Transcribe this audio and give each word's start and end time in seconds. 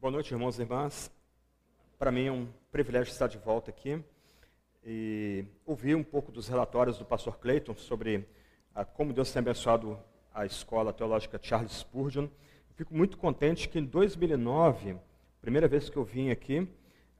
Boa 0.00 0.12
noite, 0.12 0.32
irmãos 0.32 0.56
e 0.56 0.62
irmãs. 0.62 1.10
Para 1.98 2.12
mim 2.12 2.26
é 2.26 2.30
um 2.30 2.46
privilégio 2.70 3.10
estar 3.10 3.26
de 3.26 3.36
volta 3.36 3.70
aqui 3.70 4.00
e 4.86 5.44
ouvir 5.66 5.96
um 5.96 6.04
pouco 6.04 6.30
dos 6.30 6.46
relatórios 6.46 6.98
do 6.98 7.04
pastor 7.04 7.36
Clayton 7.36 7.74
sobre 7.74 8.24
ah, 8.72 8.84
como 8.84 9.12
Deus 9.12 9.32
tem 9.32 9.40
abençoado 9.40 9.98
a 10.32 10.46
escola 10.46 10.92
teológica 10.92 11.40
Charles 11.42 11.72
Spurgeon. 11.72 12.28
fico 12.76 12.94
muito 12.94 13.18
contente 13.18 13.68
que 13.68 13.80
em 13.80 13.84
2009, 13.84 14.94
primeira 15.40 15.66
vez 15.66 15.90
que 15.90 15.96
eu 15.96 16.04
vim 16.04 16.30
aqui, 16.30 16.68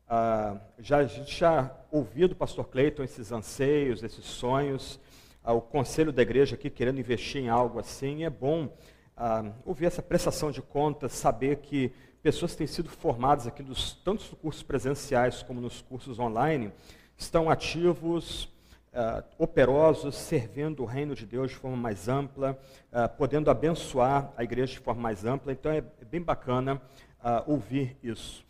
ah, 0.09 0.61
já, 0.79 0.99
a 0.99 1.05
gente 1.05 1.37
já 1.37 1.77
ouvia 1.91 2.29
do 2.29 2.37
pastor 2.37 2.69
Clayton 2.69 3.03
esses 3.03 3.33
anseios, 3.33 4.05
esses 4.05 4.25
sonhos, 4.25 5.01
ah, 5.43 5.53
o 5.53 5.61
conselho 5.61 6.13
da 6.13 6.23
igreja 6.23 6.55
aqui 6.55 6.71
querendo 6.71 7.01
investir 7.01 7.43
em 7.43 7.49
algo 7.49 7.81
assim. 7.81 8.23
é 8.23 8.31
bom 8.31 8.73
ah, 9.21 9.51
ouvir 9.65 9.87
essa 9.87 10.01
prestação 10.01 10.53
de 10.53 10.63
contas, 10.63 11.11
saber 11.11 11.57
que 11.57 11.93
pessoas 12.23 12.53
que 12.53 12.59
têm 12.59 12.69
sido 12.69 12.89
formadas 12.89 13.49
aqui 13.49 13.65
dos 13.65 13.95
tantos 13.95 14.33
cursos 14.41 14.63
presenciais 14.63 15.43
como 15.43 15.61
nos 15.61 15.83
cursos 15.83 16.21
online 16.21 16.73
estão 17.17 17.51
ativos, 17.51 18.45
uh, 18.45 19.25
operosos, 19.37 20.15
servindo 20.15 20.85
o 20.85 20.87
reino 20.87 21.17
de 21.17 21.27
Deus 21.27 21.51
de 21.51 21.57
forma 21.57 21.77
mais 21.77 22.09
ampla, 22.09 22.57
uh, 22.93 23.09
podendo 23.17 23.51
abençoar 23.51 24.33
a 24.37 24.45
igreja 24.45 24.75
de 24.75 24.79
forma 24.79 25.03
mais 25.03 25.25
ampla. 25.25 25.51
Então 25.51 25.73
é, 25.73 25.81
bem 26.09 26.23
bacana 26.23 26.81
uh, 27.19 27.51
ouvir 27.51 27.97
isso. 28.01 28.45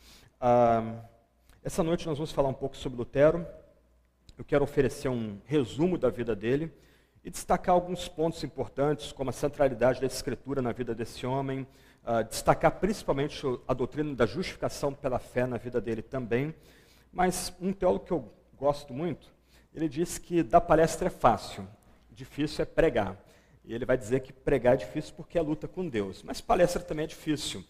essa 1.64 1.82
noite 1.82 2.06
nós 2.06 2.18
vamos 2.18 2.30
falar 2.30 2.50
um 2.50 2.54
pouco 2.54 2.76
sobre 2.76 2.98
Lutero. 2.98 3.46
Eu 4.36 4.44
quero 4.44 4.64
oferecer 4.64 5.08
um 5.08 5.38
resumo 5.46 5.96
da 5.96 6.10
vida 6.10 6.36
dele 6.36 6.70
e 7.24 7.30
destacar 7.30 7.74
alguns 7.74 8.08
pontos 8.08 8.42
importantes, 8.44 9.12
como 9.12 9.30
a 9.30 9.32
centralidade 9.32 10.00
da 10.00 10.06
Escritura 10.06 10.62
na 10.62 10.72
vida 10.72 10.94
desse 10.94 11.26
homem, 11.26 11.66
uh, 12.04 12.24
destacar 12.28 12.72
principalmente 12.72 13.42
a 13.66 13.74
doutrina 13.74 14.14
da 14.14 14.26
justificação 14.26 14.92
pela 14.92 15.18
fé 15.18 15.46
na 15.46 15.56
vida 15.56 15.80
dele 15.80 16.02
também. 16.02 16.54
Mas 17.12 17.52
um 17.60 17.72
teólogo 17.72 18.04
que 18.04 18.12
eu 18.12 18.32
gosto 18.56 18.92
muito, 18.92 19.32
ele 19.74 19.88
diz 19.88 20.18
que 20.18 20.42
dar 20.42 20.60
palestra 20.60 21.08
é 21.08 21.10
fácil, 21.10 21.66
difícil 22.10 22.62
é 22.62 22.66
pregar. 22.66 23.16
E 23.64 23.74
ele 23.74 23.84
vai 23.84 23.98
dizer 23.98 24.20
que 24.20 24.32
pregar 24.32 24.74
é 24.74 24.76
difícil 24.78 25.12
porque 25.14 25.38
é 25.38 25.42
luta 25.42 25.68
com 25.68 25.86
Deus. 25.86 26.22
Mas 26.22 26.40
palestra 26.40 26.82
também 26.82 27.04
é 27.04 27.08
difícil. 27.08 27.64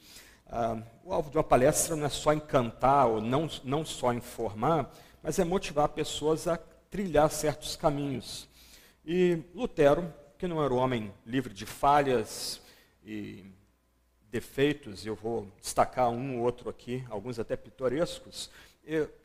Uh, 0.47 0.83
o 1.05 1.13
alvo 1.13 1.31
de 1.31 1.37
uma 1.37 1.45
palestra 1.45 1.97
não 1.97 2.07
é 2.07 2.09
só 2.09 2.33
encantar 2.33 3.07
ou 3.07 3.21
não, 3.21 3.49
não 3.65 3.85
só 3.85 4.13
informar, 4.15 4.91
mas 5.23 5.39
é 5.39 5.45
motivar 5.45 5.89
pessoas 5.89 6.47
a 6.47 6.57
trilhar 6.89 7.29
certos 7.31 7.77
caminhos. 7.77 8.49
E 9.11 9.43
Lutero, 9.55 10.13
que 10.37 10.47
não 10.47 10.63
era 10.63 10.75
um 10.75 10.77
homem 10.77 11.11
livre 11.25 11.55
de 11.55 11.65
falhas 11.65 12.61
e 13.03 13.43
defeitos, 14.31 15.07
eu 15.07 15.15
vou 15.15 15.51
destacar 15.59 16.11
um 16.11 16.37
ou 16.37 16.45
outro 16.45 16.69
aqui, 16.69 17.03
alguns 17.09 17.39
até 17.39 17.57
pitorescos, 17.57 18.51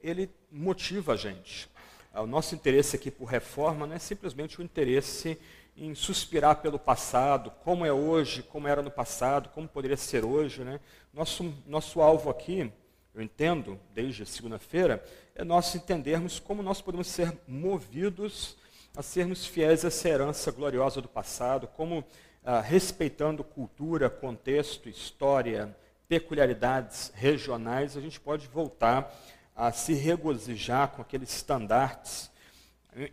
ele 0.02 0.30
motiva 0.50 1.12
a 1.12 1.16
gente. 1.18 1.70
O 2.14 2.26
nosso 2.26 2.56
interesse 2.56 2.96
aqui 2.96 3.12
por 3.12 3.26
reforma 3.26 3.86
não 3.86 3.94
é 3.94 4.00
simplesmente 4.00 4.58
o 4.58 4.64
interesse 4.64 5.38
em 5.76 5.94
suspirar 5.94 6.62
pelo 6.62 6.80
passado, 6.80 7.52
como 7.62 7.86
é 7.86 7.92
hoje, 7.92 8.42
como 8.42 8.70
era 8.70 8.82
no 8.82 8.90
passado, 8.90 9.50
como 9.50 9.68
poderia 9.68 9.98
ser 9.98 10.24
hoje. 10.24 10.64
Né? 10.64 10.80
Nosso, 11.14 11.54
nosso 11.68 12.00
alvo 12.00 12.30
aqui, 12.30 12.72
eu 13.14 13.22
entendo, 13.22 13.78
desde 13.94 14.26
segunda-feira, 14.26 15.04
é 15.36 15.44
nós 15.44 15.76
entendermos 15.76 16.40
como 16.40 16.64
nós 16.64 16.82
podemos 16.82 17.08
ser 17.08 17.38
movidos 17.46 18.63
a 18.96 19.02
sermos 19.02 19.44
fiéis 19.44 19.84
a 19.84 19.88
essa 19.88 20.08
herança 20.08 20.52
gloriosa 20.52 21.02
do 21.02 21.10
passado, 21.10 21.68
como 21.68 22.06
ah, 22.44 22.62
respeitando 22.62 23.44
cultura, 23.44 24.08
contexto, 24.08 24.88
história, 24.88 25.76
peculiaridades 26.08 27.12
regionais, 27.16 27.98
a 27.98 28.02
gente 28.02 28.20
pode 28.20 28.48
voltar 28.48 29.12
a 29.56 29.72
se 29.72 29.96
regozijar 29.96 30.90
com 30.90 31.02
aqueles 31.02 31.36
estandartes, 31.36 32.30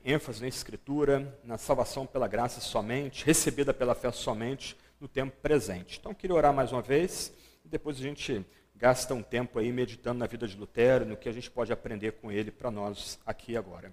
ênfase 0.04 0.42
na 0.42 0.48
Escritura, 0.48 1.38
na 1.42 1.56
salvação 1.56 2.04
pela 2.04 2.28
graça 2.28 2.60
somente, 2.60 3.24
recebida 3.24 3.72
pela 3.72 3.94
fé 3.94 4.12
somente 4.12 4.76
no 5.00 5.08
tempo 5.08 5.34
presente. 5.40 5.98
Então, 5.98 6.12
queria 6.12 6.36
orar 6.36 6.52
mais 6.52 6.72
uma 6.72 6.82
vez, 6.82 7.32
e 7.64 7.68
depois 7.68 7.96
a 7.96 8.02
gente 8.02 8.44
gasta 8.76 9.14
um 9.14 9.22
tempo 9.22 9.58
aí 9.58 9.72
meditando 9.72 10.18
na 10.18 10.26
vida 10.26 10.46
de 10.46 10.58
Lutero, 10.58 11.06
no 11.06 11.16
que 11.16 11.28
a 11.28 11.32
gente 11.32 11.50
pode 11.50 11.72
aprender 11.72 12.12
com 12.12 12.30
ele 12.30 12.50
para 12.50 12.70
nós 12.70 13.18
aqui 13.24 13.56
agora. 13.56 13.90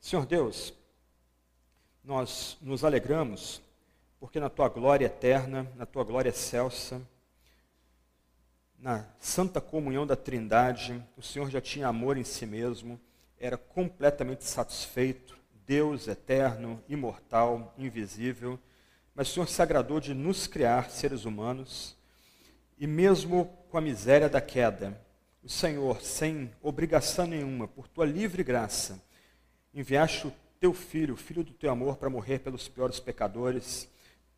Senhor 0.00 0.26
Deus, 0.26 0.74
nós 2.04 2.56
nos 2.60 2.84
alegramos 2.84 3.62
porque 4.22 4.38
na 4.38 4.48
tua 4.48 4.68
glória 4.68 5.06
eterna, 5.06 5.66
na 5.74 5.84
tua 5.84 6.04
glória 6.04 6.28
excelsa, 6.28 7.02
na 8.78 9.04
santa 9.18 9.60
comunhão 9.60 10.06
da 10.06 10.14
Trindade, 10.14 11.02
o 11.16 11.22
Senhor 11.22 11.50
já 11.50 11.60
tinha 11.60 11.88
amor 11.88 12.16
em 12.16 12.22
si 12.22 12.46
mesmo, 12.46 13.00
era 13.36 13.56
completamente 13.56 14.44
satisfeito, 14.44 15.36
Deus 15.66 16.06
eterno, 16.06 16.80
imortal, 16.88 17.74
invisível, 17.76 18.60
mas 19.12 19.28
o 19.28 19.34
Senhor 19.34 19.48
se 19.48 19.60
agradou 19.60 19.98
de 19.98 20.14
nos 20.14 20.46
criar 20.46 20.88
seres 20.88 21.24
humanos, 21.24 21.96
e 22.78 22.86
mesmo 22.86 23.46
com 23.70 23.76
a 23.76 23.80
miséria 23.80 24.28
da 24.28 24.40
queda, 24.40 25.00
o 25.42 25.48
Senhor, 25.48 26.00
sem 26.00 26.52
obrigação 26.62 27.26
nenhuma, 27.26 27.66
por 27.66 27.88
tua 27.88 28.06
livre 28.06 28.44
graça, 28.44 29.02
enviaste 29.74 30.28
o 30.28 30.32
teu 30.62 30.72
filho, 30.72 31.16
filho 31.16 31.42
do 31.42 31.52
teu 31.52 31.72
amor, 31.72 31.96
para 31.96 32.08
morrer 32.08 32.38
pelos 32.38 32.68
piores 32.68 33.00
pecadores, 33.00 33.88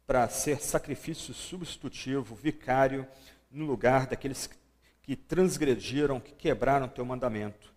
para 0.06 0.26
ser 0.26 0.58
sacrifício 0.58 1.34
substitutivo, 1.34 2.34
vicário, 2.34 3.06
no 3.50 3.66
lugar 3.66 4.06
daqueles 4.06 4.48
que 5.02 5.14
transgrediram, 5.16 6.18
que 6.18 6.32
quebraram 6.32 6.88
teu 6.88 7.04
mandamento. 7.04 7.74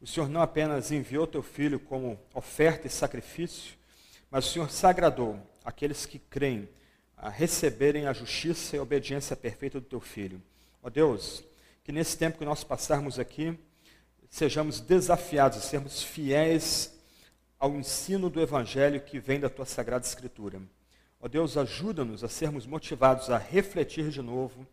O 0.00 0.08
Senhor 0.08 0.28
não 0.28 0.42
apenas 0.42 0.90
enviou 0.90 1.24
teu 1.24 1.40
filho 1.40 1.78
como 1.78 2.18
oferta 2.34 2.88
e 2.88 2.90
sacrifício, 2.90 3.76
mas 4.28 4.44
o 4.44 4.50
Senhor 4.50 4.72
sagradou 4.72 5.38
aqueles 5.64 6.04
que 6.04 6.18
creem 6.18 6.68
a 7.16 7.28
receberem 7.28 8.08
a 8.08 8.12
justiça 8.12 8.74
e 8.74 8.78
a 8.80 8.82
obediência 8.82 9.36
perfeita 9.36 9.78
do 9.80 9.86
teu 9.86 10.00
filho. 10.00 10.42
Ó 10.82 10.90
Deus, 10.90 11.44
que 11.84 11.92
nesse 11.92 12.18
tempo 12.18 12.38
que 12.38 12.44
nós 12.44 12.64
passarmos 12.64 13.20
aqui, 13.20 13.56
sejamos 14.28 14.80
desafiados 14.80 15.58
a 15.58 15.60
sermos 15.60 16.02
fiéis 16.02 16.92
ao 17.64 17.74
ensino 17.76 18.28
do 18.28 18.42
evangelho 18.42 19.00
que 19.00 19.18
vem 19.18 19.40
da 19.40 19.48
tua 19.48 19.64
sagrada 19.64 20.04
escritura. 20.04 20.60
Ó 21.18 21.26
Deus, 21.26 21.56
ajuda-nos 21.56 22.22
a 22.22 22.28
sermos 22.28 22.66
motivados 22.66 23.30
a 23.30 23.38
refletir 23.38 24.10
de 24.10 24.20
novo, 24.20 24.66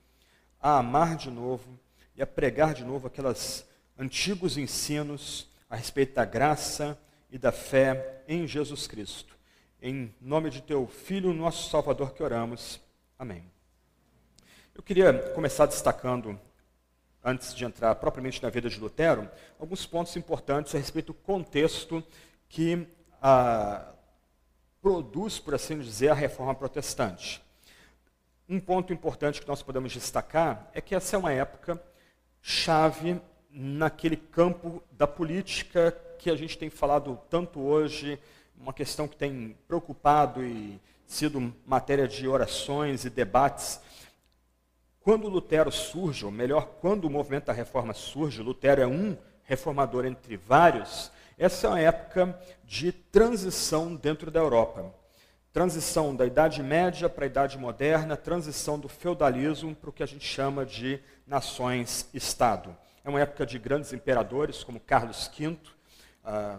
a 0.59 0.79
amar 0.79 1.16
de 1.16 1.31
novo 1.31 1.80
e 2.18 2.22
a 2.22 2.28
pregar 2.28 2.74
de 2.74 2.84
novo 2.84 3.07
aqueles 3.07 3.66
antigos 3.97 4.57
ensinos 4.57 5.47
a 5.69 5.78
respeito 5.78 6.16
da 6.16 6.25
graça 6.25 7.00
e 7.31 7.38
da 7.38 7.53
fé 7.53 8.24
em 8.28 8.46
Jesus 8.46 8.88
Cristo. 8.88 9.38
Em 9.81 10.13
nome 10.19 10.50
de 10.50 10.62
teu 10.62 10.85
Filho, 10.85 11.31
nosso 11.31 11.69
Salvador, 11.69 12.13
que 12.13 12.22
oramos. 12.22 12.78
Amém. 13.18 13.46
Eu 14.75 14.84
queria 14.84 15.13
começar 15.30 15.66
destacando, 15.66 16.38
antes 17.24 17.56
de 17.56 17.63
entrar 17.63 17.96
propriamente 17.96 18.44
na 18.44 18.50
vida 18.50 18.69
de 18.69 18.78
Lutero, 18.81 19.30
alguns 19.57 19.85
pontos 19.85 20.13
importantes 20.18 20.75
a 20.75 20.78
respeito 20.78 21.13
do 21.13 21.19
contexto 21.19 22.03
que 22.51 22.85
a 23.22 23.88
produz, 24.81 25.39
por 25.39 25.56
assim 25.56 25.79
dizer, 25.79 26.09
a 26.09 26.13
reforma 26.13 26.53
protestante. 26.53 27.41
Um 28.50 28.59
ponto 28.59 28.91
importante 28.91 29.39
que 29.39 29.47
nós 29.47 29.62
podemos 29.62 29.94
destacar 29.94 30.69
é 30.73 30.81
que 30.81 30.94
essa 30.94 31.16
é 31.16 31.19
uma 31.19 31.31
época 31.31 31.81
chave 32.41 33.21
naquele 33.50 34.18
campo 34.18 34.83
da 34.92 35.07
política 35.07 35.95
que 36.19 36.30
a 36.30 36.36
gente 36.36 36.57
tem 36.57 36.69
falado 36.69 37.18
tanto 37.30 37.62
hoje, 37.62 38.19
uma 38.57 38.74
questão 38.74 39.07
que 39.07 39.15
tem 39.15 39.56
preocupado 39.68 40.44
e 40.44 40.80
sido 41.06 41.53
matéria 41.65 42.07
de 42.07 42.27
orações 42.27 43.06
e 43.06 43.09
debates. 43.09 43.80
Quando 45.00 45.30
Lutero 45.30 45.71
surge, 45.71 46.25
ou 46.25 46.31
melhor, 46.31 46.65
quando 46.81 47.06
o 47.06 47.09
movimento 47.09 47.45
da 47.45 47.53
reforma 47.53 47.94
surge, 47.94 48.42
Lutero 48.42 48.81
é 48.81 48.88
um 48.88 49.15
reformador 49.44 50.06
entre 50.06 50.36
vários, 50.36 51.12
essa 51.41 51.65
é 51.65 51.69
uma 51.71 51.79
época 51.79 52.39
de 52.63 52.91
transição 52.91 53.95
dentro 53.95 54.29
da 54.29 54.39
Europa. 54.39 54.93
Transição 55.51 56.15
da 56.15 56.23
Idade 56.23 56.61
Média 56.61 57.09
para 57.09 57.25
a 57.25 57.27
Idade 57.27 57.57
Moderna, 57.57 58.15
transição 58.15 58.79
do 58.79 58.88
feudalismo 58.88 59.73
para 59.73 59.89
o 59.89 59.93
que 59.93 60.03
a 60.03 60.05
gente 60.05 60.23
chama 60.23 60.63
de 60.63 60.99
nações-estado. 61.25 62.77
É 63.03 63.09
uma 63.09 63.19
época 63.19 63.43
de 63.43 63.57
grandes 63.57 63.91
imperadores, 63.91 64.63
como 64.63 64.79
Carlos 64.79 65.31
V, 65.35 65.47
uh, 65.47 65.57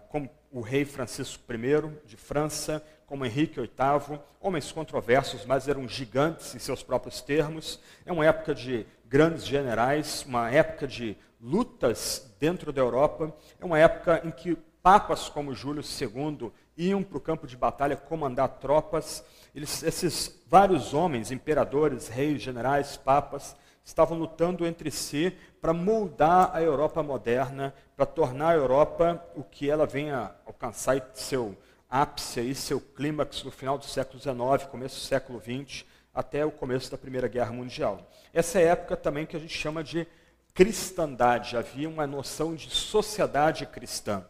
como 0.09 0.29
o 0.51 0.61
rei 0.61 0.85
Francisco 0.85 1.41
I 1.53 2.05
de 2.05 2.17
França, 2.17 2.83
como 3.07 3.25
Henrique 3.25 3.61
VIII, 3.61 4.19
homens 4.41 4.73
controversos, 4.73 5.47
mas 5.47 5.69
eram 5.69 5.87
gigantes 5.87 6.57
em 6.57 6.59
seus 6.59 6.83
próprios 6.83 7.21
termos. 7.21 7.79
É 8.05 8.11
uma 8.11 8.27
época 8.27 8.53
de 8.53 8.85
grandes 9.07 9.47
generais, 9.47 10.25
uma 10.27 10.51
época 10.51 10.89
de 10.89 11.17
lutas 11.41 12.35
dentro 12.41 12.73
da 12.73 12.81
Europa. 12.81 13.33
É 13.61 13.65
uma 13.65 13.79
época 13.79 14.21
em 14.25 14.33
que 14.33 14.59
papas 14.83 15.29
como 15.29 15.55
Júlio 15.55 15.83
II 15.83 16.51
iam 16.77 17.03
para 17.03 17.19
o 17.19 17.21
campo 17.21 17.47
de 17.47 17.57
batalha 17.57 17.97
comandar 17.97 18.49
tropas. 18.49 19.25
Eles, 19.55 19.83
esses 19.83 20.43
vários 20.49 20.93
homens, 20.93 21.31
imperadores, 21.31 22.09
reis, 22.09 22.43
generais, 22.43 22.97
papas, 22.97 23.55
estavam 23.85 24.19
lutando 24.19 24.67
entre 24.67 24.91
si 24.91 25.37
para 25.61 25.73
moldar 25.73 26.51
a 26.55 26.63
Europa 26.63 27.03
moderna, 27.03 27.75
para 27.97 28.07
tornar 28.07 28.51
a 28.51 28.55
Europa 28.55 29.25
o 29.37 29.43
que 29.43 29.71
ela 29.71 29.87
venha 29.87 30.35
alcançar 30.47 31.11
seu 31.15 31.57
ápice, 31.89 32.41
aí, 32.41 32.55
seu 32.55 32.81
clímax 32.81 33.45
no 33.45 33.51
final 33.51 33.77
do 33.77 33.85
século 33.85 34.19
XIX, 34.19 34.71
começo 34.71 34.97
do 34.97 35.03
século 35.03 35.41
XX, 35.41 35.85
até 36.15 36.45
o 36.45 36.51
começo 36.51 36.91
da 36.91 36.99
Primeira 36.99 37.29
Guerra 37.29 37.53
Mundial. 37.53 38.11
Essa 38.33 38.61
é 38.61 38.65
a 38.65 38.73
época 38.73 38.97
também 38.97 39.27
que 39.27 39.37
a 39.37 39.39
gente 39.39 39.57
chama 39.57 39.85
de 39.85 40.07
cristandade, 40.55 41.57
havia 41.57 41.89
uma 41.89 42.07
noção 42.07 42.55
de 42.55 42.71
sociedade 42.71 43.67
cristã. 43.67 44.25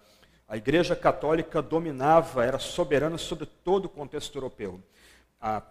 A 0.53 0.57
Igreja 0.59 0.95
Católica 0.95 1.63
dominava, 1.63 2.45
era 2.45 2.59
soberana 2.59 3.17
sobre 3.17 3.47
todo 3.47 3.87
o 3.87 3.89
contexto 3.89 4.37
europeu. 4.37 4.83
A, 5.41 5.63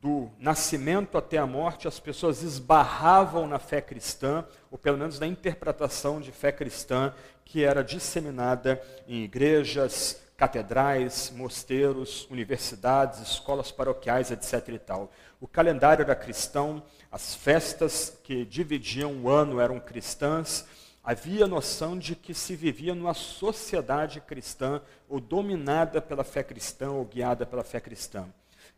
do 0.00 0.30
nascimento 0.38 1.18
até 1.18 1.36
a 1.36 1.46
morte, 1.46 1.86
as 1.86 2.00
pessoas 2.00 2.42
esbarravam 2.42 3.46
na 3.46 3.58
fé 3.58 3.82
cristã, 3.82 4.46
ou 4.70 4.78
pelo 4.78 4.96
menos 4.96 5.20
na 5.20 5.26
interpretação 5.26 6.22
de 6.22 6.32
fé 6.32 6.50
cristã 6.50 7.12
que 7.44 7.62
era 7.62 7.84
disseminada 7.84 8.82
em 9.06 9.24
igrejas, 9.24 10.18
catedrais, 10.38 11.30
mosteiros, 11.36 12.26
universidades, 12.30 13.20
escolas 13.20 13.70
paroquiais, 13.70 14.30
etc. 14.30 14.68
E 14.68 14.78
tal. 14.78 15.12
O 15.38 15.46
calendário 15.46 16.02
era 16.02 16.14
cristão, 16.14 16.82
as 17.12 17.34
festas 17.34 18.18
que 18.24 18.46
dividiam 18.46 19.12
o 19.22 19.28
ano 19.28 19.60
eram 19.60 19.78
cristãs, 19.78 20.64
havia 21.08 21.46
a 21.46 21.48
noção 21.48 21.98
de 21.98 22.14
que 22.14 22.34
se 22.34 22.54
vivia 22.54 22.94
numa 22.94 23.14
sociedade 23.14 24.20
cristã, 24.20 24.82
ou 25.08 25.18
dominada 25.18 26.02
pela 26.02 26.22
fé 26.22 26.42
cristã, 26.42 26.90
ou 26.90 27.02
guiada 27.02 27.46
pela 27.46 27.64
fé 27.64 27.80
cristã. 27.80 28.28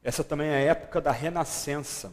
Essa 0.01 0.23
também 0.23 0.47
é 0.47 0.55
a 0.55 0.61
época 0.61 1.01
da 1.01 1.11
Renascença, 1.11 2.13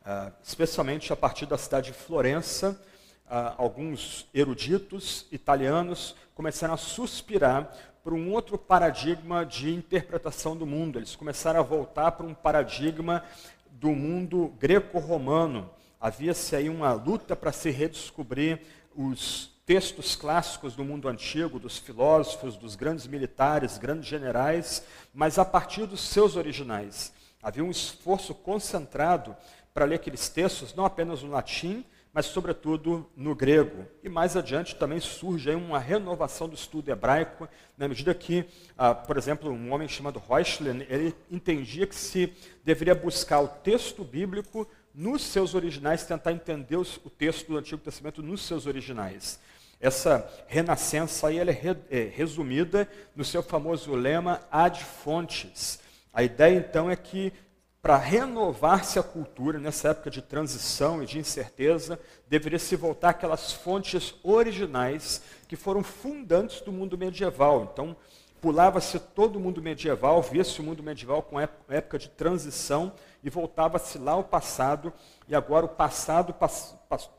uh, 0.00 0.32
especialmente 0.42 1.12
a 1.12 1.16
partir 1.16 1.46
da 1.46 1.56
cidade 1.56 1.92
de 1.92 1.98
Florença. 1.98 2.82
Uh, 3.26 3.54
alguns 3.58 4.28
eruditos 4.34 5.24
italianos 5.30 6.16
começaram 6.34 6.74
a 6.74 6.76
suspirar 6.76 7.72
por 8.02 8.12
um 8.12 8.32
outro 8.32 8.58
paradigma 8.58 9.46
de 9.46 9.72
interpretação 9.72 10.56
do 10.56 10.66
mundo. 10.66 10.98
Eles 10.98 11.14
começaram 11.14 11.60
a 11.60 11.62
voltar 11.62 12.10
para 12.10 12.26
um 12.26 12.34
paradigma 12.34 13.22
do 13.70 13.90
mundo 13.90 14.52
greco-romano. 14.58 15.70
Havia-se 16.00 16.56
aí 16.56 16.70
uma 16.70 16.94
luta 16.94 17.36
para 17.36 17.52
se 17.52 17.70
redescobrir 17.70 18.58
os 18.94 19.50
textos 19.64 20.16
clássicos 20.16 20.74
do 20.74 20.84
mundo 20.84 21.08
antigo, 21.08 21.58
dos 21.58 21.78
filósofos, 21.78 22.56
dos 22.56 22.74
grandes 22.74 23.06
militares, 23.06 23.78
grandes 23.78 24.08
generais, 24.08 24.84
mas 25.14 25.38
a 25.38 25.44
partir 25.44 25.86
dos 25.86 26.00
seus 26.00 26.36
originais. 26.36 27.12
Havia 27.42 27.64
um 27.64 27.70
esforço 27.70 28.34
concentrado 28.34 29.36
para 29.72 29.84
ler 29.84 29.94
aqueles 29.96 30.28
textos, 30.28 30.74
não 30.74 30.84
apenas 30.84 31.22
no 31.22 31.30
latim, 31.30 31.84
mas 32.12 32.26
sobretudo 32.26 33.08
no 33.16 33.34
grego. 33.34 33.86
E 34.02 34.08
mais 34.08 34.36
adiante 34.36 34.74
também 34.74 34.98
surge 34.98 35.50
uma 35.54 35.78
renovação 35.78 36.48
do 36.48 36.54
estudo 36.54 36.90
hebraico, 36.90 37.48
na 37.78 37.86
medida 37.86 38.12
que, 38.12 38.44
ah, 38.76 38.94
por 38.94 39.16
exemplo, 39.16 39.50
um 39.50 39.72
homem 39.72 39.88
chamado 39.88 40.20
Reuchlin, 40.28 40.84
ele 40.88 41.14
entendia 41.30 41.86
que 41.86 41.94
se 41.94 42.32
deveria 42.64 42.94
buscar 42.94 43.40
o 43.40 43.48
texto 43.48 44.02
bíblico 44.02 44.66
nos 45.00 45.22
seus 45.22 45.54
originais, 45.54 46.04
tentar 46.04 46.30
entender 46.30 46.76
o 46.76 46.84
texto 46.84 47.48
do 47.48 47.56
Antigo 47.56 47.80
Testamento 47.80 48.22
nos 48.22 48.42
seus 48.42 48.66
originais. 48.66 49.40
Essa 49.80 50.30
renascença 50.46 51.28
aí 51.28 51.38
ela 51.38 51.50
é, 51.50 51.76
é 51.90 52.02
resumida 52.14 52.86
no 53.16 53.24
seu 53.24 53.42
famoso 53.42 53.94
lema 53.94 54.42
ad 54.52 54.84
fontes. 54.84 55.80
A 56.12 56.22
ideia 56.22 56.58
então 56.58 56.90
é 56.90 56.96
que 56.96 57.32
para 57.80 57.96
renovar-se 57.96 58.98
a 58.98 59.02
cultura 59.02 59.58
nessa 59.58 59.88
época 59.88 60.10
de 60.10 60.20
transição 60.20 61.02
e 61.02 61.06
de 61.06 61.18
incerteza, 61.18 61.98
deveria 62.28 62.58
se 62.58 62.76
voltar 62.76 63.10
àquelas 63.10 63.54
fontes 63.54 64.14
originais 64.22 65.22
que 65.48 65.56
foram 65.56 65.82
fundantes 65.82 66.60
do 66.60 66.70
mundo 66.70 66.98
medieval. 66.98 67.70
Então, 67.72 67.96
pulava-se 68.38 68.98
todo 68.98 69.36
o 69.36 69.40
mundo 69.40 69.62
medieval, 69.62 70.20
via-se 70.20 70.60
o 70.60 70.62
mundo 70.62 70.82
medieval 70.82 71.22
com 71.22 71.40
época 71.40 71.98
de 71.98 72.10
transição 72.10 72.92
e 73.22 73.30
voltava-se 73.30 73.98
lá 73.98 74.12
ao 74.12 74.24
passado, 74.24 74.92
e 75.28 75.34
agora 75.34 75.66
o 75.66 75.68
passado 75.68 76.34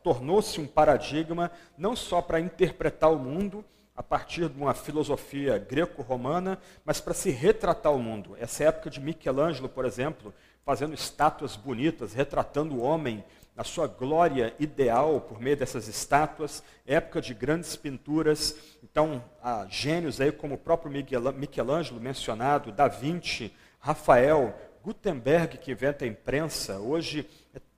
tornou-se 0.04 0.60
um 0.60 0.68
paradigma 0.68 1.52
não 1.78 1.96
só 1.96 2.22
para 2.22 2.40
interpretar 2.40 3.12
o 3.12 3.20
mundo, 3.20 3.64
a 3.96 4.02
partir 4.02 4.50
de 4.50 4.60
uma 4.60 4.74
filosofia 4.74 5.58
greco-romana, 5.60 6.58
mas 6.84 7.00
para 7.00 7.14
se 7.14 7.30
retratar 7.30 7.94
o 7.94 8.00
mundo. 8.00 8.36
Essa 8.40 8.64
época 8.64 8.90
de 8.90 9.00
Michelangelo, 9.00 9.70
por 9.70 9.86
exemplo, 9.86 10.34
fazendo 10.66 10.94
estátuas 10.94 11.56
bonitas, 11.56 12.14
retratando 12.14 12.76
o 12.76 12.82
homem 12.82 13.24
na 13.56 13.64
sua 13.64 13.86
glória 13.86 14.56
ideal 14.58 15.22
por 15.22 15.40
meio 15.40 15.58
dessas 15.58 15.88
estátuas, 15.88 16.64
época 16.88 17.22
de 17.22 17.34
grandes 17.34 17.76
pinturas. 17.76 18.56
Então, 18.82 19.24
há 19.44 19.68
gênios 19.70 20.22
aí 20.22 20.32
como 20.32 20.56
o 20.56 20.58
próprio 20.58 20.92
Michelangelo 21.36 22.00
mencionado, 22.00 22.72
Da 22.72 22.88
Vinci, 22.88 23.54
Rafael, 23.78 24.56
Gutenberg 24.84 25.58
que 25.58 25.72
inventa 25.72 26.06
a 26.06 26.08
imprensa. 26.08 26.80
Hoje 26.80 27.30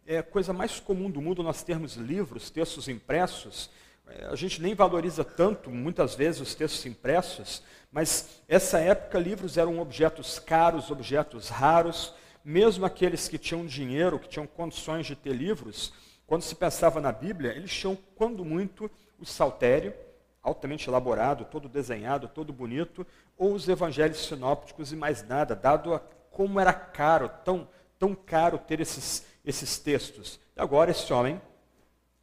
é 0.05 0.19
a 0.19 0.23
coisa 0.23 0.53
mais 0.53 0.79
comum 0.79 1.09
do 1.09 1.21
mundo 1.21 1.43
nós 1.43 1.63
termos 1.63 1.95
livros, 1.95 2.49
textos 2.49 2.87
impressos. 2.87 3.69
É, 4.07 4.25
a 4.25 4.35
gente 4.35 4.61
nem 4.61 4.73
valoriza 4.73 5.23
tanto, 5.23 5.69
muitas 5.69 6.15
vezes, 6.15 6.41
os 6.41 6.55
textos 6.55 6.85
impressos, 6.85 7.63
mas 7.91 8.41
essa 8.47 8.79
época 8.79 9.19
livros 9.19 9.57
eram 9.57 9.79
objetos 9.79 10.39
caros, 10.39 10.91
objetos 10.91 11.49
raros, 11.49 12.13
mesmo 12.43 12.85
aqueles 12.85 13.27
que 13.27 13.37
tinham 13.37 13.65
dinheiro, 13.65 14.19
que 14.19 14.27
tinham 14.27 14.47
condições 14.47 15.05
de 15.05 15.15
ter 15.15 15.33
livros, 15.33 15.93
quando 16.25 16.41
se 16.41 16.55
pensava 16.55 16.99
na 16.99 17.11
Bíblia, 17.11 17.51
eles 17.51 17.73
tinham, 17.73 17.97
quando 18.15 18.43
muito, 18.43 18.89
o 19.19 19.25
saltério, 19.25 19.93
altamente 20.41 20.89
elaborado, 20.89 21.45
todo 21.45 21.69
desenhado, 21.69 22.27
todo 22.27 22.51
bonito, 22.51 23.07
ou 23.37 23.53
os 23.53 23.67
evangelhos 23.69 24.25
sinópticos 24.25 24.91
e 24.91 24.95
mais 24.95 25.25
nada, 25.25 25.55
dado 25.55 25.93
a 25.93 26.01
como 26.33 26.59
era 26.59 26.73
caro, 26.73 27.29
tão, 27.45 27.67
tão 27.97 28.13
caro 28.13 28.57
ter 28.57 28.81
esses, 28.81 29.25
esses 29.45 29.77
textos. 29.77 30.39
E 30.55 30.61
agora 30.61 30.91
esse 30.91 31.13
homem, 31.13 31.39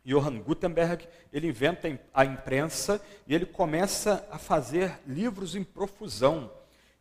Johann 0.05 0.41
Gutenberg, 0.41 1.07
ele 1.33 1.49
inventa 1.49 1.99
a 2.13 2.25
imprensa 2.25 3.01
e 3.27 3.35
ele 3.35 3.47
começa 3.47 4.27
a 4.31 4.39
fazer 4.39 4.99
livros 5.07 5.55
em 5.55 5.63
profusão. 5.63 6.51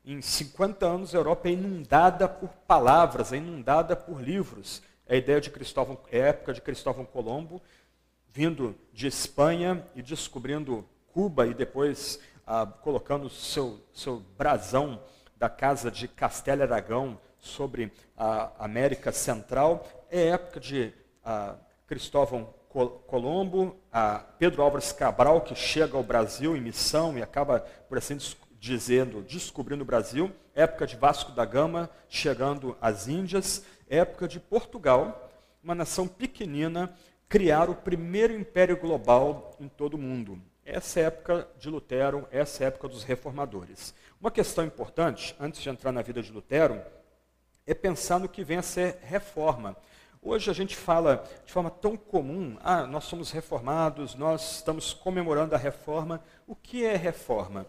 Em 0.05 0.21
50 0.21 0.85
anos, 0.85 1.13
a 1.13 1.17
Europa 1.17 1.49
é 1.49 1.53
inundada 1.53 2.27
por 2.27 2.49
palavras, 2.67 3.33
é 3.33 3.37
inundada 3.37 3.95
por 3.95 4.21
livros. 4.21 4.81
É 5.07 5.15
a 5.15 5.17
ideia 5.17 5.41
de 5.41 5.49
Cristóvão, 5.49 5.99
é 6.11 6.21
a 6.21 6.27
época 6.27 6.53
de 6.53 6.61
Cristóvão 6.61 7.05
Colombo, 7.05 7.61
vindo 8.27 8.75
de 8.93 9.07
Espanha 9.07 9.83
e 9.95 10.01
descobrindo 10.03 10.87
Cuba 11.11 11.47
e 11.47 11.53
depois 11.53 12.19
ah, 12.45 12.67
colocando 12.67 13.29
seu, 13.29 13.83
seu 13.91 14.19
brasão 14.37 15.01
da 15.39 15.49
casa 15.49 15.89
de 15.89 16.07
Castelo 16.07 16.63
Aragão 16.63 17.17
sobre 17.39 17.91
a 18.17 18.51
América 18.59 19.11
Central. 19.13 19.87
É 20.11 20.27
época 20.27 20.59
de 20.59 20.93
ah, 21.23 21.55
Cristóvão 21.87 22.53
Colombo, 23.07 23.75
a 23.91 24.19
Pedro 24.19 24.61
Álvares 24.61 24.91
Cabral, 24.91 25.41
que 25.41 25.55
chega 25.55 25.97
ao 25.97 26.03
Brasil 26.03 26.55
em 26.55 26.61
missão 26.61 27.17
e 27.17 27.23
acaba, 27.23 27.61
por 27.87 27.97
assim 27.97 28.17
dizendo, 28.59 29.21
descobrindo 29.21 29.83
o 29.83 29.87
Brasil, 29.87 30.31
época 30.53 30.85
de 30.85 30.97
Vasco 30.97 31.31
da 31.31 31.45
Gama, 31.45 31.89
chegando 32.09 32.77
às 32.81 33.07
Índias, 33.07 33.65
época 33.89 34.27
de 34.27 34.39
Portugal, 34.39 35.31
uma 35.63 35.73
nação 35.73 36.07
pequenina, 36.07 36.93
criar 37.29 37.69
o 37.69 37.75
primeiro 37.75 38.33
império 38.33 38.77
global 38.77 39.55
em 39.59 39.67
todo 39.69 39.93
o 39.93 39.97
mundo. 39.97 40.39
Essa 40.71 40.99
é 40.99 41.03
época 41.03 41.47
de 41.57 41.67
Lutero, 41.67 42.27
essa 42.29 42.63
é 42.63 42.67
época 42.67 42.87
dos 42.87 43.03
reformadores. 43.03 43.91
Uma 44.21 44.29
questão 44.29 44.63
importante, 44.63 45.35
antes 45.39 45.61
de 45.61 45.67
entrar 45.67 45.91
na 45.91 46.03
vida 46.03 46.21
de 46.21 46.31
Lutero, 46.31 46.79
é 47.65 47.73
pensar 47.73 48.19
no 48.19 48.29
que 48.29 48.43
vem 48.43 48.57
a 48.57 48.61
ser 48.61 48.99
reforma. 49.01 49.75
Hoje 50.21 50.51
a 50.51 50.53
gente 50.53 50.75
fala 50.75 51.27
de 51.43 51.51
forma 51.51 51.71
tão 51.71 51.97
comum, 51.97 52.55
ah, 52.61 52.85
nós 52.85 53.05
somos 53.05 53.31
reformados, 53.31 54.13
nós 54.13 54.57
estamos 54.57 54.93
comemorando 54.93 55.55
a 55.55 55.57
reforma. 55.57 56.23
O 56.45 56.55
que 56.55 56.85
é 56.85 56.95
reforma? 56.95 57.65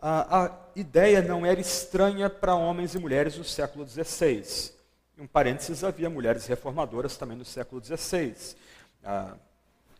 a, 0.00 0.52
ideia 0.76 1.22
não 1.22 1.46
era 1.46 1.58
estranha 1.58 2.28
para 2.28 2.54
homens 2.54 2.94
e 2.94 2.98
mulheres 2.98 3.36
do 3.36 3.42
século 3.42 3.84
XVI. 3.88 4.70
Em 5.18 5.22
um 5.22 5.26
parênteses, 5.26 5.82
havia 5.82 6.10
mulheres 6.10 6.46
reformadoras 6.46 7.16
também 7.16 7.36
no 7.36 7.44
século 7.44 7.82
XVI. 7.82 8.54
Ah, 9.02 9.34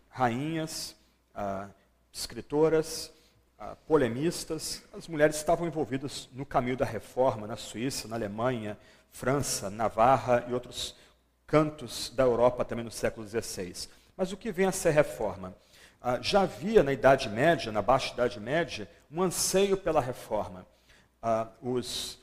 rainhas, 0.08 0.94
ah, 1.34 1.68
escritoras, 2.14 3.12
ah, 3.58 3.76
polemistas, 3.88 4.82
as 4.92 5.08
mulheres 5.08 5.34
estavam 5.36 5.66
envolvidas 5.66 6.28
no 6.32 6.46
caminho 6.46 6.76
da 6.76 6.84
reforma 6.84 7.46
na 7.46 7.56
Suíça, 7.56 8.06
na 8.06 8.14
Alemanha, 8.14 8.78
França, 9.10 9.68
Navarra 9.68 10.44
e 10.48 10.54
outros 10.54 10.94
cantos 11.46 12.10
da 12.14 12.22
Europa 12.22 12.64
também 12.64 12.84
no 12.84 12.90
século 12.90 13.26
XVI. 13.26 13.88
Mas 14.16 14.32
o 14.32 14.36
que 14.36 14.52
vem 14.52 14.66
a 14.66 14.72
ser 14.72 14.90
reforma? 14.90 15.54
Ah, 16.00 16.20
já 16.22 16.42
havia 16.42 16.84
na 16.84 16.92
Idade 16.92 17.28
Média, 17.28 17.72
na 17.72 17.82
Baixa 17.82 18.12
Idade 18.12 18.38
Média, 18.38 18.88
um 19.10 19.20
anseio 19.20 19.76
pela 19.76 20.00
reforma. 20.00 20.64
Ah, 21.20 21.48
os 21.60 22.18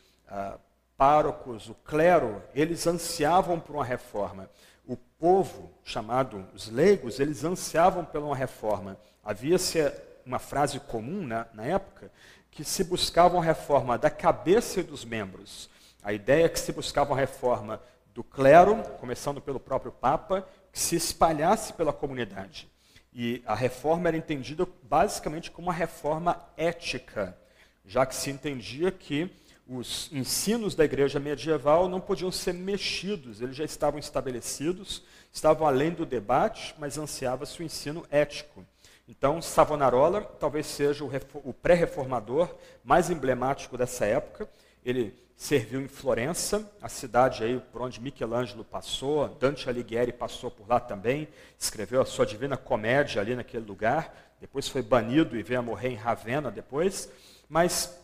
párocos, 0.95 1.67
o 1.67 1.73
clero, 1.73 2.41
eles 2.53 2.87
ansiavam 2.87 3.59
por 3.59 3.75
uma 3.75 3.83
reforma. 3.83 4.49
o 4.87 4.95
povo, 4.95 5.71
chamado 5.83 6.45
os 6.53 6.67
leigos, 6.69 7.19
eles 7.19 7.43
ansiavam 7.43 8.03
pela 8.03 8.25
uma 8.25 8.35
reforma. 8.35 8.97
Havia-se 9.23 9.79
uma 10.25 10.39
frase 10.39 10.79
comum 10.79 11.25
na, 11.25 11.47
na 11.53 11.63
época, 11.63 12.11
que 12.49 12.63
se 12.63 12.83
buscava 12.83 13.35
uma 13.35 13.43
reforma 13.43 13.97
da 13.97 14.09
cabeça 14.09 14.79
e 14.79 14.83
dos 14.83 15.05
membros. 15.05 15.69
A 16.03 16.11
ideia 16.11 16.45
é 16.45 16.49
que 16.49 16.59
se 16.59 16.71
buscava 16.71 17.11
uma 17.11 17.19
reforma 17.19 17.81
do 18.13 18.23
clero, 18.23 18.83
começando 18.99 19.39
pelo 19.39 19.59
próprio 19.59 19.91
Papa, 19.91 20.47
que 20.71 20.79
se 20.79 20.95
espalhasse 20.95 21.73
pela 21.73 21.93
comunidade. 21.93 22.69
E 23.13 23.41
a 23.45 23.55
reforma 23.55 24.07
era 24.07 24.17
entendida 24.17 24.67
basicamente 24.83 25.51
como 25.51 25.67
uma 25.67 25.73
reforma 25.73 26.41
ética, 26.57 27.37
já 27.85 28.05
que 28.05 28.15
se 28.15 28.29
entendia 28.29 28.91
que 28.91 29.29
os 29.67 30.09
ensinos 30.11 30.75
da 30.75 30.83
igreja 30.83 31.19
medieval 31.19 31.87
não 31.87 32.01
podiam 32.01 32.31
ser 32.31 32.53
mexidos, 32.53 33.41
eles 33.41 33.55
já 33.55 33.63
estavam 33.63 33.99
estabelecidos, 33.99 35.03
estavam 35.31 35.65
além 35.65 35.91
do 35.91 36.05
debate, 36.05 36.75
mas 36.77 36.97
ansiava-se 36.97 37.61
o 37.61 37.63
ensino 37.63 38.05
ético. 38.09 38.65
Então, 39.11 39.41
Savonarola 39.41 40.21
talvez 40.39 40.65
seja 40.65 41.03
o 41.03 41.53
pré-reformador 41.53 42.47
mais 42.81 43.09
emblemático 43.09 43.77
dessa 43.77 44.05
época. 44.05 44.47
Ele 44.85 45.13
serviu 45.35 45.81
em 45.81 45.87
Florença, 45.89 46.71
a 46.81 46.87
cidade 46.87 47.43
aí 47.43 47.59
por 47.73 47.81
onde 47.81 47.99
Michelangelo 47.99 48.63
passou, 48.63 49.27
Dante 49.27 49.67
Alighieri 49.67 50.13
passou 50.13 50.49
por 50.49 50.65
lá 50.65 50.79
também, 50.79 51.27
escreveu 51.59 52.01
a 52.01 52.05
sua 52.05 52.25
Divina 52.25 52.55
Comédia 52.55 53.21
ali 53.21 53.35
naquele 53.35 53.65
lugar, 53.65 54.15
depois 54.39 54.69
foi 54.69 54.81
banido 54.81 55.35
e 55.35 55.43
veio 55.43 55.59
a 55.59 55.63
morrer 55.63 55.89
em 55.89 55.95
Ravenna 55.95 56.49
depois, 56.49 57.11
mas 57.49 57.99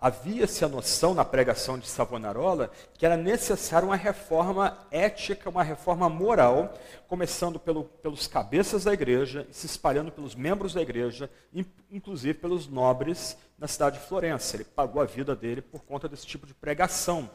havia-se 0.00 0.64
a 0.64 0.68
noção 0.68 1.12
na 1.12 1.24
pregação 1.24 1.78
de 1.78 1.86
Savonarola 1.86 2.70
que 2.94 3.04
era 3.04 3.16
necessária 3.16 3.86
uma 3.86 3.96
reforma 3.96 4.78
ética, 4.90 5.50
uma 5.50 5.62
reforma 5.62 6.08
moral, 6.08 6.72
começando 7.06 7.60
pelo, 7.60 7.84
pelos 7.84 8.26
cabeças 8.26 8.84
da 8.84 8.94
igreja 8.94 9.46
se 9.50 9.66
espalhando 9.66 10.10
pelos 10.10 10.34
membros 10.34 10.72
da 10.72 10.80
igreja, 10.80 11.30
inclusive 11.90 12.34
pelos 12.34 12.66
nobres 12.66 13.36
na 13.58 13.68
cidade 13.68 13.98
de 13.98 14.06
Florença. 14.06 14.56
Ele 14.56 14.64
pagou 14.64 15.02
a 15.02 15.04
vida 15.04 15.36
dele 15.36 15.60
por 15.60 15.82
conta 15.82 16.08
desse 16.08 16.26
tipo 16.26 16.46
de 16.46 16.54
pregação. 16.54 17.28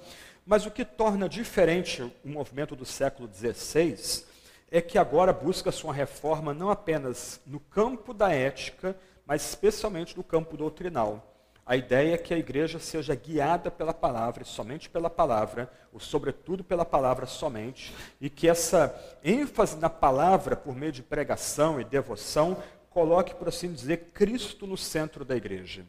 Mas 0.45 0.65
o 0.65 0.72
que 0.72 0.86
torna 0.86 1.29
diferente 1.29 2.01
o 2.24 2.29
movimento 2.29 2.75
do 2.75 2.86
século 2.86 3.29
XVI 3.31 4.24
é 4.72 4.81
que 4.81 4.98
agora 4.98 5.31
busca 5.31 5.72
sua 5.72 5.93
reforma 5.93 6.53
não 6.53 6.69
apenas 6.69 7.39
no 7.45 7.60
campo 7.60 8.13
da 8.13 8.31
ética, 8.31 8.95
mas 9.25 9.48
especialmente 9.48 10.17
no 10.17 10.24
campo 10.24 10.57
doutrinal. 10.57 11.35
A 11.65 11.75
ideia 11.75 12.13
é 12.13 12.17
que 12.17 12.31
a 12.31 12.38
igreja 12.38 12.77
seja 12.77 13.15
guiada 13.15 13.72
pela 13.72 13.91
palavra, 13.93 14.45
somente 14.45 14.88
pela 14.88 15.10
palavra, 15.10 15.72
ou 15.91 16.00
sobretudo 16.00 16.63
pela 16.63 16.86
palavra 16.86 17.25
somente, 17.25 17.91
e 18.22 18.29
que 18.29 18.48
essa 18.48 18.95
ênfase 19.24 19.75
na 19.77 19.89
palavra, 19.89 20.55
por 20.55 20.75
meio 20.75 20.91
de 20.91 21.01
pregação 21.01 21.81
e 21.81 21.84
devoção, 21.84 22.62
coloque, 22.91 23.34
por 23.34 23.48
assim 23.48 23.74
dizer, 23.74 24.12
Cristo 24.13 24.67
no 24.67 24.77
centro 24.77 25.25
da 25.25 25.36
igreja. 25.36 25.84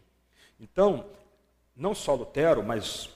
Então, 0.59 1.05
não 1.77 1.95
só 1.95 2.15
Lutero, 2.15 2.63
mas 2.63 3.11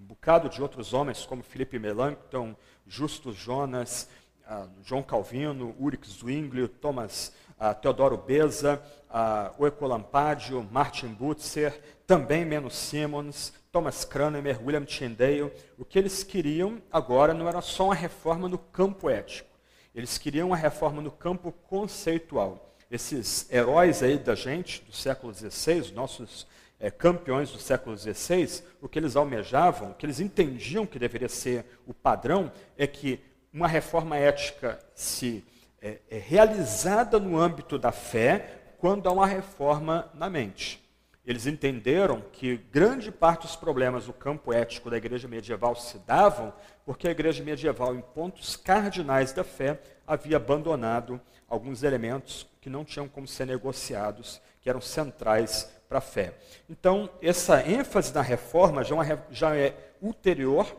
um 0.00 0.06
bocado 0.06 0.48
de 0.48 0.62
outros 0.62 0.94
homens, 0.94 1.26
como 1.26 1.42
Felipe 1.42 1.78
Melanchthon, 1.78 2.56
Justus 2.86 3.36
Jonas, 3.36 4.08
uh, 4.50 4.66
João 4.82 5.02
Calvino, 5.02 5.76
Ulrich 5.78 6.08
Zwingli, 6.10 6.68
Thomas 6.68 7.34
uh, 7.60 7.74
Teodoro 7.74 8.16
Beza, 8.16 8.82
uh, 9.10 9.62
Oecolampadio, 9.62 10.66
Martin 10.70 11.08
Butzer, 11.08 11.97
também 12.08 12.42
Menos 12.42 12.74
Simmons, 12.74 13.52
Thomas 13.70 14.02
Cranmer, 14.02 14.58
William 14.64 14.86
Tyndale. 14.86 15.52
O 15.76 15.84
que 15.84 15.98
eles 15.98 16.22
queriam 16.24 16.80
agora 16.90 17.34
não 17.34 17.46
era 17.46 17.60
só 17.60 17.84
uma 17.84 17.94
reforma 17.94 18.48
no 18.48 18.56
campo 18.56 19.10
ético, 19.10 19.50
eles 19.94 20.16
queriam 20.16 20.48
uma 20.48 20.56
reforma 20.56 21.02
no 21.02 21.10
campo 21.10 21.52
conceitual. 21.52 22.74
Esses 22.90 23.46
heróis 23.52 24.02
aí 24.02 24.16
da 24.16 24.34
gente, 24.34 24.82
do 24.84 24.92
século 24.92 25.34
XVI, 25.34 25.92
nossos 25.92 26.46
é, 26.80 26.90
campeões 26.90 27.50
do 27.50 27.58
século 27.58 27.94
XVI, 27.94 28.62
o 28.80 28.88
que 28.88 28.98
eles 28.98 29.14
almejavam, 29.14 29.90
o 29.90 29.94
que 29.94 30.06
eles 30.06 30.18
entendiam 30.18 30.86
que 30.86 30.98
deveria 30.98 31.28
ser 31.28 31.66
o 31.86 31.92
padrão, 31.92 32.50
é 32.78 32.86
que 32.86 33.20
uma 33.52 33.68
reforma 33.68 34.16
ética 34.16 34.82
se 34.94 35.44
é, 35.82 35.98
é 36.08 36.16
realizada 36.16 37.18
no 37.18 37.38
âmbito 37.38 37.78
da 37.78 37.92
fé 37.92 38.62
quando 38.78 39.10
há 39.10 39.12
uma 39.12 39.26
reforma 39.26 40.10
na 40.14 40.30
mente. 40.30 40.87
Eles 41.28 41.46
entenderam 41.46 42.22
que 42.32 42.56
grande 42.72 43.12
parte 43.12 43.42
dos 43.42 43.54
problemas 43.54 44.06
do 44.06 44.14
campo 44.14 44.50
ético 44.50 44.88
da 44.88 44.96
igreja 44.96 45.28
medieval 45.28 45.76
se 45.76 45.98
davam 45.98 46.54
porque 46.86 47.06
a 47.06 47.10
igreja 47.10 47.44
medieval, 47.44 47.94
em 47.94 48.00
pontos 48.00 48.56
cardinais 48.56 49.30
da 49.30 49.44
fé, 49.44 49.78
havia 50.06 50.38
abandonado 50.38 51.20
alguns 51.46 51.82
elementos 51.82 52.48
que 52.62 52.70
não 52.70 52.82
tinham 52.82 53.06
como 53.06 53.28
ser 53.28 53.44
negociados, 53.44 54.40
que 54.62 54.70
eram 54.70 54.80
centrais 54.80 55.70
para 55.86 55.98
a 55.98 56.00
fé. 56.00 56.32
Então, 56.66 57.10
essa 57.20 57.60
ênfase 57.60 58.14
na 58.14 58.22
reforma 58.22 58.82
já, 58.82 58.96
é 59.04 59.18
já 59.30 59.54
é 59.54 59.76
ulterior, 60.00 60.74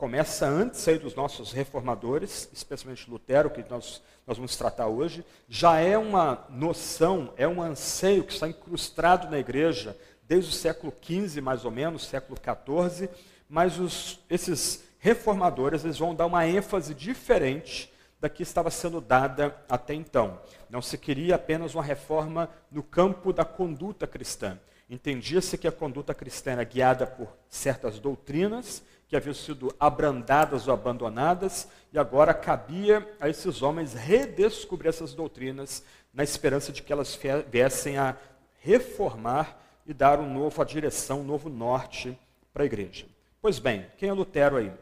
começa 0.00 0.46
antes 0.46 0.88
aí 0.88 0.98
dos 0.98 1.14
nossos 1.14 1.52
reformadores, 1.52 2.48
especialmente 2.54 3.10
Lutero, 3.10 3.50
que 3.50 3.62
nós, 3.68 4.02
nós 4.26 4.38
vamos 4.38 4.56
tratar 4.56 4.86
hoje, 4.86 5.22
já 5.46 5.78
é 5.78 5.98
uma 5.98 6.46
noção, 6.48 7.34
é 7.36 7.46
um 7.46 7.60
anseio 7.60 8.24
que 8.24 8.32
está 8.32 8.48
incrustado 8.48 9.30
na 9.30 9.38
igreja 9.38 9.94
desde 10.26 10.48
o 10.48 10.54
século 10.54 10.90
XV, 11.02 11.42
mais 11.42 11.66
ou 11.66 11.70
menos, 11.70 12.06
século 12.06 12.38
XIV, 12.40 13.10
mas 13.46 13.78
os, 13.78 14.18
esses 14.30 14.84
reformadores 14.98 15.84
eles 15.84 15.98
vão 15.98 16.14
dar 16.14 16.24
uma 16.24 16.48
ênfase 16.48 16.94
diferente 16.94 17.92
da 18.18 18.30
que 18.30 18.42
estava 18.42 18.70
sendo 18.70 19.02
dada 19.02 19.54
até 19.68 19.92
então. 19.92 20.40
Não 20.70 20.80
se 20.80 20.96
queria 20.96 21.34
apenas 21.34 21.74
uma 21.74 21.84
reforma 21.84 22.48
no 22.72 22.82
campo 22.82 23.34
da 23.34 23.44
conduta 23.44 24.06
cristã. 24.06 24.58
Entendia-se 24.88 25.58
que 25.58 25.68
a 25.68 25.72
conduta 25.72 26.14
cristã 26.14 26.52
era 26.52 26.64
guiada 26.64 27.06
por 27.06 27.28
certas 27.50 27.98
doutrinas 27.98 28.82
que 29.10 29.16
haviam 29.16 29.34
sido 29.34 29.74
abrandadas 29.80 30.68
ou 30.68 30.72
abandonadas, 30.72 31.66
e 31.92 31.98
agora 31.98 32.32
cabia 32.32 33.04
a 33.20 33.28
esses 33.28 33.60
homens 33.60 33.92
redescobrir 33.92 34.88
essas 34.88 35.12
doutrinas 35.12 35.82
na 36.14 36.22
esperança 36.22 36.70
de 36.70 36.80
que 36.80 36.92
elas 36.92 37.18
viessem 37.50 37.98
a 37.98 38.16
reformar 38.60 39.60
e 39.84 39.92
dar 39.92 40.20
um 40.20 40.32
novo, 40.32 40.62
a 40.62 40.64
direção, 40.64 41.22
um 41.22 41.24
novo 41.24 41.48
norte 41.48 42.16
para 42.52 42.62
a 42.62 42.66
igreja. 42.66 43.04
Pois 43.42 43.58
bem, 43.58 43.84
quem 43.98 44.08
é 44.08 44.12
Lutero 44.12 44.56
aí? 44.56 44.72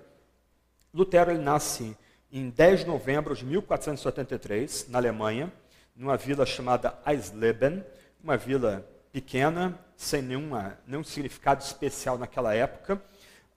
Lutero 0.92 1.30
ele 1.30 1.42
nasce 1.42 1.96
em 2.30 2.50
10 2.50 2.80
de 2.80 2.86
novembro 2.86 3.34
de 3.34 3.46
1483, 3.46 4.90
na 4.90 4.98
Alemanha, 4.98 5.50
numa 5.96 6.18
vila 6.18 6.44
chamada 6.44 6.98
Eisleben, 7.06 7.82
uma 8.22 8.36
vila 8.36 8.86
pequena, 9.10 9.78
sem 9.96 10.20
nenhuma, 10.20 10.78
nenhum 10.86 11.02
significado 11.02 11.62
especial 11.62 12.18
naquela 12.18 12.54
época. 12.54 13.02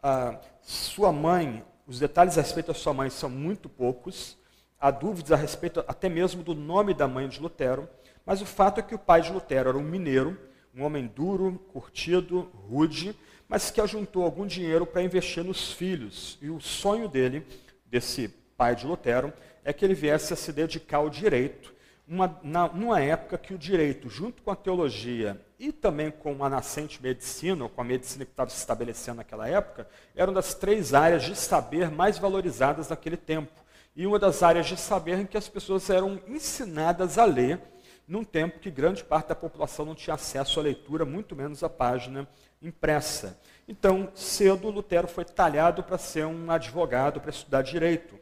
Ah, 0.04 0.40
sua 0.64 1.12
mãe, 1.12 1.64
os 1.86 2.00
detalhes 2.00 2.36
a 2.36 2.42
respeito 2.42 2.68
da 2.68 2.74
sua 2.74 2.92
mãe 2.92 3.08
são 3.12 3.30
muito 3.30 3.70
poucos, 3.70 4.36
há 4.80 4.90
dúvidas 4.90 5.32
a 5.32 5.36
respeito 5.36 5.84
até 5.88 6.10
mesmo 6.10 6.42
do 6.42 6.56
nome 6.56 6.96
da 6.96 7.08
mãe 7.08 7.30
de 7.30 7.40
Lutero, 7.40 7.88
mas 8.26 8.42
o 8.42 8.46
fato 8.46 8.80
é 8.80 8.84
que 8.84 8.96
o 8.96 9.00
pai 9.00 9.22
de 9.22 9.32
Lutero 9.32 9.70
era 9.70 9.78
um 9.78 9.84
mineiro, 9.84 10.36
um 10.76 10.84
homem 10.84 11.06
duro, 11.06 11.60
curtido, 11.72 12.50
rude, 12.68 13.16
mas 13.48 13.70
que 13.70 13.80
ajuntou 13.80 14.24
algum 14.24 14.48
dinheiro 14.48 14.88
para 14.88 15.04
investir 15.04 15.44
nos 15.44 15.72
filhos. 15.72 16.40
E 16.42 16.50
o 16.50 16.60
sonho 16.60 17.08
dele, 17.08 17.46
desse 17.86 18.28
pai 18.58 18.76
de 18.76 18.88
Lutero, 18.88 19.32
é 19.64 19.72
que 19.72 19.86
ele 19.86 19.94
viesse 19.94 20.34
a 20.34 20.36
se 20.36 20.52
dedicar 20.52 20.98
ao 20.98 21.12
direito, 21.12 21.76
uma, 22.08 22.40
na, 22.42 22.68
numa 22.70 23.00
época 23.00 23.38
que 23.38 23.54
o 23.54 23.58
direito, 23.58 24.10
junto 24.10 24.42
com 24.42 24.50
a 24.50 24.56
teologia 24.56 25.40
e 25.62 25.72
também 25.72 26.10
com 26.10 26.44
a 26.44 26.50
nascente 26.50 27.00
medicina, 27.00 27.66
ou 27.66 27.70
com 27.70 27.82
a 27.82 27.84
medicina 27.84 28.26
que 28.26 28.32
estava 28.32 28.50
se 28.50 28.58
estabelecendo 28.58 29.18
naquela 29.18 29.48
época, 29.48 29.88
eram 30.16 30.34
das 30.34 30.56
três 30.56 30.92
áreas 30.92 31.22
de 31.22 31.36
saber 31.36 31.92
mais 31.92 32.18
valorizadas 32.18 32.90
naquele 32.90 33.16
tempo. 33.16 33.54
E 33.96 34.08
uma 34.08 34.18
das 34.18 34.42
áreas 34.42 34.66
de 34.66 34.76
saber 34.76 35.20
em 35.20 35.26
que 35.28 35.38
as 35.38 35.48
pessoas 35.48 35.88
eram 35.92 36.20
ensinadas 36.28 37.20
a 37.20 37.26
ler, 37.26 37.62
num 38.08 38.24
tempo 38.24 38.58
que 38.58 38.72
grande 38.72 39.04
parte 39.04 39.28
da 39.28 39.36
população 39.36 39.86
não 39.86 39.94
tinha 39.94 40.16
acesso 40.16 40.60
à 40.60 40.64
leitura, 40.64 41.06
muito 41.06 41.36
menos 41.36 41.64
à 41.64 41.70
página 41.70 42.28
impressa. 42.60 43.40
Então, 43.68 44.10
cedo, 44.16 44.68
Lutero 44.72 45.08
foi 45.08 45.26
talhado 45.26 45.84
para 45.84 46.00
ser 46.00 46.26
um 46.26 46.50
advogado, 46.50 47.22
para 47.22 47.30
estudar 47.30 47.62
direito. 47.62 48.16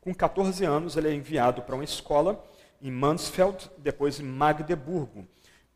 Com 0.00 0.14
14 0.14 0.64
anos, 0.64 0.96
ele 0.96 1.10
é 1.10 1.12
enviado 1.12 1.60
para 1.60 1.74
uma 1.74 1.84
escola 1.84 2.42
em 2.80 2.90
Mansfeld, 2.90 3.70
depois 3.76 4.18
em 4.18 4.24
Magdeburgo. 4.24 5.28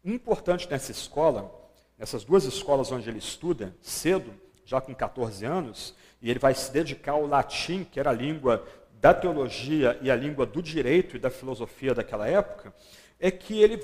Importante 0.05 0.69
nessa 0.71 0.91
escola, 0.91 1.53
nessas 1.99 2.25
duas 2.25 2.45
escolas 2.45 2.91
onde 2.91 3.09
ele 3.09 3.19
estuda, 3.19 3.77
cedo, 3.83 4.33
já 4.65 4.81
com 4.81 4.95
14 4.95 5.45
anos, 5.45 5.95
e 6.23 6.31
ele 6.31 6.39
vai 6.39 6.55
se 6.55 6.73
dedicar 6.73 7.13
ao 7.13 7.27
latim, 7.27 7.85
que 7.85 8.01
era 8.01 8.11
a 8.11 8.15
língua 8.15 8.67
da 9.01 9.13
teologia 9.13 9.99
e 10.01 10.11
a 10.11 10.17
língua 10.17 10.47
do 10.47 10.63
direito 10.63 11.17
e 11.17 11.19
da 11.19 11.31
filosofia 11.31 11.95
daquela 11.95 12.27
época, 12.27 12.73
é 13.19 13.31
que 13.31 13.61
ele, 13.61 13.83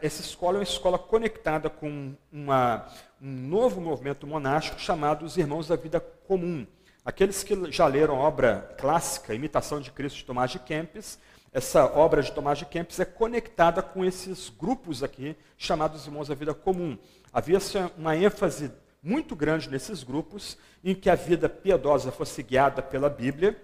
essa 0.00 0.22
escola 0.22 0.56
é 0.56 0.60
uma 0.60 0.64
escola 0.64 0.98
conectada 0.98 1.68
com 1.68 2.14
uma, 2.32 2.86
um 3.20 3.30
novo 3.30 3.80
movimento 3.80 4.26
monástico 4.26 4.80
chamado 4.80 5.24
os 5.24 5.36
Irmãos 5.36 5.68
da 5.68 5.76
Vida 5.76 6.00
Comum. 6.00 6.66
Aqueles 7.04 7.42
que 7.42 7.70
já 7.70 7.86
leram 7.86 8.16
a 8.16 8.20
obra 8.20 8.74
clássica, 8.78 9.34
Imitação 9.34 9.80
de 9.80 9.90
Cristo, 9.90 10.16
de 10.16 10.24
Tomás 10.24 10.50
de 10.50 10.58
Kempis, 10.58 11.18
essa 11.52 11.86
obra 11.86 12.22
de 12.22 12.30
Tomás 12.30 12.58
de 12.58 12.66
Kempis 12.66 13.00
é 13.00 13.04
conectada 13.04 13.82
com 13.82 14.04
esses 14.04 14.50
grupos 14.50 15.02
aqui, 15.02 15.34
chamados 15.56 16.06
Irmãos 16.06 16.28
da 16.28 16.34
Vida 16.34 16.52
Comum. 16.52 16.98
Havia 17.32 17.58
uma 17.96 18.16
ênfase 18.16 18.70
muito 19.02 19.34
grande 19.34 19.70
nesses 19.70 20.02
grupos, 20.02 20.58
em 20.84 20.94
que 20.94 21.08
a 21.08 21.14
vida 21.14 21.48
piedosa 21.48 22.12
fosse 22.12 22.42
guiada 22.42 22.82
pela 22.82 23.08
Bíblia. 23.08 23.56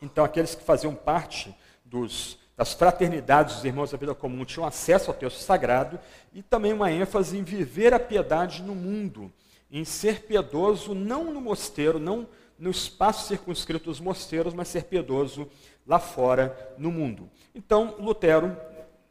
Então, 0.00 0.24
aqueles 0.24 0.54
que 0.54 0.62
faziam 0.62 0.94
parte 0.94 1.54
dos, 1.84 2.38
das 2.56 2.72
fraternidades 2.72 3.56
dos 3.56 3.64
irmãos 3.64 3.90
da 3.90 3.98
vida 3.98 4.14
comum 4.14 4.44
tinham 4.44 4.66
acesso 4.66 5.10
ao 5.10 5.16
texto 5.16 5.38
sagrado, 5.38 5.98
e 6.32 6.42
também 6.42 6.72
uma 6.72 6.92
ênfase 6.92 7.36
em 7.36 7.42
viver 7.42 7.92
a 7.92 7.98
piedade 7.98 8.62
no 8.62 8.74
mundo, 8.74 9.32
em 9.70 9.84
ser 9.84 10.22
piedoso 10.22 10.94
não 10.94 11.32
no 11.32 11.40
mosteiro, 11.40 11.98
não 11.98 12.28
no 12.58 12.70
espaço 12.70 13.26
circunscrito 13.26 13.86
dos 13.86 14.00
mosteiros, 14.00 14.52
mas 14.52 14.68
ser 14.68 14.84
piedoso 14.84 15.48
lá 15.86 15.98
fora 15.98 16.74
no 16.78 16.90
mundo. 16.90 17.28
Então, 17.54 17.96
Lutero, 17.98 18.56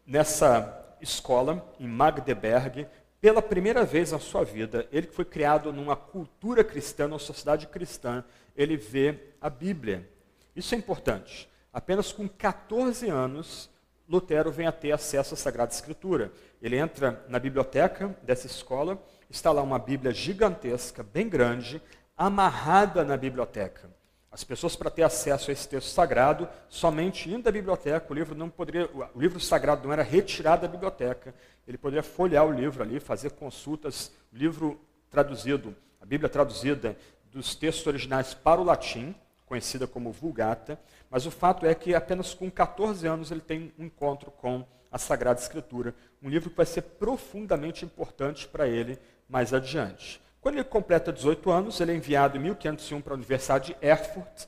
nessa 0.06 0.96
escola, 1.02 1.66
em 1.80 1.88
Magdeburg, 1.88 2.88
pela 3.22 3.42
primeira 3.42 3.84
vez 3.84 4.12
na 4.12 4.20
sua 4.20 4.46
vida, 4.46 4.88
ele 4.92 5.08
que 5.08 5.16
foi 5.16 5.26
criado 5.26 5.74
numa 5.74 5.96
cultura 5.96 6.64
cristã, 6.64 7.08
numa 7.08 7.20
sociedade 7.20 7.68
cristã, 7.68 8.24
ele 8.56 8.78
vê 8.78 9.34
a 9.42 9.50
Bíblia. 9.50 10.10
Isso 10.56 10.74
é 10.74 10.78
importante. 10.78 11.50
Apenas 11.72 12.12
com 12.12 12.28
14 12.28 13.10
anos, 13.10 13.70
Lutero 14.08 14.52
vem 14.52 14.68
a 14.68 14.72
ter 14.72 14.92
acesso 14.92 15.34
à 15.34 15.38
Sagrada 15.38 15.72
Escritura. 15.72 16.32
Ele 16.62 16.78
entra 16.78 17.24
na 17.30 17.40
biblioteca 17.40 18.18
dessa 18.24 18.48
escola, 18.48 19.02
está 19.30 19.52
lá 19.52 19.62
uma 19.62 19.78
Bíblia 19.78 20.14
gigantesca, 20.14 21.04
bem 21.04 21.30
grande, 21.30 21.82
amarrada 22.18 23.04
na 23.04 23.16
biblioteca. 23.16 23.90
As 24.32 24.44
pessoas, 24.44 24.76
para 24.76 24.92
ter 24.92 25.04
acesso 25.04 25.50
a 25.50 25.54
esse 25.54 25.68
texto 25.68 25.88
sagrado, 25.88 26.48
somente 26.68 27.30
indo 27.30 27.50
à 27.50 27.52
biblioteca, 27.52 28.06
o 28.10 28.14
livro, 28.14 28.36
não 28.36 28.50
poderia, 28.50 28.88
o 29.16 29.20
livro 29.20 29.40
sagrado 29.40 29.86
não 29.86 29.94
era 29.94 30.04
retirado 30.04 30.62
da 30.62 30.68
biblioteca, 30.68 31.34
ele 31.68 31.78
poderia 31.78 32.04
folhear 32.04 32.46
o 32.46 32.52
livro 32.52 32.84
ali, 32.84 33.00
fazer 33.00 33.32
consultas, 33.32 34.12
o 34.32 34.38
livro 34.38 34.80
traduzido, 35.10 35.76
a 36.00 36.06
Bíblia 36.06 36.30
traduzida 36.30 36.96
dos 37.32 37.56
textos 37.56 37.88
originais 37.88 38.34
para 38.34 38.62
o 38.62 38.64
latim, 38.64 39.16
conhecida 39.48 39.88
como 39.88 40.12
Vulgata, 40.12 40.80
mas 41.10 41.26
o 41.26 41.32
fato 41.32 41.66
é 41.66 41.74
que 41.74 41.96
apenas 41.96 42.36
com 42.36 42.52
14 42.52 43.08
anos 43.08 43.32
ele 43.32 43.42
tem 43.42 43.74
um 43.80 43.86
encontro 43.86 44.30
com 44.30 44.64
a 44.92 44.98
Sagrada 45.00 45.40
Escritura, 45.40 45.94
um 46.22 46.30
livro 46.30 46.52
que 46.52 46.58
vai 46.58 46.66
ser 46.66 46.84
profundamente 46.84 47.84
importante 47.84 48.48
para 48.48 48.68
ele 48.68 49.00
mais 49.28 49.54
adiante. 49.54 50.22
Quando 50.42 50.56
ele 50.56 50.64
completa 50.64 51.12
18 51.12 51.52
anos, 51.52 51.80
ele 51.82 51.92
é 51.92 51.96
enviado 51.96 52.38
em 52.38 52.40
1501 52.40 53.02
para 53.02 53.14
a 53.14 53.18
Universidade 53.18 53.76
de 53.76 53.86
Erfurt, 53.86 54.46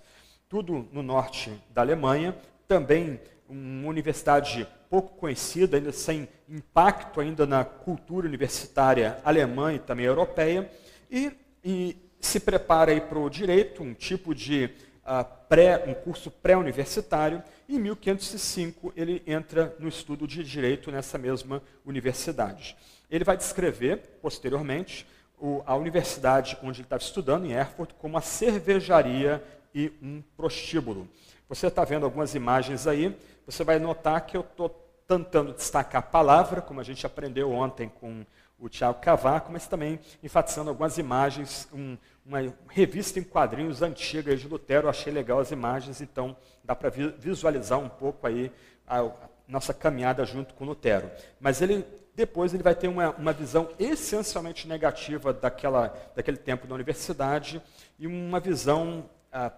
tudo 0.47 0.87
no 0.91 1.03
norte 1.03 1.51
da 1.69 1.81
Alemanha, 1.81 2.35
também 2.65 3.19
uma 3.47 3.89
universidade 3.89 4.65
pouco 4.89 5.17
conhecida, 5.17 5.75
ainda 5.75 5.91
sem 5.91 6.29
impacto 6.47 7.19
ainda 7.19 7.45
na 7.45 7.65
cultura 7.65 8.25
universitária 8.25 9.17
alemã 9.23 9.73
e 9.73 9.79
também 9.79 10.05
europeia, 10.05 10.71
e, 11.09 11.33
e 11.63 11.97
se 12.21 12.39
prepara 12.39 12.99
para 13.01 13.19
o 13.19 13.29
direito, 13.29 13.83
um 13.83 13.93
tipo 13.93 14.33
de 14.33 14.69
uh, 15.05 15.25
pré, 15.49 15.83
um 15.85 15.93
curso 15.93 16.31
pré-universitário, 16.31 17.43
e 17.67 17.75
em 17.75 17.79
1505 17.79 18.93
ele 18.95 19.21
entra 19.27 19.75
no 19.77 19.89
estudo 19.89 20.25
de 20.25 20.41
direito 20.41 20.89
nessa 20.89 21.17
mesma 21.17 21.61
universidade. 21.85 22.77
Ele 23.09 23.25
vai 23.25 23.35
descrever, 23.35 23.97
posteriormente, 24.21 25.05
a 25.65 25.75
universidade 25.75 26.57
onde 26.61 26.81
ele 26.81 26.85
estava 26.85 27.01
estudando, 27.01 27.45
em 27.45 27.51
Erfurt, 27.51 27.91
como 27.97 28.15
uma 28.15 28.21
cervejaria 28.21 29.43
e 29.73 29.91
um 30.01 30.21
prostíbulo. 30.37 31.07
Você 31.49 31.67
está 31.67 31.83
vendo 31.83 32.05
algumas 32.05 32.35
imagens 32.35 32.87
aí, 32.87 33.17
você 33.45 33.63
vai 33.63 33.79
notar 33.79 34.25
que 34.25 34.37
eu 34.37 34.41
estou 34.41 34.69
tentando 35.07 35.53
destacar 35.53 35.99
a 35.99 36.05
palavra, 36.05 36.61
como 36.61 36.79
a 36.79 36.83
gente 36.83 37.05
aprendeu 37.05 37.51
ontem 37.51 37.89
com 37.89 38.25
o 38.59 38.69
Tiago 38.69 39.01
Cavaco, 39.01 39.51
mas 39.51 39.67
também 39.67 39.99
enfatizando 40.21 40.69
algumas 40.69 40.97
imagens, 40.97 41.67
um, 41.73 41.97
uma 42.25 42.53
revista 42.69 43.19
em 43.19 43.23
quadrinhos 43.23 43.81
antiga 43.81 44.37
de 44.37 44.47
Lutero, 44.47 44.85
eu 44.85 44.89
achei 44.89 45.11
legal 45.11 45.39
as 45.39 45.51
imagens, 45.51 45.99
então 45.99 46.37
dá 46.63 46.75
para 46.75 46.89
visualizar 46.89 47.79
um 47.79 47.89
pouco 47.89 48.27
aí 48.27 48.51
a, 48.87 48.99
a 48.99 49.11
nossa 49.47 49.73
caminhada 49.73 50.23
junto 50.23 50.53
com 50.53 50.63
Lutero. 50.63 51.09
Mas 51.39 51.61
ele 51.61 51.83
depois 52.15 52.53
ele 52.53 52.63
vai 52.63 52.75
ter 52.75 52.87
uma, 52.87 53.11
uma 53.11 53.33
visão 53.33 53.69
essencialmente 53.79 54.67
negativa 54.67 55.33
daquela, 55.33 55.87
daquele 56.15 56.37
tempo 56.37 56.67
da 56.67 56.75
universidade 56.75 57.61
e 57.97 58.05
uma 58.05 58.39
visão 58.39 59.09
ah, 59.31 59.51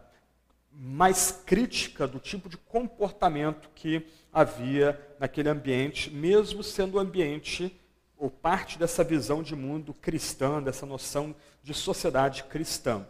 mais 0.72 1.44
crítica 1.46 2.08
do 2.08 2.20
tipo 2.20 2.50
de 2.50 2.58
comportamento 2.58 3.70
que 3.76 4.08
havia 4.32 5.00
naquele 5.20 5.50
ambiente, 5.50 6.10
mesmo 6.10 6.64
sendo 6.64 6.96
o 6.96 7.00
ambiente 7.00 7.80
ou 8.18 8.30
parte 8.30 8.80
dessa 8.80 9.04
visão 9.04 9.44
de 9.44 9.56
mundo 9.56 9.94
cristã, 9.94 10.62
dessa 10.62 10.86
noção 10.86 11.36
de 11.62 11.74
sociedade 11.74 12.44
cristã. 12.46 13.06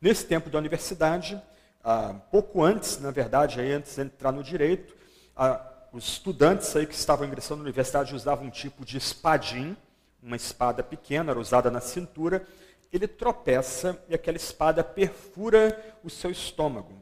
Nesse 0.00 0.26
tempo 0.26 0.50
da 0.50 0.58
universidade, 0.58 1.40
ah, 1.82 2.14
pouco 2.30 2.62
antes, 2.62 2.98
na 3.00 3.10
verdade, 3.10 3.60
antes 3.60 3.94
de 3.94 4.02
entrar 4.02 4.32
no 4.32 4.42
direito, 4.42 4.94
ah, 5.36 5.69
os 5.92 6.04
estudantes 6.04 6.74
aí 6.76 6.86
que 6.86 6.94
estavam 6.94 7.26
ingressando 7.26 7.58
na 7.58 7.64
universidade 7.64 8.14
usavam 8.14 8.46
um 8.46 8.50
tipo 8.50 8.84
de 8.84 8.96
espadim, 8.96 9.76
uma 10.22 10.36
espada 10.36 10.82
pequena, 10.82 11.32
era 11.32 11.40
usada 11.40 11.70
na 11.70 11.80
cintura. 11.80 12.46
Ele 12.92 13.08
tropeça 13.08 14.00
e 14.08 14.14
aquela 14.14 14.36
espada 14.36 14.84
perfura 14.84 15.96
o 16.04 16.10
seu 16.10 16.30
estômago. 16.30 16.94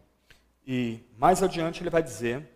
E 0.67 1.01
mais 1.17 1.43
adiante 1.43 1.83
ele 1.83 1.91
vai 1.91 2.03
dizer, 2.03 2.47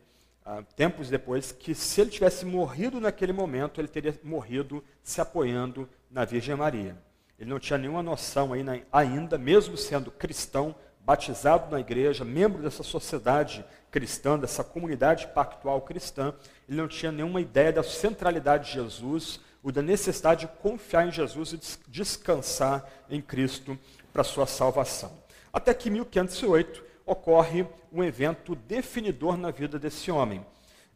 ah, 0.44 0.62
tempos 0.76 1.08
depois, 1.08 1.52
que 1.52 1.74
se 1.74 2.00
ele 2.00 2.10
tivesse 2.10 2.44
morrido 2.44 3.00
naquele 3.00 3.32
momento, 3.32 3.80
ele 3.80 3.88
teria 3.88 4.18
morrido 4.22 4.82
se 5.02 5.20
apoiando 5.20 5.88
na 6.10 6.24
Virgem 6.24 6.56
Maria. 6.56 6.96
Ele 7.38 7.50
não 7.50 7.58
tinha 7.58 7.78
nenhuma 7.78 8.02
noção 8.02 8.50
ainda, 8.92 9.38
mesmo 9.38 9.76
sendo 9.76 10.10
cristão, 10.10 10.74
batizado 11.00 11.70
na 11.70 11.80
igreja, 11.80 12.24
membro 12.24 12.62
dessa 12.62 12.82
sociedade 12.82 13.64
cristã, 13.92 14.38
dessa 14.38 14.64
comunidade 14.64 15.28
pactual 15.28 15.82
cristã, 15.82 16.34
ele 16.66 16.78
não 16.78 16.88
tinha 16.88 17.12
nenhuma 17.12 17.40
ideia 17.40 17.70
da 17.70 17.82
centralidade 17.82 18.66
de 18.66 18.72
Jesus, 18.72 19.38
ou 19.62 19.70
da 19.70 19.82
necessidade 19.82 20.46
de 20.46 20.52
confiar 20.60 21.06
em 21.06 21.12
Jesus 21.12 21.52
e 21.52 21.60
descansar 21.88 22.84
em 23.08 23.20
Cristo 23.20 23.78
para 24.12 24.24
sua 24.24 24.46
salvação. 24.46 25.12
Até 25.52 25.72
que 25.72 25.88
em 25.88 25.92
1508 25.92 26.82
ocorre 27.06 27.66
um 27.92 28.02
evento 28.02 28.56
definidor 28.56 29.36
na 29.36 29.50
vida 29.50 29.78
desse 29.78 30.10
homem. 30.10 30.44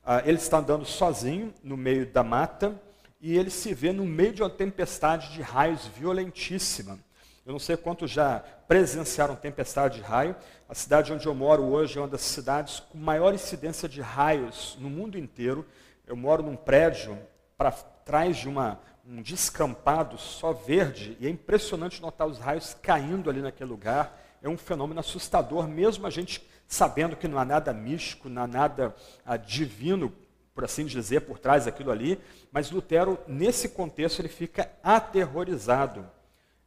Ah, 0.02 0.22
ele 0.24 0.38
está 0.38 0.58
andando 0.58 0.84
sozinho 0.84 1.52
no 1.62 1.76
meio 1.76 2.06
da 2.06 2.24
mata 2.24 2.80
e 3.20 3.36
ele 3.36 3.50
se 3.50 3.74
vê 3.74 3.92
no 3.92 4.04
meio 4.04 4.32
de 4.32 4.42
uma 4.42 4.50
tempestade 4.50 5.32
de 5.32 5.42
raios 5.42 5.86
violentíssima. 5.86 6.98
Eu 7.46 7.52
não 7.52 7.60
sei 7.60 7.76
quantos 7.76 8.10
já 8.10 8.40
presenciaram 8.66 9.36
tempestade 9.36 9.98
de 9.98 10.02
raio. 10.02 10.34
A 10.68 10.74
cidade 10.74 11.12
onde 11.12 11.26
eu 11.26 11.34
moro 11.34 11.62
hoje 11.62 11.96
é 11.96 12.00
uma 12.00 12.08
das 12.08 12.22
cidades 12.22 12.80
com 12.80 12.98
maior 12.98 13.32
incidência 13.32 13.88
de 13.88 14.00
raios 14.00 14.76
no 14.80 14.90
mundo 14.90 15.16
inteiro. 15.16 15.64
Eu 16.04 16.16
moro 16.16 16.42
num 16.42 16.56
prédio 16.56 17.16
para 17.56 17.70
trás 17.70 18.36
de 18.38 18.48
uma, 18.48 18.80
um 19.08 19.22
descampado 19.22 20.18
só 20.18 20.52
verde 20.52 21.16
e 21.20 21.26
é 21.28 21.30
impressionante 21.30 22.02
notar 22.02 22.26
os 22.26 22.40
raios 22.40 22.76
caindo 22.82 23.30
ali 23.30 23.40
naquele 23.40 23.70
lugar. 23.70 24.20
É 24.42 24.48
um 24.48 24.58
fenômeno 24.58 24.98
assustador, 24.98 25.68
mesmo 25.68 26.04
a 26.04 26.10
gente 26.10 26.44
sabendo 26.66 27.14
que 27.14 27.28
não 27.28 27.38
há 27.38 27.44
nada 27.44 27.72
místico, 27.72 28.28
não 28.28 28.42
há 28.42 28.46
nada 28.48 28.92
ah, 29.24 29.36
divino, 29.36 30.12
por 30.52 30.64
assim 30.64 30.84
dizer, 30.84 31.20
por 31.20 31.38
trás 31.38 31.66
daquilo 31.66 31.92
ali. 31.92 32.20
Mas 32.50 32.72
Lutero, 32.72 33.16
nesse 33.28 33.68
contexto, 33.68 34.18
ele 34.18 34.28
fica 34.28 34.68
aterrorizado 34.82 36.15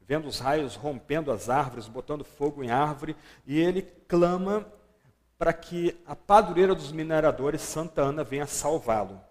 vendo 0.10 0.28
os 0.28 0.40
raios 0.40 0.74
rompendo 0.74 1.32
as 1.32 1.50
árvores, 1.50 1.88
botando 1.88 2.24
fogo 2.24 2.64
em 2.64 2.72
árvore, 2.72 3.16
e 3.46 3.60
ele 3.60 3.84
clama 4.08 4.66
para 5.38 5.54
que 5.54 5.96
a 6.04 6.16
padroeira 6.16 6.74
dos 6.74 6.92
mineradores, 6.92 7.62
Santa 7.62 8.02
Ana, 8.02 8.24
venha 8.24 8.48
salvá-lo. 8.48 9.22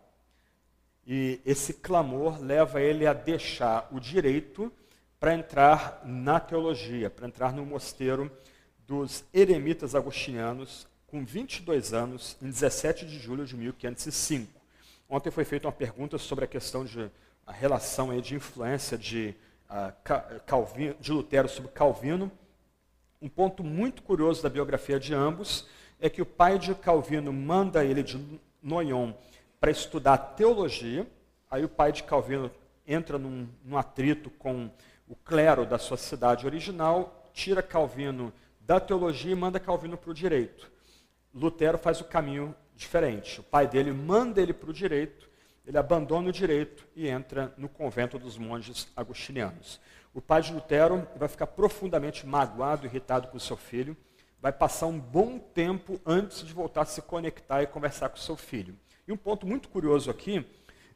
E 1.05 1.41
esse 1.45 1.75
clamor 1.75 2.41
leva 2.41 2.81
ele 2.81 3.09
a 3.09 3.13
deixar 3.13 3.89
o 3.91 3.99
direito 3.99 4.73
para 5.19 5.35
entrar 5.35 6.01
na 6.05 6.39
teologia, 6.39 7.11
para 7.11 7.27
entrar 7.27 7.53
no 7.53 7.67
mosteiro 7.67 8.31
dos 8.87 9.25
eremitas 9.35 9.97
agostinianos, 9.97 10.87
com 11.09 11.25
22 11.25 11.93
anos, 11.93 12.37
em 12.41 12.47
17 12.47 13.05
de 13.05 13.19
julho 13.19 13.45
de 13.45 13.57
1505. 13.57 14.49
Ontem 15.09 15.33
foi 15.33 15.45
feita 15.45 15.67
uma 15.67 15.73
pergunta 15.73 16.19
sobre 16.19 16.45
a 16.45 16.49
questão 16.49 16.85
de 16.85 17.11
a 17.45 17.53
relação 17.53 18.13
aí 18.13 18.21
de 18.21 18.37
influência 18.37 18.97
de 18.97 19.35
Calvino, 20.47 20.95
de 21.01 21.13
Lutero 21.13 21.49
sobre 21.49 21.71
Calvino. 21.73 22.31
Um 23.21 23.29
ponto 23.29 23.63
muito 23.63 24.03
curioso 24.03 24.43
da 24.43 24.49
biografia 24.49 24.99
de 24.99 25.15
ambos 25.15 25.67
é 26.01 26.09
que 26.09 26.23
o 26.23 26.27
pai 26.27 26.59
de 26.59 26.75
Calvino 26.75 27.33
manda 27.33 27.85
ele 27.85 28.03
de 28.03 28.41
Noyon 28.63 29.13
para 29.61 29.71
estudar 29.71 30.17
teologia. 30.19 31.07
Aí 31.51 31.65
o 31.65 31.69
pai 31.69 31.93
de 31.93 32.03
Calvino 32.03 32.51
entra 32.87 33.19
num, 33.19 33.49
num 33.65 33.77
atrito 33.77 34.31
com 34.31 34.71
o 35.09 35.17
clero 35.17 35.67
da 35.67 35.79
sua 35.79 35.97
cidade 35.97 36.47
original, 36.47 37.25
tira 37.33 37.63
Calvino 37.63 38.33
da 38.61 38.79
teologia 38.79 39.33
e 39.33 39.35
manda 39.35 39.59
Calvino 39.59 39.97
para 39.97 40.11
o 40.11 40.15
direito. 40.15 40.71
Lutero 41.35 41.79
faz 41.79 42.01
o 42.01 42.05
caminho 42.05 42.55
diferente. 42.75 43.41
O 43.41 43.43
pai 43.43 43.67
dele 43.67 43.93
manda 43.93 44.41
ele 44.41 44.53
para 44.53 44.71
o 44.71 44.73
direito, 44.73 45.28
ele 45.69 45.77
abandona 45.77 46.31
o 46.31 46.33
direito 46.33 46.89
e 46.97 47.07
entra 47.07 47.53
no 47.59 47.69
convento 47.69 48.19
dos 48.19 48.39
monges 48.39 48.89
agostinianos. 48.97 49.79
O 50.15 50.21
pai 50.21 50.41
de 50.41 50.51
Lutero 50.51 51.07
vai 51.15 51.29
ficar 51.29 51.47
profundamente 51.47 52.27
magoado, 52.27 52.87
irritado 52.87 53.29
com 53.29 53.39
seu 53.39 53.55
filho, 53.57 53.95
vai 54.41 54.51
passar 54.51 54.87
um 54.87 54.99
bom 54.99 55.39
tempo 55.39 56.01
antes 56.07 56.43
de 56.43 56.55
voltar 56.55 56.83
a 56.83 56.87
se 56.87 57.03
conectar 57.03 57.63
e 57.63 57.67
conversar 57.67 58.09
com 58.09 58.17
seu 58.17 58.35
filho. 58.35 58.75
E 59.07 59.13
um 59.13 59.17
ponto 59.17 59.47
muito 59.47 59.69
curioso 59.69 60.11
aqui 60.11 60.43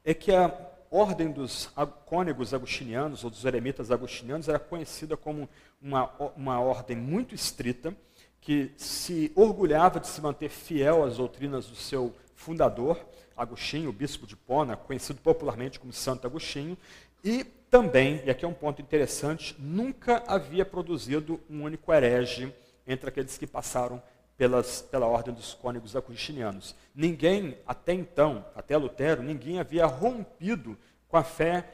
é 0.03 0.15
que 0.15 0.33
a 0.33 0.51
ordem 0.91 1.31
dos 1.31 1.71
cônegos 2.07 2.55
agostinianos, 2.55 3.25
ou 3.25 3.31
dos 3.31 3.45
eremitas 3.45 3.91
agostinianos, 3.91 4.49
era 4.49 4.59
conhecida 4.59 5.19
como 5.19 5.51
uma, 5.83 6.11
uma 6.35 6.61
ordem 6.61 6.97
muito 6.97 7.35
estrita, 7.35 7.95
que 8.41 8.73
se 8.79 9.31
orgulhava 9.35 10.01
de 10.01 10.07
se 10.07 10.21
manter 10.23 10.49
fiel 10.49 11.05
às 11.05 11.19
doutrinas 11.19 11.67
do 11.67 11.77
seu 11.77 12.15
fundador, 12.35 12.99
Agostinho, 13.37 13.91
o 13.91 13.93
bispo 13.93 14.27
de 14.27 14.37
Pona, 14.37 14.77
conhecido 14.77 15.21
popularmente 15.21 15.79
como 15.79 15.93
Santo 15.93 16.27
Agostinho, 16.27 16.77
e 17.25 17.45
também, 17.71 18.23
e 18.25 18.31
aqui 18.31 18.45
é 18.45 18.49
um 18.49 18.53
ponto 18.53 18.83
interessante, 18.83 19.57
nunca 19.59 20.23
havia 20.27 20.65
produzido 20.65 21.41
um 21.49 21.63
único 21.63 21.93
herege 21.93 22.53
entre 22.87 23.09
aqueles 23.09 23.39
que 23.39 23.47
passaram 23.47 24.03
pelas, 24.37 24.83
pela 24.83 25.07
ordem 25.07 25.33
dos 25.33 25.55
cônegos 25.55 25.95
agostinianos. 25.95 26.75
Ninguém, 26.95 27.57
até 27.67 27.93
então, 27.93 28.45
até 28.55 28.77
Lutero, 28.77 29.23
ninguém 29.23 29.61
havia 29.61 29.87
rompido 29.87 30.77
com 31.09 31.17
a 31.17 31.23
fé, 31.23 31.69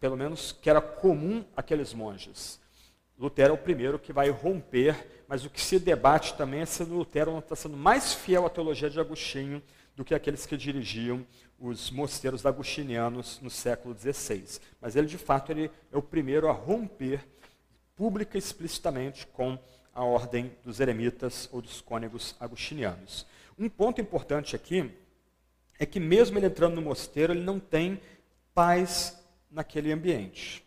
pelo 0.00 0.16
menos 0.16 0.50
que 0.52 0.70
era 0.70 0.80
comum 0.80 1.44
àqueles 1.56 1.92
monges. 1.92 2.58
Lutero 3.18 3.52
é 3.52 3.54
o 3.54 3.58
primeiro 3.58 3.98
que 3.98 4.12
vai 4.12 4.30
romper, 4.30 5.24
mas 5.28 5.44
o 5.44 5.50
que 5.50 5.60
se 5.60 5.78
debate 5.78 6.34
também 6.34 6.62
é 6.62 6.66
se 6.66 6.82
Lutero 6.82 7.30
não 7.30 7.38
está 7.38 7.54
sendo 7.54 7.76
mais 7.76 8.12
fiel 8.12 8.44
à 8.44 8.50
teologia 8.50 8.90
de 8.90 8.98
Agostinho 8.98 9.62
do 9.96 10.04
que 10.04 10.14
aqueles 10.14 10.46
que 10.46 10.56
dirigiam 10.56 11.24
os 11.58 11.90
mosteiros 11.90 12.44
agostinianos 12.44 13.40
no 13.40 13.50
século 13.50 13.96
XVI. 13.96 14.60
Mas 14.80 14.96
ele, 14.96 15.06
de 15.06 15.18
fato, 15.18 15.52
ele 15.52 15.70
é 15.92 15.96
o 15.96 16.02
primeiro 16.02 16.48
a 16.48 16.52
romper 16.52 17.24
pública 17.94 18.36
explicitamente 18.36 19.26
com 19.28 19.58
a 19.94 20.04
ordem 20.04 20.52
dos 20.64 20.80
eremitas 20.80 21.48
ou 21.52 21.62
dos 21.62 21.80
cônegos 21.80 22.34
agostinianos. 22.40 23.24
Um 23.56 23.68
ponto 23.68 24.00
importante 24.00 24.56
aqui 24.56 24.90
é 25.78 25.86
que 25.86 26.00
mesmo 26.00 26.38
ele 26.38 26.46
entrando 26.46 26.74
no 26.74 26.82
mosteiro, 26.82 27.32
ele 27.32 27.42
não 27.42 27.60
tem 27.60 28.00
paz 28.52 29.20
naquele 29.50 29.92
ambiente. 29.92 30.64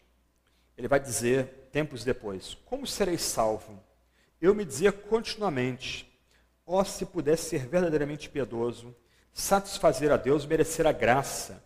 Ele 0.78 0.88
vai 0.88 1.00
dizer, 1.00 1.70
tempos 1.72 2.04
depois, 2.04 2.56
como 2.66 2.88
serei 2.88 3.18
salvo? 3.18 3.82
Eu 4.40 4.56
me 4.56 4.64
dizia 4.64 4.92
continuamente, 4.92 6.10
ó 6.66 6.80
oh, 6.80 6.86
se 6.86 7.06
pudesse 7.06 7.50
ser 7.50 7.68
verdadeiramente 7.68 8.30
piedoso, 8.30 8.96
satisfazer 9.38 10.12
a 10.12 10.18
Deus, 10.18 10.48
merecer 10.48 10.88
a 10.88 10.92
graça. 10.92 11.64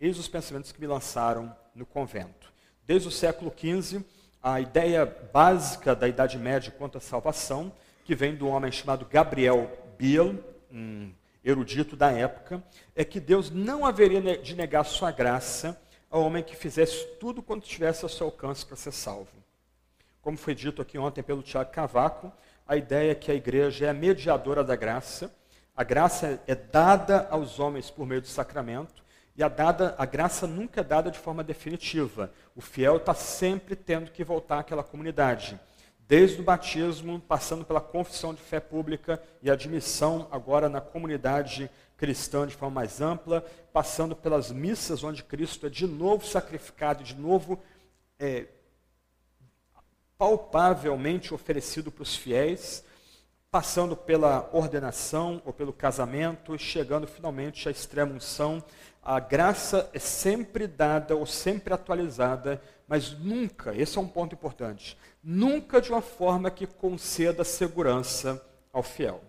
Eis 0.00 0.18
os 0.18 0.26
pensamentos 0.26 0.72
que 0.72 0.80
me 0.80 0.88
lançaram 0.88 1.54
no 1.72 1.86
convento. 1.86 2.52
Desde 2.84 3.06
o 3.06 3.12
século 3.12 3.54
XV, 3.56 4.04
a 4.42 4.60
ideia 4.60 5.06
básica 5.32 5.94
da 5.94 6.08
Idade 6.08 6.36
Média 6.36 6.74
quanto 6.76 6.98
à 6.98 7.00
salvação, 7.00 7.72
que 8.04 8.16
vem 8.16 8.34
do 8.34 8.48
homem 8.48 8.72
chamado 8.72 9.06
Gabriel 9.06 9.70
Biel, 9.96 10.34
um 10.68 11.12
erudito 11.44 11.94
da 11.94 12.10
época, 12.10 12.60
é 12.94 13.04
que 13.04 13.20
Deus 13.20 13.50
não 13.50 13.86
haveria 13.86 14.36
de 14.36 14.56
negar 14.56 14.82
sua 14.82 15.12
graça 15.12 15.80
ao 16.10 16.22
homem 16.22 16.42
que 16.42 16.56
fizesse 16.56 17.06
tudo 17.20 17.40
quanto 17.40 17.68
tivesse 17.68 18.04
ao 18.04 18.08
seu 18.08 18.26
alcance 18.26 18.66
para 18.66 18.76
ser 18.76 18.92
salvo. 18.92 19.30
Como 20.20 20.36
foi 20.36 20.56
dito 20.56 20.82
aqui 20.82 20.98
ontem 20.98 21.22
pelo 21.22 21.40
Tiago 21.40 21.70
Cavaco, 21.70 22.32
a 22.66 22.76
ideia 22.76 23.12
é 23.12 23.14
que 23.14 23.30
a 23.30 23.34
igreja 23.34 23.86
é 23.86 23.90
a 23.90 23.94
mediadora 23.94 24.64
da 24.64 24.74
graça, 24.74 25.32
a 25.74 25.84
graça 25.84 26.40
é 26.46 26.54
dada 26.54 27.26
aos 27.30 27.58
homens 27.58 27.90
por 27.90 28.06
meio 28.06 28.20
do 28.20 28.26
sacramento, 28.26 29.02
e 29.34 29.42
a, 29.42 29.48
dada, 29.48 29.94
a 29.96 30.04
graça 30.04 30.46
nunca 30.46 30.80
é 30.80 30.84
dada 30.84 31.10
de 31.10 31.18
forma 31.18 31.42
definitiva. 31.42 32.30
O 32.54 32.60
fiel 32.60 32.98
está 32.98 33.14
sempre 33.14 33.74
tendo 33.74 34.10
que 34.10 34.22
voltar 34.22 34.58
àquela 34.58 34.82
comunidade. 34.82 35.58
Desde 36.06 36.40
o 36.40 36.44
batismo, 36.44 37.18
passando 37.18 37.64
pela 37.64 37.80
confissão 37.80 38.34
de 38.34 38.42
fé 38.42 38.60
pública 38.60 39.22
e 39.40 39.50
admissão 39.50 40.28
agora 40.30 40.68
na 40.68 40.82
comunidade 40.82 41.70
cristã 41.96 42.46
de 42.46 42.54
forma 42.54 42.74
mais 42.74 43.00
ampla, 43.00 43.46
passando 43.72 44.14
pelas 44.14 44.50
missas 44.50 45.02
onde 45.02 45.22
Cristo 45.22 45.66
é 45.66 45.70
de 45.70 45.86
novo 45.86 46.26
sacrificado, 46.26 47.02
de 47.02 47.14
novo 47.14 47.58
é, 48.18 48.48
palpavelmente 50.18 51.32
oferecido 51.32 51.90
para 51.90 52.02
os 52.02 52.14
fiéis, 52.14 52.84
passando 53.52 53.94
pela 53.94 54.48
ordenação 54.50 55.42
ou 55.44 55.52
pelo 55.52 55.74
casamento, 55.74 56.58
chegando 56.58 57.06
finalmente 57.06 57.68
à 57.68 57.70
extrema 57.70 58.14
unção. 58.14 58.64
A 59.02 59.20
graça 59.20 59.90
é 59.92 59.98
sempre 59.98 60.66
dada 60.66 61.14
ou 61.14 61.26
sempre 61.26 61.74
atualizada, 61.74 62.62
mas 62.88 63.12
nunca, 63.12 63.74
esse 63.76 63.98
é 63.98 64.00
um 64.00 64.08
ponto 64.08 64.34
importante, 64.34 64.96
nunca 65.22 65.82
de 65.82 65.90
uma 65.90 66.00
forma 66.00 66.50
que 66.50 66.66
conceda 66.66 67.44
segurança 67.44 68.42
ao 68.72 68.82
fiel. 68.82 69.22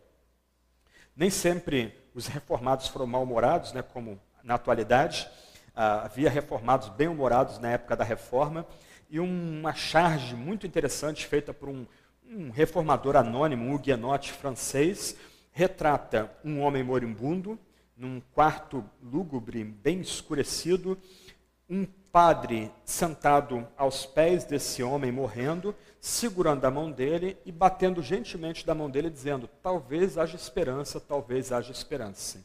Nem 1.14 1.30
sempre 1.30 1.94
os 2.16 2.26
reformados 2.28 2.88
foram 2.88 3.06
mal-humorados, 3.06 3.74
né, 3.74 3.82
como 3.82 4.18
na 4.42 4.56
atualidade. 4.56 5.30
Ah, 5.76 6.06
havia 6.06 6.30
reformados 6.30 6.88
bem-humorados 6.88 7.60
na 7.60 7.72
época 7.72 7.96
da 7.98 8.06
reforma. 8.06 8.66
E 9.10 9.20
uma 9.20 9.74
charge 9.74 10.34
muito 10.34 10.66
interessante 10.66 11.28
feita 11.28 11.54
por 11.54 11.70
um 11.70 11.86
um 12.34 12.50
reformador 12.50 13.15
anônimo, 13.15 13.65
um 13.65 13.76
huguenote 13.76 14.32
francês, 14.34 15.15
retrata 15.52 16.32
um 16.43 16.62
homem 16.62 16.84
moribundo 16.84 17.60
num 17.96 18.19
quarto 18.34 18.84
lúgubre, 19.02 19.63
bem 19.63 20.02
escurecido, 20.02 20.98
um 21.69 21.86
padre 22.12 22.72
sentado 22.84 23.67
aos 23.78 24.06
pés 24.06 24.46
desse 24.46 24.82
homem 24.82 25.12
morrendo, 25.12 25.76
segurando 26.00 26.65
a 26.65 26.72
mão 26.72 26.91
dele 26.91 27.38
e 27.46 27.52
batendo 27.52 28.02
gentilmente 28.02 28.65
da 28.65 28.74
mão 28.74 28.89
dele, 28.89 29.10
dizendo: 29.10 29.48
talvez 29.62 30.17
haja 30.17 30.36
esperança, 30.36 31.00
talvez 31.00 31.52
haja 31.52 31.72
esperança. 31.72 32.43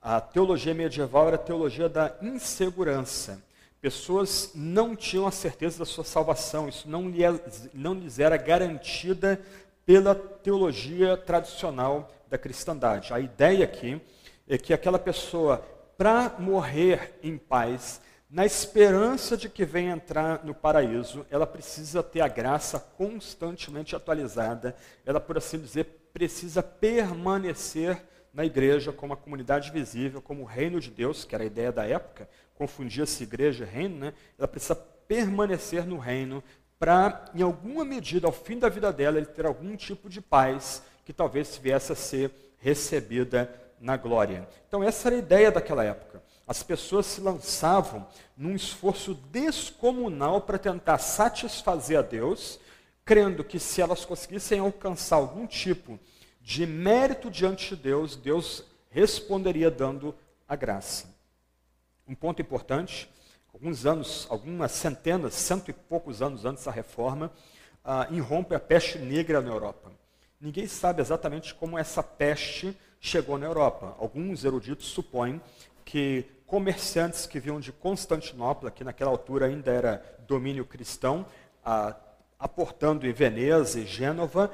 A 0.00 0.20
teologia 0.20 0.72
medieval 0.72 1.26
era 1.26 1.36
a 1.36 1.38
teologia 1.38 1.88
da 1.88 2.16
insegurança 2.22 3.42
pessoas 3.86 4.50
não 4.52 4.96
tinham 4.96 5.28
a 5.28 5.30
certeza 5.30 5.78
da 5.78 5.84
sua 5.84 6.02
salvação, 6.02 6.68
isso 6.68 6.90
não, 6.90 7.08
lhe, 7.08 7.22
é, 7.22 7.32
não 7.72 7.94
lhes 7.94 8.18
era 8.18 8.36
garantida 8.36 9.40
pela 9.84 10.12
teologia 10.12 11.16
tradicional 11.16 12.10
da 12.28 12.36
cristandade. 12.36 13.14
A 13.14 13.20
ideia 13.20 13.64
aqui 13.64 14.02
é 14.48 14.58
que 14.58 14.74
aquela 14.74 14.98
pessoa, 14.98 15.58
para 15.96 16.34
morrer 16.36 17.16
em 17.22 17.38
paz, 17.38 18.00
na 18.28 18.44
esperança 18.44 19.36
de 19.36 19.48
que 19.48 19.64
venha 19.64 19.92
entrar 19.92 20.44
no 20.44 20.52
paraíso, 20.52 21.24
ela 21.30 21.46
precisa 21.46 22.02
ter 22.02 22.22
a 22.22 22.28
graça 22.28 22.80
constantemente 22.80 23.94
atualizada, 23.94 24.74
ela, 25.04 25.20
por 25.20 25.38
assim 25.38 25.60
dizer, 25.60 25.84
precisa 26.12 26.60
permanecer 26.60 28.02
na 28.34 28.44
igreja 28.44 28.92
como 28.92 29.12
a 29.12 29.16
comunidade 29.16 29.70
visível, 29.70 30.20
como 30.20 30.42
o 30.42 30.44
reino 30.44 30.80
de 30.80 30.90
Deus, 30.90 31.24
que 31.24 31.36
era 31.36 31.44
a 31.44 31.46
ideia 31.46 31.70
da 31.70 31.86
época, 31.86 32.28
confundia-se 32.56 33.22
igreja 33.22 33.64
e 33.64 33.66
reino, 33.66 33.96
né? 33.98 34.14
ela 34.38 34.48
precisa 34.48 34.74
permanecer 34.74 35.86
no 35.86 35.98
reino 35.98 36.42
para, 36.78 37.24
em 37.34 37.42
alguma 37.42 37.84
medida, 37.84 38.26
ao 38.26 38.32
fim 38.32 38.58
da 38.58 38.68
vida 38.68 38.92
dela, 38.92 39.16
ele 39.16 39.26
ter 39.26 39.46
algum 39.46 39.76
tipo 39.76 40.08
de 40.08 40.20
paz 40.20 40.82
que 41.04 41.12
talvez 41.12 41.56
viesse 41.56 41.92
a 41.92 41.96
ser 41.96 42.30
recebida 42.58 43.50
na 43.80 43.96
glória. 43.96 44.48
Então, 44.66 44.82
essa 44.82 45.08
era 45.08 45.16
a 45.16 45.18
ideia 45.18 45.50
daquela 45.52 45.84
época. 45.84 46.22
As 46.46 46.62
pessoas 46.62 47.06
se 47.06 47.20
lançavam 47.20 48.06
num 48.36 48.54
esforço 48.54 49.14
descomunal 49.14 50.40
para 50.40 50.58
tentar 50.58 50.98
satisfazer 50.98 51.98
a 51.98 52.02
Deus, 52.02 52.58
crendo 53.04 53.44
que 53.44 53.58
se 53.58 53.80
elas 53.80 54.04
conseguissem 54.04 54.58
alcançar 54.58 55.16
algum 55.16 55.46
tipo 55.46 55.98
de 56.40 56.66
mérito 56.66 57.30
diante 57.30 57.74
de 57.74 57.82
Deus, 57.82 58.16
Deus 58.16 58.64
responderia 58.90 59.70
dando 59.70 60.14
a 60.48 60.54
graça. 60.54 61.15
Um 62.08 62.14
ponto 62.14 62.40
importante, 62.40 63.10
alguns 63.52 63.84
anos, 63.84 64.28
algumas 64.30 64.70
centenas, 64.70 65.34
cento 65.34 65.70
e 65.70 65.72
poucos 65.72 66.22
anos 66.22 66.44
antes 66.44 66.64
da 66.64 66.70
reforma, 66.70 67.32
uh, 67.84 68.14
irrompe 68.14 68.54
a 68.54 68.60
peste 68.60 68.96
negra 68.96 69.40
na 69.40 69.50
Europa. 69.50 69.90
Ninguém 70.40 70.68
sabe 70.68 71.00
exatamente 71.02 71.52
como 71.52 71.76
essa 71.76 72.04
peste 72.04 72.78
chegou 73.00 73.36
na 73.36 73.46
Europa. 73.46 73.96
Alguns 73.98 74.44
eruditos 74.44 74.86
supõem 74.86 75.40
que 75.84 76.24
comerciantes 76.46 77.26
que 77.26 77.40
vinham 77.40 77.58
de 77.58 77.72
Constantinopla, 77.72 78.70
que 78.70 78.84
naquela 78.84 79.10
altura 79.10 79.46
ainda 79.46 79.72
era 79.72 80.18
domínio 80.28 80.64
cristão, 80.64 81.26
uh, 81.66 81.92
aportando 82.38 83.04
em 83.04 83.12
Veneza 83.12 83.80
e 83.80 83.84
Gênova, 83.84 84.48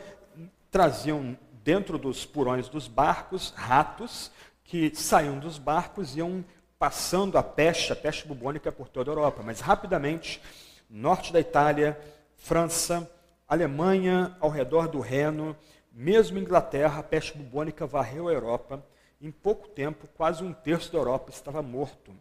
traziam 0.70 1.36
dentro 1.62 1.98
dos 1.98 2.24
porões 2.24 2.66
dos 2.70 2.88
barcos, 2.88 3.52
ratos 3.54 4.32
que 4.64 4.94
saíam 4.94 5.38
dos 5.38 5.58
barcos 5.58 6.16
e 6.16 6.20
iam 6.20 6.42
passando 6.82 7.38
a 7.38 7.44
peste, 7.44 7.92
a 7.92 7.94
peste 7.94 8.26
bubônica 8.26 8.72
por 8.72 8.88
toda 8.88 9.08
a 9.08 9.12
Europa. 9.12 9.40
Mas 9.40 9.60
rapidamente, 9.60 10.42
norte 10.90 11.32
da 11.32 11.38
Itália, 11.38 11.96
França, 12.34 13.08
Alemanha, 13.46 14.36
ao 14.40 14.50
redor 14.50 14.88
do 14.88 14.98
Reno, 14.98 15.56
mesmo 15.92 16.40
Inglaterra, 16.40 16.98
a 16.98 17.02
peste 17.04 17.38
bubônica 17.38 17.86
varreu 17.86 18.26
a 18.26 18.32
Europa. 18.32 18.84
Em 19.20 19.30
pouco 19.30 19.68
tempo, 19.68 20.08
quase 20.16 20.42
um 20.42 20.52
terço 20.52 20.90
da 20.90 20.98
Europa 20.98 21.30
estava 21.30 21.62
morto. 21.62 22.12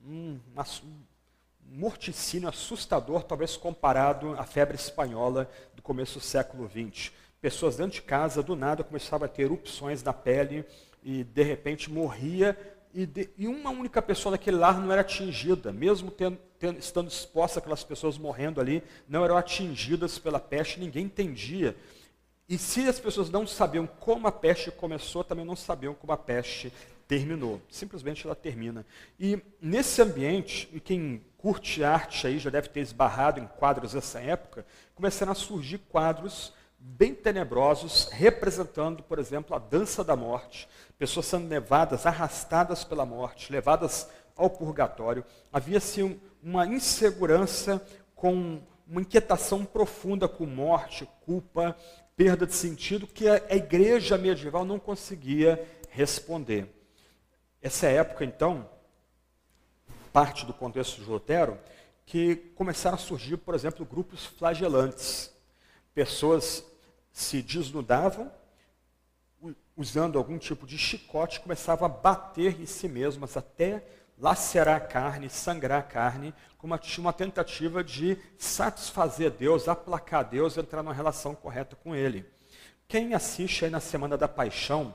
Um, 0.00 0.38
um 0.84 1.02
morticínio 1.64 2.48
assustador, 2.48 3.24
talvez 3.24 3.56
comparado 3.56 4.34
à 4.38 4.44
febre 4.44 4.76
espanhola 4.76 5.50
do 5.74 5.82
começo 5.82 6.20
do 6.20 6.24
século 6.24 6.70
XX. 6.70 7.10
Pessoas 7.40 7.78
dentro 7.78 7.94
de 7.94 8.02
casa, 8.02 8.44
do 8.44 8.54
nada, 8.54 8.84
começavam 8.84 9.26
a 9.26 9.28
ter 9.28 9.42
erupções 9.42 10.04
na 10.04 10.12
pele 10.12 10.64
e, 11.02 11.24
de 11.24 11.42
repente, 11.42 11.90
morria 11.90 12.56
e, 12.94 13.06
de, 13.06 13.30
e, 13.36 13.46
uma 13.46 13.70
única 13.70 14.02
pessoa 14.02 14.32
daquele 14.32 14.56
lar 14.56 14.80
não 14.80 14.92
era 14.92 15.00
atingida, 15.00 15.72
mesmo 15.72 16.10
tendo, 16.10 16.38
tendo, 16.58 16.78
estando 16.78 17.08
exposta 17.08 17.58
aquelas 17.58 17.82
pessoas 17.82 18.18
morrendo 18.18 18.60
ali, 18.60 18.82
não 19.08 19.24
eram 19.24 19.36
atingidas 19.36 20.18
pela 20.18 20.38
peste, 20.38 20.80
ninguém 20.80 21.04
entendia. 21.06 21.76
E 22.48 22.58
se 22.58 22.86
as 22.86 23.00
pessoas 23.00 23.30
não 23.30 23.46
sabiam 23.46 23.86
como 23.86 24.26
a 24.26 24.32
peste 24.32 24.70
começou, 24.70 25.24
também 25.24 25.44
não 25.44 25.56
sabiam 25.56 25.94
como 25.94 26.12
a 26.12 26.16
peste 26.16 26.72
terminou. 27.08 27.60
Simplesmente 27.70 28.26
ela 28.26 28.34
termina. 28.34 28.86
E 29.18 29.40
nesse 29.60 30.02
ambiente, 30.02 30.68
e 30.72 30.80
quem 30.80 31.24
curte 31.38 31.82
arte 31.82 32.26
aí 32.26 32.38
já 32.38 32.50
deve 32.50 32.68
ter 32.68 32.80
esbarrado 32.80 33.40
em 33.40 33.46
quadros 33.46 33.92
dessa 33.92 34.20
época, 34.20 34.64
começaram 34.94 35.32
a 35.32 35.34
surgir 35.34 35.78
quadros 35.78 36.52
bem 36.78 37.14
tenebrosos, 37.14 38.08
representando, 38.10 39.02
por 39.02 39.18
exemplo, 39.18 39.54
a 39.54 39.58
dança 39.58 40.02
da 40.02 40.16
morte, 40.16 40.68
pessoas 41.02 41.26
sendo 41.26 41.48
levadas, 41.48 42.06
arrastadas 42.06 42.84
pela 42.84 43.04
morte, 43.04 43.50
levadas 43.50 44.08
ao 44.36 44.48
purgatório. 44.48 45.24
Havia-se 45.52 46.00
um, 46.00 46.16
uma 46.40 46.64
insegurança 46.64 47.84
com 48.14 48.62
uma 48.86 49.00
inquietação 49.00 49.64
profunda 49.64 50.28
com 50.28 50.46
morte, 50.46 51.08
culpa, 51.26 51.76
perda 52.14 52.46
de 52.46 52.54
sentido, 52.54 53.04
que 53.04 53.26
a, 53.26 53.42
a 53.50 53.56
igreja 53.56 54.16
medieval 54.16 54.64
não 54.64 54.78
conseguia 54.78 55.68
responder. 55.90 56.72
Essa 57.60 57.88
época, 57.88 58.24
então, 58.24 58.70
parte 60.12 60.46
do 60.46 60.54
contexto 60.54 61.02
de 61.02 61.10
Lutero, 61.10 61.58
que 62.06 62.36
começaram 62.54 62.94
a 62.94 63.00
surgir, 63.00 63.38
por 63.38 63.56
exemplo, 63.56 63.84
grupos 63.84 64.24
flagelantes. 64.24 65.34
Pessoas 65.92 66.64
se 67.10 67.42
desnudavam, 67.42 68.30
usando 69.76 70.18
algum 70.18 70.38
tipo 70.38 70.66
de 70.66 70.78
chicote, 70.78 71.40
começavam 71.40 71.86
a 71.86 71.88
bater 71.88 72.60
em 72.60 72.66
si 72.66 72.88
mesmas 72.88 73.36
até 73.36 73.84
lacerar 74.18 74.76
a 74.76 74.80
carne, 74.80 75.28
sangrar 75.28 75.80
a 75.80 75.82
carne, 75.82 76.32
como 76.56 76.78
uma 76.98 77.12
tentativa 77.12 77.82
de 77.82 78.16
satisfazer 78.38 79.32
Deus, 79.32 79.66
aplacar 79.66 80.24
Deus, 80.24 80.56
entrar 80.56 80.82
numa 80.82 80.94
relação 80.94 81.34
correta 81.34 81.74
com 81.74 81.94
Ele. 81.94 82.24
Quem 82.86 83.14
assiste 83.14 83.64
aí 83.64 83.70
na 83.70 83.80
Semana 83.80 84.16
da 84.16 84.28
Paixão, 84.28 84.94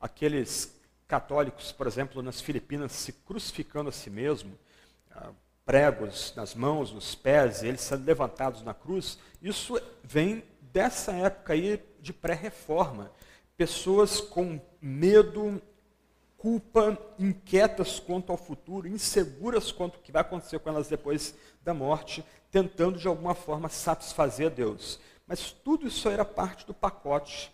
aqueles 0.00 0.78
católicos, 1.08 1.72
por 1.72 1.86
exemplo, 1.86 2.22
nas 2.22 2.40
Filipinas, 2.40 2.92
se 2.92 3.12
crucificando 3.12 3.88
a 3.88 3.92
si 3.92 4.10
mesmo, 4.10 4.58
ah, 5.10 5.30
pregos 5.64 6.34
nas 6.36 6.54
mãos, 6.54 6.92
nos 6.92 7.14
pés, 7.14 7.62
eles 7.62 7.80
sendo 7.80 8.04
levantados 8.04 8.62
na 8.62 8.74
cruz, 8.74 9.18
isso 9.40 9.80
vem 10.02 10.44
dessa 10.60 11.12
época 11.12 11.54
aí 11.54 11.82
de 12.00 12.12
pré-reforma. 12.12 13.10
Pessoas 13.56 14.20
com 14.20 14.60
medo, 14.80 15.60
culpa, 16.36 16.98
inquietas 17.18 17.98
quanto 17.98 18.30
ao 18.30 18.38
futuro, 18.38 18.86
inseguras 18.86 19.72
quanto 19.72 19.96
o 19.96 20.00
que 20.00 20.12
vai 20.12 20.20
acontecer 20.20 20.58
com 20.58 20.68
elas 20.68 20.88
depois 20.88 21.34
da 21.62 21.72
morte, 21.72 22.24
tentando 22.50 22.98
de 22.98 23.08
alguma 23.08 23.34
forma 23.34 23.68
satisfazer 23.68 24.46
a 24.46 24.54
Deus. 24.54 25.00
Mas 25.26 25.50
tudo 25.50 25.88
isso 25.88 26.08
era 26.08 26.24
parte 26.24 26.66
do 26.66 26.74
pacote 26.74 27.52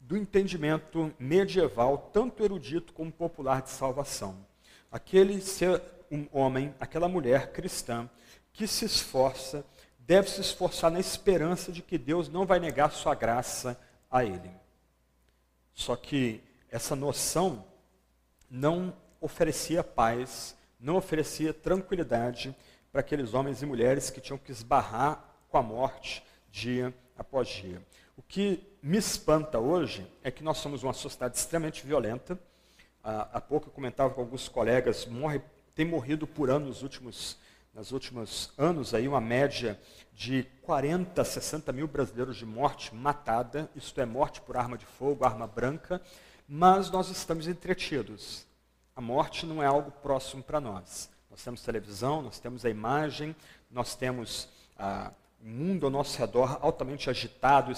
do 0.00 0.16
entendimento 0.16 1.12
medieval, 1.18 2.10
tanto 2.12 2.44
erudito 2.44 2.92
como 2.92 3.10
popular 3.10 3.62
de 3.62 3.70
salvação. 3.70 4.36
Aquele 4.90 5.40
ser 5.40 5.82
um 6.10 6.26
homem, 6.32 6.74
aquela 6.78 7.08
mulher 7.08 7.52
cristã 7.52 8.08
que 8.52 8.66
se 8.66 8.84
esforça 8.84 9.64
deve 9.98 10.30
se 10.30 10.40
esforçar 10.40 10.90
na 10.90 11.00
esperança 11.00 11.72
de 11.72 11.82
que 11.82 11.98
Deus 11.98 12.28
não 12.28 12.46
vai 12.46 12.60
negar 12.60 12.92
sua 12.92 13.14
graça 13.14 13.78
a 14.10 14.24
ele. 14.24 14.63
Só 15.74 15.96
que 15.96 16.42
essa 16.70 16.94
noção 16.94 17.64
não 18.48 18.94
oferecia 19.20 19.82
paz, 19.82 20.56
não 20.78 20.96
oferecia 20.96 21.52
tranquilidade 21.52 22.54
para 22.92 23.00
aqueles 23.00 23.34
homens 23.34 23.60
e 23.60 23.66
mulheres 23.66 24.10
que 24.10 24.20
tinham 24.20 24.38
que 24.38 24.52
esbarrar 24.52 25.24
com 25.48 25.58
a 25.58 25.62
morte 25.62 26.22
dia 26.50 26.94
após 27.16 27.48
dia. 27.48 27.82
O 28.16 28.22
que 28.22 28.62
me 28.80 28.96
espanta 28.96 29.58
hoje 29.58 30.06
é 30.22 30.30
que 30.30 30.44
nós 30.44 30.58
somos 30.58 30.82
uma 30.84 30.92
sociedade 30.92 31.36
extremamente 31.36 31.84
violenta. 31.84 32.38
Há, 33.02 33.40
pouco 33.40 33.68
eu 33.68 33.72
comentava 33.72 34.14
com 34.14 34.20
alguns 34.20 34.48
colegas, 34.48 35.04
morre, 35.06 35.42
tem 35.74 35.84
morrido 35.84 36.26
por 36.26 36.48
ano 36.48 36.66
nos 36.66 36.82
últimos 36.82 37.36
nos 37.74 37.90
últimos 37.90 38.52
anos, 38.56 38.94
aí, 38.94 39.08
uma 39.08 39.20
média 39.20 39.78
de 40.12 40.44
40 40.62 41.20
a 41.20 41.24
60 41.24 41.72
mil 41.72 41.88
brasileiros 41.88 42.36
de 42.36 42.46
morte 42.46 42.94
matada, 42.94 43.68
isto 43.74 44.00
é, 44.00 44.06
morte 44.06 44.40
por 44.40 44.56
arma 44.56 44.78
de 44.78 44.86
fogo, 44.86 45.24
arma 45.24 45.46
branca, 45.46 46.00
mas 46.48 46.88
nós 46.90 47.08
estamos 47.10 47.48
entretidos. 47.48 48.46
A 48.94 49.00
morte 49.00 49.44
não 49.44 49.60
é 49.60 49.66
algo 49.66 49.90
próximo 49.90 50.40
para 50.40 50.60
nós. 50.60 51.10
Nós 51.28 51.42
temos 51.42 51.62
televisão, 51.62 52.22
nós 52.22 52.38
temos 52.38 52.64
a 52.64 52.70
imagem, 52.70 53.34
nós 53.68 53.96
temos 53.96 54.48
ah, 54.78 55.10
o 55.42 55.48
mundo 55.48 55.86
ao 55.86 55.90
nosso 55.90 56.16
redor 56.16 56.58
altamente 56.62 57.10
agitado 57.10 57.72
e 57.72 57.76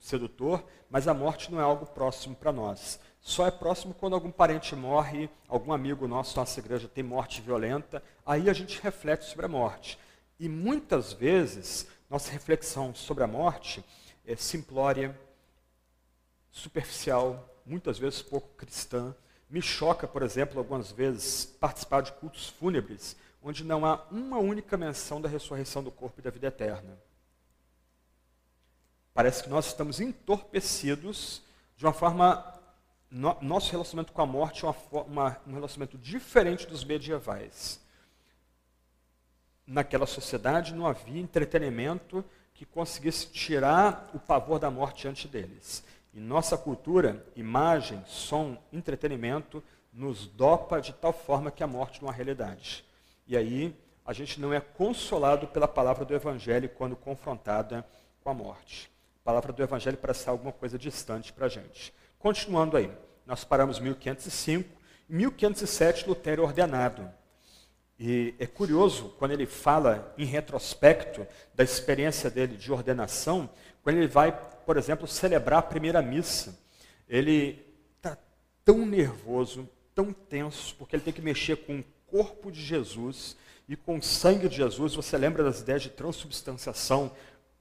sedutor, 0.00 0.64
mas 0.90 1.06
a 1.06 1.14
morte 1.14 1.52
não 1.52 1.60
é 1.60 1.62
algo 1.62 1.86
próximo 1.86 2.34
para 2.34 2.50
nós 2.50 2.98
só 3.28 3.46
é 3.46 3.50
próximo 3.50 3.92
quando 3.92 4.14
algum 4.14 4.30
parente 4.30 4.74
morre, 4.74 5.28
algum 5.46 5.70
amigo 5.70 6.08
nosso, 6.08 6.34
nossa 6.38 6.58
igreja 6.60 6.88
tem 6.88 7.04
morte 7.04 7.42
violenta, 7.42 8.02
aí 8.24 8.48
a 8.48 8.54
gente 8.54 8.80
reflete 8.80 9.26
sobre 9.26 9.44
a 9.44 9.48
morte. 9.48 9.98
E 10.40 10.48
muitas 10.48 11.12
vezes, 11.12 11.86
nossa 12.08 12.32
reflexão 12.32 12.94
sobre 12.94 13.22
a 13.22 13.26
morte 13.26 13.84
é 14.24 14.34
simplória, 14.34 15.14
superficial, 16.50 17.54
muitas 17.66 17.98
vezes 17.98 18.22
pouco 18.22 18.48
cristã. 18.56 19.14
Me 19.50 19.60
choca, 19.60 20.08
por 20.08 20.22
exemplo, 20.22 20.58
algumas 20.58 20.90
vezes 20.90 21.44
participar 21.44 22.00
de 22.00 22.12
cultos 22.12 22.48
fúnebres, 22.48 23.14
onde 23.42 23.62
não 23.62 23.84
há 23.84 24.06
uma 24.10 24.38
única 24.38 24.74
menção 24.78 25.20
da 25.20 25.28
ressurreição 25.28 25.84
do 25.84 25.90
corpo 25.90 26.18
e 26.18 26.22
da 26.22 26.30
vida 26.30 26.46
eterna. 26.46 26.98
Parece 29.12 29.42
que 29.42 29.50
nós 29.50 29.66
estamos 29.66 30.00
entorpecidos 30.00 31.42
de 31.76 31.84
uma 31.84 31.92
forma 31.92 32.57
no, 33.10 33.36
nosso 33.40 33.72
relacionamento 33.72 34.12
com 34.12 34.22
a 34.22 34.26
morte 34.26 34.64
é 34.64 34.68
uma, 34.68 35.02
uma, 35.02 35.36
um 35.46 35.54
relacionamento 35.54 35.96
diferente 35.98 36.66
dos 36.66 36.84
medievais. 36.84 37.80
Naquela 39.66 40.06
sociedade 40.06 40.74
não 40.74 40.86
havia 40.86 41.20
entretenimento 41.20 42.24
que 42.54 42.64
conseguisse 42.64 43.28
tirar 43.28 44.10
o 44.14 44.18
pavor 44.18 44.58
da 44.58 44.70
morte 44.70 45.06
antes 45.06 45.30
deles. 45.30 45.84
Em 46.12 46.20
nossa 46.20 46.56
cultura, 46.56 47.24
imagem, 47.36 48.02
som, 48.06 48.58
entretenimento 48.72 49.62
nos 49.92 50.26
dopa 50.26 50.80
de 50.80 50.92
tal 50.92 51.12
forma 51.12 51.50
que 51.50 51.62
a 51.62 51.66
morte 51.66 52.02
não 52.02 52.10
é 52.10 52.14
realidade. 52.14 52.84
E 53.26 53.36
aí 53.36 53.76
a 54.04 54.12
gente 54.12 54.40
não 54.40 54.52
é 54.52 54.60
consolado 54.60 55.46
pela 55.48 55.68
palavra 55.68 56.04
do 56.04 56.14
Evangelho 56.14 56.68
quando 56.70 56.96
confrontada 56.96 57.86
com 58.22 58.30
a 58.30 58.34
morte. 58.34 58.90
A 59.22 59.24
palavra 59.24 59.52
do 59.52 59.62
Evangelho 59.62 59.98
parece 59.98 60.28
alguma 60.28 60.52
coisa 60.52 60.78
distante 60.78 61.32
para 61.32 61.46
a 61.46 61.48
gente. 61.48 61.92
Continuando 62.18 62.76
aí, 62.76 62.90
nós 63.24 63.44
paramos 63.44 63.78
em 63.78 63.82
1505, 63.82 64.68
em 65.08 65.14
1507 65.14 66.08
Lutero 66.08 66.42
é 66.42 66.44
ordenado. 66.44 67.08
E 67.98 68.34
é 68.38 68.46
curioso, 68.46 69.14
quando 69.18 69.32
ele 69.32 69.46
fala 69.46 70.12
em 70.18 70.24
retrospecto 70.24 71.26
da 71.54 71.62
experiência 71.62 72.28
dele 72.28 72.56
de 72.56 72.72
ordenação, 72.72 73.48
quando 73.82 73.96
ele 73.96 74.08
vai, 74.08 74.32
por 74.66 74.76
exemplo, 74.76 75.06
celebrar 75.06 75.60
a 75.60 75.62
primeira 75.62 76.02
missa, 76.02 76.58
ele 77.08 77.64
está 77.96 78.18
tão 78.64 78.84
nervoso, 78.84 79.68
tão 79.94 80.12
tenso, 80.12 80.74
porque 80.76 80.96
ele 80.96 81.04
tem 81.04 81.12
que 81.12 81.22
mexer 81.22 81.56
com 81.56 81.78
o 81.78 81.84
corpo 82.06 82.50
de 82.50 82.60
Jesus 82.60 83.36
e 83.68 83.76
com 83.76 83.98
o 83.98 84.02
sangue 84.02 84.48
de 84.48 84.56
Jesus. 84.56 84.94
Você 84.94 85.16
lembra 85.16 85.44
das 85.44 85.60
ideias 85.60 85.82
de 85.82 85.90
transubstanciação, 85.90 87.12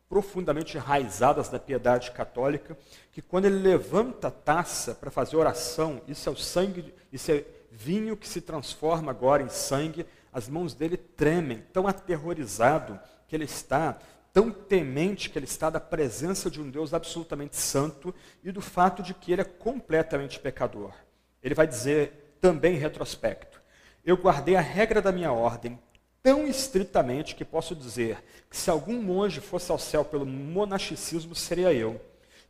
profundamente 0.10 0.78
enraizadas 0.78 1.50
na 1.52 1.60
piedade 1.60 2.12
católica, 2.12 2.78
que 3.12 3.22
quando 3.22 3.46
ele 3.46 3.60
levanta 3.60 4.30
a 4.30 4.32
taça 4.32 4.96
para 4.96 5.12
fazer 5.12 5.36
oração, 5.36 6.02
isso 6.08 6.30
é 6.30 6.32
o 6.32 6.36
sangue, 6.36 6.94
isso 7.12 7.32
é 7.32 7.44
vinho 7.72 8.18
que 8.18 8.28
se 8.28 8.42
transforma 8.42 9.12
agora 9.12 9.44
em 9.44 9.50
sangue, 9.50 10.06
as 10.32 10.48
mãos 10.48 10.74
dele 10.74 10.98
tremem, 10.98 11.64
tão 11.74 11.88
aterrorizado 11.88 13.00
que 13.28 13.36
ele 13.36 13.46
está, 13.46 13.98
tão 14.32 14.52
temente 14.52 15.30
que 15.30 15.38
ele 15.38 15.46
está 15.46 15.70
da 15.70 15.80
presença 15.80 16.50
de 16.50 16.62
um 16.62 16.70
Deus 16.70 16.94
absolutamente 16.94 17.58
santo 17.58 18.14
e 18.44 18.52
do 18.52 18.62
fato 18.62 19.04
de 19.04 19.14
que 19.14 19.32
ele 19.32 19.42
é 19.42 19.46
completamente 19.46 20.40
pecador. 20.40 20.94
Ele 21.42 21.56
vai 21.56 21.68
dizer 21.68 22.38
também 22.40 22.76
em 22.76 22.80
retrospecto: 22.80 23.62
Eu 24.06 24.16
guardei 24.16 24.56
a 24.56 24.62
regra 24.62 25.02
da 25.02 25.12
minha 25.12 25.32
ordem 25.32 25.80
tão 26.28 26.46
estritamente 26.46 27.34
que 27.36 27.46
posso 27.46 27.74
dizer 27.74 28.22
que 28.50 28.58
se 28.58 28.70
algum 28.70 29.02
monge 29.02 29.40
fosse 29.40 29.72
ao 29.72 29.80
céu 29.80 30.04
pelo 30.04 30.26
monasticismo, 30.26 31.34
seria 31.34 31.74
eu. 31.74 32.02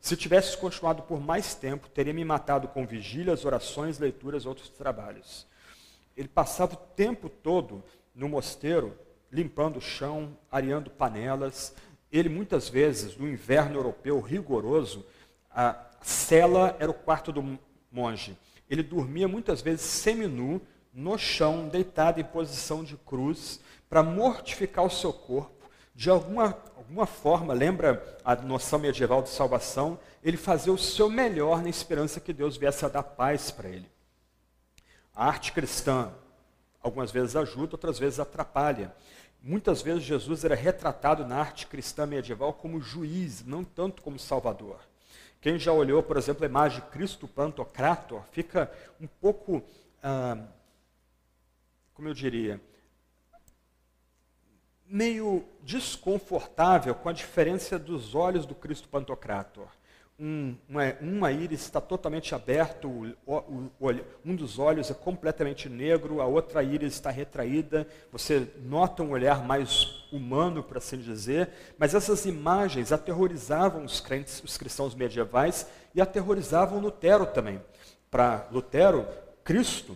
Se 0.01 0.17
tivesse 0.17 0.57
continuado 0.57 1.03
por 1.03 1.21
mais 1.21 1.53
tempo, 1.53 1.87
teria 1.87 2.11
me 2.11 2.25
matado 2.25 2.67
com 2.67 2.87
vigílias, 2.87 3.45
orações, 3.45 3.99
leituras, 3.99 4.47
outros 4.47 4.69
trabalhos. 4.69 5.45
Ele 6.15 6.27
passava 6.27 6.73
o 6.73 6.77
tempo 6.95 7.29
todo 7.29 7.83
no 8.15 8.27
mosteiro, 8.27 8.97
limpando 9.31 9.77
o 9.77 9.81
chão, 9.81 10.35
areando 10.51 10.89
panelas. 10.89 11.75
Ele, 12.11 12.29
muitas 12.29 12.67
vezes, 12.67 13.15
no 13.15 13.29
inverno 13.29 13.77
europeu 13.77 14.19
rigoroso, 14.19 15.05
a 15.51 15.79
cela 16.01 16.75
era 16.79 16.89
o 16.89 16.95
quarto 16.95 17.31
do 17.31 17.59
monge. 17.91 18.35
Ele 18.67 18.81
dormia 18.81 19.27
muitas 19.27 19.61
vezes 19.61 19.85
seminu 19.85 20.59
no 20.91 21.15
chão, 21.15 21.69
deitado 21.69 22.19
em 22.19 22.23
posição 22.23 22.83
de 22.83 22.97
cruz, 22.97 23.59
para 23.89 24.03
mortificar 24.03 24.85
o 24.85 24.89
seu 24.89 25.13
corpo. 25.13 25.69
De 25.95 26.09
alguma, 26.09 26.57
alguma 26.75 27.05
forma, 27.05 27.53
lembra 27.53 28.17
a 28.23 28.35
noção 28.35 28.79
medieval 28.79 29.21
de 29.21 29.29
salvação? 29.29 29.99
Ele 30.23 30.37
fazia 30.37 30.71
o 30.71 30.77
seu 30.77 31.09
melhor 31.09 31.61
na 31.61 31.69
esperança 31.69 32.19
que 32.19 32.33
Deus 32.33 32.57
viesse 32.57 32.85
a 32.85 32.89
dar 32.89 33.03
paz 33.03 33.49
para 33.49 33.69
ele. 33.69 33.89
A 35.15 35.25
arte 35.25 35.51
cristã, 35.51 36.11
algumas 36.81 37.11
vezes 37.11 37.35
ajuda, 37.35 37.73
outras 37.73 37.97
vezes 37.97 38.19
atrapalha. 38.19 38.93
Muitas 39.41 39.81
vezes 39.81 40.03
Jesus 40.03 40.43
era 40.43 40.55
retratado 40.55 41.25
na 41.25 41.37
arte 41.37 41.67
cristã 41.67 42.05
medieval 42.05 42.53
como 42.53 42.81
juiz, 42.81 43.43
não 43.43 43.63
tanto 43.63 44.01
como 44.01 44.19
salvador. 44.19 44.79
Quem 45.39 45.57
já 45.57 45.71
olhou, 45.71 46.03
por 46.03 46.17
exemplo, 46.17 46.43
a 46.43 46.47
imagem 46.49 46.81
de 46.81 46.87
Cristo 46.87 47.27
Pantocrator, 47.27 48.23
fica 48.31 48.71
um 48.99 49.07
pouco, 49.07 49.63
ah, 50.03 50.37
como 51.93 52.07
eu 52.07 52.13
diria, 52.13 52.59
meio 54.89 55.43
desconfortável 55.63 56.95
com 56.95 57.09
a 57.09 57.13
diferença 57.13 57.77
dos 57.77 58.15
olhos 58.15 58.45
do 58.45 58.55
Cristo 58.55 58.87
Pantocrator. 58.87 59.67
Um, 60.19 60.55
uma, 60.67 60.81
uma 60.99 61.31
íris 61.31 61.61
está 61.61 61.79
totalmente 61.79 62.33
aberto, 62.33 62.89
o, 62.89 63.31
o, 63.31 63.71
o, 63.79 63.89
um 64.25 64.35
dos 64.35 64.57
olhos 64.57 64.89
é 64.89 64.93
completamente 64.95 65.69
negro, 65.69 66.21
a 66.21 66.25
outra 66.25 66.63
íris 66.63 66.93
está 66.93 67.11
retraída. 67.11 67.87
Você 68.11 68.47
nota 68.63 69.03
um 69.03 69.11
olhar 69.11 69.45
mais 69.45 70.07
humano, 70.11 70.63
por 70.63 70.77
assim 70.77 70.97
dizer. 70.97 71.49
Mas 71.77 71.93
essas 71.93 72.25
imagens 72.25 72.91
aterrorizavam 72.91 73.85
os 73.85 73.99
crentes, 73.99 74.41
os 74.43 74.57
cristãos 74.57 74.95
medievais 74.95 75.67
e 75.93 76.01
aterrorizavam 76.01 76.79
Lutero 76.79 77.27
também. 77.27 77.61
Para 78.09 78.47
Lutero, 78.51 79.07
Cristo 79.43 79.95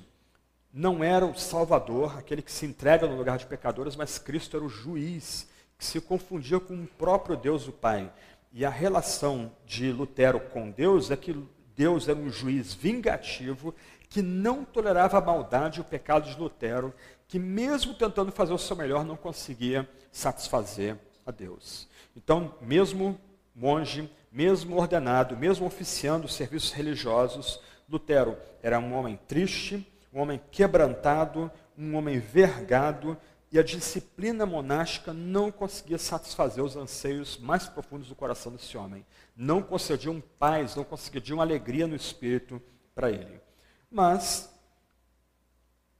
não 0.73 1.03
era 1.03 1.25
o 1.25 1.37
Salvador, 1.37 2.17
aquele 2.17 2.41
que 2.41 2.51
se 2.51 2.65
entrega 2.65 3.07
no 3.07 3.17
lugar 3.17 3.37
de 3.37 3.45
pecadores, 3.45 3.95
mas 3.95 4.17
Cristo 4.17 4.55
era 4.55 4.65
o 4.65 4.69
juiz, 4.69 5.49
que 5.77 5.85
se 5.85 5.99
confundia 5.99 6.59
com 6.59 6.75
o 6.75 6.87
próprio 6.87 7.35
Deus 7.35 7.67
o 7.67 7.71
Pai. 7.71 8.11
E 8.53 8.65
a 8.65 8.69
relação 8.69 9.51
de 9.65 9.91
Lutero 9.91 10.39
com 10.39 10.69
Deus 10.69 11.11
é 11.11 11.17
que 11.17 11.35
Deus 11.75 12.07
era 12.07 12.17
um 12.17 12.29
juiz 12.29 12.73
vingativo 12.73 13.73
que 14.09 14.21
não 14.21 14.65
tolerava 14.65 15.17
a 15.17 15.21
maldade 15.21 15.79
e 15.79 15.81
o 15.81 15.85
pecado 15.85 16.29
de 16.29 16.37
Lutero, 16.37 16.93
que 17.27 17.39
mesmo 17.39 17.93
tentando 17.93 18.31
fazer 18.31 18.53
o 18.53 18.57
seu 18.57 18.75
melhor 18.75 19.05
não 19.05 19.15
conseguia 19.15 19.89
satisfazer 20.11 20.97
a 21.25 21.31
Deus. 21.31 21.87
Então, 22.15 22.53
mesmo 22.61 23.17
monge, 23.55 24.09
mesmo 24.31 24.77
ordenado, 24.77 25.37
mesmo 25.37 25.65
oficiando 25.65 26.27
serviços 26.27 26.71
religiosos, 26.71 27.59
Lutero 27.89 28.37
era 28.61 28.79
um 28.79 28.93
homem 28.93 29.19
triste, 29.27 29.85
um 30.13 30.19
homem 30.19 30.41
quebrantado, 30.51 31.51
um 31.77 31.95
homem 31.95 32.19
vergado, 32.19 33.17
e 33.51 33.59
a 33.59 33.63
disciplina 33.63 34.45
monástica 34.45 35.11
não 35.11 35.51
conseguia 35.51 35.97
satisfazer 35.97 36.63
os 36.63 36.77
anseios 36.77 37.37
mais 37.37 37.67
profundos 37.67 38.07
do 38.07 38.15
coração 38.15 38.51
desse 38.53 38.77
homem. 38.77 39.05
Não 39.35 39.61
concediam 39.61 40.23
paz, 40.39 40.75
não 40.75 40.85
concediam 40.85 41.41
alegria 41.41 41.85
no 41.85 41.95
espírito 41.95 42.61
para 42.95 43.09
ele. 43.11 43.41
Mas 43.89 44.49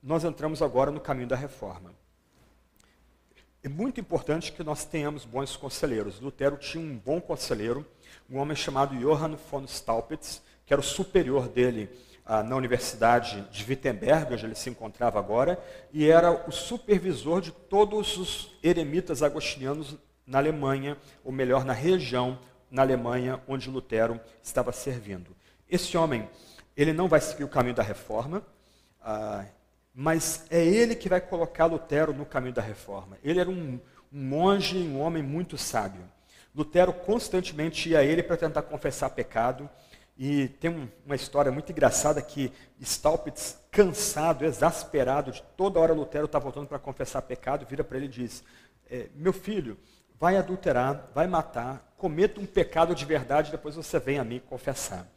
nós 0.01 0.23
entramos 0.23 0.61
agora 0.61 0.91
no 0.91 1.01
caminho 1.01 1.27
da 1.27 1.35
reforma. 1.35 1.93
É 3.61 3.67
muito 3.67 3.99
importante 3.99 4.53
que 4.53 4.63
nós 4.63 4.85
tenhamos 4.85 5.25
bons 5.25 5.55
conselheiros. 5.57 6.21
Lutero 6.21 6.57
tinha 6.57 6.83
um 6.83 6.97
bom 6.97 7.19
conselheiro, 7.19 7.85
um 8.29 8.37
homem 8.37 8.55
chamado 8.55 8.95
Johann 8.95 9.35
von 9.35 9.65
Staupitz, 9.65 10.41
que 10.65 10.73
era 10.73 10.79
o 10.79 10.83
superior 10.83 11.49
dele 11.49 11.89
ah, 12.25 12.43
na 12.43 12.55
Universidade 12.55 13.41
de 13.51 13.63
Wittenberg, 13.69 14.33
onde 14.33 14.45
ele 14.45 14.55
se 14.55 14.69
encontrava 14.69 15.19
agora, 15.19 15.59
e 15.91 16.09
era 16.09 16.47
o 16.47 16.51
supervisor 16.51 17.41
de 17.41 17.51
todos 17.51 18.17
os 18.17 18.57
eremitas 18.63 19.23
agostinianos 19.23 19.97
na 20.25 20.37
Alemanha, 20.37 20.97
ou 21.23 21.31
melhor, 21.31 21.65
na 21.65 21.73
região 21.73 22.39
na 22.71 22.81
Alemanha 22.81 23.41
onde 23.47 23.69
Lutero 23.69 24.19
estava 24.41 24.71
servindo. 24.71 25.35
Esse 25.69 25.97
homem, 25.97 26.29
ele 26.75 26.93
não 26.93 27.09
vai 27.09 27.19
seguir 27.19 27.43
o 27.43 27.49
caminho 27.49 27.75
da 27.75 27.83
reforma, 27.83 28.41
ah, 29.01 29.43
mas 29.93 30.45
é 30.49 30.63
ele 30.63 30.95
que 30.95 31.09
vai 31.09 31.19
colocar 31.19 31.65
Lutero 31.65 32.13
no 32.13 32.25
caminho 32.25 32.53
da 32.53 32.61
reforma. 32.61 33.17
Ele 33.23 33.39
era 33.41 33.49
um, 33.49 33.79
um 34.11 34.23
monge, 34.23 34.77
um 34.77 35.01
homem 35.01 35.21
muito 35.21 35.57
sábio. 35.57 36.01
Lutero 36.55 36.93
constantemente 36.93 37.89
ia 37.89 37.99
a 37.99 38.03
ele 38.03 38.23
para 38.23 38.37
tentar 38.37 38.61
confessar 38.63 39.09
pecado, 39.09 39.69
e 40.17 40.47
tem 40.47 40.91
uma 41.05 41.15
história 41.15 41.51
muito 41.51 41.71
engraçada 41.71 42.21
que 42.21 42.51
Staupitz, 42.79 43.57
cansado, 43.71 44.45
exasperado, 44.45 45.31
de 45.31 45.41
toda 45.55 45.79
hora 45.79 45.93
Lutero 45.93 46.25
está 46.25 46.37
voltando 46.37 46.67
para 46.67 46.79
confessar 46.79 47.21
pecado, 47.21 47.65
vira 47.65 47.83
para 47.83 47.97
ele 47.97 48.05
e 48.05 48.09
diz: 48.09 48.43
é, 48.89 49.09
Meu 49.15 49.33
filho, 49.33 49.77
vai 50.19 50.37
adulterar, 50.37 51.09
vai 51.15 51.25
matar, 51.25 51.93
cometa 51.97 52.39
um 52.39 52.45
pecado 52.45 52.93
de 52.93 53.05
verdade, 53.05 53.51
depois 53.51 53.75
você 53.75 53.99
vem 53.99 54.19
a 54.19 54.23
mim 54.23 54.39
confessar. 54.39 55.07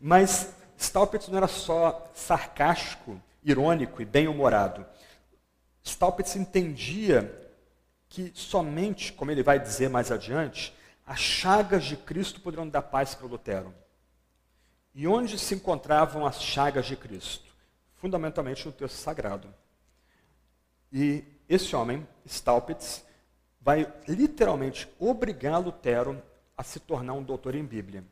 Mas 0.00 0.54
Staupitz 0.78 1.28
não 1.28 1.38
era 1.38 1.48
só 1.48 2.10
sarcástico, 2.14 3.20
irônico 3.42 4.00
e 4.00 4.04
bem-humorado. 4.04 4.86
Staupitz 5.84 6.36
entendia 6.36 7.50
que 8.08 8.32
somente, 8.34 9.12
como 9.12 9.30
ele 9.30 9.42
vai 9.42 9.58
dizer 9.58 9.90
mais 9.90 10.10
adiante, 10.10 10.74
as 11.06 11.18
chagas 11.18 11.84
de 11.84 11.96
Cristo 11.96 12.40
poderão 12.40 12.68
dar 12.68 12.82
paz 12.82 13.14
para 13.14 13.26
Lutero. 13.26 13.74
E 14.98 15.06
onde 15.06 15.38
se 15.38 15.54
encontravam 15.54 16.26
as 16.26 16.42
chagas 16.42 16.86
de 16.86 16.96
Cristo? 16.96 17.54
Fundamentalmente 17.94 18.66
no 18.66 18.72
texto 18.72 18.96
sagrado. 18.96 19.48
E 20.92 21.22
esse 21.48 21.76
homem, 21.76 22.04
Staupitz, 22.26 23.04
vai 23.60 23.94
literalmente 24.08 24.88
obrigar 24.98 25.60
Lutero 25.64 26.20
a 26.56 26.64
se 26.64 26.80
tornar 26.80 27.12
um 27.12 27.22
doutor 27.22 27.54
em 27.54 27.64
Bíblia. 27.64 28.04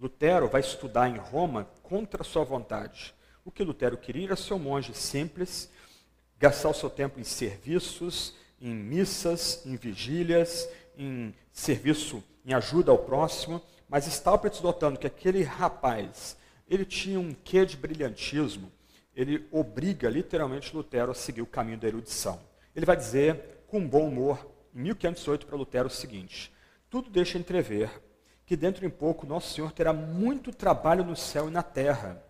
Lutero 0.00 0.46
vai 0.46 0.60
estudar 0.60 1.08
em 1.08 1.16
Roma 1.16 1.68
contra 1.82 2.22
sua 2.22 2.44
vontade. 2.44 3.12
O 3.44 3.50
que 3.50 3.64
Lutero 3.64 3.96
queria 3.96 4.26
era 4.26 4.36
ser 4.36 4.54
um 4.54 4.60
monge 4.60 4.94
simples, 4.94 5.68
gastar 6.38 6.68
o 6.68 6.74
seu 6.74 6.88
tempo 6.88 7.18
em 7.18 7.24
serviços, 7.24 8.36
em 8.60 8.72
missas, 8.72 9.66
em 9.66 9.74
vigílias, 9.74 10.68
em 10.96 11.34
serviço, 11.50 12.22
em 12.46 12.54
ajuda 12.54 12.92
ao 12.92 12.98
próximo. 12.98 13.60
Mas 13.88 14.06
Staupitz 14.06 14.60
notando 14.60 14.98
que 14.98 15.06
aquele 15.06 15.42
rapaz, 15.42 16.36
ele 16.68 16.84
tinha 16.84 17.20
um 17.20 17.34
quê 17.34 17.64
de 17.64 17.76
brilhantismo, 17.76 18.72
ele 19.14 19.46
obriga 19.50 20.08
literalmente 20.08 20.74
Lutero 20.74 21.12
a 21.12 21.14
seguir 21.14 21.42
o 21.42 21.46
caminho 21.46 21.78
da 21.78 21.86
erudição. 21.86 22.40
Ele 22.74 22.86
vai 22.86 22.96
dizer, 22.96 23.64
com 23.68 23.86
bom 23.86 24.08
humor, 24.08 24.50
em 24.74 24.82
1508 24.82 25.46
para 25.46 25.56
Lutero 25.56 25.86
o 25.86 25.90
seguinte: 25.90 26.52
tudo 26.90 27.10
deixa 27.10 27.38
entrever 27.38 27.90
que 28.46 28.56
dentro 28.56 28.84
em 28.84 28.90
pouco 28.90 29.26
Nosso 29.26 29.54
Senhor 29.54 29.72
terá 29.72 29.92
muito 29.92 30.52
trabalho 30.52 31.04
no 31.04 31.16
céu 31.16 31.48
e 31.48 31.50
na 31.50 31.62
terra. 31.62 32.22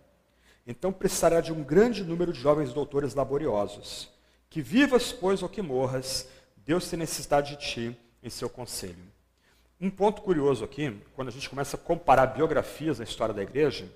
Então 0.65 0.91
precisará 0.91 1.41
de 1.41 1.51
um 1.51 1.63
grande 1.63 2.03
número 2.03 2.31
de 2.31 2.39
jovens 2.39 2.73
doutores 2.73 3.13
laboriosos. 3.13 4.09
Que 4.49 4.61
vivas, 4.61 5.11
pois, 5.11 5.43
ou 5.43 5.49
que 5.49 5.61
morras, 5.61 6.27
Deus 6.57 6.89
tem 6.89 6.97
necessidade 6.97 7.51
de 7.51 7.57
ti 7.57 7.99
em 8.23 8.29
seu 8.29 8.49
conselho. 8.49 9.14
Um 9.79 9.89
ponto 9.89 10.21
curioso 10.21 10.63
aqui, 10.63 11.01
quando 11.15 11.27
a 11.27 11.31
gente 11.31 11.49
começa 11.49 11.75
a 11.75 11.79
comparar 11.79 12.27
biografias 12.27 12.99
na 12.99 13.03
história 13.03 13.33
da 13.33 13.43
igreja, 13.43 13.91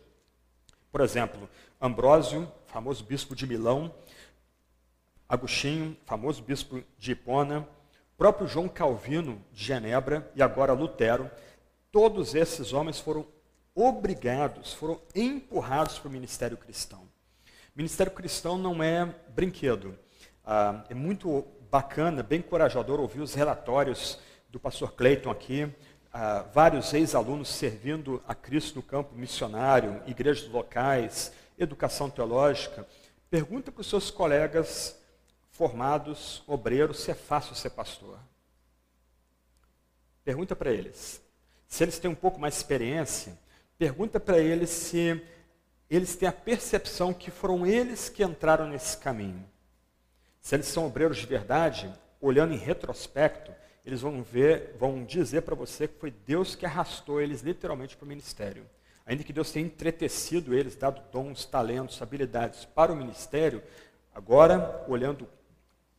por 0.91 0.99
exemplo, 0.99 1.49
Ambrósio, 1.79 2.51
famoso 2.67 3.03
bispo 3.05 3.33
de 3.33 3.47
Milão, 3.47 3.93
Agostinho, 5.27 5.95
famoso 6.05 6.43
bispo 6.43 6.83
de 6.97 7.13
Hipona, 7.13 7.65
próprio 8.17 8.45
João 8.45 8.67
Calvino 8.67 9.41
de 9.53 9.63
Genebra 9.63 10.29
e 10.35 10.41
agora 10.41 10.73
Lutero, 10.73 11.31
todos 11.91 12.35
esses 12.35 12.73
homens 12.73 12.99
foram 12.99 13.25
obrigados, 13.73 14.73
foram 14.73 14.99
empurrados 15.15 15.97
para 15.97 16.09
o 16.09 16.11
ministério 16.11 16.57
cristão. 16.57 17.07
Ministério 17.73 18.11
cristão 18.11 18.57
não 18.57 18.83
é 18.83 19.05
brinquedo. 19.29 19.97
Ah, 20.43 20.83
é 20.89 20.93
muito 20.93 21.47
bacana, 21.71 22.21
bem 22.21 22.41
corajador 22.41 22.99
ouvir 22.99 23.21
os 23.21 23.33
relatórios 23.33 24.19
do 24.49 24.59
pastor 24.59 24.93
Clayton 24.93 25.29
aqui, 25.29 25.63
uh, 25.63 26.49
vários 26.53 26.93
ex-alunos 26.93 27.49
servindo 27.49 28.21
a 28.27 28.33
Cristo 28.33 28.77
no 28.77 28.83
campo 28.83 29.15
missionário, 29.15 30.01
igrejas 30.07 30.49
locais, 30.49 31.31
educação 31.57 32.09
teológica. 32.09 32.87
Pergunta 33.29 33.71
para 33.71 33.81
os 33.81 33.87
seus 33.87 34.09
colegas 34.09 34.99
formados 35.51 36.41
obreiros 36.47 36.99
se 37.01 37.11
é 37.11 37.13
fácil 37.13 37.53
ser 37.53 37.69
pastor. 37.71 38.17
Pergunta 40.23 40.55
para 40.55 40.71
eles. 40.71 41.21
Se 41.67 41.83
eles 41.83 41.99
têm 41.99 42.09
um 42.09 42.15
pouco 42.15 42.39
mais 42.39 42.55
de 42.55 42.59
experiência, 42.59 43.37
pergunta 43.77 44.19
para 44.19 44.39
eles 44.39 44.69
se 44.69 45.21
eles 45.89 46.15
têm 46.15 46.27
a 46.27 46.33
percepção 46.33 47.13
que 47.13 47.29
foram 47.29 47.65
eles 47.65 48.09
que 48.09 48.23
entraram 48.23 48.67
nesse 48.67 48.97
caminho. 48.97 49.47
Se 50.39 50.55
eles 50.55 50.67
são 50.67 50.87
obreiros 50.87 51.17
de 51.17 51.25
verdade, 51.25 51.93
olhando 52.21 52.53
em 52.53 52.57
retrospecto, 52.57 53.51
eles 53.89 54.01
vão 54.01 54.21
ver, 54.21 54.75
vão 54.79 55.03
dizer 55.03 55.41
para 55.41 55.55
você 55.55 55.87
que 55.87 55.99
foi 55.99 56.11
Deus 56.11 56.55
que 56.55 56.65
arrastou 56.65 57.19
eles 57.19 57.41
literalmente 57.41 57.97
para 57.97 58.05
o 58.05 58.07
ministério. 58.07 58.65
Ainda 59.05 59.23
que 59.23 59.33
Deus 59.33 59.51
tenha 59.51 59.65
entretecido 59.65 60.53
eles, 60.53 60.75
dado 60.75 61.01
dons, 61.11 61.43
talentos, 61.43 62.01
habilidades 62.01 62.65
para 62.65 62.93
o 62.93 62.95
ministério, 62.95 63.63
agora, 64.13 64.85
olhando 64.87 65.27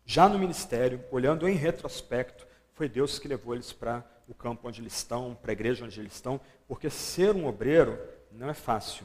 já 0.04 0.28
no 0.28 0.38
ministério, 0.38 1.04
olhando 1.10 1.48
em 1.48 1.54
retrospecto, 1.54 2.46
foi 2.72 2.88
Deus 2.88 3.18
que 3.18 3.28
levou 3.28 3.54
eles 3.54 3.72
para 3.72 4.04
o 4.28 4.34
campo 4.34 4.68
onde 4.68 4.80
eles 4.80 4.96
estão, 4.96 5.34
para 5.34 5.50
a 5.50 5.52
igreja 5.52 5.84
onde 5.84 5.98
eles 5.98 6.14
estão, 6.14 6.40
porque 6.68 6.88
ser 6.88 7.34
um 7.34 7.46
obreiro 7.46 7.98
não 8.30 8.48
é 8.48 8.54
fácil. 8.54 9.04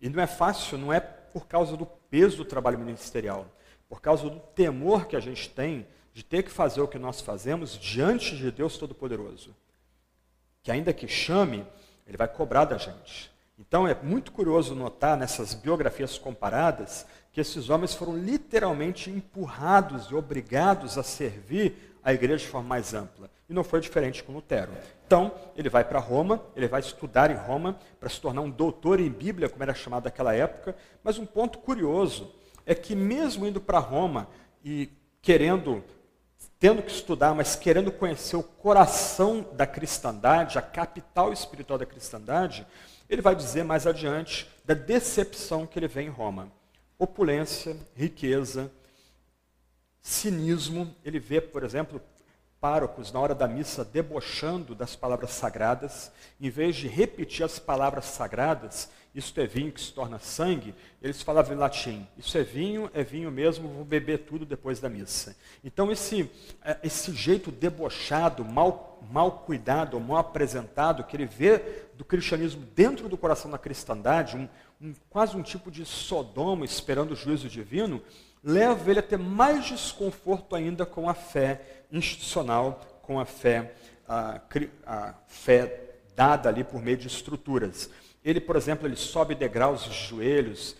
E 0.00 0.08
não 0.08 0.20
é 0.20 0.26
fácil, 0.26 0.76
não 0.76 0.92
é 0.92 0.98
por 0.98 1.46
causa 1.46 1.76
do 1.76 1.86
peso 1.86 2.38
do 2.38 2.44
trabalho 2.44 2.78
ministerial, 2.78 3.46
por 3.88 4.00
causa 4.00 4.28
do 4.28 4.40
temor 4.40 5.06
que 5.06 5.14
a 5.14 5.20
gente 5.20 5.48
tem 5.50 5.86
de 6.20 6.24
ter 6.24 6.42
que 6.42 6.50
fazer 6.50 6.82
o 6.82 6.88
que 6.88 6.98
nós 6.98 7.22
fazemos 7.22 7.78
diante 7.78 8.36
de 8.36 8.50
Deus 8.50 8.76
Todo-Poderoso. 8.76 9.56
Que 10.62 10.70
ainda 10.70 10.92
que 10.92 11.08
chame, 11.08 11.66
ele 12.06 12.18
vai 12.18 12.28
cobrar 12.28 12.66
da 12.66 12.76
gente. 12.76 13.32
Então 13.58 13.88
é 13.88 13.96
muito 14.02 14.30
curioso 14.30 14.74
notar 14.74 15.16
nessas 15.16 15.54
biografias 15.54 16.18
comparadas 16.18 17.06
que 17.32 17.40
esses 17.40 17.70
homens 17.70 17.94
foram 17.94 18.18
literalmente 18.18 19.08
empurrados 19.08 20.10
e 20.10 20.14
obrigados 20.14 20.98
a 20.98 21.02
servir 21.02 21.96
a 22.04 22.12
igreja 22.12 22.44
de 22.44 22.50
forma 22.50 22.68
mais 22.68 22.92
ampla. 22.92 23.30
E 23.48 23.54
não 23.54 23.64
foi 23.64 23.80
diferente 23.80 24.22
com 24.22 24.34
Lutero. 24.34 24.72
Então, 25.06 25.32
ele 25.56 25.70
vai 25.70 25.84
para 25.84 25.98
Roma, 25.98 26.42
ele 26.54 26.68
vai 26.68 26.80
estudar 26.80 27.30
em 27.30 27.34
Roma 27.34 27.78
para 27.98 28.10
se 28.10 28.20
tornar 28.20 28.42
um 28.42 28.50
doutor 28.50 29.00
em 29.00 29.08
Bíblia, 29.08 29.48
como 29.48 29.62
era 29.62 29.72
chamado 29.72 30.04
naquela 30.04 30.34
época. 30.34 30.76
Mas 31.02 31.16
um 31.16 31.24
ponto 31.24 31.58
curioso 31.60 32.30
é 32.66 32.74
que, 32.74 32.94
mesmo 32.94 33.46
indo 33.46 33.60
para 33.60 33.78
Roma 33.78 34.28
e 34.62 34.90
querendo, 35.22 35.82
tendo 36.60 36.82
que 36.82 36.92
estudar, 36.92 37.34
mas 37.34 37.56
querendo 37.56 37.90
conhecer 37.90 38.36
o 38.36 38.42
coração 38.42 39.48
da 39.54 39.66
cristandade, 39.66 40.58
a 40.58 40.62
capital 40.62 41.32
espiritual 41.32 41.78
da 41.78 41.86
cristandade, 41.86 42.66
ele 43.08 43.22
vai 43.22 43.34
dizer 43.34 43.64
mais 43.64 43.86
adiante 43.86 44.46
da 44.62 44.74
decepção 44.74 45.66
que 45.66 45.78
ele 45.78 45.88
vê 45.88 46.02
em 46.02 46.10
Roma. 46.10 46.52
Opulência, 46.98 47.74
riqueza, 47.96 48.70
cinismo. 50.02 50.94
Ele 51.02 51.18
vê, 51.18 51.40
por 51.40 51.64
exemplo, 51.64 51.98
párocos 52.60 53.10
na 53.10 53.20
hora 53.20 53.34
da 53.34 53.48
missa 53.48 53.82
debochando 53.82 54.74
das 54.74 54.94
palavras 54.94 55.30
sagradas, 55.30 56.12
em 56.38 56.50
vez 56.50 56.76
de 56.76 56.86
repetir 56.86 57.42
as 57.42 57.58
palavras 57.58 58.04
sagradas, 58.04 58.90
isto 59.14 59.40
é 59.40 59.46
vinho 59.46 59.72
que 59.72 59.80
se 59.80 59.92
torna 59.92 60.18
sangue, 60.18 60.74
eles 61.02 61.20
falavam 61.20 61.54
em 61.54 61.58
latim, 61.58 62.06
isso 62.16 62.38
é 62.38 62.42
vinho, 62.42 62.88
é 62.94 63.02
vinho 63.02 63.30
mesmo, 63.30 63.68
vou 63.68 63.84
beber 63.84 64.18
tudo 64.18 64.46
depois 64.46 64.78
da 64.78 64.88
missa. 64.88 65.36
Então 65.64 65.90
esse, 65.90 66.30
é, 66.62 66.78
esse 66.84 67.12
jeito 67.12 67.50
debochado, 67.50 68.44
mal, 68.44 69.02
mal 69.10 69.32
cuidado, 69.46 69.98
mal 69.98 70.18
apresentado, 70.18 71.02
que 71.02 71.16
ele 71.16 71.26
vê 71.26 71.60
do 71.96 72.04
cristianismo 72.04 72.64
dentro 72.74 73.08
do 73.08 73.18
coração 73.18 73.50
da 73.50 73.58
cristandade, 73.58 74.36
um, 74.36 74.48
um, 74.80 74.94
quase 75.08 75.36
um 75.36 75.42
tipo 75.42 75.70
de 75.70 75.84
Sodoma 75.84 76.64
esperando 76.64 77.10
o 77.12 77.16
juízo 77.16 77.48
divino, 77.48 78.00
leva 78.44 78.90
ele 78.90 79.00
a 79.00 79.02
ter 79.02 79.18
mais 79.18 79.66
desconforto 79.66 80.54
ainda 80.54 80.86
com 80.86 81.08
a 81.08 81.14
fé 81.14 81.82
institucional, 81.90 83.00
com 83.02 83.18
a 83.18 83.24
fé, 83.24 83.74
a, 84.08 84.40
a 84.86 85.14
fé 85.26 85.90
dada 86.14 86.48
ali 86.48 86.62
por 86.62 86.80
meio 86.80 86.96
de 86.96 87.08
estruturas. 87.08 87.90
Ele, 88.24 88.40
por 88.40 88.56
exemplo, 88.56 88.86
ele 88.86 88.96
sobe 88.96 89.34
degraus 89.34 89.84
de 89.84 89.92
joelhos, 89.92 90.76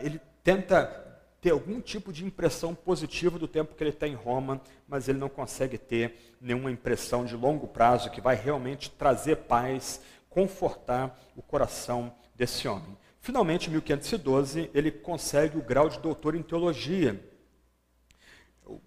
ele 0.00 0.20
tenta 0.42 1.02
ter 1.40 1.50
algum 1.50 1.78
tipo 1.80 2.10
de 2.10 2.24
impressão 2.24 2.74
positiva 2.74 3.38
do 3.38 3.46
tempo 3.46 3.74
que 3.74 3.82
ele 3.82 3.90
está 3.90 4.08
em 4.08 4.14
Roma, 4.14 4.62
mas 4.88 5.08
ele 5.08 5.18
não 5.18 5.28
consegue 5.28 5.76
ter 5.76 6.34
nenhuma 6.40 6.70
impressão 6.70 7.24
de 7.24 7.36
longo 7.36 7.66
prazo 7.66 8.10
que 8.10 8.20
vai 8.20 8.34
realmente 8.34 8.90
trazer 8.90 9.36
paz, 9.36 10.00
confortar 10.30 11.20
o 11.36 11.42
coração 11.42 12.14
desse 12.34 12.66
homem. 12.66 12.96
Finalmente, 13.20 13.68
em 13.68 13.72
1512, 13.72 14.70
ele 14.72 14.90
consegue 14.90 15.58
o 15.58 15.62
grau 15.62 15.88
de 15.88 15.98
doutor 15.98 16.34
em 16.34 16.42
teologia. 16.42 17.22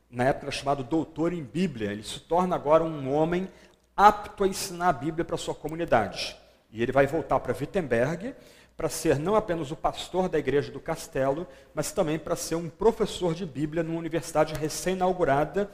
Na 0.09 0.23
época 0.23 0.45
era 0.45 0.51
chamado 0.51 0.83
doutor 0.83 1.33
em 1.33 1.43
Bíblia. 1.43 1.91
Ele 1.91 2.03
se 2.03 2.19
torna 2.21 2.55
agora 2.55 2.83
um 2.83 3.13
homem 3.13 3.47
apto 3.95 4.43
a 4.43 4.47
ensinar 4.47 4.89
a 4.89 4.93
Bíblia 4.93 5.23
para 5.23 5.37
sua 5.37 5.53
comunidade. 5.53 6.35
E 6.71 6.81
ele 6.81 6.91
vai 6.91 7.07
voltar 7.07 7.39
para 7.39 7.55
Wittenberg 7.57 8.35
para 8.75 8.89
ser 8.89 9.17
não 9.17 9.35
apenas 9.35 9.71
o 9.71 9.75
pastor 9.75 10.29
da 10.29 10.37
igreja 10.37 10.71
do 10.71 10.79
castelo, 10.79 11.47
mas 11.73 11.91
também 11.91 12.19
para 12.19 12.35
ser 12.35 12.55
um 12.55 12.69
professor 12.69 13.33
de 13.33 13.45
Bíblia 13.45 13.81
numa 13.81 13.97
universidade 13.97 14.53
recém-inaugurada 14.53 15.71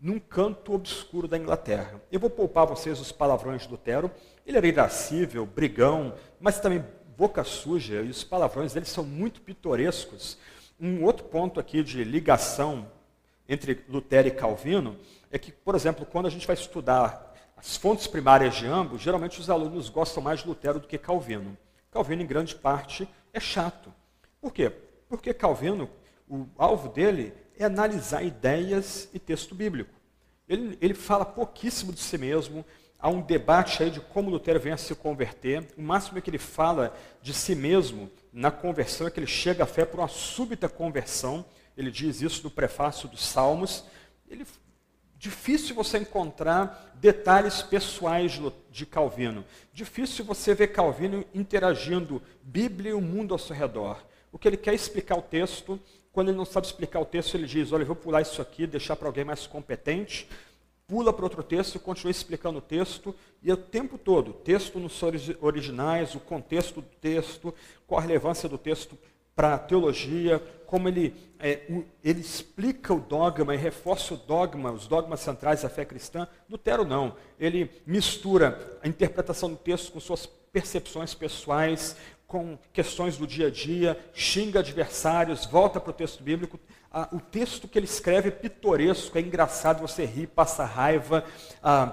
num 0.00 0.18
canto 0.18 0.74
obscuro 0.74 1.28
da 1.28 1.38
Inglaterra. 1.38 2.02
Eu 2.10 2.20
vou 2.20 2.28
poupar 2.28 2.66
vocês 2.66 3.00
os 3.00 3.12
palavrões 3.12 3.62
de 3.62 3.68
Lutero. 3.68 4.10
Ele 4.44 4.58
era 4.58 4.66
irascível, 4.66 5.46
brigão, 5.46 6.14
mas 6.40 6.60
também 6.60 6.84
boca 7.16 7.44
suja, 7.44 8.02
e 8.02 8.10
os 8.10 8.24
palavrões 8.24 8.74
dele 8.74 8.86
são 8.86 9.04
muito 9.04 9.40
pitorescos. 9.40 10.36
Um 10.80 11.04
outro 11.04 11.24
ponto 11.24 11.60
aqui 11.60 11.82
de 11.82 12.02
ligação 12.02 12.90
entre 13.48 13.84
Lutero 13.88 14.28
e 14.28 14.32
Calvino 14.32 14.96
é 15.30 15.38
que, 15.38 15.52
por 15.52 15.74
exemplo, 15.74 16.04
quando 16.04 16.26
a 16.26 16.30
gente 16.30 16.46
vai 16.46 16.54
estudar 16.54 17.33
as 17.64 17.78
fontes 17.78 18.06
primárias 18.06 18.56
de 18.56 18.66
ambos, 18.66 19.00
geralmente 19.00 19.40
os 19.40 19.48
alunos 19.48 19.88
gostam 19.88 20.22
mais 20.22 20.40
de 20.40 20.46
Lutero 20.46 20.78
do 20.78 20.86
que 20.86 20.98
Calvino. 20.98 21.56
Calvino, 21.90 22.20
em 22.20 22.26
grande 22.26 22.54
parte, 22.54 23.08
é 23.32 23.40
chato. 23.40 23.90
Por 24.38 24.52
quê? 24.52 24.70
Porque 25.08 25.32
Calvino, 25.32 25.88
o 26.28 26.46
alvo 26.58 26.90
dele 26.90 27.32
é 27.58 27.64
analisar 27.64 28.22
ideias 28.22 29.08
e 29.14 29.18
texto 29.18 29.54
bíblico. 29.54 29.94
Ele, 30.46 30.76
ele 30.78 30.92
fala 30.92 31.24
pouquíssimo 31.24 31.90
de 31.90 32.00
si 32.00 32.18
mesmo, 32.18 32.66
há 32.98 33.08
um 33.08 33.22
debate 33.22 33.82
aí 33.82 33.90
de 33.90 34.00
como 34.00 34.28
Lutero 34.28 34.60
vem 34.60 34.74
a 34.74 34.76
se 34.76 34.94
converter. 34.94 35.66
O 35.78 35.80
máximo 35.80 36.18
é 36.18 36.20
que 36.20 36.28
ele 36.28 36.36
fala 36.36 36.94
de 37.22 37.32
si 37.32 37.54
mesmo 37.54 38.10
na 38.30 38.50
conversão 38.50 39.06
é 39.06 39.10
que 39.10 39.18
ele 39.18 39.26
chega 39.26 39.64
à 39.64 39.66
fé 39.66 39.86
por 39.86 40.00
uma 40.00 40.08
súbita 40.08 40.68
conversão. 40.68 41.46
Ele 41.78 41.90
diz 41.90 42.20
isso 42.20 42.42
no 42.44 42.50
prefácio 42.50 43.08
dos 43.08 43.24
Salmos. 43.24 43.84
Ele, 44.28 44.44
difícil 45.24 45.74
você 45.74 45.96
encontrar 45.96 46.92
detalhes 46.96 47.62
pessoais 47.62 48.38
de 48.70 48.84
Calvino. 48.84 49.42
Difícil 49.72 50.22
você 50.22 50.54
ver 50.54 50.68
Calvino 50.68 51.24
interagindo 51.32 52.20
Bíblia 52.42 52.90
e 52.90 52.94
o 52.94 53.00
mundo 53.00 53.32
ao 53.32 53.38
seu 53.38 53.56
redor. 53.56 54.04
O 54.30 54.38
que 54.38 54.46
ele 54.46 54.58
quer 54.58 54.74
explicar 54.74 55.16
o 55.16 55.22
texto, 55.22 55.80
quando 56.12 56.28
ele 56.28 56.36
não 56.36 56.44
sabe 56.44 56.66
explicar 56.66 57.00
o 57.00 57.06
texto, 57.06 57.36
ele 57.36 57.46
diz: 57.46 57.72
Olha, 57.72 57.86
vou 57.86 57.96
pular 57.96 58.20
isso 58.20 58.42
aqui, 58.42 58.66
deixar 58.66 58.96
para 58.96 59.08
alguém 59.08 59.24
mais 59.24 59.46
competente 59.46 60.28
pula 60.86 61.12
para 61.14 61.24
outro 61.24 61.42
texto 61.42 61.80
continua 61.80 62.10
explicando 62.10 62.58
o 62.58 62.62
texto, 62.62 63.14
e 63.42 63.50
o 63.50 63.56
tempo 63.56 63.96
todo, 63.96 64.32
texto 64.32 64.78
nos 64.78 65.00
originais, 65.40 66.14
o 66.14 66.20
contexto 66.20 66.82
do 66.82 66.88
texto, 67.00 67.54
qual 67.86 67.98
a 67.98 68.02
relevância 68.02 68.48
do 68.48 68.58
texto 68.58 68.98
para 69.34 69.54
a 69.54 69.58
teologia, 69.58 70.42
como 70.66 70.88
ele, 70.88 71.14
é, 71.38 71.60
ele 72.02 72.20
explica 72.20 72.92
o 72.94 73.00
dogma 73.00 73.54
e 73.54 73.58
reforça 73.58 74.14
o 74.14 74.16
dogma, 74.16 74.72
os 74.72 74.86
dogmas 74.86 75.20
centrais 75.20 75.62
da 75.62 75.68
fé 75.68 75.84
cristã. 75.84 76.26
Lutero 76.48 76.84
não. 76.84 77.16
Ele 77.38 77.70
mistura 77.86 78.78
a 78.82 78.88
interpretação 78.88 79.50
do 79.50 79.56
texto 79.56 79.92
com 79.92 80.00
suas 80.00 80.26
percepções 80.26 81.14
pessoais, 81.14 81.96
com 82.26 82.58
questões 82.72 83.16
do 83.16 83.26
dia 83.26 83.48
a 83.48 83.50
dia, 83.50 83.98
xinga 84.14 84.60
adversários, 84.60 85.44
volta 85.46 85.80
para 85.80 85.90
o 85.90 85.94
texto 85.94 86.22
bíblico 86.22 86.58
ah, 86.96 87.08
o 87.10 87.18
texto 87.18 87.66
que 87.66 87.76
ele 87.76 87.86
escreve 87.86 88.28
é 88.28 88.30
pitoresco, 88.30 89.18
é 89.18 89.20
engraçado, 89.20 89.80
você 89.80 90.04
ri, 90.04 90.28
passa 90.28 90.64
raiva, 90.64 91.24
ah, 91.60 91.92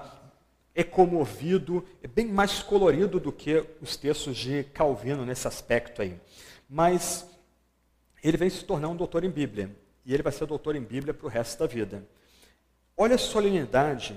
é 0.76 0.84
comovido, 0.84 1.84
é 2.04 2.08
bem 2.08 2.28
mais 2.28 2.62
colorido 2.62 3.20
do 3.20 3.32
que 3.32 3.66
os 3.82 3.98
textos 3.98 4.38
de 4.38 4.64
Calvino 4.66 5.26
nesse 5.26 5.48
aspecto 5.48 6.04
aí. 6.04 6.16
Mas 6.70 7.28
ele 8.24 8.38
vem 8.38 8.50
se 8.50 8.64
tornar 8.64 8.90
um 8.90 8.96
doutor 8.96 9.24
em 9.24 9.30
Bíblia, 9.30 9.76
e 10.06 10.14
ele 10.14 10.24
vai 10.24 10.32
ser 10.32 10.46
doutor 10.46 10.76
em 10.76 10.82
Bíblia 10.82 11.14
para 11.14 11.26
o 11.26 11.30
resto 11.30 11.60
da 11.60 11.68
vida. 11.68 12.06
Olha 12.96 13.16
a 13.16 13.20
solenidade 13.20 14.16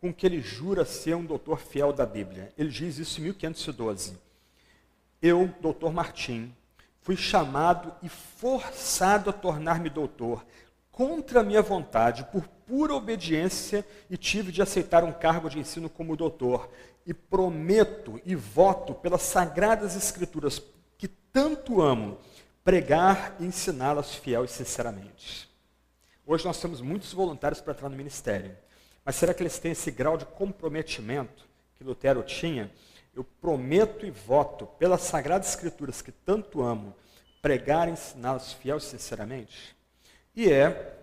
com 0.00 0.12
que 0.12 0.24
ele 0.24 0.40
jura 0.40 0.84
ser 0.84 1.14
um 1.14 1.24
doutor 1.24 1.60
fiel 1.60 1.92
da 1.92 2.06
Bíblia. 2.06 2.52
Ele 2.56 2.70
diz 2.70 2.98
isso 2.98 3.20
em 3.20 3.24
1512. 3.24 4.16
Eu, 5.20 5.52
doutor 5.60 5.92
Martim, 5.92 6.54
fui 7.02 7.16
chamado 7.16 7.92
e 8.02 8.08
forçado 8.08 9.28
a 9.28 9.32
tornar-me 9.32 9.90
doutor, 9.90 10.44
contra 10.90 11.42
minha 11.42 11.60
vontade, 11.60 12.24
por 12.32 12.46
pura 12.66 12.94
obediência, 12.94 13.86
e 14.08 14.16
tive 14.16 14.50
de 14.50 14.62
aceitar 14.62 15.04
um 15.04 15.12
cargo 15.12 15.50
de 15.50 15.58
ensino 15.58 15.90
como 15.90 16.16
doutor. 16.16 16.70
E 17.06 17.12
prometo 17.12 18.20
e 18.24 18.34
voto 18.34 18.94
pelas 18.94 19.22
sagradas 19.22 19.96
escrituras 19.96 20.62
que 20.96 21.08
tanto 21.08 21.82
amo, 21.82 22.18
pregar 22.70 23.34
e 23.40 23.44
ensiná-las 23.44 24.14
fiel 24.14 24.44
e 24.44 24.48
sinceramente. 24.48 25.50
Hoje 26.24 26.44
nós 26.44 26.60
temos 26.60 26.80
muitos 26.80 27.12
voluntários 27.12 27.60
para 27.60 27.72
entrar 27.72 27.88
no 27.88 27.96
ministério. 27.96 28.56
Mas 29.04 29.16
será 29.16 29.34
que 29.34 29.42
eles 29.42 29.58
têm 29.58 29.72
esse 29.72 29.90
grau 29.90 30.16
de 30.16 30.24
comprometimento 30.24 31.48
que 31.74 31.82
Lutero 31.82 32.22
tinha? 32.22 32.70
Eu 33.12 33.24
prometo 33.24 34.06
e 34.06 34.10
voto 34.12 34.66
pelas 34.78 35.00
Sagradas 35.00 35.48
Escrituras 35.48 36.00
que 36.00 36.12
tanto 36.12 36.62
amo, 36.62 36.94
pregar 37.42 37.88
e 37.88 37.90
ensiná-las 37.90 38.52
fiel 38.52 38.76
e 38.76 38.80
sinceramente? 38.80 39.76
E 40.32 40.48
é, 40.48 40.96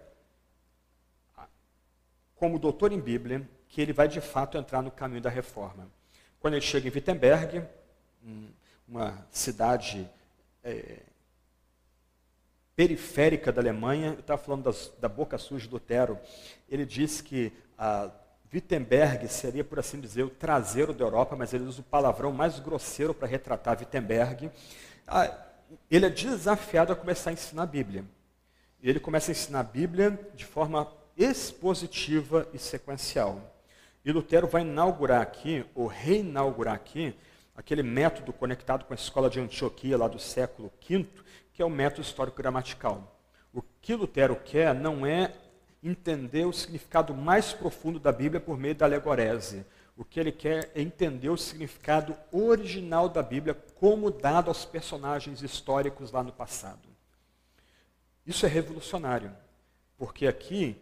como 2.38 2.58
doutor 2.58 2.94
em 2.94 3.02
Bíblia, 3.02 3.46
que 3.68 3.82
ele 3.82 3.92
vai 3.92 4.08
de 4.08 4.22
fato 4.22 4.58
entrar 4.58 4.82
no 4.82 4.90
caminho 4.90 5.22
da 5.22 5.30
reforma. 5.30 5.92
Quando 6.40 6.54
ele 6.54 6.66
chega 6.66 6.88
em 6.88 6.92
Wittenberg, 6.94 7.62
uma 8.88 9.28
cidade 9.32 10.10
é, 10.64 11.00
periférica 12.78 13.52
da 13.52 13.60
Alemanha, 13.60 14.10
eu 14.10 14.20
estava 14.20 14.40
falando 14.40 14.66
das, 14.66 14.94
da 15.02 15.10
boca 15.10 15.36
suja 15.40 15.66
de 15.66 15.74
Lutero, 15.74 16.20
ele 16.70 16.86
disse 16.86 17.24
que 17.24 17.52
a 17.76 18.12
Wittenberg 18.54 19.28
seria, 19.28 19.64
por 19.64 19.80
assim 19.80 20.00
dizer, 20.00 20.22
o 20.22 20.30
traseiro 20.30 20.94
da 20.94 21.04
Europa, 21.04 21.36
mas 21.36 21.56
ele 21.56 21.64
usa 21.64 21.82
o 21.82 21.84
palavrão 21.84 22.32
mais 22.32 22.60
grosseiro 22.60 23.16
para 23.16 23.28
retratar 23.28 23.80
Wittenberg. 23.80 24.52
Ah, 25.08 25.36
ele 25.90 26.06
é 26.06 26.10
desafiado 26.10 26.94
a 26.94 26.96
começar 26.96 27.32
a 27.32 27.34
ensinar 27.34 27.64
a 27.64 27.66
Bíblia. 27.66 28.06
E 28.80 28.88
ele 28.88 29.00
começa 29.00 29.32
a 29.32 29.34
ensinar 29.34 29.62
a 29.62 29.64
Bíblia 29.64 30.18
de 30.36 30.46
forma 30.46 30.88
expositiva 31.18 32.48
e 32.54 32.60
sequencial. 32.60 33.42
E 34.06 34.12
Lutero 34.12 34.46
vai 34.46 34.62
inaugurar 34.62 35.22
aqui, 35.24 35.66
ou 35.74 35.88
reinaugurar 35.88 36.76
aqui, 36.76 37.16
aquele 37.58 37.82
método 37.82 38.32
conectado 38.32 38.86
com 38.86 38.94
a 38.94 38.96
escola 38.96 39.32
de 39.32 39.40
Antioquia 39.40 39.98
lá 39.98 40.08
do 40.08 40.20
século 40.20 40.72
V, 40.88 41.08
que 41.52 41.62
é 41.64 41.66
o 41.66 41.70
método 41.70 42.04
histórico-gramatical. 42.04 43.20
O 43.52 43.64
que 43.82 43.96
Lutero 43.96 44.36
quer 44.36 44.76
não 44.76 45.04
é 45.04 45.34
entender 45.82 46.46
o 46.46 46.54
significado 46.54 47.16
mais 47.16 47.54
profundo 47.54 48.00
da 48.00 48.12
Bíblia 48.12 48.40
por 48.40 48.58
meio 48.58 48.76
da 48.76 48.86
alegorese. 48.86 49.66
O 49.96 50.06
que 50.06 50.20
ele 50.20 50.32
quer 50.32 50.72
é 50.76 50.82
entender 50.82 51.30
o 51.30 51.38
significado 51.38 52.16
original 52.32 53.10
da 53.10 53.24
Bíblia 53.24 53.56
como 53.80 54.12
dado 54.12 54.50
aos 54.50 54.64
personagens 54.64 55.42
históricos 55.42 56.12
lá 56.12 56.22
no 56.22 56.32
passado. 56.32 56.88
Isso 58.24 58.46
é 58.46 58.50
revolucionário, 58.50 59.32
porque 59.98 60.28
aqui 60.28 60.80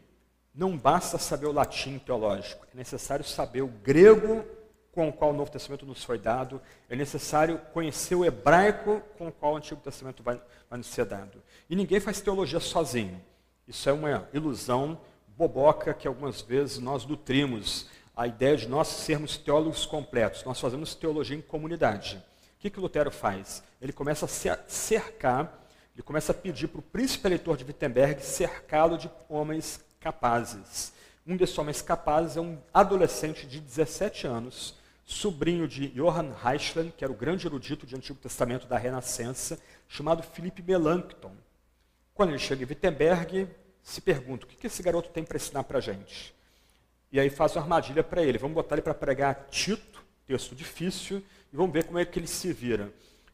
não 0.53 0.77
basta 0.77 1.17
saber 1.17 1.45
o 1.45 1.53
latim 1.53 1.97
teológico, 1.99 2.65
é 2.73 2.77
necessário 2.77 3.23
saber 3.23 3.61
o 3.61 3.67
grego 3.67 4.43
com 4.95 5.09
o 5.09 5.13
qual 5.13 5.31
o 5.31 5.33
Novo 5.33 5.51
Testamento 5.51 5.85
nos 5.85 6.03
foi 6.03 6.17
dado, 6.17 6.61
é 6.89 6.95
necessário 6.95 7.59
conhecer 7.73 8.15
o 8.15 8.23
hebraico 8.23 9.01
com 9.17 9.27
o 9.27 9.31
qual 9.31 9.53
o 9.53 9.57
Antigo 9.57 9.81
Testamento 9.81 10.23
vai, 10.23 10.41
vai 10.69 10.77
nos 10.77 10.87
ser 10.87 11.05
dado. 11.05 11.43
E 11.69 11.75
ninguém 11.75 11.99
faz 11.99 12.21
teologia 12.21 12.61
sozinho. 12.61 13.21
Isso 13.67 13.89
é 13.89 13.93
uma 13.93 14.27
ilusão 14.33 14.97
boboca 15.37 15.93
que 15.93 16.07
algumas 16.07 16.41
vezes 16.41 16.79
nós 16.79 17.05
nutrimos. 17.05 17.89
A 18.15 18.25
ideia 18.25 18.55
de 18.55 18.69
nós 18.69 18.87
sermos 18.87 19.35
teólogos 19.35 19.85
completos. 19.85 20.45
Nós 20.45 20.59
fazemos 20.61 20.95
teologia 20.95 21.35
em 21.35 21.41
comunidade. 21.41 22.23
O 22.57 22.59
que, 22.59 22.69
que 22.69 22.79
Lutero 22.79 23.11
faz? 23.11 23.61
Ele 23.81 23.91
começa 23.91 24.25
a 24.25 24.29
cercar, 24.69 25.67
ele 25.93 26.03
começa 26.03 26.31
a 26.31 26.35
pedir 26.35 26.69
para 26.69 26.79
o 26.79 26.83
príncipe 26.83 27.27
eleitor 27.27 27.57
de 27.57 27.65
Wittenberg 27.65 28.23
cercá-lo 28.23 28.97
de 28.97 29.11
homens 29.27 29.83
capazes. 29.99 30.93
Um 31.27 31.35
desses 31.35 31.57
homens 31.57 31.81
capazes 31.81 32.37
é 32.37 32.41
um 32.41 32.57
adolescente 32.73 33.45
de 33.45 33.59
17 33.59 34.25
anos, 34.27 34.75
sobrinho 35.05 35.67
de 35.67 35.87
Johann 35.89 36.33
Reichland, 36.33 36.91
que 36.97 37.03
era 37.03 37.13
o 37.13 37.15
grande 37.15 37.45
erudito 37.45 37.85
de 37.85 37.95
Antigo 37.95 38.17
Testamento 38.17 38.65
da 38.65 38.77
Renascença, 38.77 39.59
chamado 39.87 40.23
Philippe 40.23 40.63
Melanchthon. 40.63 41.35
Quando 42.15 42.31
ele 42.31 42.39
chega 42.39 42.63
em 42.63 42.67
Wittenberg, 42.67 43.47
se 43.83 44.01
pergunta, 44.01 44.45
o 44.45 44.49
que 44.49 44.65
esse 44.65 44.81
garoto 44.81 45.09
tem 45.09 45.23
para 45.23 45.37
ensinar 45.37 45.63
para 45.63 45.77
a 45.77 45.81
gente? 45.81 46.33
E 47.11 47.19
aí 47.19 47.29
faz 47.29 47.55
uma 47.55 47.61
armadilha 47.61 48.03
para 48.03 48.23
ele, 48.23 48.39
vamos 48.39 48.55
botar 48.55 48.75
ele 48.75 48.81
para 48.81 48.95
pregar 48.95 49.47
Tito, 49.51 50.03
texto 50.25 50.55
difícil, 50.55 51.23
e 51.53 51.55
vamos 51.55 51.71
ver 51.71 51.83
como 51.83 51.99
é 51.99 52.03
que 52.03 52.17
ele 52.17 52.27
se 52.27 52.51
vira. 52.51 52.85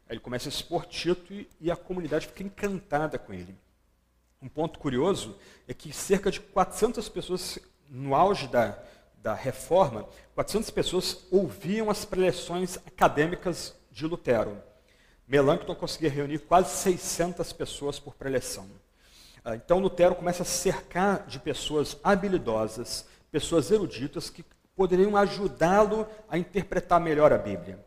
Aí 0.06 0.16
ele 0.16 0.20
começa 0.20 0.48
a 0.48 0.50
expor 0.50 0.84
Tito 0.84 1.32
e 1.58 1.70
a 1.70 1.76
comunidade 1.76 2.26
fica 2.26 2.42
encantada 2.42 3.18
com 3.18 3.32
ele. 3.32 3.56
Um 4.42 4.48
ponto 4.48 4.78
curioso 4.78 5.38
é 5.66 5.72
que 5.72 5.90
cerca 5.90 6.30
de 6.30 6.38
400 6.38 7.08
pessoas, 7.08 7.58
no 7.88 8.14
auge 8.14 8.46
da, 8.46 8.78
da 9.22 9.34
reforma, 9.34 10.08
400 10.34 10.70
pessoas 10.70 11.18
ouviam 11.30 11.88
as 11.88 12.04
preleções 12.04 12.76
acadêmicas 12.78 13.74
de 13.90 14.04
Lutero. 14.04 14.60
Melanchthon 15.28 15.76
conseguia 15.76 16.10
reunir 16.10 16.40
quase 16.40 16.76
600 16.76 17.52
pessoas 17.52 18.00
por 18.00 18.14
preleção. 18.14 18.66
Ah, 19.44 19.54
então 19.54 19.78
Lutero 19.78 20.16
começa 20.16 20.42
a 20.42 20.46
cercar 20.46 21.26
de 21.26 21.38
pessoas 21.38 21.96
habilidosas, 22.02 23.06
pessoas 23.30 23.70
eruditas 23.70 24.28
que 24.28 24.44
poderiam 24.74 25.16
ajudá-lo 25.16 26.06
a 26.28 26.36
interpretar 26.36 27.00
melhor 27.00 27.32
a 27.32 27.38
Bíblia. 27.38 27.78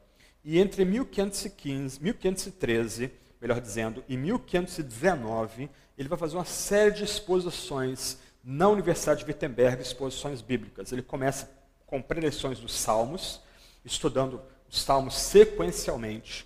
E 0.43 0.57
entre 0.57 0.85
1515, 0.85 2.01
1513, 2.01 3.11
melhor 3.41 3.59
dizendo, 3.59 4.03
e 4.07 4.15
1519, 4.15 5.69
ele 5.97 6.09
vai 6.09 6.17
fazer 6.17 6.35
uma 6.37 6.45
série 6.45 6.91
de 6.91 7.03
exposições 7.03 8.17
na 8.45 8.69
Universidade 8.69 9.21
de 9.21 9.25
Wittenberg, 9.25 9.81
exposições 9.81 10.39
bíblicas. 10.39 10.91
Ele 10.91 11.01
começa 11.01 11.49
com 11.87 11.99
preleções 11.99 12.59
dos 12.59 12.73
Salmos, 12.75 13.41
estudando 13.83 14.39
os 14.69 14.81
Salmos 14.83 15.15
sequencialmente, 15.15 16.45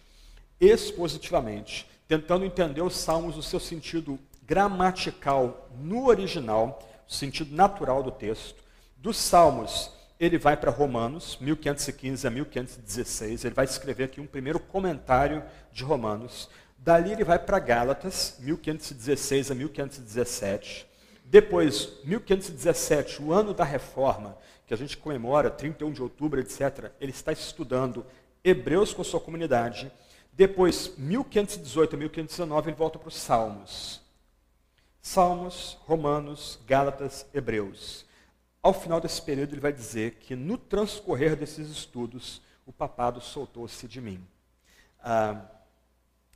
expositivamente, 0.61 1.89
tentando 2.07 2.45
entender 2.45 2.81
os 2.81 2.95
Salmos 2.95 3.35
no 3.35 3.43
seu 3.43 3.59
sentido 3.59 4.17
gramatical 4.43 5.69
no 5.77 6.07
original, 6.07 6.79
o 7.07 7.13
sentido 7.13 7.53
natural 7.53 8.01
do 8.01 8.11
texto. 8.11 8.63
Dos 8.95 9.17
Salmos, 9.17 9.91
ele 10.17 10.37
vai 10.37 10.55
para 10.55 10.71
Romanos, 10.71 11.37
1515 11.41 12.25
a 12.25 12.29
1516, 12.29 13.43
ele 13.43 13.53
vai 13.53 13.65
escrever 13.65 14.05
aqui 14.05 14.21
um 14.21 14.27
primeiro 14.27 14.59
comentário 14.59 15.43
de 15.71 15.83
Romanos. 15.83 16.49
Dali 16.77 17.11
ele 17.11 17.25
vai 17.25 17.39
para 17.39 17.59
Gálatas, 17.59 18.37
1516 18.39 19.51
a 19.51 19.55
1517. 19.55 20.88
Depois, 21.29 21.93
1517, 22.05 23.21
o 23.21 23.31
ano 23.31 23.53
da 23.53 23.63
reforma, 23.63 24.35
que 24.65 24.73
a 24.73 24.77
gente 24.77 24.97
comemora, 24.97 25.51
31 25.51 25.91
de 25.91 26.01
outubro, 26.01 26.39
etc., 26.39 26.91
ele 26.99 27.11
está 27.11 27.31
estudando 27.31 28.03
Hebreus 28.43 28.95
com 28.95 29.03
sua 29.03 29.19
comunidade. 29.19 29.91
Depois, 30.33 30.97
1518 30.97 31.95
a 31.95 31.99
1519, 31.99 32.69
ele 32.71 32.75
volta 32.75 32.97
para 32.97 33.09
os 33.09 33.15
Salmos. 33.15 34.01
Salmos, 34.99 35.77
Romanos, 35.81 36.57
Gálatas, 36.65 37.27
Hebreus. 37.31 38.07
Ao 38.59 38.73
final 38.73 38.99
desse 38.99 39.21
período, 39.21 39.53
ele 39.53 39.61
vai 39.61 39.71
dizer 39.71 40.15
que 40.15 40.35
no 40.35 40.57
transcorrer 40.57 41.35
desses 41.35 41.69
estudos, 41.69 42.41
o 42.65 42.73
papado 42.73 43.21
soltou-se 43.21 43.87
de 43.87 44.01
mim. 44.01 44.19
Ah, 44.99 45.45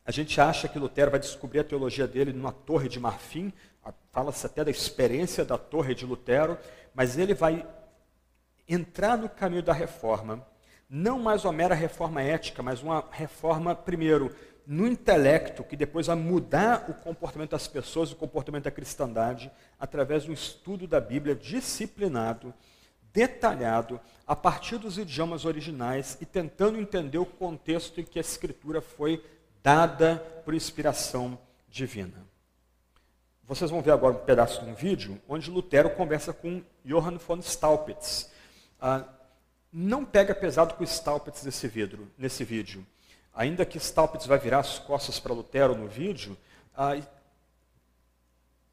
a 0.05 0.11
gente 0.11 0.39
acha 0.39 0.67
que 0.67 0.77
Lutero 0.77 1.09
vai 1.09 1.19
descobrir 1.19 1.61
a 1.61 1.63
teologia 1.63 2.05
dele 2.05 2.31
numa 2.31 2.51
torre 2.51 2.87
de 2.87 2.99
marfim, 2.99 3.51
fala-se 4.13 4.45
até 4.45 4.63
da 4.63 4.69
experiência 4.69 5.43
da 5.43 5.57
torre 5.57 5.95
de 5.95 6.05
Lutero, 6.05 6.55
mas 6.93 7.17
ele 7.17 7.33
vai 7.33 7.67
entrar 8.69 9.17
no 9.17 9.27
caminho 9.27 9.63
da 9.63 9.73
reforma, 9.73 10.45
não 10.87 11.17
mais 11.17 11.43
uma 11.43 11.51
mera 11.51 11.73
reforma 11.73 12.21
ética, 12.21 12.61
mas 12.61 12.83
uma 12.83 13.03
reforma, 13.11 13.75
primeiro, 13.75 14.33
no 14.67 14.87
intelecto, 14.87 15.63
que 15.63 15.75
depois 15.75 16.05
vai 16.07 16.15
mudar 16.15 16.85
o 16.87 16.93
comportamento 16.93 17.51
das 17.51 17.67
pessoas, 17.67 18.11
o 18.11 18.15
comportamento 18.15 18.65
da 18.65 18.71
cristandade, 18.71 19.51
através 19.79 20.25
do 20.25 20.31
estudo 20.31 20.87
da 20.87 21.01
Bíblia 21.01 21.35
disciplinado, 21.35 22.53
detalhado, 23.11 23.99
a 24.27 24.35
partir 24.35 24.77
dos 24.77 24.99
idiomas 24.99 25.43
originais 25.43 26.17
e 26.21 26.25
tentando 26.25 26.79
entender 26.79 27.17
o 27.17 27.25
contexto 27.25 27.99
em 27.99 28.03
que 28.03 28.19
a 28.19 28.21
Escritura 28.21 28.79
foi 28.79 29.25
dada 29.63 30.17
por 30.45 30.53
inspiração 30.53 31.37
divina. 31.67 32.32
Vocês 33.53 33.69
vão 33.69 33.83
ver 33.83 33.91
agora 33.91 34.15
um 34.15 34.25
pedaço 34.25 34.65
de 34.65 34.71
um 34.71 34.73
vídeo 34.73 35.21
onde 35.29 35.51
Lutero 35.51 35.91
conversa 35.91 36.33
com 36.33 36.63
Johann 36.83 37.19
von 37.19 37.39
Staupitz. 37.39 38.31
Ah, 38.81 39.05
não 39.71 40.03
pega 40.03 40.33
pesado 40.33 40.73
com 40.73 40.83
Staupitz 40.83 41.43
nesse, 41.43 41.67
vidro, 41.67 42.11
nesse 42.17 42.43
vídeo. 42.43 42.83
Ainda 43.31 43.63
que 43.63 43.77
Staupitz 43.77 44.25
vai 44.25 44.39
virar 44.39 44.57
as 44.57 44.79
costas 44.79 45.19
para 45.19 45.35
Lutero 45.35 45.75
no 45.75 45.87
vídeo, 45.87 46.35
ah, 46.75 46.97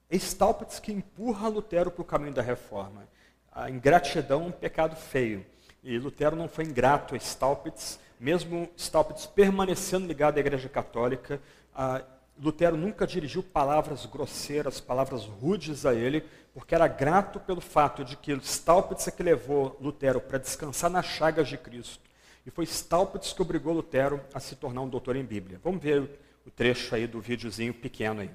é 0.08 0.16
Staupitz 0.16 0.78
que 0.80 0.90
empurra 0.90 1.46
Lutero 1.46 1.90
para 1.90 2.00
o 2.00 2.06
caminho 2.06 2.32
da 2.32 2.40
reforma. 2.40 3.06
A 3.52 3.68
ingratidão 3.68 4.44
é 4.44 4.46
um 4.46 4.50
pecado 4.50 4.96
feio. 4.96 5.44
E 5.84 5.98
Lutero 5.98 6.34
não 6.34 6.48
foi 6.48 6.64
ingrato 6.64 7.14
a 7.14 7.18
Staupitz, 7.18 8.00
mesmo 8.18 8.66
Staupitz 8.78 9.26
permanecendo 9.26 10.06
ligado 10.06 10.38
à 10.38 10.40
Igreja 10.40 10.70
Católica, 10.70 11.38
ah, 11.74 12.02
Lutero 12.42 12.76
nunca 12.76 13.06
dirigiu 13.06 13.42
palavras 13.42 14.06
grosseiras, 14.06 14.80
palavras 14.80 15.24
rudes 15.24 15.84
a 15.84 15.92
ele, 15.92 16.24
porque 16.54 16.74
era 16.74 16.88
grato 16.88 17.38
pelo 17.38 17.60
fato 17.60 18.02
de 18.02 18.16
que 18.16 18.32
Staupitz 18.32 19.06
é 19.06 19.10
que 19.10 19.22
levou 19.22 19.76
Lutero 19.80 20.20
para 20.20 20.38
descansar 20.38 20.90
nas 20.90 21.04
chagas 21.04 21.48
de 21.48 21.58
Cristo. 21.58 22.00
E 22.46 22.50
foi 22.50 22.64
Staupitz 22.64 23.34
que 23.34 23.42
obrigou 23.42 23.74
Lutero 23.74 24.20
a 24.32 24.40
se 24.40 24.56
tornar 24.56 24.80
um 24.80 24.88
doutor 24.88 25.16
em 25.16 25.24
Bíblia. 25.24 25.60
Vamos 25.62 25.82
ver 25.82 26.18
o 26.46 26.50
trecho 26.50 26.94
aí 26.94 27.06
do 27.06 27.20
videozinho 27.20 27.74
pequeno 27.74 28.22
aí. 28.22 28.30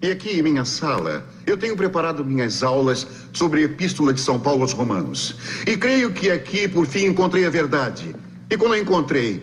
E 0.00 0.10
aqui 0.10 0.38
em 0.38 0.42
minha 0.42 0.64
sala, 0.64 1.26
eu 1.44 1.56
tenho 1.56 1.76
preparado 1.76 2.24
minhas 2.24 2.62
aulas 2.62 3.06
sobre 3.32 3.62
a 3.62 3.64
Epístola 3.64 4.12
de 4.12 4.20
São 4.20 4.38
Paulo 4.38 4.62
aos 4.62 4.72
Romanos. 4.72 5.36
E 5.66 5.76
creio 5.76 6.12
que 6.12 6.30
aqui, 6.30 6.68
por 6.68 6.86
fim, 6.86 7.06
encontrei 7.06 7.44
a 7.46 7.50
verdade. 7.50 8.14
E 8.50 8.56
quando 8.56 8.74
a 8.74 8.78
encontrei, 8.78 9.42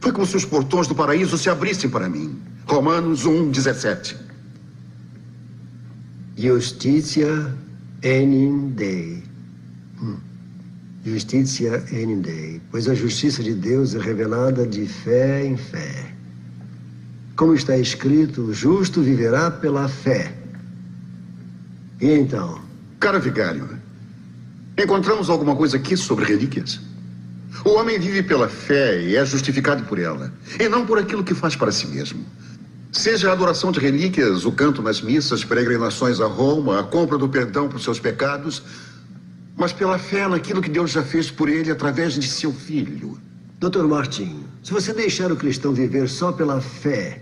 foi 0.00 0.12
como 0.12 0.26
se 0.26 0.36
os 0.36 0.44
portões 0.44 0.86
do 0.86 0.94
paraíso 0.94 1.36
se 1.36 1.50
abrissem 1.50 1.90
para 1.90 2.08
mim. 2.08 2.40
Romanos 2.66 3.24
1, 3.24 3.50
17. 3.50 4.16
Justitia 6.36 7.54
enim 8.02 8.70
Dei. 8.70 9.22
Hum. 10.00 10.16
Justitia 11.04 11.84
enim 11.90 12.20
Dei. 12.20 12.60
Pois 12.70 12.88
a 12.88 12.94
justiça 12.94 13.42
de 13.42 13.54
Deus 13.54 13.94
é 13.94 13.98
revelada 13.98 14.66
de 14.66 14.86
fé 14.86 15.44
em 15.44 15.56
fé. 15.56 16.12
Como 17.34 17.54
está 17.54 17.76
escrito, 17.76 18.42
o 18.42 18.54
justo 18.54 19.02
viverá 19.02 19.50
pela 19.50 19.88
fé. 19.88 20.32
E 22.00 22.12
então? 22.12 22.60
Cara 23.00 23.18
vigário, 23.18 23.68
encontramos 24.76 25.30
alguma 25.30 25.54
coisa 25.54 25.76
aqui 25.76 25.96
sobre 25.96 26.24
relíquias? 26.24 26.80
O 27.64 27.70
homem 27.70 27.98
vive 27.98 28.22
pela 28.22 28.48
fé 28.48 29.00
e 29.00 29.16
é 29.16 29.24
justificado 29.24 29.84
por 29.84 29.98
ela, 29.98 30.32
e 30.58 30.68
não 30.68 30.86
por 30.86 30.98
aquilo 30.98 31.24
que 31.24 31.34
faz 31.34 31.56
para 31.56 31.72
si 31.72 31.86
mesmo. 31.86 32.24
Seja 32.92 33.28
a 33.28 33.32
adoração 33.32 33.70
de 33.70 33.80
relíquias, 33.80 34.44
o 34.44 34.52
canto 34.52 34.80
nas 34.80 35.00
missas, 35.00 35.44
peregrinações 35.44 36.20
a 36.20 36.26
Roma, 36.26 36.80
a 36.80 36.82
compra 36.82 37.18
do 37.18 37.28
perdão 37.28 37.68
por 37.68 37.80
seus 37.80 38.00
pecados, 38.00 38.62
mas 39.56 39.72
pela 39.72 39.98
fé 39.98 40.26
naquilo 40.28 40.62
que 40.62 40.70
Deus 40.70 40.92
já 40.92 41.02
fez 41.02 41.30
por 41.30 41.48
ele 41.48 41.70
através 41.70 42.14
de 42.14 42.26
seu 42.26 42.52
filho. 42.52 43.20
Doutor 43.58 43.86
Martin, 43.88 44.44
se 44.62 44.72
você 44.72 44.94
deixar 44.94 45.32
o 45.32 45.36
cristão 45.36 45.74
viver 45.74 46.08
só 46.08 46.30
pela 46.32 46.60
fé, 46.60 47.20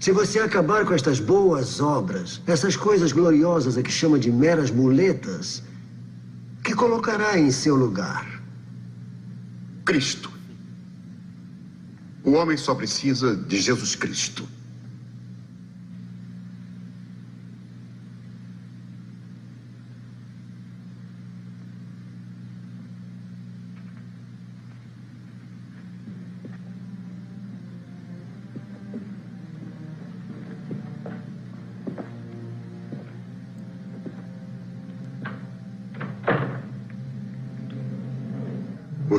se 0.00 0.12
você 0.12 0.38
acabar 0.38 0.86
com 0.86 0.94
estas 0.94 1.20
boas 1.20 1.78
obras, 1.78 2.40
essas 2.46 2.74
coisas 2.74 3.12
gloriosas 3.12 3.76
a 3.76 3.82
que 3.82 3.92
chama 3.92 4.18
de 4.18 4.32
meras 4.32 4.70
muletas, 4.70 5.62
que 6.64 6.74
colocará 6.74 7.38
em 7.38 7.50
seu 7.50 7.76
lugar? 7.76 8.39
Cristo. 9.90 10.30
O 12.22 12.30
homem 12.34 12.56
só 12.56 12.76
precisa 12.76 13.34
de 13.34 13.60
Jesus 13.60 13.96
Cristo. 13.96 14.48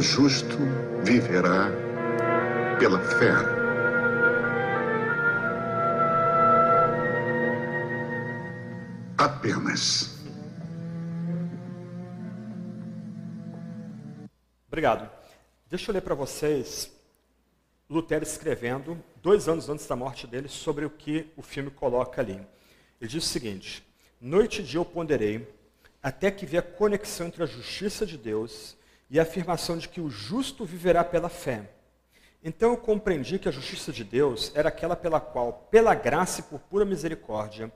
O 0.01 0.03
justo 0.03 0.57
viverá 1.03 1.69
pela 2.79 2.99
fé. 2.99 3.29
Apenas. 9.15 10.19
Obrigado. 14.67 15.07
Deixa 15.69 15.91
eu 15.91 15.93
ler 15.93 16.01
para 16.01 16.15
vocês 16.15 16.91
Lutero 17.87 18.23
escrevendo, 18.23 18.97
dois 19.21 19.47
anos 19.47 19.69
antes 19.69 19.85
da 19.85 19.95
morte 19.95 20.25
dele, 20.25 20.47
sobre 20.47 20.83
o 20.83 20.89
que 20.89 21.31
o 21.37 21.43
filme 21.43 21.69
coloca 21.69 22.21
ali. 22.21 22.41
Ele 22.99 23.07
diz 23.07 23.23
o 23.23 23.27
seguinte: 23.27 23.85
Noite 24.19 24.61
e 24.61 24.65
dia 24.65 24.79
eu 24.79 24.85
ponderei, 24.85 25.47
até 26.01 26.31
que 26.31 26.47
vi 26.47 26.57
a 26.57 26.63
conexão 26.63 27.27
entre 27.27 27.43
a 27.43 27.45
justiça 27.45 28.03
de 28.03 28.17
Deus 28.17 28.80
e 29.11 29.19
a 29.19 29.23
afirmação 29.23 29.77
de 29.77 29.89
que 29.89 29.99
o 29.99 30.09
justo 30.09 30.63
viverá 30.63 31.03
pela 31.03 31.27
fé. 31.27 31.69
Então 32.41 32.71
eu 32.71 32.77
compreendi 32.77 33.37
que 33.37 33.49
a 33.49 33.51
justiça 33.51 33.91
de 33.91 34.05
Deus 34.05 34.53
era 34.55 34.69
aquela 34.69 34.95
pela 34.95 35.19
qual, 35.19 35.67
pela 35.69 35.93
graça 35.93 36.39
e 36.39 36.43
por 36.43 36.59
pura 36.61 36.85
misericórdia, 36.85 37.69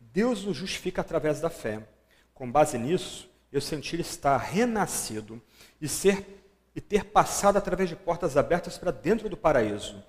Deus 0.00 0.44
nos 0.44 0.56
justifica 0.56 1.00
através 1.00 1.40
da 1.40 1.48
fé. 1.48 1.86
Com 2.34 2.50
base 2.50 2.76
nisso, 2.76 3.30
eu 3.52 3.60
senti 3.60 4.00
estar 4.00 4.36
renascido 4.36 5.40
e, 5.80 5.86
ser, 5.86 6.44
e 6.74 6.80
ter 6.80 7.04
passado 7.04 7.56
através 7.56 7.88
de 7.88 7.94
portas 7.94 8.36
abertas 8.36 8.76
para 8.76 8.90
dentro 8.90 9.28
do 9.28 9.36
paraíso. 9.36 10.02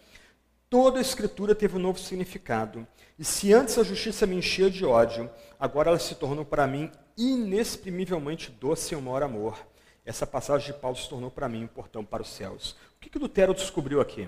Toda 0.68 0.98
a 0.98 1.02
escritura 1.02 1.54
teve 1.54 1.78
um 1.78 1.82
novo 1.82 2.00
significado. 2.00 2.88
E 3.20 3.24
se 3.24 3.54
antes 3.54 3.78
a 3.78 3.84
justiça 3.84 4.26
me 4.26 4.36
enchia 4.36 4.70
de 4.70 4.84
ódio, 4.84 5.30
agora 5.60 5.90
ela 5.90 6.00
se 6.00 6.16
tornou 6.16 6.44
para 6.44 6.66
mim 6.66 6.92
inexprimivelmente 7.16 8.50
doce 8.50 8.96
e 8.96 8.98
um 8.98 9.02
maior 9.02 9.22
amor. 9.22 9.71
Essa 10.06 10.26
passagem 10.26 10.74
de 10.74 10.80
Paulo 10.80 10.98
se 10.98 11.08
tornou 11.08 11.30
para 11.30 11.48
mim 11.48 11.64
um 11.64 11.68
portão 11.68 12.04
para 12.04 12.24
os 12.24 12.30
céus. 12.30 12.72
O 12.98 13.00
que, 13.00 13.10
que 13.10 13.20
Lutero 13.20 13.54
descobriu 13.54 14.02
aqui? 14.02 14.28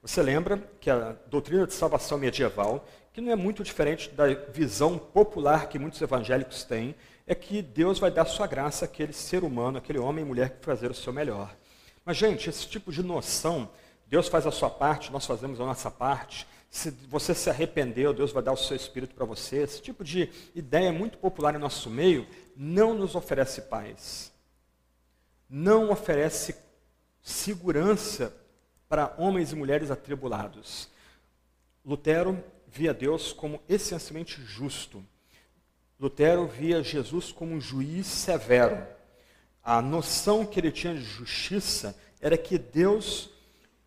Você 0.00 0.22
lembra 0.22 0.58
que 0.80 0.88
a 0.88 1.16
doutrina 1.26 1.66
de 1.66 1.74
salvação 1.74 2.18
medieval, 2.18 2.86
que 3.12 3.20
não 3.20 3.32
é 3.32 3.36
muito 3.36 3.64
diferente 3.64 4.10
da 4.10 4.26
visão 4.28 4.96
popular 4.96 5.68
que 5.68 5.78
muitos 5.78 6.00
evangélicos 6.00 6.62
têm, 6.62 6.94
é 7.26 7.34
que 7.34 7.60
Deus 7.60 7.98
vai 7.98 8.10
dar 8.10 8.24
sua 8.24 8.46
graça 8.46 8.84
àquele 8.84 9.12
ser 9.12 9.42
humano, 9.42 9.78
àquele 9.78 9.98
homem 9.98 10.24
e 10.24 10.28
mulher 10.28 10.50
que 10.50 10.64
fazer 10.64 10.90
o 10.90 10.94
seu 10.94 11.12
melhor. 11.12 11.54
Mas, 12.04 12.16
gente, 12.16 12.48
esse 12.48 12.66
tipo 12.66 12.92
de 12.92 13.02
noção, 13.02 13.68
Deus 14.06 14.28
faz 14.28 14.46
a 14.46 14.52
sua 14.52 14.70
parte, 14.70 15.12
nós 15.12 15.26
fazemos 15.26 15.60
a 15.60 15.66
nossa 15.66 15.90
parte. 15.90 16.46
Se 16.70 16.90
você 16.90 17.34
se 17.34 17.50
arrependeu, 17.50 18.14
Deus 18.14 18.30
vai 18.30 18.42
dar 18.42 18.52
o 18.52 18.56
seu 18.56 18.76
espírito 18.76 19.14
para 19.14 19.26
você. 19.26 19.58
Esse 19.58 19.82
tipo 19.82 20.04
de 20.04 20.30
ideia 20.54 20.92
muito 20.92 21.18
popular 21.18 21.54
em 21.54 21.58
nosso 21.58 21.90
meio 21.90 22.26
não 22.56 22.94
nos 22.94 23.14
oferece 23.14 23.62
paz. 23.62 24.27
Não 25.48 25.90
oferece 25.90 26.56
segurança 27.22 28.34
para 28.88 29.14
homens 29.18 29.52
e 29.52 29.56
mulheres 29.56 29.90
atribulados. 29.90 30.88
Lutero 31.84 32.42
via 32.66 32.92
Deus 32.92 33.32
como 33.32 33.60
essencialmente 33.68 34.42
justo. 34.42 35.04
Lutero 35.98 36.46
via 36.46 36.82
Jesus 36.82 37.32
como 37.32 37.54
um 37.54 37.60
juiz 37.60 38.06
severo. 38.06 38.86
A 39.62 39.82
noção 39.82 40.46
que 40.46 40.60
ele 40.60 40.70
tinha 40.70 40.94
de 40.94 41.02
justiça 41.02 41.98
era 42.20 42.36
que 42.36 42.58
Deus 42.58 43.30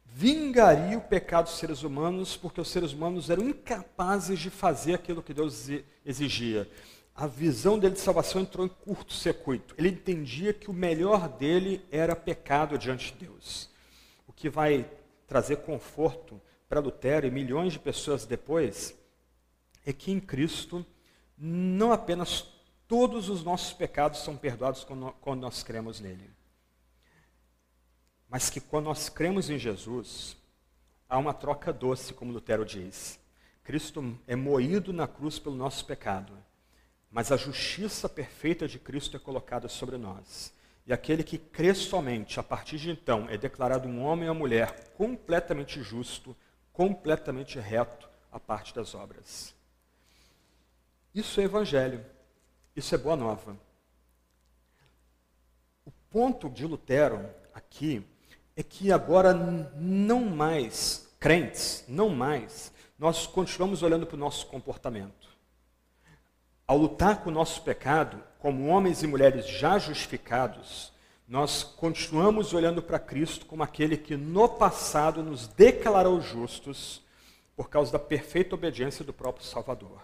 vingaria 0.06 0.98
o 0.98 1.02
pecado 1.02 1.46
dos 1.46 1.58
seres 1.58 1.84
humanos 1.84 2.36
porque 2.36 2.60
os 2.60 2.70
seres 2.70 2.92
humanos 2.92 3.30
eram 3.30 3.48
incapazes 3.48 4.40
de 4.40 4.50
fazer 4.50 4.94
aquilo 4.94 5.24
que 5.24 5.34
Deus 5.34 5.70
exigia 6.06 6.70
a 7.16 7.28
visão 7.28 7.78
dele 7.78 7.96
de 7.96 8.00
salvação 8.00 8.42
entrou 8.42 8.66
em 8.66 8.70
curto-circuito. 8.70 9.76
Ele 9.78 9.90
entendia 9.90 10.54
que 10.54 10.70
o 10.70 10.74
melhor 10.74 11.28
dele 11.28 11.86
era 11.92 12.16
pecado 12.16 12.78
diante 12.78 13.14
de 13.14 13.26
Deus. 13.26 13.70
O 14.28 14.34
que 14.34 14.50
vai 14.50 14.90
trazer 15.28 15.58
conforto 15.58 16.42
para 16.68 16.80
Lutero 16.80 17.28
e 17.28 17.32
milhões 17.32 17.74
de 17.74 17.80
pessoas 17.80 18.26
depois 18.26 18.98
é 19.86 19.92
que 19.92 20.12
em 20.12 20.20
Cristo 20.20 20.86
não 21.38 21.92
apenas 21.92 22.48
todos 22.88 23.30
os 23.30 23.44
nossos 23.44 23.74
pecados 23.74 24.24
são 24.24 24.38
perdoados 24.38 24.84
quando 24.84 25.40
nós 25.40 25.64
cremos 25.64 26.00
nele, 26.00 26.30
mas 28.30 28.50
que 28.50 28.60
quando 28.60 28.86
nós 28.86 29.10
cremos 29.10 29.50
em 29.50 29.58
Jesus, 29.58 30.38
há 31.10 31.18
uma 31.18 31.34
troca 31.34 31.72
doce, 31.74 32.14
como 32.14 32.34
Lutero 32.34 32.66
diz. 32.66 33.20
Cristo 33.64 34.18
é 34.28 34.36
moído 34.36 34.92
na 34.92 35.08
cruz 35.08 35.40
pelo 35.40 35.56
nosso 35.56 35.86
pecado 35.86 36.41
mas 37.12 37.32
a 37.32 37.38
justiça 37.38 38.08
perfeita 38.08 38.68
de 38.68 38.80
Cristo 38.80 39.18
é 39.18 39.20
colocada 39.20 39.68
sobre 39.68 39.98
nós. 39.98 40.54
E 40.88 40.94
aquele 40.94 41.24
que 41.24 41.38
crê 41.38 41.74
somente, 41.74 42.40
a 42.40 42.44
partir 42.44 42.78
de 42.78 42.90
então, 42.90 43.30
é 43.30 43.38
declarado 43.38 43.88
um 43.88 44.02
homem 44.02 44.30
ou 44.30 44.34
mulher 44.34 44.92
completamente 44.96 45.84
justo, 45.84 46.36
completamente 46.72 47.60
reto 47.60 48.10
a 48.32 48.40
parte 48.40 48.74
das 48.74 48.96
obras. 48.96 49.54
Isso 51.14 51.42
é 51.42 51.44
evangelho. 51.44 52.04
Isso 52.74 52.96
é 52.96 52.98
boa 52.98 53.18
nova. 53.18 53.58
O 55.86 55.92
ponto 56.10 56.50
de 56.50 56.66
Lutero 56.66 57.30
aqui 57.54 58.08
é 58.56 58.64
que 58.64 58.92
agora 58.92 59.34
não 59.34 60.24
mais 60.24 61.14
crentes, 61.20 61.84
não 61.88 62.10
mais, 62.10 62.72
nós 62.98 63.28
continuamos 63.28 63.84
olhando 63.84 64.08
para 64.08 64.16
o 64.16 64.20
nosso 64.20 64.48
comportamento 64.48 65.31
ao 66.72 66.78
lutar 66.78 67.22
com 67.22 67.30
o 67.30 67.34
nosso 67.34 67.62
pecado, 67.64 68.24
como 68.40 68.70
homens 68.70 69.04
e 69.04 69.08
mulheres 69.08 69.46
já 69.46 69.78
justificados, 69.78 70.94
nós 71.28 71.64
continuamos 71.64 72.54
olhando 72.54 72.82
para 72.82 72.98
Cristo 72.98 73.46
como 73.46 73.62
aquele 73.62 73.98
que 73.98 74.16
no 74.16 74.48
passado 74.48 75.22
nos 75.22 75.48
declarou 75.50 76.22
justos 76.22 77.04
por 77.58 77.70
causa 77.70 77.92
da 77.92 78.00
perfeita 78.00 78.56
obediência 78.56 79.04
do 79.04 79.12
próprio 79.12 79.46
Salvador. 79.46 80.00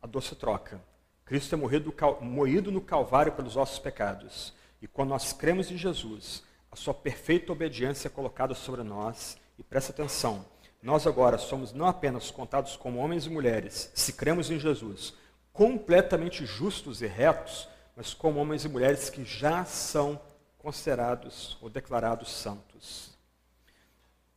A 0.00 0.06
doce 0.06 0.36
troca. 0.36 0.80
Cristo 1.24 1.56
é 1.56 1.58
morrido, 1.58 1.92
moído 2.20 2.70
no 2.70 2.80
Calvário 2.80 3.32
pelos 3.32 3.56
nossos 3.56 3.80
pecados. 3.80 4.54
E 4.80 4.86
quando 4.86 5.08
nós 5.08 5.32
cremos 5.32 5.68
em 5.68 5.76
Jesus, 5.76 6.44
a 6.70 6.76
sua 6.76 6.94
perfeita 6.94 7.50
obediência 7.50 8.06
é 8.06 8.08
colocada 8.08 8.54
sobre 8.54 8.84
nós. 8.84 9.36
E 9.58 9.64
presta 9.64 9.90
atenção, 9.90 10.44
nós 10.82 11.06
agora 11.06 11.38
somos 11.38 11.72
não 11.72 11.86
apenas 11.86 12.30
contados 12.30 12.76
como 12.76 12.98
homens 12.98 13.24
e 13.24 13.30
mulheres, 13.30 13.90
se 13.94 14.12
cremos 14.12 14.50
em 14.50 14.58
Jesus, 14.58 15.14
completamente 15.52 16.44
justos 16.44 17.00
e 17.02 17.06
retos, 17.06 17.68
mas 17.96 18.12
como 18.12 18.40
homens 18.40 18.64
e 18.64 18.68
mulheres 18.68 19.08
que 19.08 19.24
já 19.24 19.64
são 19.64 20.20
considerados 20.58 21.56
ou 21.60 21.70
declarados 21.70 22.32
santos. 22.32 23.12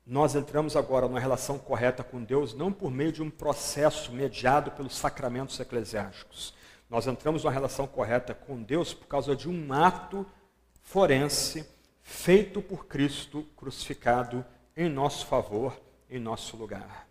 Nós 0.05 0.35
entramos 0.35 0.75
agora 0.75 1.07
numa 1.07 1.19
relação 1.19 1.57
correta 1.57 2.03
com 2.03 2.23
Deus 2.23 2.53
não 2.53 2.71
por 2.71 2.91
meio 2.91 3.11
de 3.11 3.23
um 3.23 3.29
processo 3.29 4.11
mediado 4.11 4.69
pelos 4.71 4.95
sacramentos 4.95 5.59
eclesiásticos. 5.59 6.53
Nós 6.87 7.07
entramos 7.07 7.43
numa 7.43 7.53
relação 7.53 7.87
correta 7.87 8.35
com 8.35 8.61
Deus 8.61 8.93
por 8.93 9.07
causa 9.07 9.35
de 9.35 9.49
um 9.49 9.73
ato 9.73 10.25
forense 10.83 11.67
feito 12.03 12.61
por 12.61 12.85
Cristo 12.85 13.43
crucificado 13.57 14.45
em 14.77 14.87
nosso 14.87 15.25
favor, 15.25 15.75
em 16.15 16.19
nosso 16.19 16.55
lugar. 16.57 17.07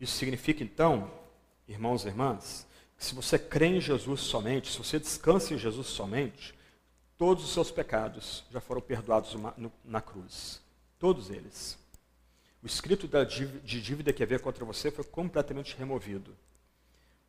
Isso 0.00 0.16
significa 0.16 0.62
então, 0.62 1.10
irmãos 1.66 2.04
e 2.04 2.08
irmãs, 2.08 2.66
que 2.96 3.04
se 3.04 3.14
você 3.14 3.38
crê 3.38 3.66
em 3.66 3.80
Jesus 3.80 4.20
somente, 4.20 4.72
se 4.72 4.78
você 4.78 4.98
descansa 4.98 5.54
em 5.54 5.58
Jesus 5.58 5.86
somente, 5.88 6.54
todos 7.16 7.44
os 7.44 7.52
seus 7.52 7.70
pecados 7.70 8.44
já 8.50 8.60
foram 8.60 8.80
perdoados 8.80 9.36
na 9.84 10.00
cruz. 10.00 10.60
Todos 10.98 11.30
eles. 11.30 11.78
O 12.62 12.66
escrito 12.66 13.08
de 13.64 13.80
dívida 13.80 14.12
que 14.12 14.22
havia 14.22 14.38
contra 14.38 14.64
você 14.64 14.90
foi 14.90 15.04
completamente 15.04 15.76
removido. 15.76 16.36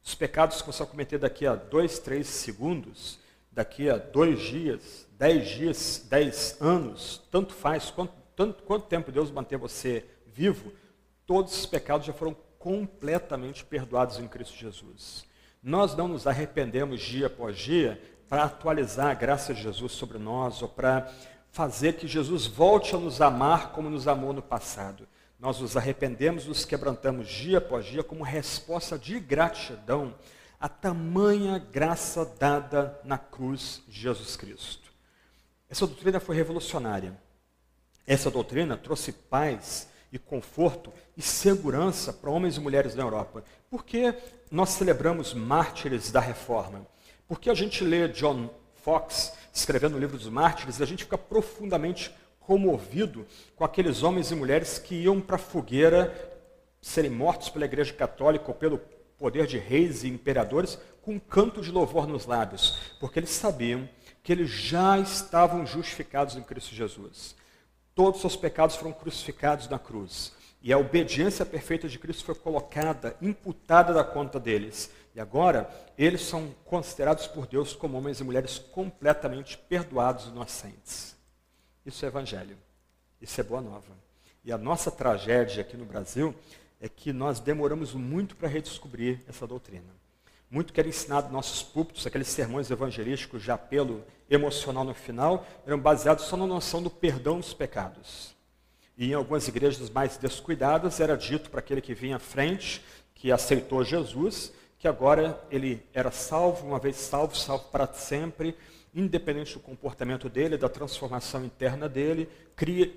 Os 0.04 0.16
pecados 0.16 0.62
que 0.62 0.68
você 0.68 0.80
vai 0.80 0.88
cometer 0.88 1.18
daqui 1.20 1.46
a 1.46 1.56
dois, 1.56 2.00
três 2.00 2.28
segundos, 2.28 3.20
daqui 3.52 3.90
a 3.90 3.98
dois 3.98 4.40
dias, 4.40 5.08
dez 5.18 5.50
dias, 5.50 6.06
dez 6.10 6.58
anos, 6.60 7.22
tanto 7.30 7.54
faz, 7.54 7.92
quanto, 7.92 8.14
tanto, 8.36 8.64
quanto 8.64 8.88
tempo 8.88 9.12
Deus 9.12 9.30
manter 9.30 9.58
você 9.58 10.06
vivo, 10.34 10.72
todos 11.26 11.58
os 11.58 11.66
pecados 11.66 12.08
já 12.08 12.14
foram 12.14 12.36
completamente 12.58 13.64
perdoados 13.64 14.20
em 14.20 14.28
Cristo 14.28 14.58
Jesus. 14.58 15.26
Nós 15.62 15.96
não 15.96 16.08
nos 16.08 16.28
arrependemos 16.28 17.02
dia 17.02 17.28
após 17.28 17.58
dia 17.58 18.02
para 18.28 18.44
atualizar 18.44 19.08
a 19.08 19.14
graça 19.14 19.54
de 19.54 19.62
Jesus 19.62 19.92
sobre 19.94 20.18
nós 20.18 20.62
ou 20.62 20.70
para 20.70 21.12
fazer 21.52 21.94
que 21.94 22.08
Jesus 22.08 22.46
volte 22.46 22.96
a 22.96 23.00
nos 23.00 23.22
amar 23.22 23.72
como 23.72 23.90
nos 23.90 24.08
amou 24.08 24.34
no 24.34 24.42
passado. 24.42 25.08
Nós 25.40 25.60
nos 25.60 25.76
arrependemos, 25.76 26.46
nos 26.46 26.66
quebrantamos 26.66 27.28
dia 27.28 27.58
após 27.58 27.86
dia 27.86 28.04
como 28.04 28.24
resposta 28.24 29.00
de 29.00 29.20
gratidão 29.20 30.14
à 30.60 30.68
tamanha 30.68 31.58
graça 31.58 32.26
dada 32.26 33.00
na 33.04 33.18
cruz 33.18 33.82
de 33.88 34.02
Jesus 34.02 34.36
Cristo. 34.36 34.92
Essa 35.70 35.88
doutrina 35.88 36.20
foi 36.20 36.36
revolucionária. 36.36 37.18
Essa 38.06 38.30
doutrina 38.30 38.76
trouxe 38.76 39.12
paz 39.12 39.89
e 40.12 40.18
conforto 40.18 40.92
e 41.16 41.22
segurança 41.22 42.12
para 42.12 42.30
homens 42.30 42.58
e 42.58 42.60
mulheres 42.60 42.96
na 42.96 43.04
Europa. 43.04 43.44
Por 43.70 43.86
que 43.86 44.14
nós 44.52 44.70
celebramos 44.70 45.34
mártires 45.34 46.12
da 46.12 46.20
reforma? 46.20 46.86
Porque 47.28 47.50
a 47.50 47.54
gente 47.54 47.84
lê 47.84 48.08
John 48.08 48.50
Fox 48.84 49.34
escrevendo 49.54 49.96
o 49.96 50.00
livro 50.00 50.18
dos 50.18 50.30
mártires 50.30 50.80
e 50.80 50.84
a 50.84 50.86
gente 50.86 51.04
fica 51.04 51.18
profundamente 51.18 52.14
comovido 52.40 53.28
com 53.56 53.64
aqueles 53.64 54.02
homens 54.02 54.32
e 54.32 54.36
mulheres 54.36 54.80
que 54.80 54.96
iam 54.96 55.22
para 55.22 55.36
a 55.36 55.40
fogueira 55.40 56.14
serem 56.82 57.12
mortos 57.12 57.50
pela 57.50 57.66
Igreja 57.66 57.94
Católica 57.94 58.46
ou 58.48 58.56
pelo 58.56 58.80
poder 59.18 59.46
de 59.46 59.58
reis 59.58 60.04
e 60.04 60.08
imperadores 60.08 60.80
com 61.02 61.14
um 61.14 61.20
canto 61.20 61.62
de 61.62 61.72
louvor 61.72 62.08
nos 62.08 62.26
lábios, 62.26 62.80
porque 63.00 63.20
eles 63.20 63.30
sabiam 63.32 63.88
que 64.24 64.32
eles 64.32 64.50
já 64.50 64.98
estavam 64.98 65.66
justificados 65.66 66.36
em 66.36 66.42
Cristo 66.42 66.74
Jesus. 66.74 67.36
Todos 67.96 68.16
os 68.16 68.22
seus 68.22 68.36
pecados 68.36 68.76
foram 68.76 68.94
crucificados 68.94 69.68
na 69.68 69.80
cruz. 69.80 70.34
E 70.62 70.74
a 70.74 70.78
obediência 70.78 71.46
perfeita 71.46 71.88
de 71.88 71.98
Cristo 71.98 72.26
foi 72.26 72.36
colocada, 72.36 73.16
imputada 73.22 73.94
da 73.94 74.04
conta 74.04 74.40
deles. 74.40 74.92
E 75.16 75.20
agora, 75.20 75.70
eles 75.98 76.22
são 76.22 76.54
considerados 76.66 77.28
por 77.28 77.48
Deus 77.48 77.74
como 77.74 77.98
homens 77.98 78.20
e 78.20 78.24
mulheres 78.24 78.60
completamente 78.60 79.58
perdoados 79.58 80.26
e 80.26 80.30
inocentes. 80.30 81.16
Isso 81.86 82.04
é 82.06 82.08
evangelho. 82.08 82.58
Isso 83.22 83.40
é 83.40 83.44
boa 83.44 83.62
nova. 83.62 83.98
E 84.44 84.52
a 84.52 84.58
nossa 84.58 84.92
tragédia 84.92 85.62
aqui 85.62 85.76
no 85.76 85.86
Brasil 85.86 86.34
é 86.80 86.88
que 86.88 87.12
nós 87.12 87.40
demoramos 87.40 87.94
muito 87.94 88.36
para 88.36 88.48
redescobrir 88.48 89.22
essa 89.28 89.46
doutrina. 89.46 89.94
Muito 90.50 90.74
que 90.74 90.80
era 90.80 90.90
ensinado 90.90 91.26
nos 91.26 91.34
nossos 91.34 91.62
púlpitos, 91.64 92.08
aqueles 92.08 92.28
sermões 92.28 92.72
evangelísticos 92.72 93.44
de 93.44 93.52
apelo 93.52 94.04
emocional 94.30 94.84
no 94.84 94.94
final, 94.94 95.46
eram 95.66 95.80
baseados 95.80 96.26
só 96.26 96.38
na 96.38 96.46
noção 96.46 96.82
do 96.82 96.90
perdão 96.90 97.40
dos 97.40 97.54
pecados. 97.54 98.36
E 98.98 99.12
em 99.12 99.14
algumas 99.14 99.48
igrejas 99.48 99.90
mais 99.90 100.18
descuidadas 100.18 101.00
era 101.00 101.16
dito 101.16 101.50
para 101.50 101.60
aquele 101.60 101.82
que 101.82 101.94
vinha 101.94 102.18
à 102.18 102.20
frente, 102.20 102.84
que 103.16 103.32
aceitou 103.32 103.84
Jesus, 103.84 104.52
que 104.78 104.88
agora 104.88 105.42
ele 105.50 105.86
era 105.94 106.12
salvo, 106.12 106.68
uma 106.68 106.80
vez 106.80 106.96
salvo, 106.98 107.36
salvo 107.36 107.66
para 107.66 107.88
sempre, 107.88 108.56
independente 108.94 109.54
do 109.54 109.60
comportamento 109.60 110.30
dele, 110.30 110.58
da 110.58 110.70
transformação 110.70 111.44
interna 111.44 111.88
dele, 111.88 112.30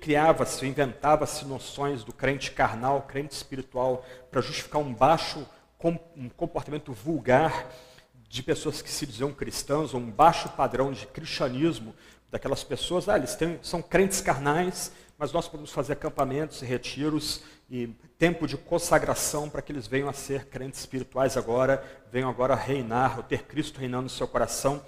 criava-se, 0.01 0.65
inventava-se 0.65 1.45
noções 1.45 2.03
do 2.03 2.11
crente 2.11 2.51
carnal, 2.51 3.03
crente 3.03 3.33
espiritual, 3.33 4.05
para 4.31 4.41
justificar 4.41 4.81
um 4.81 4.93
baixo 4.93 5.45
um 6.15 6.29
comportamento 6.29 6.93
vulgar 6.93 7.69
de 8.33 8.41
pessoas 8.41 8.81
que 8.81 8.89
se 8.89 9.05
diziam 9.05 9.31
cristãos, 9.31 9.93
ou 9.93 9.99
um 9.99 10.09
baixo 10.09 10.49
padrão 10.49 10.91
de 10.91 11.05
cristianismo 11.05 11.93
daquelas 12.31 12.63
pessoas. 12.63 13.07
Ah, 13.07 13.15
eles 13.15 13.35
têm, 13.35 13.59
são 13.61 13.79
crentes 13.79 14.21
carnais, 14.21 14.91
mas 15.19 15.31
nós 15.31 15.47
podemos 15.47 15.71
fazer 15.71 15.93
acampamentos 15.93 16.63
e 16.63 16.65
retiros 16.65 17.43
e 17.69 17.89
tempo 18.17 18.47
de 18.47 18.57
consagração 18.57 19.47
para 19.47 19.61
que 19.61 19.71
eles 19.71 19.85
venham 19.85 20.09
a 20.09 20.13
ser 20.13 20.47
crentes 20.47 20.79
espirituais 20.79 21.37
agora, 21.37 21.83
venham 22.11 22.27
agora 22.27 22.53
a 22.55 22.57
reinar, 22.57 23.17
ou 23.17 23.23
ter 23.23 23.43
Cristo 23.43 23.79
reinando 23.79 24.05
no 24.05 24.09
seu 24.09 24.27
coração. 24.27 24.83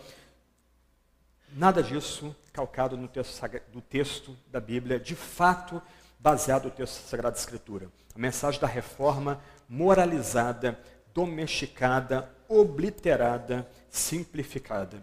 Nada 1.53 1.83
disso 1.83 2.35
calcado 2.51 2.97
no 2.97 3.07
texto, 3.07 3.47
do 3.71 3.79
texto 3.79 4.35
da 4.51 4.59
Bíblia, 4.59 4.99
de 4.99 5.13
fato 5.13 5.79
baseado 6.17 6.63
no 6.63 6.71
texto 6.71 6.99
da 6.99 7.09
Sagrada 7.09 7.37
Escritura. 7.37 7.91
A 8.15 8.17
mensagem 8.17 8.59
da 8.59 8.65
reforma 8.65 9.39
moralizada, 9.69 10.79
domesticada, 11.15 12.29
obliterada, 12.49 13.65
simplificada. 13.89 15.01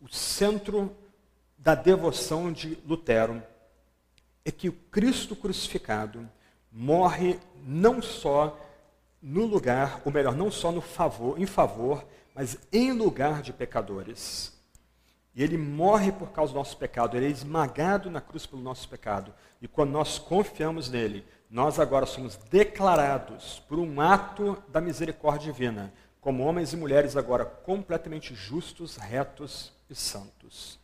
O 0.00 0.08
centro 0.08 0.96
da 1.58 1.74
devoção 1.74 2.50
de 2.50 2.78
Lutero 2.86 3.42
é 4.46 4.50
que 4.50 4.70
o 4.70 4.72
Cristo 4.72 5.36
crucificado 5.36 6.26
morre 6.72 7.38
não 7.62 8.00
só 8.00 8.58
no 9.20 9.44
lugar, 9.44 10.00
ou 10.06 10.12
melhor, 10.12 10.34
não 10.34 10.50
só 10.50 10.72
no 10.72 10.80
favor, 10.80 11.38
em 11.38 11.46
favor, 11.46 12.06
mas 12.34 12.58
em 12.72 12.92
lugar 12.92 13.42
de 13.42 13.52
pecadores. 13.52 14.56
E 15.34 15.42
ele 15.42 15.58
morre 15.58 16.12
por 16.12 16.30
causa 16.30 16.52
do 16.52 16.58
nosso 16.58 16.78
pecado, 16.78 17.14
ele 17.14 17.26
é 17.26 17.30
esmagado 17.30 18.10
na 18.10 18.22
cruz 18.22 18.46
pelo 18.46 18.62
nosso 18.62 18.88
pecado. 18.88 19.34
E 19.60 19.68
quando 19.68 19.90
nós 19.90 20.18
confiamos 20.18 20.88
nele, 20.88 21.26
nós 21.56 21.80
agora 21.80 22.04
somos 22.04 22.36
declarados 22.36 23.62
por 23.66 23.78
um 23.78 23.98
ato 23.98 24.62
da 24.68 24.78
misericórdia 24.78 25.50
divina, 25.50 25.90
como 26.20 26.44
homens 26.44 26.74
e 26.74 26.76
mulheres 26.76 27.16
agora 27.16 27.46
completamente 27.46 28.34
justos, 28.34 28.96
retos 28.96 29.72
e 29.88 29.94
santos. 29.94 30.78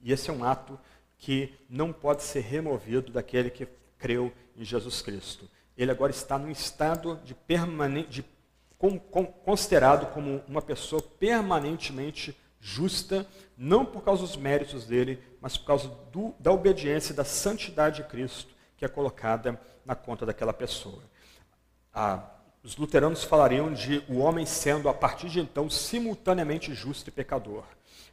E 0.00 0.10
esse 0.10 0.30
é 0.30 0.32
um 0.32 0.42
ato 0.42 0.80
que 1.18 1.52
não 1.68 1.92
pode 1.92 2.22
ser 2.22 2.40
removido 2.40 3.12
daquele 3.12 3.50
que 3.50 3.68
creu 3.98 4.32
em 4.56 4.64
Jesus 4.64 5.02
Cristo. 5.02 5.46
Ele 5.76 5.90
agora 5.90 6.10
está 6.10 6.38
num 6.38 6.50
estado 6.50 7.20
de 7.22 7.34
permanente, 7.34 8.24
com, 8.78 8.98
com, 8.98 9.26
considerado 9.26 10.10
como 10.14 10.42
uma 10.48 10.62
pessoa 10.62 11.02
permanentemente 11.02 12.34
justa, 12.58 13.26
não 13.58 13.84
por 13.84 14.02
causa 14.02 14.22
dos 14.22 14.38
méritos 14.38 14.86
dele, 14.86 15.22
mas 15.38 15.58
por 15.58 15.66
causa 15.66 15.88
do, 16.10 16.34
da 16.40 16.50
obediência 16.50 17.14
da 17.14 17.24
santidade 17.24 17.96
de 17.96 18.08
Cristo 18.08 18.54
que 18.76 18.84
é 18.84 18.88
colocada 18.88 19.60
na 19.84 19.94
conta 19.94 20.24
daquela 20.24 20.52
pessoa. 20.52 21.02
Ah, 21.92 22.22
os 22.62 22.76
luteranos 22.76 23.24
falariam 23.24 23.72
de 23.72 24.02
o 24.08 24.18
homem 24.18 24.46
sendo, 24.46 24.88
a 24.88 24.94
partir 24.94 25.28
de 25.28 25.40
então, 25.40 25.68
simultaneamente 25.68 26.74
justo 26.74 27.08
e 27.08 27.12
pecador. 27.12 27.64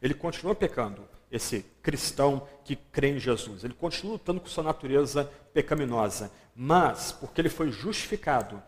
Ele 0.02 0.14
continua 0.14 0.54
pecando, 0.54 1.04
esse 1.32 1.66
cristão 1.82 2.48
que 2.66 2.76
crê 2.76 3.12
em 3.12 3.20
Jesus. 3.20 3.64
Ele 3.64 3.74
continua 3.74 4.14
lutando 4.14 4.42
com 4.42 4.48
sua 4.48 4.64
natureza 4.64 5.32
pecaminosa. 5.54 6.32
Mas, 6.54 7.14
porque 7.14 7.40
ele 7.40 7.50
foi 7.50 7.72
justificado, 7.72 8.62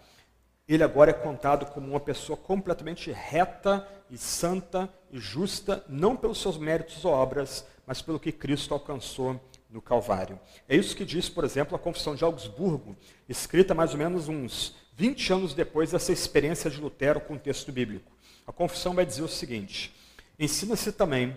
ele 0.67 0.83
agora 0.83 1.11
é 1.11 1.13
contado 1.13 1.65
como 1.65 1.89
uma 1.89 1.99
pessoa 1.99 2.37
completamente 2.37 3.11
reta 3.11 3.85
e 4.09 4.17
santa 4.17 4.89
e 5.11 5.19
justa, 5.19 5.83
não 5.89 6.15
pelos 6.15 6.41
seus 6.41 6.57
méritos 6.57 7.03
ou 7.03 7.11
obras, 7.11 7.67
mas 7.85 8.01
pelo 8.01 8.19
que 8.19 8.31
Cristo 8.31 8.73
alcançou 8.73 9.39
no 9.73 9.81
Calvário. 9.81 10.39
É 10.69 10.75
isso 10.75 10.95
que 10.95 11.03
diz, 11.03 11.27
por 11.27 11.43
exemplo, 11.43 11.75
a 11.75 11.79
Confissão 11.79 12.13
de 12.13 12.23
Augsburgo, 12.23 12.95
escrita 13.27 13.73
mais 13.73 13.91
ou 13.91 13.97
menos 13.97 14.29
uns 14.29 14.75
20 14.95 15.33
anos 15.33 15.53
depois 15.55 15.91
dessa 15.91 16.11
experiência 16.11 16.69
de 16.69 16.79
Lutero 16.79 17.19
com 17.19 17.33
o 17.33 17.39
texto 17.39 17.71
bíblico. 17.71 18.11
A 18.45 18.51
confissão 18.51 18.93
vai 18.93 19.05
dizer 19.05 19.23
o 19.23 19.27
seguinte: 19.27 19.93
ensina-se 20.39 20.91
também 20.91 21.35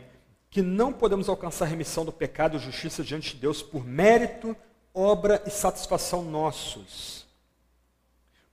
que 0.51 0.61
não 0.61 0.93
podemos 0.93 1.28
alcançar 1.28 1.64
remissão 1.64 2.05
do 2.05 2.12
pecado 2.12 2.57
e 2.57 2.61
justiça 2.61 3.03
diante 3.03 3.34
de 3.34 3.41
Deus 3.41 3.62
por 3.62 3.87
mérito, 3.87 4.55
obra 4.93 5.43
e 5.47 5.51
satisfação 5.51 6.22
nossos, 6.22 7.26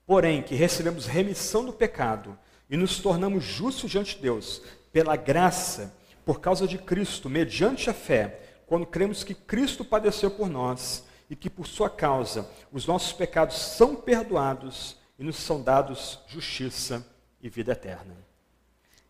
porém 0.06 0.42
que 0.42 0.56
recebemos 0.56 1.06
remissão 1.06 1.66
do 1.66 1.74
pecado 1.74 2.38
e 2.70 2.78
nos 2.78 3.00
tornamos 3.00 3.44
justos 3.44 3.92
diante 3.92 4.16
de 4.16 4.22
Deus 4.22 4.62
pela 4.94 5.16
graça, 5.16 5.94
por 6.26 6.40
causa 6.40 6.68
de 6.68 6.78
Cristo, 6.78 7.30
mediante 7.30 7.90
a 7.90 7.94
fé, 7.94 8.43
quando 8.74 8.88
cremos 8.88 9.24
que 9.24 9.36
Cristo 9.36 9.86
padeceu 9.86 10.32
por 10.32 10.50
nós 10.50 11.06
e 11.30 11.36
que 11.36 11.48
por 11.48 11.68
sua 11.68 11.92
causa 11.92 12.50
os 12.72 12.88
nossos 12.88 13.14
pecados 13.14 13.56
são 13.56 13.96
perdoados 13.96 14.98
e 15.20 15.24
nos 15.24 15.36
são 15.36 15.62
dados 15.62 16.18
justiça 16.26 17.06
e 17.40 17.48
vida 17.50 17.74
eterna. 17.74 18.18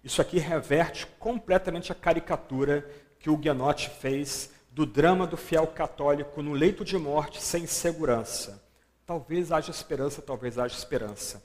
Isso 0.04 0.22
aqui 0.22 0.38
reverte 0.38 1.08
completamente 1.18 1.94
a 1.94 1.96
caricatura 1.96 2.86
que 3.18 3.30
o 3.30 3.38
Guianotti 3.38 3.90
fez 3.90 4.50
do 4.70 4.86
drama 4.86 5.26
do 5.26 5.38
fiel 5.38 5.68
católico 5.68 6.42
no 6.42 6.52
leito 6.52 6.84
de 6.84 6.98
morte 6.98 7.42
sem 7.42 7.66
segurança. 7.66 8.62
Talvez 9.06 9.50
haja 9.50 9.72
esperança, 9.72 10.22
talvez 10.22 10.60
haja 10.60 10.76
esperança. 10.76 11.42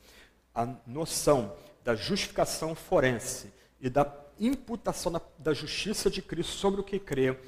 A 0.52 0.66
noção 0.84 1.54
da 1.84 1.94
justificação 1.94 2.74
forense 2.74 3.54
e 3.80 3.88
da 3.88 4.12
imputação 4.40 5.12
da, 5.38 5.54
justiça 5.54 6.10
de 6.10 6.20
Cristo 6.20 6.54
sobre 6.54 6.80
o 6.80 6.84
que 6.84 6.98
crê 6.98 7.38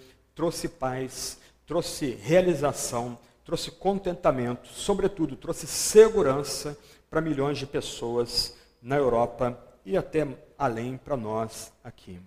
trouxe 0.40 0.70
paz, 0.70 1.38
trouxe 1.66 2.12
realização, 2.12 3.18
trouxe 3.44 3.70
contentamento, 3.70 4.70
sobretudo 4.70 5.36
trouxe 5.36 5.66
segurança 5.66 6.78
para 7.10 7.20
milhões 7.20 7.58
de 7.58 7.66
pessoas 7.66 8.56
na 8.80 8.96
Europa 8.96 9.62
e 9.84 9.98
até 9.98 10.26
além 10.56 10.96
para 10.96 11.14
nós 11.14 11.70
aqui. 11.84 12.18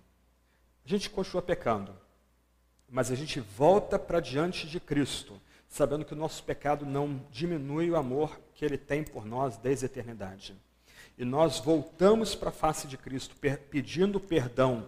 A 0.85 0.87
gente 0.87 1.09
continua 1.09 1.41
pecando, 1.41 1.91
mas 2.87 3.09
a 3.09 3.15
gente 3.15 3.39
volta 3.39 3.97
para 3.97 4.19
diante 4.19 4.67
de 4.67 4.79
Cristo, 4.79 5.41
sabendo 5.67 6.05
que 6.05 6.13
o 6.13 6.17
nosso 6.17 6.43
pecado 6.43 6.85
não 6.85 7.19
diminui 7.31 7.89
o 7.89 7.95
amor 7.95 8.39
que 8.53 8.63
Ele 8.63 8.77
tem 8.77 9.03
por 9.03 9.25
nós 9.25 9.57
desde 9.57 9.85
a 9.85 9.87
eternidade. 9.87 10.55
E 11.17 11.25
nós 11.25 11.57
voltamos 11.57 12.35
para 12.35 12.49
a 12.49 12.53
face 12.53 12.87
de 12.87 12.95
Cristo, 12.95 13.35
pedindo 13.71 14.19
perdão 14.19 14.87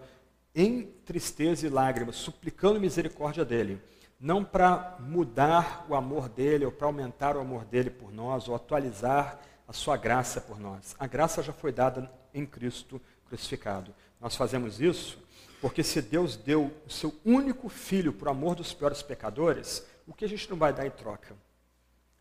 em 0.55 0.83
tristeza 1.05 1.67
e 1.67 1.69
lágrimas, 1.69 2.15
suplicando 2.15 2.79
misericórdia 2.79 3.43
dele, 3.43 3.81
não 4.19 4.43
para 4.43 4.95
mudar 4.99 5.85
o 5.89 5.95
amor 5.95 6.29
dele 6.29 6.65
ou 6.65 6.71
para 6.71 6.87
aumentar 6.87 7.35
o 7.35 7.41
amor 7.41 7.65
dele 7.65 7.89
por 7.89 8.11
nós 8.13 8.47
ou 8.47 8.55
atualizar 8.55 9.39
a 9.67 9.73
sua 9.73 9.97
graça 9.97 10.39
por 10.39 10.59
nós. 10.59 10.95
A 10.97 11.05
graça 11.05 11.43
já 11.43 11.51
foi 11.51 11.71
dada 11.71 12.09
em 12.33 12.45
Cristo 12.45 13.01
crucificado. 13.25 13.93
Nós 14.21 14.35
fazemos 14.35 14.79
isso 14.79 15.19
porque 15.59 15.83
se 15.83 16.01
Deus 16.01 16.35
deu 16.35 16.71
o 16.85 16.89
seu 16.89 17.13
único 17.25 17.67
filho 17.69 18.13
por 18.13 18.27
amor 18.27 18.55
dos 18.55 18.73
piores 18.73 19.01
pecadores, 19.01 19.85
o 20.07 20.13
que 20.13 20.23
a 20.23 20.29
gente 20.29 20.49
não 20.49 20.57
vai 20.57 20.71
dar 20.71 20.85
em 20.85 20.91
troca? 20.91 21.35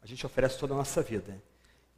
A 0.02 0.06
gente 0.06 0.24
oferece 0.24 0.58
toda 0.58 0.74
a 0.74 0.76
nossa 0.76 1.02
vida. 1.02 1.40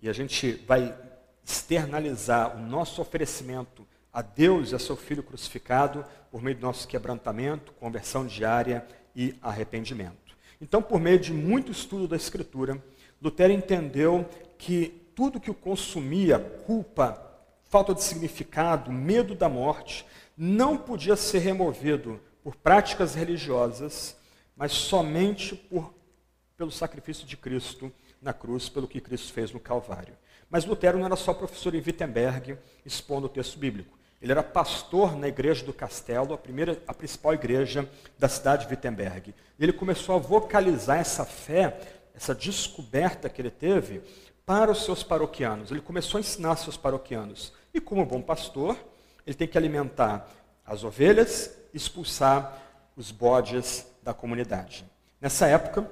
E 0.03 0.09
a 0.09 0.13
gente 0.13 0.53
vai 0.67 0.97
externalizar 1.45 2.57
o 2.57 2.61
nosso 2.61 3.01
oferecimento 3.01 3.87
a 4.17 4.23
Deus 4.23 4.73
e 4.73 4.75
a 4.75 4.79
seu 4.79 4.97
Filho 4.97 5.23
crucificado 5.23 6.03
por 6.31 6.41
meio 6.41 6.57
do 6.57 6.63
nosso 6.63 6.89
quebrantamento, 6.89 7.71
conversão 7.73 8.27
diária 8.27 8.83
e 9.15 9.37
arrependimento. 9.43 10.35
Então, 10.59 10.81
por 10.81 10.99
meio 10.99 11.21
de 11.21 11.35
muito 11.35 11.71
estudo 11.71 12.09
da 12.09 12.17
Escritura, 12.17 12.83
Lutero 13.21 13.53
entendeu 13.53 14.27
que 14.57 15.07
tudo 15.15 15.39
que 15.39 15.51
o 15.51 15.55
consumia, 15.55 16.39
culpa, 16.39 17.23
falta 17.65 17.93
de 17.93 18.03
significado, 18.03 18.91
medo 18.91 19.35
da 19.35 19.51
morte, 19.51 20.07
não 20.35 20.79
podia 20.79 21.15
ser 21.15 21.41
removido 21.41 22.19
por 22.43 22.57
práticas 22.57 23.15
religiosas, 23.15 24.17
mas 24.57 24.73
somente 24.73 25.55
por, 25.55 25.93
pelo 26.57 26.71
sacrifício 26.71 27.27
de 27.27 27.37
Cristo 27.37 27.93
na 28.23 28.33
cruz, 28.33 28.71
pelo 28.71 28.89
que 28.89 28.99
Cristo 28.99 29.31
fez 29.31 29.53
no 29.53 29.61
Calvário. 29.61 30.17
Mas 30.49 30.65
Lutero 30.65 30.99
não 30.99 31.05
era 31.05 31.17
só 31.17 31.35
professor 31.35 31.75
em 31.75 31.83
Wittenberg, 31.87 32.57
expondo 32.83 33.27
o 33.27 33.29
texto 33.29 33.59
bíblico. 33.59 33.96
Ele 34.21 34.33
era 34.33 34.43
pastor 34.43 35.17
na 35.17 35.29
igreja 35.29 35.65
do 35.65 35.73
Castelo, 35.73 36.35
a 36.35 36.39
primeira, 36.39 36.81
a 36.87 36.95
principal 36.95 37.35
igreja 37.35 37.89
da 38.19 38.29
cidade 38.29 38.67
de 38.67 38.73
Wittenberg. 38.73 39.35
E 39.59 39.63
ele 39.63 39.73
começou 39.73 40.15
a 40.15 40.19
vocalizar 40.19 40.99
essa 40.99 41.25
fé, 41.25 41.79
essa 42.15 42.35
descoberta 42.35 43.29
que 43.29 43.41
ele 43.43 43.51
teve 43.51 44.03
para 44.47 44.71
os 44.71 44.85
seus 44.85 45.03
paroquianos. 45.03 45.71
Ele 45.71 45.81
começou 45.81 46.19
a 46.19 46.21
ensinar 46.21 46.57
seus 46.57 46.77
paroquianos. 46.77 47.53
E 47.75 47.81
como 47.81 48.07
bom 48.07 48.23
pastor, 48.23 48.77
ele 49.27 49.37
tem 49.37 49.47
que 49.47 49.59
alimentar 49.59 50.29
as 50.65 50.83
ovelhas, 50.83 51.51
expulsar 51.75 52.63
os 52.97 53.11
bodes 53.11 53.87
da 54.03 54.15
comunidade. 54.15 54.85
Nessa 55.21 55.47
época, 55.47 55.91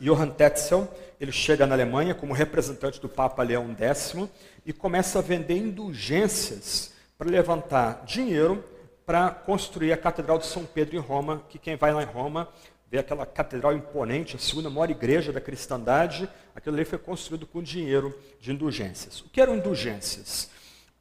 Johann 0.00 0.30
Tetzel, 0.30 0.88
ele 1.20 1.32
chega 1.32 1.66
na 1.66 1.74
Alemanha 1.74 2.14
como 2.14 2.32
representante 2.32 3.00
do 3.00 3.08
Papa 3.08 3.42
Leão 3.42 3.74
X 3.78 4.16
e 4.64 4.72
começa 4.72 5.18
a 5.18 5.22
vender 5.22 5.56
indulgências 5.56 6.92
para 7.18 7.28
levantar 7.28 8.04
dinheiro 8.04 8.64
para 9.04 9.30
construir 9.30 9.92
a 9.92 9.96
Catedral 9.96 10.38
de 10.38 10.46
São 10.46 10.64
Pedro 10.64 10.94
em 10.94 11.00
Roma, 11.00 11.42
que 11.48 11.58
quem 11.58 11.74
vai 11.76 11.92
lá 11.92 12.02
em 12.02 12.06
Roma 12.06 12.48
vê 12.90 12.98
aquela 12.98 13.26
catedral 13.26 13.74
imponente, 13.74 14.36
a 14.36 14.38
segunda 14.38 14.70
maior 14.70 14.90
igreja 14.90 15.32
da 15.32 15.40
cristandade, 15.40 16.28
aquilo 16.54 16.76
ali 16.76 16.84
foi 16.84 16.98
construído 16.98 17.46
com 17.46 17.62
dinheiro 17.62 18.16
de 18.40 18.52
indulgências. 18.52 19.20
O 19.20 19.28
que 19.30 19.40
eram 19.40 19.56
indulgências? 19.56 20.48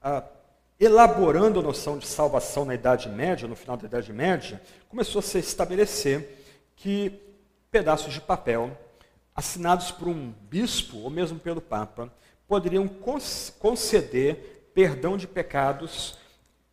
Ah, 0.02 0.24
elaborando 0.80 1.60
a 1.60 1.64
noção 1.64 1.98
de 1.98 2.08
salvação 2.08 2.66
na 2.66 2.74
Idade 2.74 3.08
Média, 3.10 3.48
no 3.48 3.56
final 3.56 3.78
da 3.78 3.86
Idade 3.86 4.12
Média, 4.12 4.62
começou 4.90 5.20
a 5.20 5.22
se 5.22 5.38
estabelecer 5.38 6.44
que 6.76 7.22
pedaços 7.70 8.14
de 8.14 8.22
papel, 8.22 8.78
assinados 9.36 9.92
por 9.92 10.08
um 10.08 10.34
bispo 10.50 10.98
ou 10.98 11.10
mesmo 11.10 11.40
pelo 11.40 11.62
Papa, 11.62 12.12
poderiam 12.48 12.88
conceder 13.60 14.57
perdão 14.78 15.18
de 15.18 15.28
pecados 15.28 16.20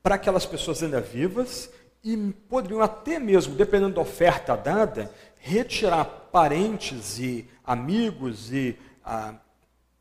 para 0.03 0.17
aquelas 0.17 0.45
pessoas 0.45 0.83
ainda 0.83 1.01
vivas 1.01 1.71
e 2.05 2.15
poderiam 2.51 2.83
até 2.83 3.19
mesmo, 3.19 3.55
dependendo 3.55 3.95
da 3.95 4.03
oferta 4.03 4.55
dada, 4.55 5.11
retirar 5.39 6.05
parentes 6.31 7.19
e 7.19 7.49
amigos 7.65 8.53
e 8.53 8.79
ah, 9.03 9.37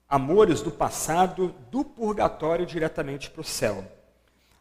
amores 0.10 0.62
do 0.62 0.70
passado 0.70 1.56
do 1.72 1.86
purgatório 1.86 2.66
diretamente 2.66 3.30
para 3.30 3.40
o 3.40 3.46
céu. 3.46 3.90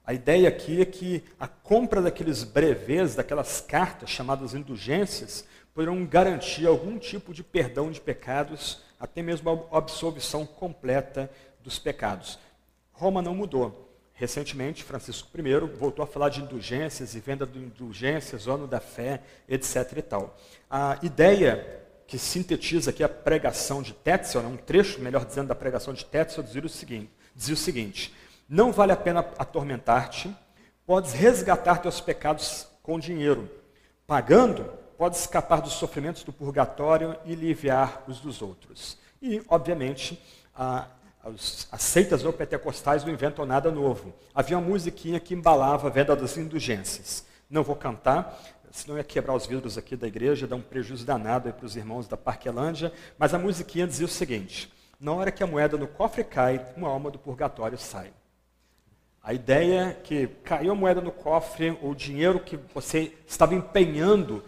A 0.07 0.14
ideia 0.14 0.49
aqui 0.49 0.80
é 0.80 0.84
que 0.84 1.24
a 1.40 1.49
compra 1.49 2.01
daqueles 2.01 2.45
brevês, 2.45 3.16
daquelas 3.16 3.61
cartas 3.61 4.09
chamadas 4.09 4.55
indulgências, 4.55 5.45
poderão 5.74 6.07
garantir 6.07 6.64
algum 6.64 6.97
tipo 6.97 7.34
de 7.34 7.43
perdão 7.43 7.90
de 7.90 8.01
pecados, 8.01 8.84
até 9.01 9.20
mesmo 9.20 9.68
a 9.72 9.78
absolvição 9.78 10.47
completa 10.47 11.28
dos 11.61 11.76
pecados. 11.76 12.38
Roma 13.03 13.20
não 13.20 13.34
mudou. 13.34 13.88
Recentemente, 14.14 14.84
Francisco 14.84 15.28
I 15.36 15.76
voltou 15.76 16.05
a 16.05 16.07
falar 16.07 16.28
de 16.28 16.40
indulgências 16.40 17.16
e 17.16 17.20
venda 17.20 17.44
de 17.44 17.59
indulgências, 17.59 18.46
ano 18.46 18.68
da 18.68 18.78
fé, 18.78 19.22
etc. 19.48 19.94
e 19.96 20.03
tal. 20.03 20.38
A 20.70 20.98
ideia 21.03 21.82
que 22.07 22.16
sintetiza 22.16 22.90
aqui 22.90 23.03
a 23.03 23.09
pregação 23.09 23.82
de 23.82 23.92
Tetzel, 23.92 24.42
né, 24.42 24.48
um 24.48 24.57
trecho, 24.57 25.00
melhor 25.00 25.24
dizendo, 25.24 25.48
da 25.48 25.55
pregação 25.55 25.92
de 25.92 26.05
Tetzel, 26.05 26.44
dizia 26.44 26.62
o 26.62 26.68
seguinte, 26.68 27.11
dizia 27.34 27.55
o 27.55 27.57
seguinte 27.57 28.14
não 28.48 28.70
vale 28.70 28.92
a 28.92 28.96
pena 28.96 29.20
atormentar-te, 29.38 30.30
podes 30.84 31.12
resgatar 31.14 31.78
teus 31.78 32.00
pecados 32.00 32.68
com 32.82 32.98
dinheiro. 32.98 33.50
Pagando, 34.07 34.64
podes 34.98 35.20
escapar 35.20 35.62
dos 35.62 35.72
sofrimentos 35.72 36.22
do 36.22 36.32
purgatório 36.32 37.16
e 37.24 37.32
aliviar 37.32 38.05
os 38.07 38.20
dos 38.20 38.42
outros. 38.42 38.98
E, 39.22 39.42
obviamente, 39.48 40.22
a, 40.55 40.86
as, 41.25 41.68
as 41.70 41.83
seitas 41.83 42.23
neopentecostais 42.23 43.05
não 43.05 43.12
inventam 43.12 43.47
nada 43.47 43.70
novo. 43.70 44.12
Havia 44.35 44.59
uma 44.59 44.66
musiquinha 44.66 45.20
que 45.20 45.35
embalava 45.35 45.89
a 45.89 45.91
venda 45.91 46.16
das 46.16 46.37
indulgências. 46.37 47.25
Não 47.49 47.62
vou 47.62 47.77
cantar, 47.77 48.39
senão 48.70 48.97
ia 48.97 49.05
quebrar 49.05 49.35
os 49.35 49.47
vidros 49.47 49.79
aqui 49.79 49.95
da 49.95 50.07
igreja, 50.07 50.47
dar 50.47 50.57
um 50.57 50.62
prejuízo 50.62 51.05
danado 51.05 51.53
para 51.53 51.66
os 51.66 51.77
irmãos 51.77 52.09
da 52.09 52.16
Parquelândia, 52.16 52.93
mas 53.18 53.35
a 53.35 53.39
musiquinha 53.39 53.87
dizia 53.87 54.07
o 54.07 54.09
seguinte: 54.09 54.73
na 54.99 55.12
hora 55.12 55.31
que 55.31 55.43
a 55.43 55.47
moeda 55.47 55.77
no 55.77 55.87
cofre 55.87 56.25
cai, 56.25 56.66
uma 56.77 56.89
alma 56.89 57.11
do 57.11 57.18
purgatório 57.18 57.79
sai. 57.79 58.12
A 59.23 59.33
ideia 59.33 59.91
é 59.91 59.93
que 59.93 60.27
caiu 60.43 60.73
a 60.73 60.75
moeda 60.75 61.01
no 61.01 61.12
cofre, 61.12 61.79
o 61.81 61.95
dinheiro 61.95 62.41
que 62.41 62.59
você 62.75 63.12
estava 63.25 63.55
empenhando 63.55 64.43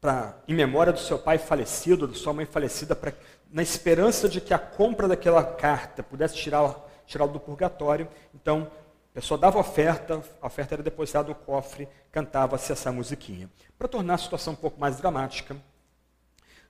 pra, 0.00 0.36
em 0.46 0.54
memória 0.54 0.92
do 0.92 1.00
seu 1.00 1.18
pai 1.18 1.38
falecido, 1.38 2.06
da 2.06 2.14
sua 2.14 2.32
mãe 2.32 2.46
falecida, 2.46 2.94
pra, 2.94 3.12
na 3.50 3.62
esperança 3.62 4.28
de 4.28 4.40
que 4.40 4.52
a 4.52 4.58
compra 4.58 5.08
daquela 5.08 5.42
carta 5.42 6.02
pudesse 6.02 6.34
tirá-lo 6.36 6.86
tirá 7.06 7.24
do 7.26 7.38
purgatório. 7.38 8.08
Então, 8.34 8.70
a 9.12 9.14
pessoa 9.14 9.38
dava 9.38 9.58
oferta, 9.58 10.22
a 10.42 10.46
oferta 10.46 10.74
era 10.74 10.82
depositada 10.82 11.28
no 11.28 11.34
cofre, 11.34 11.88
cantava-se 12.12 12.72
essa 12.72 12.92
musiquinha. 12.92 13.48
Para 13.78 13.88
tornar 13.88 14.14
a 14.14 14.18
situação 14.18 14.52
um 14.52 14.56
pouco 14.56 14.78
mais 14.78 14.96
dramática, 14.96 15.56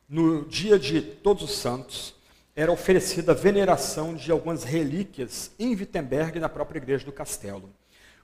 no 0.09 0.45
dia 0.45 0.79
de 0.79 1.01
Todos 1.03 1.43
os 1.43 1.57
Santos, 1.57 2.15
era 2.55 2.71
oferecida 2.71 3.33
a 3.33 3.35
veneração 3.35 4.15
de 4.15 4.31
algumas 4.31 4.63
relíquias 4.63 5.51
em 5.59 5.75
Wittenberg, 5.75 6.39
na 6.39 6.49
própria 6.49 6.79
igreja 6.79 7.05
do 7.05 7.13
castelo. 7.13 7.71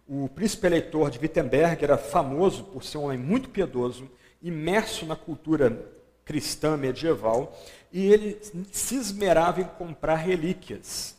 O 0.06 0.28
príncipe 0.28 0.66
eleitor 0.66 1.10
de 1.10 1.18
Wittenberg 1.18 1.82
era 1.82 1.98
famoso 1.98 2.64
por 2.64 2.84
ser 2.84 2.98
um 2.98 3.04
homem 3.04 3.18
muito 3.18 3.48
piedoso, 3.48 4.10
imerso 4.40 5.04
na 5.04 5.16
cultura 5.16 5.90
cristã 6.24 6.76
medieval, 6.76 7.56
e 7.92 8.10
ele 8.10 8.40
se 8.72 8.96
esmerava 8.96 9.60
em 9.60 9.64
comprar 9.64 10.16
relíquias 10.16 11.16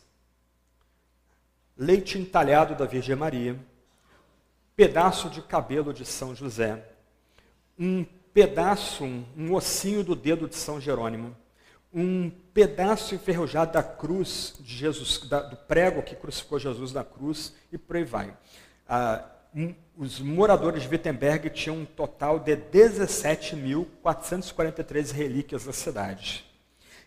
leite 1.77 2.17
entalhado 2.17 2.75
da 2.75 2.85
Virgem 2.85 3.15
Maria, 3.15 3.57
pedaço 4.75 5.29
de 5.29 5.41
cabelo 5.41 5.93
de 5.93 6.03
São 6.05 6.35
José, 6.35 6.83
um 7.77 8.03
pedaço, 8.33 9.03
um, 9.03 9.53
ossinho 9.53 10.03
do 10.03 10.15
dedo 10.15 10.47
de 10.47 10.55
São 10.55 10.81
Jerônimo, 10.81 11.35
um 11.93 12.31
pedaço 12.53 13.13
enferrujado 13.13 13.73
da 13.73 13.83
cruz 13.83 14.55
de 14.59 14.75
Jesus, 14.75 15.19
da, 15.27 15.41
do 15.41 15.55
prego 15.55 16.01
que 16.01 16.15
crucificou 16.15 16.57
Jesus 16.57 16.91
na 16.91 17.03
cruz, 17.03 17.53
e 17.71 17.77
por 17.77 17.97
aí 17.97 18.03
vai. 18.03 18.35
Ah, 18.87 19.29
um, 19.55 19.75
os 19.95 20.19
moradores 20.19 20.81
de 20.83 20.89
Wittenberg 20.89 21.51
tinham 21.51 21.77
um 21.77 21.85
total 21.85 22.39
de 22.39 22.57
17.443 22.57 25.11
relíquias 25.11 25.67
na 25.67 25.73
cidade. 25.73 26.51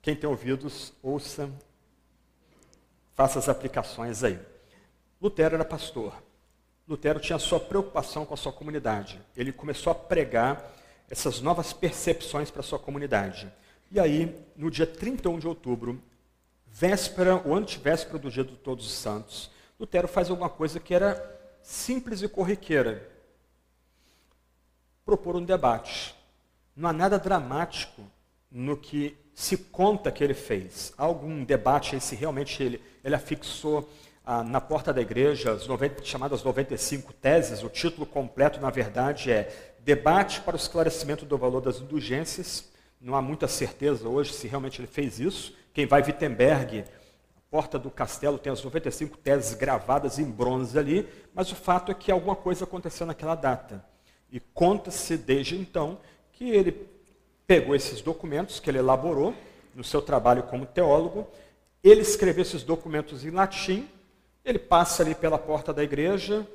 Quem 0.03 0.17
tem 0.17 0.29
ouvidos, 0.29 0.93
ouça, 1.01 1.49
faça 3.15 3.39
as 3.39 3.49
aplicações 3.49 4.25
aí. 4.25 4.37
Lutero 5.23 5.55
era 5.55 5.65
pastor. 5.65 6.13
Lutero 6.89 7.21
tinha 7.21 7.39
sua 7.39 7.61
preocupação 7.61 8.27
com 8.27 8.35
a 8.35 8.37
sua 8.37 8.53
comunidade. 8.53 9.21
Ele 9.37 9.53
começou 9.53 9.93
a 9.93 9.95
pregar 9.95 10.75
essas 11.09 11.41
novas 11.41 11.73
percepções 11.73 12.51
para 12.51 12.63
a 12.63 12.65
sua 12.65 12.81
comunidade. 12.81 13.49
E 13.93 14.01
aí, 14.01 14.37
no 14.57 14.73
dia 14.73 14.87
31 14.87 15.39
de 15.39 15.47
outubro, 15.47 16.03
véspera 16.71 17.43
ou 17.45 17.55
antivéspera 17.55 18.19
do 18.19 18.31
dia 18.31 18.45
de 18.45 18.57
Todos 18.57 18.87
os 18.87 18.93
Santos, 18.93 19.51
Lutero 19.79 20.07
faz 20.07 20.31
alguma 20.31 20.49
coisa 20.49 20.79
que 20.79 20.95
era 20.95 21.39
simples 21.63 22.23
e 22.23 22.29
corriqueira. 22.29 23.09
Propor 25.05 25.37
um 25.37 25.45
debate. 25.45 26.15
Não 26.77 26.89
há 26.89 26.93
nada 26.93 27.19
dramático 27.19 28.03
no 28.51 28.77
que 28.77 29.17
se 29.35 29.57
conta 29.57 30.13
que 30.13 30.23
ele 30.23 30.35
fez. 30.35 30.93
Há 30.99 31.05
algum 31.05 31.45
debate 31.45 31.95
aí 31.95 32.01
se 32.01 32.15
realmente 32.15 32.63
ele, 32.63 32.83
ele 33.03 33.15
afixou 33.15 33.89
ah, 34.25 34.45
na 34.45 34.61
porta 34.61 34.93
da 34.93 35.01
igreja 35.01 35.53
as 35.53 35.67
90, 35.67 36.05
chamadas 36.05 36.43
95 36.43 37.13
teses. 37.15 37.63
O 37.63 37.69
título 37.69 38.07
completo, 38.07 38.61
na 38.61 38.71
verdade, 38.71 39.31
é 39.33 39.75
debate 39.81 40.41
para 40.43 40.55
o 40.55 40.59
esclarecimento 40.59 41.25
do 41.25 41.39
valor 41.39 41.61
das 41.61 41.81
indulgências. 41.81 42.69
Não 43.01 43.17
há 43.17 43.23
muita 43.23 43.49
certeza 43.49 44.09
hoje 44.09 44.35
se 44.35 44.47
realmente 44.47 44.81
ele 44.81 44.87
fez 44.87 45.19
isso. 45.19 45.55
Quem 45.81 45.87
vai 45.87 46.03
Wittenberg, 46.03 46.81
a 46.81 47.41
porta 47.51 47.79
do 47.79 47.91
castelo 47.91 48.37
tem 48.37 48.53
as 48.53 48.63
95 48.63 49.17
teses 49.17 49.55
gravadas 49.55 50.19
em 50.19 50.27
bronze 50.27 50.79
ali, 50.79 51.09
mas 51.33 51.51
o 51.51 51.57
fato 51.57 51.91
é 51.91 51.95
que 51.95 52.13
alguma 52.13 52.37
coisa 52.37 52.65
aconteceu 52.65 53.07
naquela 53.07 53.35
data. 53.35 53.83
E 54.31 54.39
conta-se 54.39 55.17
desde 55.17 55.57
então 55.57 55.99
que 56.35 56.51
ele 56.51 56.87
pegou 57.47 57.75
esses 57.75 58.03
documentos 58.03 58.61
que 58.61 58.69
ele 58.69 58.77
elaborou 58.77 59.35
no 59.75 59.83
seu 59.83 60.03
trabalho 60.03 60.43
como 60.43 60.67
teólogo, 60.67 61.27
ele 61.83 62.03
escreveu 62.03 62.43
esses 62.43 62.63
documentos 62.63 63.25
em 63.25 63.31
latim, 63.31 63.89
ele 64.45 64.59
passa 64.59 65.03
ali 65.03 65.15
pela 65.15 65.39
porta 65.39 65.73
da 65.73 65.83
igreja, 65.83 66.47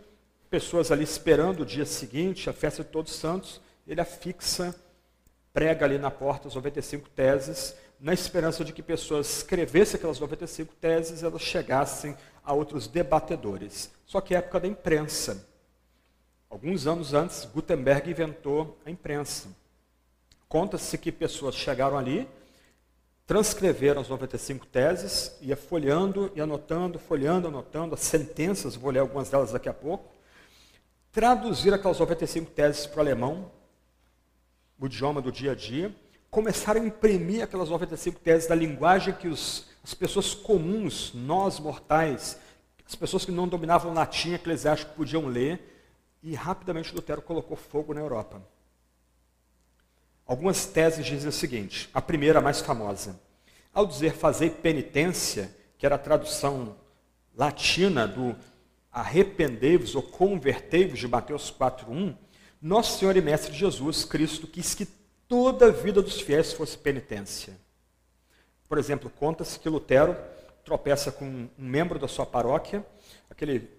pessoas 0.52 0.92
ali 0.92 1.04
esperando 1.04 1.62
o 1.62 1.66
dia 1.66 1.88
seguinte, 1.88 2.48
a 2.48 2.54
festa 2.54 2.84
de 2.84 2.90
Todos 2.90 3.16
Santos, 3.16 3.60
ele 3.88 4.00
afixa, 4.00 4.76
prega 5.52 5.84
ali 5.84 5.98
na 5.98 6.12
porta 6.12 6.48
as 6.48 6.54
95 6.54 7.10
teses, 7.10 7.76
na 8.06 8.14
esperança 8.14 8.64
de 8.64 8.72
que 8.72 8.84
pessoas 8.84 9.38
escrevessem 9.38 9.98
aquelas 9.98 10.20
95 10.20 10.76
teses 10.76 11.24
elas 11.24 11.42
chegassem 11.42 12.16
a 12.44 12.54
outros 12.54 12.86
debatedores. 12.86 13.90
Só 14.06 14.22
que 14.22 14.36
é 14.36 14.38
época 14.38 14.60
da 14.60 14.68
imprensa. 14.68 15.50
Alguns 16.48 16.86
anos 16.86 17.16
antes, 17.16 17.46
Gutenberg 17.46 18.12
inventou 18.12 18.78
a 18.86 18.92
imprensa. 18.92 19.50
Conta-se 20.48 21.00
que 21.00 21.12
pessoas 21.12 21.56
chegaram 21.56 21.98
ali, 21.98 22.30
transcreveram 23.26 24.02
as 24.02 24.08
95 24.08 24.68
teses, 24.68 25.36
ia 25.42 25.58
folheando 25.58 26.32
e 26.36 26.42
anotando, 26.42 27.00
folheando, 27.00 27.48
anotando 27.48 27.96
as 27.96 28.02
sentenças, 28.02 28.76
vou 28.76 28.92
ler 28.92 29.00
algumas 29.00 29.32
delas 29.32 29.52
daqui 29.52 29.68
a 29.68 29.74
pouco, 29.74 30.14
traduzir 31.12 31.74
aquelas 31.74 31.98
95 31.98 32.52
teses 32.52 32.86
para 32.86 33.00
o 33.00 33.02
alemão, 33.02 33.52
o 34.80 34.86
idioma 34.86 35.24
do 35.24 35.32
dia 35.32 35.54
a 35.54 35.56
dia, 35.56 35.92
começaram 36.36 36.82
a 36.82 36.86
imprimir 36.86 37.42
aquelas 37.42 37.70
95 37.70 38.20
teses 38.20 38.46
da 38.46 38.54
linguagem 38.54 39.14
que 39.14 39.26
os, 39.26 39.68
as 39.82 39.94
pessoas 39.94 40.34
comuns, 40.34 41.14
nós 41.14 41.62
mortais, 41.62 42.38
as 42.86 42.94
pessoas 42.94 43.24
que 43.24 43.32
não 43.32 43.48
dominavam 43.48 43.94
latim 43.94 44.34
eclesiástico 44.34 44.96
podiam 44.96 45.28
ler, 45.28 45.62
e 46.22 46.36
rapidamente 46.36 46.94
Lutero 46.94 47.22
colocou 47.22 47.56
fogo 47.56 47.94
na 47.94 48.02
Europa. 48.02 48.42
Algumas 50.28 50.66
teses 50.66 51.06
dizem 51.06 51.30
o 51.30 51.32
seguinte: 51.32 51.90
a 51.94 52.02
primeira, 52.02 52.40
a 52.40 52.42
mais 52.42 52.60
famosa. 52.60 53.18
Ao 53.74 53.86
dizer 53.86 54.12
fazer 54.12 54.56
penitência, 54.56 55.56
que 55.78 55.86
era 55.86 55.96
a 55.96 56.00
tradução 56.00 56.76
latina 57.34 58.06
do 58.06 58.36
arrependei-vos 58.92 59.96
ou 59.96 60.04
convertei-vos 60.04 61.00
de 61.00 61.08
Mateus 61.08 61.50
4:1, 61.50 62.14
nosso 62.62 63.00
Senhor 63.00 63.16
e 63.16 63.22
Mestre 63.22 63.54
Jesus 63.54 64.04
Cristo 64.04 64.46
quis 64.48 64.76
que 64.76 64.86
toda 65.28 65.68
a 65.68 65.72
vida 65.72 66.02
dos 66.02 66.20
fiéis 66.20 66.54
fosse 66.54 66.78
penitência. 66.78 67.58
Por 68.68 68.78
exemplo, 68.78 69.10
conta-se 69.10 69.60
que 69.60 69.70
Lutero 69.70 70.16
tropeça 70.64 71.12
com 71.12 71.26
um 71.26 71.50
membro 71.58 72.00
da 72.00 72.08
sua 72.08 72.26
paróquia, 72.26 72.86
aquele 73.30 73.70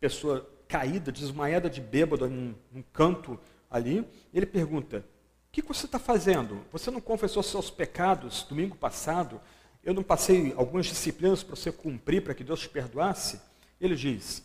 pessoa 0.00 0.48
caída, 0.66 1.12
desmaiada 1.12 1.70
de 1.70 1.80
bêbado 1.80 2.26
em 2.26 2.56
um 2.74 2.82
canto 2.92 3.38
ali, 3.70 4.06
ele 4.34 4.46
pergunta: 4.46 4.98
O 4.98 5.52
que 5.52 5.62
você 5.62 5.86
está 5.86 5.98
fazendo? 5.98 6.62
Você 6.72 6.90
não 6.90 7.00
confessou 7.00 7.42
seus 7.42 7.70
pecados 7.70 8.44
domingo 8.48 8.76
passado? 8.76 9.40
Eu 9.84 9.94
não 9.94 10.02
passei 10.02 10.52
algumas 10.56 10.86
disciplinas 10.86 11.42
para 11.42 11.56
você 11.56 11.70
cumprir, 11.70 12.22
para 12.22 12.34
que 12.34 12.44
Deus 12.44 12.60
te 12.60 12.68
perdoasse? 12.68 13.40
Ele 13.80 13.94
diz: 13.96 14.42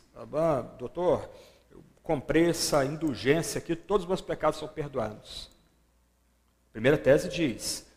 doutor, 0.77 1.29
eu 1.71 1.83
comprei 2.03 2.49
essa 2.49 2.83
indulgência 2.83 3.59
aqui, 3.59 3.75
todos 3.75 4.03
os 4.03 4.07
meus 4.07 4.21
pecados 4.21 4.59
são 4.59 4.67
perdoados. 4.67 5.56
Primeira 6.77 6.95
tese 6.95 7.27
diz: 7.27 7.87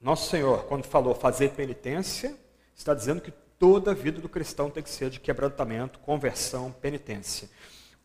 Nosso 0.00 0.30
Senhor, 0.30 0.62
quando 0.66 0.84
falou 0.84 1.16
fazer 1.16 1.50
penitência, 1.50 2.32
está 2.76 2.94
dizendo 2.94 3.20
que 3.20 3.32
toda 3.58 3.90
a 3.90 3.94
vida 3.94 4.20
do 4.20 4.28
cristão 4.28 4.70
tem 4.70 4.84
que 4.84 4.88
ser 4.88 5.10
de 5.10 5.18
quebrantamento, 5.18 5.98
conversão, 5.98 6.70
penitência. 6.70 7.50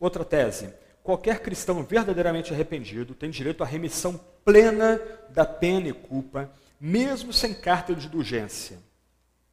Outra 0.00 0.24
tese: 0.24 0.74
qualquer 1.00 1.38
cristão 1.38 1.84
verdadeiramente 1.84 2.52
arrependido 2.52 3.14
tem 3.14 3.30
direito 3.30 3.62
à 3.62 3.66
remissão 3.66 4.20
plena 4.44 5.00
da 5.28 5.44
pena 5.46 5.90
e 5.90 5.92
culpa, 5.92 6.50
mesmo 6.80 7.32
sem 7.32 7.54
carta 7.54 7.94
de 7.94 8.08
indulgência. 8.08 8.80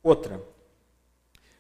Outra: 0.02 0.42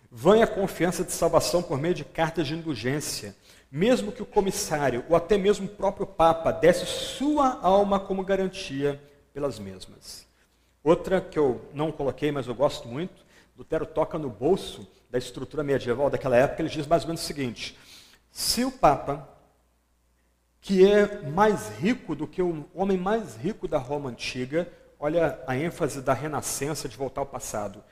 Vã 0.09 0.41
a 0.41 0.47
confiança 0.47 1.03
de 1.03 1.11
salvação 1.11 1.61
por 1.61 1.79
meio 1.79 1.93
de 1.93 2.03
cartas 2.03 2.47
de 2.47 2.55
indulgência, 2.55 3.35
mesmo 3.73 4.11
que 4.11 4.21
o 4.21 4.25
comissário 4.25 5.03
ou 5.09 5.15
até 5.15 5.35
mesmo 5.35 5.65
o 5.65 5.69
próprio 5.69 6.05
Papa 6.05 6.51
desse 6.51 6.85
sua 6.85 7.59
alma 7.59 7.99
como 7.99 8.23
garantia 8.23 9.01
pelas 9.33 9.57
mesmas. 9.57 10.27
Outra 10.83 11.19
que 11.19 11.39
eu 11.39 11.59
não 11.73 11.91
coloquei, 11.91 12.31
mas 12.31 12.45
eu 12.45 12.53
gosto 12.53 12.87
muito, 12.87 13.25
Lutero 13.57 13.87
toca 13.87 14.19
no 14.19 14.29
bolso 14.29 14.87
da 15.09 15.17
estrutura 15.17 15.63
medieval 15.63 16.07
daquela 16.07 16.37
época, 16.37 16.61
ele 16.61 16.69
diz 16.69 16.85
mais 16.85 17.01
ou 17.01 17.07
menos 17.07 17.23
o 17.23 17.25
seguinte: 17.25 17.75
se 18.31 18.63
o 18.63 18.71
Papa, 18.71 19.27
que 20.61 20.87
é 20.87 21.23
mais 21.23 21.69
rico 21.69 22.15
do 22.15 22.27
que 22.27 22.43
o 22.43 22.69
homem 22.75 22.97
mais 22.97 23.35
rico 23.37 23.67
da 23.67 23.79
Roma 23.79 24.11
antiga, 24.11 24.71
olha 24.99 25.39
a 25.47 25.57
ênfase 25.57 25.99
da 25.99 26.13
renascença 26.13 26.87
de 26.87 26.95
voltar 26.95 27.21
ao 27.21 27.27
passado, 27.27 27.83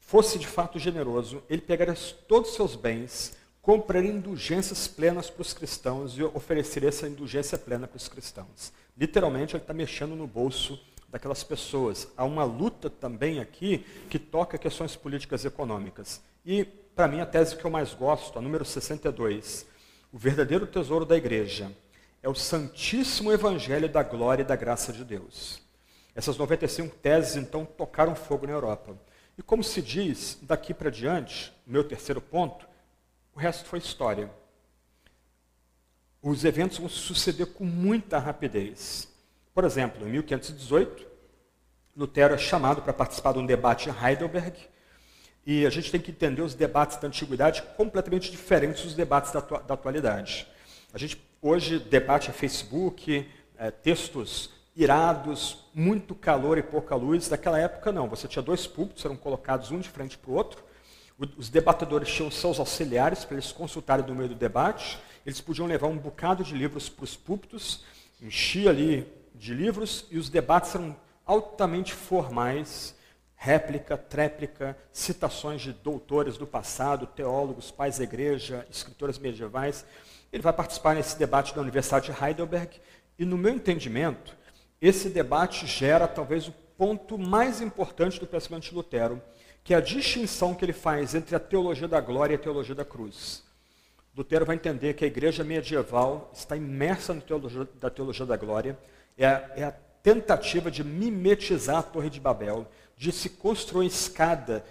fosse 0.00 0.36
de 0.36 0.48
fato 0.48 0.80
generoso, 0.80 1.44
ele 1.48 1.62
pegaria 1.62 1.94
todos 2.26 2.50
os 2.50 2.56
seus 2.56 2.74
bens, 2.74 3.38
compraria 3.70 4.10
indulgências 4.10 4.88
plenas 4.88 5.30
para 5.30 5.42
os 5.42 5.52
cristãos 5.52 6.18
e 6.18 6.24
ofereceria 6.24 6.88
essa 6.88 7.06
indulgência 7.06 7.56
plena 7.56 7.86
para 7.86 7.98
os 7.98 8.08
cristãos. 8.08 8.72
Literalmente, 8.98 9.54
ele 9.54 9.62
está 9.62 9.72
mexendo 9.72 10.16
no 10.16 10.26
bolso 10.26 10.76
daquelas 11.08 11.44
pessoas. 11.44 12.08
Há 12.16 12.24
uma 12.24 12.42
luta 12.42 12.90
também 12.90 13.38
aqui 13.38 13.86
que 14.08 14.18
toca 14.18 14.58
questões 14.58 14.96
políticas 14.96 15.44
e 15.44 15.46
econômicas. 15.46 16.20
E, 16.44 16.64
para 16.64 17.06
mim, 17.06 17.20
a 17.20 17.26
tese 17.26 17.54
que 17.54 17.64
eu 17.64 17.70
mais 17.70 17.94
gosto, 17.94 18.40
a 18.40 18.42
número 18.42 18.64
62, 18.64 19.64
o 20.12 20.18
verdadeiro 20.18 20.66
tesouro 20.66 21.04
da 21.04 21.16
igreja 21.16 21.70
é 22.24 22.28
o 22.28 22.34
santíssimo 22.34 23.30
evangelho 23.30 23.88
da 23.88 24.02
glória 24.02 24.42
e 24.42 24.46
da 24.46 24.56
graça 24.56 24.92
de 24.92 25.04
Deus. 25.04 25.62
Essas 26.12 26.36
95 26.36 26.96
teses, 26.96 27.36
então, 27.36 27.64
tocaram 27.64 28.16
fogo 28.16 28.48
na 28.48 28.52
Europa. 28.52 28.98
E 29.38 29.42
como 29.44 29.62
se 29.62 29.80
diz, 29.80 30.40
daqui 30.42 30.74
para 30.74 30.90
diante, 30.90 31.52
meu 31.64 31.84
terceiro 31.84 32.20
ponto, 32.20 32.68
o 33.34 33.38
resto 33.38 33.64
foi 33.66 33.78
história. 33.78 34.30
Os 36.22 36.44
eventos 36.44 36.78
vão 36.78 36.88
suceder 36.88 37.46
com 37.46 37.64
muita 37.64 38.18
rapidez. 38.18 39.08
Por 39.54 39.64
exemplo, 39.64 40.06
em 40.06 40.12
1518, 40.12 41.06
Lutero 41.96 42.34
é 42.34 42.38
chamado 42.38 42.82
para 42.82 42.92
participar 42.92 43.32
de 43.32 43.38
um 43.38 43.46
debate 43.46 43.88
em 43.88 43.92
Heidelberg, 43.92 44.56
e 45.46 45.66
a 45.66 45.70
gente 45.70 45.90
tem 45.90 46.00
que 46.00 46.10
entender 46.10 46.42
os 46.42 46.54
debates 46.54 46.98
da 46.98 47.08
antiguidade 47.08 47.62
completamente 47.76 48.30
diferentes 48.30 48.84
dos 48.84 48.94
debates 48.94 49.32
da, 49.32 49.40
da 49.40 49.74
atualidade. 49.74 50.46
A 50.92 50.98
gente 50.98 51.20
hoje 51.40 51.78
debate 51.78 52.30
é 52.30 52.32
Facebook, 52.32 53.28
é, 53.56 53.70
textos 53.70 54.50
irados, 54.76 55.64
muito 55.74 56.14
calor 56.14 56.58
e 56.58 56.62
pouca 56.62 56.94
luz. 56.94 57.28
Naquela 57.28 57.58
época, 57.58 57.90
não. 57.92 58.08
Você 58.08 58.28
tinha 58.28 58.42
dois 58.42 58.66
púlpitos, 58.66 59.04
eram 59.04 59.16
colocados 59.16 59.70
um 59.70 59.78
de 59.78 59.88
frente 59.88 60.18
para 60.18 60.30
o 60.30 60.34
outro. 60.34 60.62
Os 61.36 61.50
debatedores 61.50 62.08
tinham 62.08 62.30
seus 62.30 62.58
auxiliares 62.58 63.26
para 63.26 63.34
eles 63.34 63.52
consultarem 63.52 64.06
no 64.06 64.14
meio 64.14 64.30
do 64.30 64.34
debate. 64.34 64.98
Eles 65.26 65.38
podiam 65.38 65.66
levar 65.66 65.88
um 65.88 65.98
bocado 65.98 66.42
de 66.42 66.54
livros 66.54 66.88
para 66.88 67.04
os 67.04 67.14
púlpitos, 67.14 67.84
enchia 68.22 68.70
ali 68.70 69.06
de 69.34 69.52
livros, 69.52 70.06
e 70.10 70.16
os 70.16 70.30
debates 70.30 70.74
eram 70.74 70.96
altamente 71.26 71.92
formais, 71.92 72.94
réplica, 73.36 73.98
tréplica, 73.98 74.76
citações 74.92 75.60
de 75.60 75.74
doutores 75.74 76.38
do 76.38 76.46
passado, 76.46 77.06
teólogos, 77.06 77.70
pais 77.70 77.98
da 77.98 78.04
igreja, 78.04 78.66
escritores 78.70 79.18
medievais. 79.18 79.84
Ele 80.32 80.42
vai 80.42 80.54
participar 80.54 80.94
nesse 80.94 81.18
debate 81.18 81.54
da 81.54 81.60
Universidade 81.60 82.10
de 82.10 82.24
Heidelberg, 82.24 82.80
e 83.18 83.26
no 83.26 83.36
meu 83.36 83.52
entendimento, 83.52 84.34
esse 84.80 85.10
debate 85.10 85.66
gera 85.66 86.08
talvez 86.08 86.48
o 86.48 86.52
ponto 86.78 87.18
mais 87.18 87.60
importante 87.60 88.18
do 88.18 88.26
pensamento 88.26 88.62
de 88.62 88.74
Lutero, 88.74 89.20
que 89.62 89.74
é 89.74 89.76
a 89.76 89.80
distinção 89.80 90.54
que 90.54 90.64
ele 90.64 90.72
faz 90.72 91.14
entre 91.14 91.36
a 91.36 91.40
teologia 91.40 91.86
da 91.86 92.00
glória 92.00 92.34
e 92.34 92.36
a 92.36 92.40
teologia 92.40 92.74
da 92.74 92.84
cruz. 92.84 93.42
Lutero 94.16 94.44
vai 94.44 94.56
entender 94.56 94.94
que 94.94 95.04
a 95.04 95.08
igreja 95.08 95.44
medieval 95.44 96.30
está 96.34 96.56
imersa 96.56 97.14
na 97.14 97.20
teologia 97.20 97.68
da 97.80 97.88
teologia 97.88 98.26
da 98.26 98.36
glória, 98.36 98.78
é 99.16 99.26
a, 99.26 99.52
é 99.56 99.64
a 99.64 99.72
tentativa 100.02 100.70
de 100.70 100.82
mimetizar 100.82 101.78
a 101.78 101.82
Torre 101.82 102.10
de 102.10 102.20
Babel, 102.20 102.66
de 102.96 103.12
se 103.12 103.30
construir 103.30 103.86
escada 103.86 104.64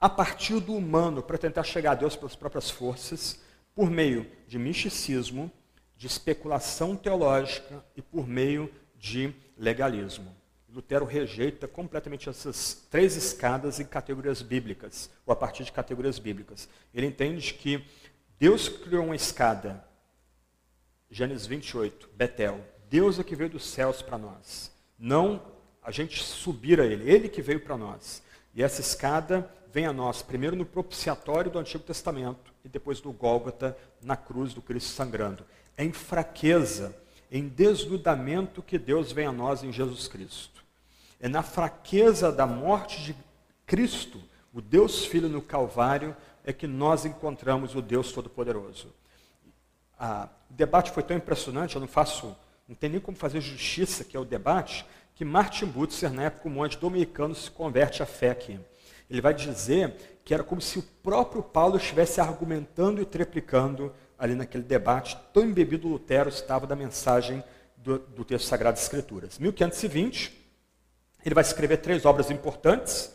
a 0.00 0.08
partir 0.08 0.60
do 0.60 0.74
humano 0.74 1.22
para 1.22 1.38
tentar 1.38 1.62
chegar 1.64 1.92
a 1.92 1.94
Deus 1.94 2.16
pelas 2.16 2.36
próprias 2.36 2.70
forças, 2.70 3.40
por 3.74 3.90
meio 3.90 4.26
de 4.46 4.58
misticismo, 4.58 5.50
de 5.96 6.06
especulação 6.06 6.96
teológica 6.96 7.84
e 7.96 8.02
por 8.02 8.26
meio 8.26 8.70
de 8.96 9.32
legalismo. 9.56 10.37
Lutero 10.78 11.04
rejeita 11.04 11.66
completamente 11.66 12.28
essas 12.28 12.86
três 12.88 13.16
escadas 13.16 13.80
em 13.80 13.84
categorias 13.84 14.42
bíblicas, 14.42 15.10
ou 15.26 15.32
a 15.32 15.36
partir 15.36 15.64
de 15.64 15.72
categorias 15.72 16.20
bíblicas. 16.20 16.68
Ele 16.94 17.06
entende 17.06 17.52
que 17.52 17.84
Deus 18.38 18.68
criou 18.68 19.06
uma 19.06 19.16
escada, 19.16 19.84
Gênesis 21.10 21.48
28, 21.48 22.10
Betel. 22.14 22.64
Deus 22.88 23.18
é 23.18 23.24
que 23.24 23.34
veio 23.34 23.50
dos 23.50 23.66
céus 23.66 24.02
para 24.02 24.16
nós, 24.16 24.70
não 24.96 25.42
a 25.82 25.90
gente 25.90 26.22
subir 26.22 26.80
a 26.80 26.86
Ele, 26.86 27.10
Ele 27.10 27.28
que 27.28 27.42
veio 27.42 27.58
para 27.58 27.76
nós. 27.76 28.22
E 28.54 28.62
essa 28.62 28.80
escada 28.80 29.52
vem 29.72 29.84
a 29.84 29.92
nós, 29.92 30.22
primeiro 30.22 30.54
no 30.54 30.64
propiciatório 30.64 31.50
do 31.50 31.58
Antigo 31.58 31.82
Testamento 31.82 32.54
e 32.64 32.68
depois 32.68 33.00
do 33.00 33.10
Gólgota, 33.10 33.76
na 34.00 34.16
cruz 34.16 34.54
do 34.54 34.62
Cristo 34.62 34.90
sangrando. 34.90 35.44
É 35.76 35.84
em 35.84 35.92
fraqueza 35.92 36.94
em 37.32 37.48
desnudamento 37.48 38.62
que 38.62 38.78
Deus 38.78 39.10
vem 39.10 39.26
a 39.26 39.32
nós 39.32 39.64
em 39.64 39.72
Jesus 39.72 40.06
Cristo. 40.06 40.67
É 41.20 41.28
na 41.28 41.42
fraqueza 41.42 42.30
da 42.30 42.46
morte 42.46 43.02
de 43.02 43.16
Cristo, 43.66 44.20
o 44.52 44.60
Deus 44.60 45.04
Filho 45.04 45.28
no 45.28 45.42
Calvário, 45.42 46.16
é 46.44 46.52
que 46.52 46.66
nós 46.66 47.04
encontramos 47.04 47.74
o 47.74 47.82
Deus 47.82 48.12
Todo-Poderoso. 48.12 48.94
O 50.00 50.28
debate 50.54 50.90
foi 50.90 51.02
tão 51.02 51.16
impressionante, 51.16 51.74
eu 51.74 51.80
não 51.80 51.88
faço, 51.88 52.36
não 52.66 52.74
tem 52.74 52.88
nem 52.88 53.00
como 53.00 53.16
fazer 53.16 53.40
justiça, 53.40 54.04
que 54.04 54.16
é 54.16 54.20
o 54.20 54.24
debate, 54.24 54.86
que 55.14 55.24
Martin 55.24 55.66
Butzer, 55.66 56.12
na 56.12 56.24
época, 56.24 56.48
um 56.48 56.52
monte 56.52 56.78
dominicano, 56.78 57.34
se 57.34 57.50
converte 57.50 58.02
à 58.02 58.06
fé 58.06 58.30
aqui. 58.30 58.58
Ele 59.10 59.20
vai 59.20 59.34
dizer 59.34 60.20
que 60.24 60.32
era 60.32 60.44
como 60.44 60.60
se 60.60 60.78
o 60.78 60.82
próprio 61.02 61.42
Paulo 61.42 61.76
estivesse 61.76 62.20
argumentando 62.20 63.02
e 63.02 63.04
triplicando 63.04 63.92
ali 64.18 64.34
naquele 64.34 64.64
debate, 64.64 65.18
tão 65.32 65.44
embebido 65.44 65.88
Lutero 65.88 66.28
estava 66.28 66.66
da 66.66 66.76
mensagem 66.76 67.42
do, 67.76 67.98
do 67.98 68.24
texto 68.24 68.46
Sagrado 68.46 68.78
Escrituras. 68.78 69.38
1520, 69.38 70.37
ele 71.24 71.34
vai 71.34 71.42
escrever 71.42 71.78
três 71.78 72.04
obras 72.04 72.30
importantes, 72.30 73.12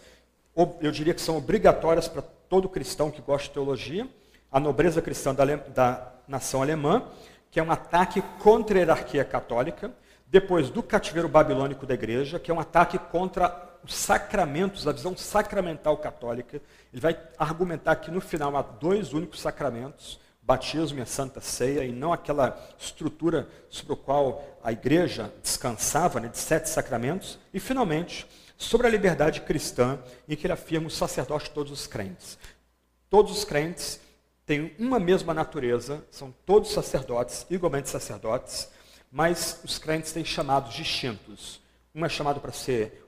eu 0.82 0.92
diria 0.92 1.14
que 1.14 1.22
são 1.22 1.38
obrigatórias 1.38 2.08
para 2.08 2.22
todo 2.22 2.70
cristão 2.70 3.10
que 3.10 3.22
gosta 3.22 3.48
de 3.48 3.54
teologia, 3.54 4.08
a 4.52 4.60
nobreza 4.60 5.02
cristã 5.02 5.34
da, 5.34 5.46
da 5.46 6.14
nação 6.28 6.62
alemã, 6.62 7.08
que 7.50 7.60
é 7.60 7.64
um 7.64 7.72
ataque 7.72 8.22
contra 8.40 8.78
a 8.78 8.80
hierarquia 8.80 9.26
católica, 9.26 9.92
depois 10.28 10.70
do 10.70 10.82
cativeiro 10.82 11.28
babilônico 11.28 11.86
da 11.86 11.94
igreja, 11.94 12.40
que 12.40 12.50
é 12.50 12.54
um 12.54 12.60
ataque 12.60 12.98
contra 12.98 13.78
os 13.84 13.94
sacramentos, 13.94 14.88
a 14.88 14.92
visão 14.92 15.16
sacramental 15.16 15.98
católica. 15.98 16.62
Ele 16.92 17.02
vai 17.02 17.20
argumentar 17.38 17.96
que 17.98 18.10
no 18.10 18.22
final 18.22 18.56
há 18.56 18.62
dois 18.62 19.14
únicos 19.14 19.42
sacramentos, 19.42 20.20
batismo 20.46 21.00
e 21.00 21.02
a 21.02 21.06
santa 21.06 21.40
ceia, 21.40 21.86
e 21.86 21.92
não 21.92 22.12
aquela 22.12 22.60
estrutura 22.78 23.48
sobre 23.70 23.94
a 23.94 23.98
qual 23.98 24.44
a 24.64 24.72
igreja 24.72 25.34
descansava, 25.42 26.20
né, 26.20 26.28
de 26.28 26.38
sete 26.38 26.70
sacramentos. 26.70 27.40
E, 27.54 27.60
finalmente, 27.60 28.28
sobre 28.58 28.88
a 28.88 28.90
liberdade 28.90 29.42
cristã, 29.42 30.00
em 30.28 30.36
que 30.36 30.46
ele 30.46 30.54
afirma 30.54 30.88
o 30.88 30.92
sacerdote 30.92 31.46
de 31.46 31.52
todos 31.52 31.72
os 31.72 31.88
crentes. 31.88 32.38
Todos 33.10 33.32
os 33.38 33.46
crentes 33.46 34.00
têm 34.46 34.76
uma 34.78 35.00
mesma 35.00 35.34
natureza, 35.34 36.06
são 36.12 36.34
todos 36.46 36.72
sacerdotes, 36.72 37.46
igualmente 37.50 37.90
sacerdotes, 37.90 38.70
mas 39.12 39.62
os 39.64 39.78
crentes 39.78 40.12
têm 40.12 40.26
chamados 40.26 40.74
distintos. 40.74 41.62
Um 41.96 42.06
é 42.06 42.10
chamado 42.10 42.42
para 42.42 42.52
ser 42.52 43.03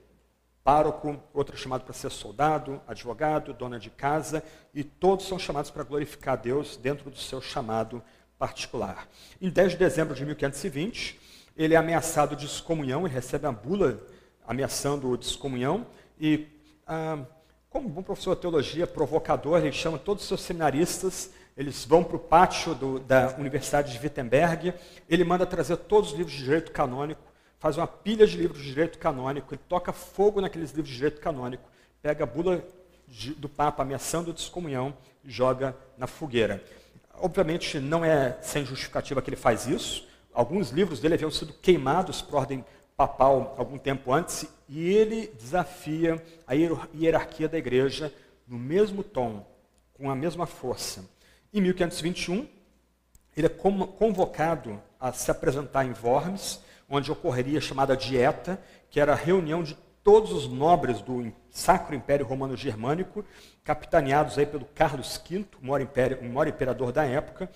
pároco, 0.66 1.16
outro 1.32 1.54
é 1.54 1.58
chamado 1.58 1.84
para 1.84 1.94
ser 1.94 2.10
soldado, 2.10 2.80
advogado, 2.88 3.52
dona 3.52 3.78
de 3.78 3.88
casa, 3.88 4.42
e 4.74 4.82
todos 4.82 5.28
são 5.28 5.38
chamados 5.38 5.70
para 5.70 5.84
glorificar 5.84 6.34
a 6.34 6.36
Deus 6.36 6.76
dentro 6.76 7.08
do 7.08 7.16
seu 7.16 7.40
chamado 7.40 8.02
particular. 8.36 9.06
Em 9.40 9.48
10 9.48 9.72
de 9.72 9.78
dezembro 9.78 10.12
de 10.12 10.26
1520, 10.26 11.20
ele 11.56 11.74
é 11.74 11.76
ameaçado 11.76 12.34
de 12.34 12.46
excomunhão, 12.46 13.06
ele 13.06 13.14
recebe 13.14 13.46
a 13.46 13.52
bula 13.52 14.04
ameaçando 14.44 15.08
o 15.08 15.16
de 15.16 15.26
excomunhão, 15.26 15.86
e 16.18 16.48
ah, 16.84 17.20
como 17.70 17.88
bom 17.88 18.02
professor 18.02 18.34
de 18.34 18.40
teologia, 18.40 18.88
provocador, 18.88 19.60
ele 19.60 19.70
chama 19.70 19.98
todos 19.98 20.24
os 20.24 20.28
seus 20.28 20.40
seminaristas, 20.40 21.30
eles 21.56 21.84
vão 21.84 22.02
para 22.02 22.16
o 22.16 22.18
pátio 22.18 22.74
do, 22.74 22.98
da 22.98 23.36
Universidade 23.38 23.92
de 23.92 24.04
Wittenberg, 24.04 24.74
ele 25.08 25.22
manda 25.22 25.46
trazer 25.46 25.76
todos 25.76 26.10
os 26.10 26.18
livros 26.18 26.34
de 26.34 26.42
direito 26.42 26.72
canônico, 26.72 27.22
faz 27.58 27.76
uma 27.76 27.86
pilha 27.86 28.26
de 28.26 28.36
livros 28.36 28.62
de 28.62 28.68
direito 28.68 28.98
canônico, 28.98 29.54
ele 29.54 29.60
toca 29.68 29.92
fogo 29.92 30.40
naqueles 30.40 30.70
livros 30.70 30.90
de 30.90 30.96
direito 30.96 31.20
canônico, 31.20 31.68
pega 32.02 32.24
a 32.24 32.26
bula 32.26 32.62
de, 33.06 33.34
do 33.34 33.48
Papa 33.48 33.82
ameaçando 33.82 34.30
a 34.30 34.34
descomunhão 34.34 34.96
e 35.24 35.30
joga 35.30 35.76
na 35.96 36.06
fogueira. 36.06 36.62
Obviamente, 37.14 37.78
não 37.80 38.04
é 38.04 38.38
sem 38.42 38.64
justificativa 38.64 39.22
que 39.22 39.30
ele 39.30 39.36
faz 39.36 39.66
isso. 39.66 40.06
Alguns 40.32 40.70
livros 40.70 41.00
dele 41.00 41.14
haviam 41.14 41.30
sido 41.30 41.52
queimados 41.54 42.20
por 42.20 42.36
ordem 42.36 42.64
papal 42.96 43.54
algum 43.58 43.78
tempo 43.78 44.12
antes, 44.12 44.46
e 44.68 44.88
ele 44.88 45.28
desafia 45.38 46.22
a 46.46 46.54
hierarquia 46.54 47.48
da 47.48 47.58
igreja 47.58 48.12
no 48.48 48.58
mesmo 48.58 49.02
tom, 49.02 49.46
com 49.92 50.10
a 50.10 50.14
mesma 50.14 50.46
força. 50.46 51.04
Em 51.52 51.60
1521, 51.60 52.48
ele 53.36 53.46
é 53.46 53.50
convocado 53.50 54.82
a 54.98 55.12
se 55.12 55.30
apresentar 55.30 55.84
em 55.84 55.94
Worms, 56.02 56.60
onde 56.88 57.10
ocorreria 57.10 57.58
a 57.58 57.62
chamada 57.62 57.96
dieta, 57.96 58.60
que 58.90 59.00
era 59.00 59.12
a 59.12 59.16
reunião 59.16 59.62
de 59.62 59.76
todos 60.02 60.32
os 60.32 60.46
nobres 60.46 61.00
do 61.00 61.32
Sacro 61.50 61.94
Império 61.94 62.24
Romano 62.24 62.56
Germânico, 62.56 63.24
capitaneados 63.64 64.38
aí 64.38 64.46
pelo 64.46 64.64
Carlos 64.66 65.20
V, 65.28 65.44
o 65.60 65.66
maior, 65.66 65.80
império, 65.80 66.20
o 66.20 66.24
maior 66.24 66.46
imperador 66.46 66.92
da 66.92 67.04
época, 67.04 67.50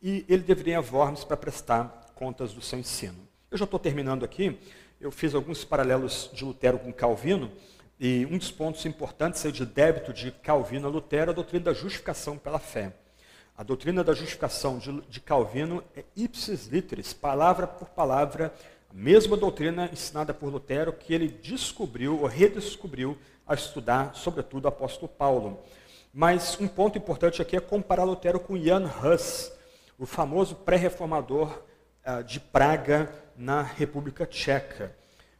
e 0.00 0.24
ele 0.28 0.42
deveria 0.42 0.78
a 0.78 0.80
Worms 0.80 1.24
para 1.24 1.36
prestar 1.36 2.12
contas 2.14 2.52
do 2.52 2.60
seu 2.60 2.78
ensino. 2.78 3.26
Eu 3.50 3.58
já 3.58 3.64
estou 3.64 3.80
terminando 3.80 4.24
aqui, 4.24 4.56
eu 5.00 5.10
fiz 5.10 5.34
alguns 5.34 5.64
paralelos 5.64 6.30
de 6.32 6.44
Lutero 6.44 6.78
com 6.78 6.92
Calvino, 6.92 7.50
e 7.98 8.24
um 8.30 8.38
dos 8.38 8.50
pontos 8.52 8.86
importantes 8.86 9.44
é 9.44 9.50
de 9.50 9.66
débito 9.66 10.12
de 10.12 10.30
Calvino 10.30 10.86
a 10.86 10.90
Lutero, 10.90 11.32
a 11.32 11.34
doutrina 11.34 11.64
da 11.64 11.72
justificação 11.72 12.38
pela 12.38 12.58
fé. 12.58 12.92
A 13.56 13.62
doutrina 13.62 14.04
da 14.04 14.12
justificação 14.12 14.78
de, 14.78 15.00
de 15.08 15.18
Calvino 15.18 15.82
é 15.96 16.04
ipsis 16.14 16.66
literis, 16.66 17.14
palavra 17.14 17.66
por 17.66 17.88
palavra, 17.88 18.52
mesma 18.92 19.36
doutrina 19.36 19.88
ensinada 19.92 20.32
por 20.32 20.50
Lutero 20.50 20.92
que 20.92 21.12
ele 21.12 21.28
descobriu 21.28 22.20
ou 22.20 22.26
redescobriu 22.26 23.16
a 23.46 23.54
estudar, 23.54 24.14
sobretudo, 24.14 24.64
o 24.64 24.68
apóstolo 24.68 25.08
Paulo. 25.08 25.62
Mas 26.12 26.58
um 26.58 26.66
ponto 26.66 26.96
importante 26.96 27.42
aqui 27.42 27.56
é 27.56 27.60
comparar 27.60 28.04
Lutero 28.04 28.40
com 28.40 28.56
Jan 28.56 28.90
Hus, 29.02 29.52
o 29.98 30.06
famoso 30.06 30.54
pré-reformador 30.54 31.62
uh, 32.04 32.24
de 32.24 32.40
Praga, 32.40 33.12
na 33.36 33.62
República 33.62 34.24
Tcheca. 34.24 34.96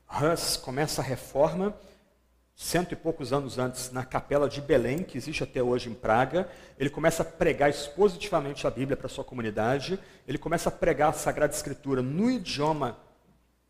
Hus 0.06 0.56
começa 0.56 1.01
a 1.01 1.05
reforma 1.05 1.74
cento 2.55 2.93
e 2.93 2.97
poucos 2.97 3.32
anos 3.32 3.59
antes, 3.59 3.90
na 3.90 4.05
capela 4.05 4.48
de 4.48 4.62
Belém, 4.62 5.02
que 5.02 5.18
existe 5.18 5.43
até 5.43 5.62
hoje 5.62 5.90
em 5.90 5.94
Praga. 5.94 6.48
Ele 6.78 6.89
começa 6.89 7.23
a 7.23 7.24
pregar 7.24 7.68
expositivamente 7.68 8.66
a 8.66 8.70
Bíblia 8.70 8.97
para 8.97 9.09
sua 9.09 9.24
comunidade. 9.24 9.98
Ele 10.27 10.39
começa 10.39 10.70
a 10.70 10.73
pregar 10.73 11.10
a 11.10 11.12
Sagrada 11.12 11.55
Escritura 11.55 12.01
no 12.01 12.31
idioma 12.31 12.97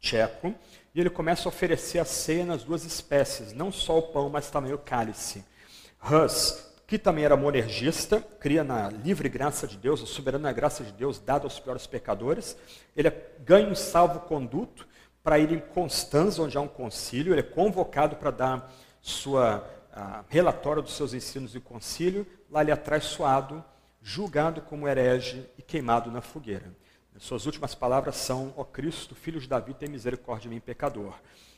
tcheco. 0.07 0.55
E 0.95 1.01
ele 1.01 1.11
começa 1.11 1.49
a 1.49 1.51
oferecer 1.51 1.99
a 1.99 2.05
ceia 2.05 2.45
nas 2.45 2.63
duas 2.63 2.85
espécies, 2.85 3.53
não 3.53 3.71
só 3.71 3.99
o 3.99 4.03
pão, 4.03 4.31
mas 4.31 4.51
também 4.51 4.73
o 4.73 4.79
cálice. 4.79 5.45
Hus 6.01 6.65
que 6.87 6.99
também 6.99 7.25
era 7.25 7.37
monergista, 7.37 8.21
cria 8.39 8.63
na 8.63 8.89
livre 8.89 9.29
graça 9.29 9.67
de 9.67 9.77
Deus, 9.77 10.01
a 10.01 10.07
soberana 10.07 10.53
graça 10.53 10.85
de 10.85 10.93
Deus 10.93 11.19
dada 11.19 11.45
aos 11.45 11.59
piores 11.59 11.85
pecadores. 11.85 12.57
Ele 12.97 13.11
ganha 13.45 13.69
um 13.69 13.75
salvo-conduto 13.75 14.87
para 15.23 15.37
ir 15.39 15.51
em 15.51 15.59
Constanza, 15.59 16.41
onde 16.41 16.57
há 16.57 16.61
um 16.61 16.69
concílio. 16.69 17.35
Ele 17.35 17.41
é 17.41 17.43
convocado 17.43 18.15
para 18.15 18.31
dar 18.31 18.73
sua 19.01 19.69
uh, 19.91 20.25
relatório 20.29 20.81
dos 20.81 20.95
seus 20.95 21.13
ensinos 21.13 21.51
de 21.51 21.59
concílio. 21.59 22.25
Lá 22.49 22.63
ele 22.63 22.71
é 22.71 22.77
traiçoado, 22.77 23.65
julgado 24.01 24.61
como 24.61 24.87
herege 24.87 25.45
e 25.59 25.63
queimado 25.63 26.09
na 26.09 26.21
fogueira. 26.21 26.73
Suas 27.19 27.47
últimas 27.47 27.75
palavras 27.75 28.17
são: 28.17 28.53
Ó 28.57 28.65
Cristo, 28.65 29.15
filho 29.15 29.41
de 29.41 29.49
Davi, 29.49 29.75
tem 29.75 29.89
misericórdia 29.89 30.49
de 30.49 30.55
mim, 30.55 30.61
pecador. 30.61 31.15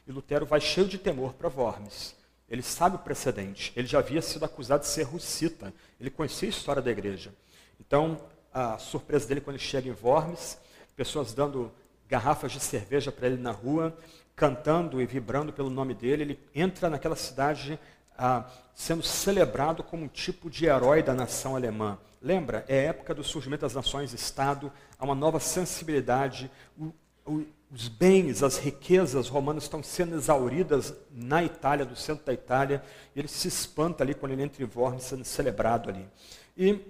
E 0.06 0.12
Lutero 0.12 0.47
vai 0.47 0.60
cheio 0.60 0.86
de 0.86 0.98
temor 0.98 1.35
para 1.35 1.48
Worms. 1.48 2.16
Ele 2.48 2.62
sabe 2.62 2.97
o 2.97 2.98
precedente. 2.98 3.72
Ele 3.76 3.86
já 3.86 3.98
havia 3.98 4.22
sido 4.22 4.44
acusado 4.44 4.80
de 4.80 4.89
ser 4.89 5.02
russita. 5.02 5.72
Ele 6.01 6.10
conhecia 6.10 6.48
a 6.48 6.51
história 6.51 6.80
da 6.80 6.90
igreja. 6.90 7.35
Então, 7.78 8.18
a 8.52 8.78
surpresa 8.78 9.28
dele 9.28 9.40
quando 9.40 9.56
ele 9.56 9.64
chega 9.64 9.89
em 9.89 9.97
Worms, 10.02 10.59
pessoas 10.97 11.35
dando 11.35 11.70
garrafas 12.09 12.52
de 12.52 12.60
cerveja 12.60 13.12
para 13.12 13.26
ele 13.26 13.36
na 13.36 13.51
rua, 13.51 13.97
cantando 14.35 15.02
e 15.02 15.06
vibrando 15.06 15.52
pelo 15.52 15.68
nome 15.68 15.93
dele. 15.93 16.22
Ele 16.22 16.40
entra 16.55 16.89
naquela 16.89 17.16
cidade 17.16 17.78
ah, 18.16 18.48
sendo 18.74 19.02
celebrado 19.02 19.82
como 19.82 20.05
um 20.05 20.09
tipo 20.09 20.48
de 20.48 20.66
herói 20.66 21.02
da 21.02 21.14
nação 21.14 21.55
alemã. 21.55 21.98
Lembra? 22.20 22.65
É 22.69 22.81
a 22.81 22.90
época 22.90 23.15
do 23.15 23.23
surgimento 23.23 23.62
das 23.62 23.74
nações-estado, 23.74 24.73
há 24.99 25.05
uma 25.05 25.15
nova 25.15 25.39
sensibilidade. 25.39 26.51
O, 26.77 26.93
o, 27.24 27.47
os 27.70 27.89
bens, 27.89 28.43
as 28.43 28.57
riquezas 28.59 29.28
romanas 29.28 29.65
estão 29.65 29.82
sendo 29.82 30.16
exauridas 30.16 30.95
na 31.12 31.45
Itália, 31.45 31.85
do 31.85 31.95
centro 31.95 32.24
da 32.24 32.32
Itália, 32.32 32.82
e 33.15 33.19
ele 33.19 33.28
se 33.28 33.47
espanta 33.47 34.03
ali 34.03 34.15
quando 34.15 34.32
ele 34.32 34.43
entra 34.43 34.62
em 34.62 34.70
Worms, 34.74 35.05
sendo 35.05 35.24
celebrado 35.24 35.90
ali. 35.90 36.09
E 36.57 36.81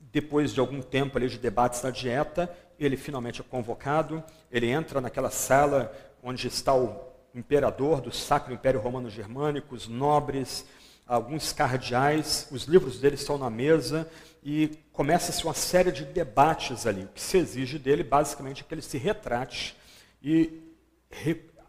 depois 0.00 0.52
de 0.52 0.60
algum 0.60 0.82
tempo 0.82 1.16
ali 1.16 1.28
de 1.28 1.38
debates 1.38 1.82
na 1.82 1.90
dieta, 1.90 2.54
ele 2.78 2.96
finalmente 2.96 3.40
é 3.40 3.44
convocado, 3.44 4.22
ele 4.50 4.68
entra 4.68 5.00
naquela 5.00 5.30
sala 5.30 5.92
onde 6.22 6.48
está 6.48 6.74
o 6.74 7.14
imperador 7.34 8.00
do 8.00 8.12
Sacro 8.12 8.52
Império 8.52 8.80
Romano 8.80 9.10
Germânico, 9.10 9.74
os 9.74 9.88
nobres, 9.88 10.66
alguns 11.06 11.52
cardeais, 11.52 12.48
os 12.50 12.64
livros 12.64 12.98
dele 12.98 13.14
estão 13.14 13.36
na 13.36 13.50
mesa 13.50 14.08
e 14.42 14.78
começa-se 14.92 15.44
uma 15.44 15.54
série 15.54 15.90
de 15.90 16.04
debates 16.04 16.86
ali. 16.86 17.04
O 17.04 17.08
que 17.08 17.20
se 17.20 17.38
exige 17.38 17.78
dele, 17.78 18.02
basicamente, 18.02 18.62
é 18.62 18.64
que 18.64 18.74
ele 18.74 18.82
se 18.82 18.98
retrate 18.98 19.76
e 20.22 20.62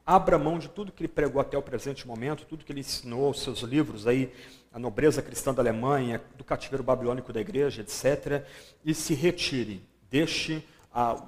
abra 0.06 0.38
mão 0.38 0.60
de 0.60 0.70
tudo 0.70 0.92
que 0.92 1.04
ele 1.04 1.08
pregou 1.08 1.42
até 1.42 1.58
o 1.58 1.62
presente 1.62 2.08
momento, 2.08 2.46
tudo 2.46 2.64
que 2.64 2.72
ele 2.72 2.82
ensinou, 2.82 3.32
os 3.32 3.42
seus 3.42 3.62
livros 3.62 4.06
aí, 4.06 4.32
a 4.72 4.78
nobreza 4.78 5.22
cristã 5.22 5.54
da 5.54 5.62
Alemanha, 5.62 6.22
do 6.38 6.44
cativeiro 6.44 6.84
babilônico 6.84 7.34
da 7.34 7.42
igreja, 7.42 7.82
etc., 7.82 8.46
e 8.84 8.94
se 8.94 9.14
retire, 9.14 9.82
deixe 10.10 10.64
a, 10.94 11.22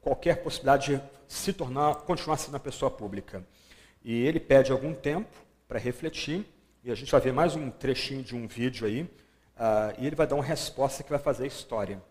qualquer 0.00 0.42
possibilidade 0.42 0.96
de 0.96 1.02
se 1.26 1.52
tornar, 1.52 1.94
continuar 2.02 2.36
sendo 2.36 2.54
uma 2.54 2.60
pessoa 2.60 2.90
pública. 2.90 3.44
E 4.04 4.26
ele 4.26 4.38
pede 4.38 4.70
algum 4.70 4.92
tempo 4.94 5.34
para 5.66 5.78
refletir, 5.78 6.46
e 6.84 6.92
a 6.92 6.94
gente 6.94 7.10
vai 7.10 7.20
ver 7.20 7.32
mais 7.32 7.56
um 7.56 7.70
trechinho 7.70 8.22
de 8.22 8.36
um 8.36 8.46
vídeo 8.46 8.86
aí, 8.86 9.02
uh, 9.04 9.98
e 9.98 10.06
ele 10.06 10.14
vai 10.14 10.26
dar 10.26 10.34
uma 10.34 10.44
resposta 10.44 11.02
que 11.02 11.08
vai 11.08 11.18
fazer 11.18 11.44
a 11.44 11.46
história. 11.46 12.02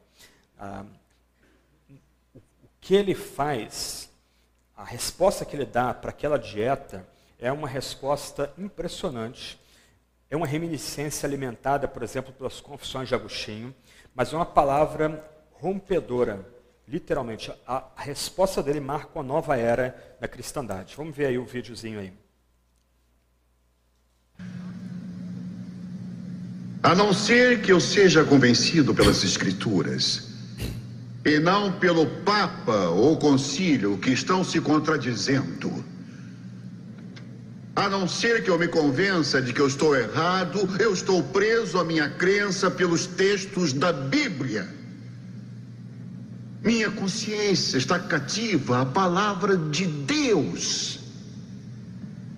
Uh, 0.60 0.88
o 2.36 2.42
que 2.82 2.96
ele 2.96 3.14
faz, 3.14 4.10
a 4.76 4.84
resposta 4.84 5.46
que 5.46 5.56
ele 5.56 5.66
dá 5.66 5.94
para 5.94 6.10
aquela 6.10 6.40
dieta, 6.40 7.08
é 7.38 7.52
uma 7.52 7.68
resposta 7.68 8.52
impressionante. 8.58 9.62
É 10.28 10.36
uma 10.36 10.48
reminiscência 10.48 11.28
alimentada, 11.28 11.88
por 11.88 12.02
exemplo, 12.02 12.34
pelas 12.34 12.60
confissões 12.60 13.08
de 13.08 13.14
Agostinho, 13.14 13.76
mas 14.16 14.34
é 14.34 14.36
uma 14.36 14.46
palavra 14.46 15.24
rompedora. 15.52 16.44
Literalmente, 16.88 17.54
a, 17.68 17.84
a 17.96 18.02
resposta 18.02 18.64
dele 18.64 18.80
marca 18.80 19.12
uma 19.14 19.24
nova 19.24 19.56
era 19.56 20.18
na 20.20 20.28
cristandade. 20.28 20.96
Vamos 20.96 21.16
ver 21.16 21.28
aí 21.28 21.38
o 21.38 21.46
videozinho 21.46 22.00
aí. 22.00 22.23
A 26.84 26.94
não 26.94 27.14
ser 27.14 27.62
que 27.62 27.72
eu 27.72 27.80
seja 27.80 28.26
convencido 28.26 28.94
pelas 28.94 29.24
Escrituras 29.24 30.28
e 31.26 31.40
não 31.40 31.72
pelo 31.72 32.06
Papa 32.26 32.90
ou 32.90 33.16
Concílio 33.16 33.98
que 33.98 34.10
estão 34.10 34.44
se 34.44 34.60
contradizendo. 34.60 35.74
A 37.74 37.88
não 37.88 38.06
ser 38.06 38.44
que 38.44 38.50
eu 38.50 38.60
me 38.60 38.68
convença 38.68 39.42
de 39.42 39.54
que 39.54 39.62
eu 39.62 39.68
estou 39.68 39.96
errado, 39.96 40.68
eu 40.78 40.94
estou 40.94 41.24
preso 41.24 41.80
à 41.80 41.86
minha 41.86 42.10
crença 42.10 42.70
pelos 42.70 43.08
textos 43.08 43.72
da 43.72 43.94
Bíblia. 43.94 44.68
Minha 46.62 46.92
consciência 46.92 47.78
está 47.78 47.98
cativa 47.98 48.82
à 48.82 48.86
palavra 48.86 49.56
de 49.56 49.86
Deus. 49.86 51.00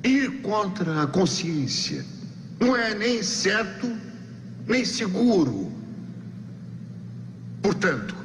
Ir 0.04 0.42
contra 0.44 1.02
a 1.02 1.08
consciência 1.08 2.06
não 2.60 2.76
é 2.76 2.94
nem 2.94 3.24
certo 3.24 4.06
nem 4.68 4.84
seguro. 4.84 5.72
Portanto, 7.62 8.16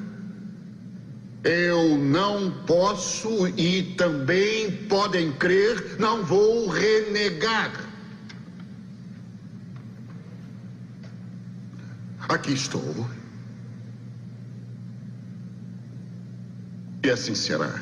eu 1.42 1.96
não 1.96 2.50
posso 2.66 3.48
e 3.48 3.94
também 3.94 4.70
podem 4.86 5.32
crer, 5.32 5.96
não 5.98 6.24
vou 6.24 6.68
renegar. 6.68 7.88
Aqui 12.28 12.52
estou. 12.52 13.08
E 17.02 17.10
assim 17.10 17.34
será. 17.34 17.80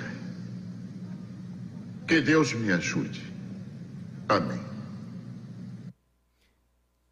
Que 2.07 2.21
Deus 2.21 2.53
me 2.55 2.73
ajude. 2.73 3.31
Amém. 4.29 4.68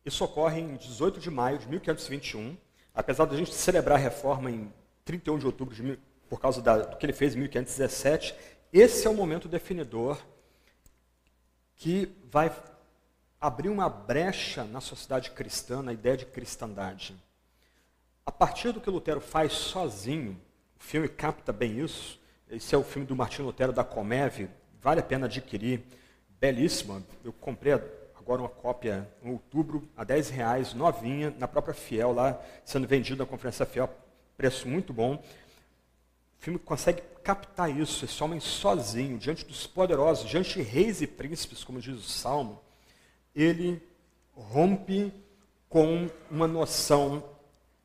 Isso 0.06 0.24
ocorre 0.24 0.60
em 0.60 0.76
18 0.76 1.18
de 1.18 1.28
maio 1.28 1.58
de 1.58 1.68
1521. 1.68 2.56
Apesar 2.94 3.26
de 3.26 3.34
a 3.34 3.36
gente 3.36 3.52
celebrar 3.52 3.98
a 3.98 4.00
reforma 4.00 4.48
em 4.48 4.72
31 5.04 5.36
de 5.36 5.46
outubro, 5.46 5.74
de, 5.74 5.98
por 6.28 6.40
causa 6.40 6.62
da, 6.62 6.78
do 6.78 6.96
que 6.96 7.04
ele 7.04 7.12
fez 7.12 7.34
em 7.34 7.40
1517, 7.40 8.32
esse 8.72 9.04
é 9.04 9.10
o 9.10 9.14
momento 9.14 9.48
definidor 9.48 10.24
que 11.74 12.08
vai 12.30 12.54
abrir 13.40 13.68
uma 13.68 13.88
brecha 13.88 14.62
na 14.62 14.80
sociedade 14.80 15.32
cristã, 15.32 15.82
na 15.82 15.92
ideia 15.92 16.16
de 16.16 16.24
cristandade. 16.24 17.14
A 18.24 18.30
partir 18.30 18.70
do 18.70 18.80
que 18.80 18.88
Lutero 18.88 19.20
faz 19.20 19.52
sozinho, 19.54 20.40
o 20.78 20.82
filme 20.82 21.08
capta 21.08 21.52
bem 21.52 21.80
isso. 21.80 22.20
Esse 22.48 22.76
é 22.76 22.78
o 22.78 22.84
filme 22.84 23.06
do 23.06 23.16
Martinho 23.16 23.46
Lutero 23.46 23.72
da 23.72 23.82
Comeve, 23.82 24.48
vale 24.80 25.00
a 25.00 25.02
pena 25.02 25.26
adquirir, 25.26 25.82
belíssima. 26.40 27.02
Eu 27.24 27.32
comprei 27.32 27.72
agora 28.26 28.42
uma 28.42 28.48
cópia 28.48 29.08
em 29.22 29.30
outubro, 29.30 29.88
a 29.96 30.02
10 30.02 30.30
reais, 30.30 30.74
novinha, 30.74 31.32
na 31.38 31.46
própria 31.46 31.72
Fiel, 31.72 32.12
lá 32.12 32.42
sendo 32.64 32.84
vendido 32.84 33.22
na 33.22 33.24
Conferência 33.24 33.64
Fiel, 33.64 33.88
preço 34.36 34.66
muito 34.66 34.92
bom. 34.92 35.14
O 35.14 35.22
filme 36.40 36.58
consegue 36.58 37.02
captar 37.22 37.70
isso, 37.70 38.04
esse 38.04 38.24
homem 38.24 38.40
sozinho, 38.40 39.16
diante 39.16 39.44
dos 39.44 39.68
poderosos, 39.68 40.28
diante 40.28 40.54
de 40.54 40.62
reis 40.62 41.00
e 41.00 41.06
príncipes, 41.06 41.62
como 41.62 41.80
diz 41.80 41.96
o 41.96 42.02
Salmo, 42.02 42.60
ele 43.32 43.80
rompe 44.34 45.12
com 45.68 46.10
uma 46.28 46.48
noção 46.48 47.22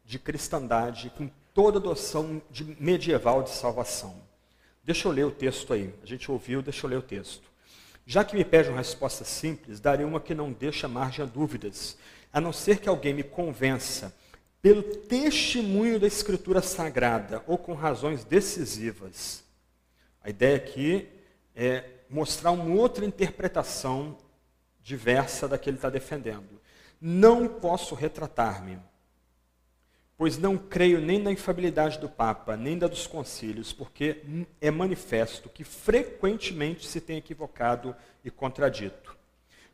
de 0.04 0.18
cristandade, 0.18 1.12
com 1.12 1.30
toda 1.54 1.78
a 1.78 1.82
noção 1.82 2.42
de 2.50 2.64
medieval 2.82 3.44
de 3.44 3.52
salvação. 3.52 4.16
Deixa 4.84 5.08
eu 5.08 5.12
ler 5.12 5.26
o 5.26 5.32
texto 5.32 5.72
aí. 5.72 5.94
A 6.02 6.06
gente 6.08 6.32
ouviu, 6.32 6.64
deixa 6.64 6.88
eu 6.88 6.90
ler 6.90 6.98
o 6.98 7.04
texto. 7.04 7.51
Já 8.06 8.24
que 8.24 8.36
me 8.36 8.44
pede 8.44 8.70
uma 8.70 8.78
resposta 8.78 9.24
simples, 9.24 9.80
darei 9.80 10.06
uma 10.06 10.20
que 10.20 10.34
não 10.34 10.52
deixa 10.52 10.88
margem 10.88 11.24
a 11.24 11.28
dúvidas, 11.28 11.98
a 12.34 12.42
não 12.42 12.52
ser 12.52 12.80
que 12.80 12.90
alguém 12.90 13.14
me 13.14 13.24
convença, 13.24 14.14
pelo 14.62 14.84
testemunho 14.84 16.00
da 16.00 16.08
Escritura 16.08 16.62
Sagrada 16.62 17.44
ou 17.48 17.58
com 17.58 17.74
razões 17.74 18.24
decisivas. 18.24 19.44
A 20.24 20.30
ideia 20.30 20.56
aqui 20.56 21.08
é 21.56 21.84
mostrar 22.10 22.52
uma 22.52 22.76
outra 22.76 23.04
interpretação 23.04 24.18
diversa 24.84 25.48
da 25.48 25.58
que 25.58 25.70
ele 25.70 25.78
está 25.78 25.90
defendendo. 25.90 26.62
Não 27.00 27.48
posso 27.48 27.96
retratar-me 27.96 28.78
pois 30.22 30.38
não 30.38 30.56
creio 30.56 31.02
nem 31.02 31.18
na 31.18 31.32
infabilidade 31.32 31.98
do 31.98 32.08
Papa, 32.08 32.56
nem 32.56 32.78
da 32.78 32.86
dos 32.86 33.08
concílios, 33.08 33.74
porque 33.74 34.22
é 34.62 34.70
manifesto 34.70 35.50
que 35.50 35.64
frequentemente 35.64 36.86
se 36.86 37.02
tem 37.02 37.18
equivocado 37.18 37.96
e 38.24 38.30
contradito. 38.30 39.18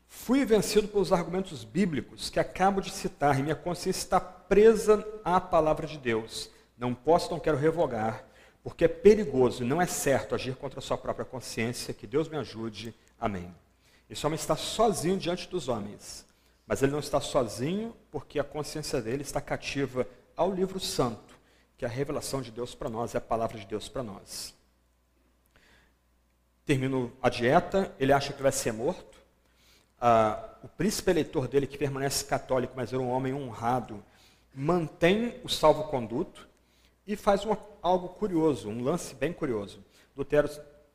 Fui 0.06 0.46
vencido 0.46 0.88
pelos 0.88 1.12
argumentos 1.12 1.64
bíblicos 1.64 2.30
que 2.30 2.40
acabo 2.40 2.80
de 2.80 2.90
citar 2.90 3.38
e 3.38 3.42
minha 3.42 3.54
consciência 3.54 4.00
está 4.00 4.18
presa 4.18 5.06
à 5.22 5.38
palavra 5.38 5.86
de 5.86 5.98
Deus. 5.98 6.50
Não 6.78 6.94
posso, 6.94 7.30
não 7.30 7.38
quero 7.38 7.58
revogar, 7.58 8.24
porque 8.64 8.86
é 8.86 8.88
perigoso 8.88 9.62
e 9.62 9.66
não 9.66 9.82
é 9.82 9.86
certo 9.86 10.34
agir 10.34 10.56
contra 10.56 10.78
a 10.78 10.82
sua 10.82 10.96
própria 10.96 11.26
consciência. 11.26 11.92
Que 11.92 12.06
Deus 12.06 12.26
me 12.26 12.38
ajude. 12.38 12.94
Amém. 13.20 13.54
Esse 14.08 14.24
homem 14.24 14.38
está 14.38 14.56
sozinho 14.56 15.18
diante 15.18 15.46
dos 15.46 15.68
homens 15.68 16.26
Mas 16.66 16.82
ele 16.82 16.92
não 16.92 17.00
está 17.00 17.20
sozinho, 17.20 17.94
porque 18.10 18.38
a 18.38 18.44
consciência 18.44 19.02
dele 19.02 19.20
está 19.20 19.42
cativa 19.42 20.08
ao 20.38 20.52
livro 20.52 20.78
santo, 20.78 21.36
que 21.76 21.84
é 21.84 21.88
a 21.88 21.90
revelação 21.90 22.40
de 22.40 22.52
Deus 22.52 22.74
para 22.74 22.88
nós, 22.88 23.14
é 23.14 23.18
a 23.18 23.20
palavra 23.20 23.58
de 23.58 23.66
Deus 23.66 23.88
para 23.88 24.04
nós. 24.04 24.54
Termina 26.64 27.10
a 27.20 27.28
dieta, 27.28 27.92
ele 27.98 28.12
acha 28.12 28.32
que 28.32 28.40
vai 28.40 28.52
ser 28.52 28.72
morto. 28.72 29.18
Ah, 30.00 30.54
o 30.62 30.68
príncipe 30.68 31.10
eleitor 31.10 31.48
dele, 31.48 31.66
que 31.66 31.76
permanece 31.76 32.24
católico, 32.24 32.74
mas 32.76 32.92
era 32.92 33.02
um 33.02 33.10
homem 33.10 33.34
honrado, 33.34 34.02
mantém 34.54 35.40
o 35.42 35.48
salvo-conduto 35.48 36.48
e 37.04 37.16
faz 37.16 37.44
um, 37.44 37.56
algo 37.82 38.10
curioso, 38.10 38.68
um 38.68 38.84
lance 38.84 39.14
bem 39.16 39.32
curioso. 39.32 39.84
Lutero 40.16 40.48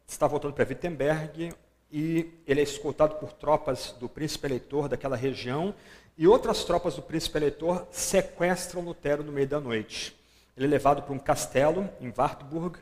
está 0.07 0.25
voltando 0.25 0.53
para 0.53 0.67
Wittenberg, 0.67 1.53
e 1.91 2.31
ele 2.47 2.59
é 2.59 2.63
escoltado 2.63 3.15
por 3.15 3.33
tropas 3.33 3.91
do 3.99 4.09
príncipe 4.09 4.47
eleitor 4.47 4.89
daquela 4.89 5.15
região, 5.15 5.75
e 6.17 6.27
outras 6.27 6.63
tropas 6.63 6.95
do 6.95 7.01
príncipe 7.01 7.37
eleitor 7.37 7.87
sequestram 7.91 8.81
Lutero 8.81 9.23
no 9.23 9.31
meio 9.31 9.47
da 9.47 9.59
noite. 9.59 10.15
Ele 10.55 10.67
é 10.67 10.69
levado 10.69 11.01
para 11.01 11.13
um 11.13 11.19
castelo 11.19 11.89
em 11.99 12.13
Wartburg, 12.15 12.79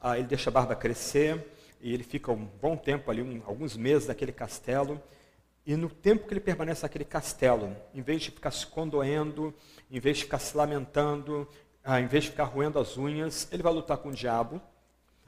ah, 0.00 0.18
ele 0.18 0.26
deixa 0.26 0.48
a 0.48 0.52
barba 0.52 0.74
crescer, 0.74 1.46
e 1.80 1.92
ele 1.92 2.02
fica 2.02 2.32
um 2.32 2.48
bom 2.60 2.76
tempo 2.76 3.10
ali, 3.10 3.22
um, 3.22 3.42
alguns 3.46 3.76
meses 3.76 4.08
naquele 4.08 4.32
castelo, 4.32 5.00
e 5.66 5.76
no 5.76 5.90
tempo 5.90 6.26
que 6.26 6.32
ele 6.32 6.40
permanece 6.40 6.82
naquele 6.82 7.04
castelo, 7.04 7.76
em 7.94 8.00
vez 8.00 8.22
de 8.22 8.30
ficar 8.30 8.50
se 8.50 8.66
condoendo, 8.66 9.54
em 9.90 10.00
vez 10.00 10.18
de 10.18 10.24
ficar 10.24 10.38
se 10.38 10.56
lamentando, 10.56 11.46
ah, 11.84 12.00
em 12.00 12.06
vez 12.06 12.24
de 12.24 12.30
ficar 12.30 12.44
roendo 12.44 12.78
as 12.78 12.96
unhas, 12.96 13.46
ele 13.52 13.62
vai 13.62 13.72
lutar 13.72 13.98
com 13.98 14.08
o 14.08 14.12
diabo. 14.12 14.60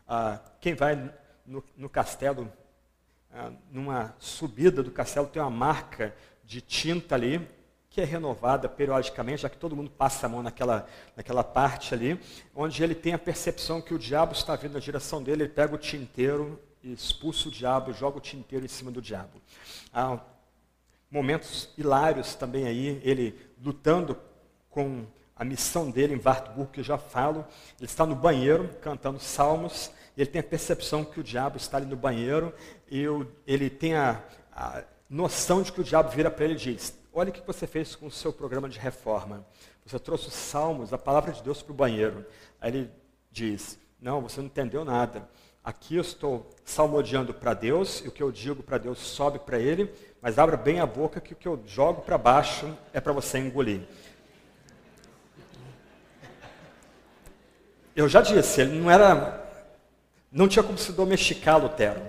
Ah, 0.08 0.40
quem 0.60 0.74
vai 0.74 1.12
no, 1.46 1.62
no 1.76 1.88
castelo 1.88 2.50
ah, 3.30 3.50
numa 3.70 4.14
subida 4.18 4.82
do 4.82 4.90
castelo 4.90 5.26
tem 5.26 5.40
uma 5.40 5.50
marca 5.50 6.14
de 6.44 6.60
tinta 6.60 7.14
ali, 7.14 7.46
que 7.90 8.00
é 8.00 8.04
renovada 8.04 8.68
periodicamente, 8.68 9.42
já 9.42 9.50
que 9.50 9.58
todo 9.58 9.76
mundo 9.76 9.90
passa 9.90 10.26
a 10.26 10.28
mão 10.28 10.42
naquela, 10.42 10.86
naquela 11.16 11.44
parte 11.44 11.94
ali, 11.94 12.18
onde 12.54 12.82
ele 12.82 12.94
tem 12.94 13.12
a 13.12 13.18
percepção 13.18 13.80
que 13.80 13.92
o 13.92 13.98
diabo 13.98 14.32
está 14.32 14.56
vindo 14.56 14.72
na 14.72 14.80
direção 14.80 15.22
dele, 15.22 15.42
ele 15.42 15.52
pega 15.52 15.74
o 15.74 15.78
tinteiro 15.78 16.58
expulsa 16.82 17.48
o 17.48 17.52
diabo, 17.52 17.92
joga 17.92 18.18
o 18.18 18.20
tinteiro 18.20 18.64
em 18.64 18.68
cima 18.68 18.90
do 18.90 19.00
diabo. 19.00 19.40
Há 19.92 20.18
momentos 21.10 21.68
hilários 21.76 22.34
também 22.34 22.66
aí, 22.66 23.00
ele 23.04 23.38
lutando 23.62 24.18
com 24.68 25.06
a 25.36 25.44
missão 25.44 25.90
dele 25.90 26.14
em 26.14 26.20
Wartburg, 26.22 26.72
que 26.72 26.80
eu 26.80 26.84
já 26.84 26.98
falo, 26.98 27.46
ele 27.78 27.86
está 27.86 28.04
no 28.04 28.14
banheiro 28.14 28.68
cantando 28.80 29.20
salmos, 29.20 29.90
ele 30.16 30.28
tem 30.28 30.40
a 30.40 30.44
percepção 30.44 31.04
que 31.04 31.20
o 31.20 31.22
diabo 31.22 31.56
está 31.56 31.76
ali 31.76 31.86
no 31.86 31.96
banheiro, 31.96 32.52
e 32.90 33.04
ele 33.46 33.70
tem 33.70 33.94
a, 33.94 34.22
a 34.52 34.82
noção 35.12 35.62
de 35.62 35.70
que 35.70 35.80
o 35.80 35.84
diabo 35.84 36.08
vira 36.08 36.30
para 36.30 36.46
ele 36.46 36.54
e 36.54 36.74
diz: 36.74 36.98
Olha 37.12 37.28
o 37.28 37.32
que 37.32 37.46
você 37.46 37.66
fez 37.66 37.94
com 37.94 38.06
o 38.06 38.10
seu 38.10 38.32
programa 38.32 38.68
de 38.68 38.78
reforma. 38.78 39.44
Você 39.84 39.98
trouxe 39.98 40.28
os 40.28 40.34
salmos, 40.34 40.92
a 40.92 40.98
palavra 40.98 41.32
de 41.32 41.42
Deus 41.42 41.62
para 41.62 41.72
o 41.72 41.76
banheiro. 41.76 42.24
Aí 42.58 42.70
ele 42.70 42.90
diz: 43.30 43.78
Não, 44.00 44.22
você 44.22 44.40
não 44.40 44.46
entendeu 44.46 44.84
nada. 44.84 45.28
Aqui 45.62 45.96
eu 45.96 46.00
estou 46.00 46.50
salmodiando 46.64 47.32
para 47.32 47.54
Deus, 47.54 48.00
e 48.04 48.08
o 48.08 48.10
que 48.10 48.22
eu 48.22 48.32
digo 48.32 48.62
para 48.62 48.78
Deus 48.78 48.98
sobe 48.98 49.38
para 49.38 49.60
ele, 49.60 49.92
mas 50.20 50.38
abra 50.38 50.56
bem 50.56 50.80
a 50.80 50.86
boca 50.86 51.20
que 51.20 51.34
o 51.34 51.36
que 51.36 51.46
eu 51.46 51.62
jogo 51.66 52.02
para 52.02 52.18
baixo 52.18 52.76
é 52.92 53.00
para 53.00 53.12
você 53.12 53.38
engolir. 53.38 53.82
Eu 57.94 58.08
já 58.08 58.22
disse, 58.22 58.62
ele 58.62 58.80
não 58.80 58.90
era 58.90 59.40
não 60.32 60.48
tinha 60.48 60.62
como 60.62 60.78
se 60.78 60.92
domesticar 60.92 61.60
Lutero. 61.60 62.00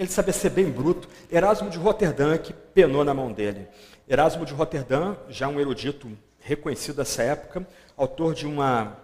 Ele 0.00 0.08
sabia 0.08 0.32
ser 0.32 0.48
bem 0.48 0.64
bruto. 0.70 1.06
Erasmo 1.30 1.68
de 1.68 1.76
Roterdã 1.76 2.38
que 2.38 2.54
penou 2.54 3.04
na 3.04 3.12
mão 3.12 3.30
dele. 3.30 3.68
Erasmo 4.08 4.46
de 4.46 4.54
Roterdã, 4.54 5.14
já 5.28 5.46
um 5.46 5.60
erudito 5.60 6.10
reconhecido 6.40 6.96
dessa 6.96 7.22
época, 7.22 7.68
autor 7.98 8.32
de, 8.32 8.46
uma, 8.46 8.96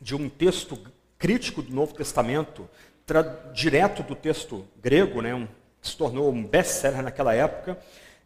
de 0.00 0.14
um 0.14 0.28
texto 0.28 0.78
crítico 1.18 1.60
do 1.60 1.74
Novo 1.74 1.92
Testamento, 1.92 2.70
direto 3.52 4.04
do 4.04 4.14
texto 4.14 4.64
grego, 4.80 5.20
né, 5.20 5.34
um, 5.34 5.44
que 5.80 5.88
se 5.88 5.96
tornou 5.96 6.30
um 6.30 6.44
best-seller 6.44 7.02
naquela 7.02 7.34
época, 7.34 7.76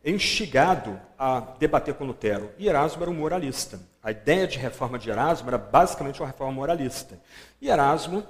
instigado 0.05 1.01
a 1.19 1.41
debater 1.59 1.95
com 1.95 2.05
Lutero. 2.05 2.53
E 2.59 2.69
Erasmo 2.69 3.01
era 3.01 3.11
um 3.11 3.15
moralista. 3.15 3.81
A 4.03 4.11
ideia 4.11 4.47
de 4.47 4.59
reforma 4.59 4.99
de 4.99 5.09
Erasmo 5.09 5.49
era 5.49 5.57
basicamente 5.57 6.21
uma 6.21 6.27
reforma 6.27 6.53
moralista. 6.53 7.19
E 7.59 7.71
Erasmo 7.71 8.23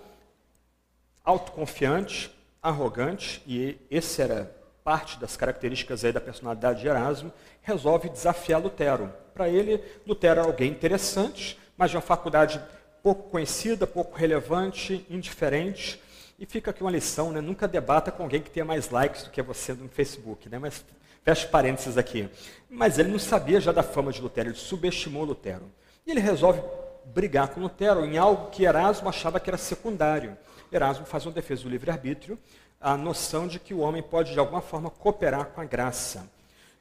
autoconfiante, 1.24 2.30
arrogante, 2.62 3.42
e 3.46 3.78
esse 3.90 4.20
era 4.22 4.54
parte 4.82 5.18
das 5.18 5.36
características 5.36 6.04
aí 6.04 6.12
da 6.12 6.20
personalidade 6.20 6.80
de 6.80 6.86
Erasmo, 6.86 7.32
resolve 7.62 8.08
desafiar 8.08 8.62
Lutero. 8.62 9.12
Para 9.34 9.48
ele, 9.48 9.82
Lutero 10.06 10.40
era 10.40 10.48
alguém 10.48 10.70
interessante, 10.70 11.58
mas 11.76 11.90
de 11.90 11.96
uma 11.96 12.02
faculdade 12.02 12.62
pouco 13.02 13.30
conhecida, 13.30 13.86
pouco 13.86 14.16
relevante, 14.16 15.04
indiferente. 15.10 16.00
E 16.38 16.46
fica 16.46 16.70
aqui 16.70 16.82
uma 16.82 16.90
lição, 16.90 17.32
né? 17.32 17.40
nunca 17.40 17.66
debata 17.66 18.10
com 18.10 18.22
alguém 18.22 18.40
que 18.40 18.50
tenha 18.50 18.64
mais 18.64 18.90
likes 18.90 19.24
do 19.24 19.30
que 19.30 19.42
você 19.42 19.72
no 19.72 19.88
Facebook. 19.88 20.48
Né? 20.48 20.58
Mas 20.58 20.84
fecha 21.24 21.48
parênteses 21.48 21.98
aqui. 21.98 22.28
Mas 22.70 22.98
ele 22.98 23.10
não 23.10 23.18
sabia 23.18 23.60
já 23.60 23.72
da 23.72 23.82
fama 23.82 24.12
de 24.12 24.20
Lutero, 24.20 24.50
ele 24.50 24.56
subestimou 24.56 25.24
Lutero. 25.24 25.64
E 26.06 26.10
ele 26.12 26.20
resolve 26.20 26.60
brigar 27.06 27.48
com 27.48 27.60
Lutero 27.60 28.04
em 28.04 28.18
algo 28.18 28.50
que 28.50 28.64
Erasmo 28.64 29.08
achava 29.08 29.40
que 29.40 29.50
era 29.50 29.58
secundário. 29.58 30.36
Erasmo 30.70 31.06
faz 31.06 31.24
uma 31.26 31.32
defesa 31.32 31.62
do 31.62 31.68
livre-arbítrio, 31.68 32.38
a 32.80 32.96
noção 32.96 33.46
de 33.46 33.58
que 33.58 33.72
o 33.72 33.78
homem 33.78 34.02
pode, 34.02 34.32
de 34.32 34.38
alguma 34.38 34.60
forma, 34.60 34.90
cooperar 34.90 35.46
com 35.46 35.60
a 35.60 35.64
graça. 35.64 36.30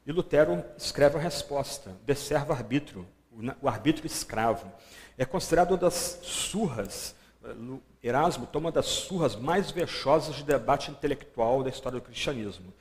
E 0.05 0.11
Lutero 0.11 0.63
escreve 0.77 1.17
a 1.17 1.21
resposta, 1.21 1.95
de 2.05 2.15
servo 2.15 2.53
arbítrio, 2.53 3.07
o 3.61 3.67
arbítrio 3.67 4.05
escravo. 4.05 4.71
É 5.17 5.25
considerado 5.25 5.71
uma 5.71 5.77
das 5.77 6.19
surras, 6.21 7.15
Erasmo 8.01 8.45
toma 8.45 8.67
uma 8.67 8.71
das 8.71 8.85
surras 8.85 9.35
mais 9.35 9.71
vexosas 9.71 10.35
de 10.35 10.43
debate 10.43 10.91
intelectual 10.91 11.63
da 11.63 11.69
história 11.69 11.99
do 11.99 12.05
cristianismo. 12.05 12.73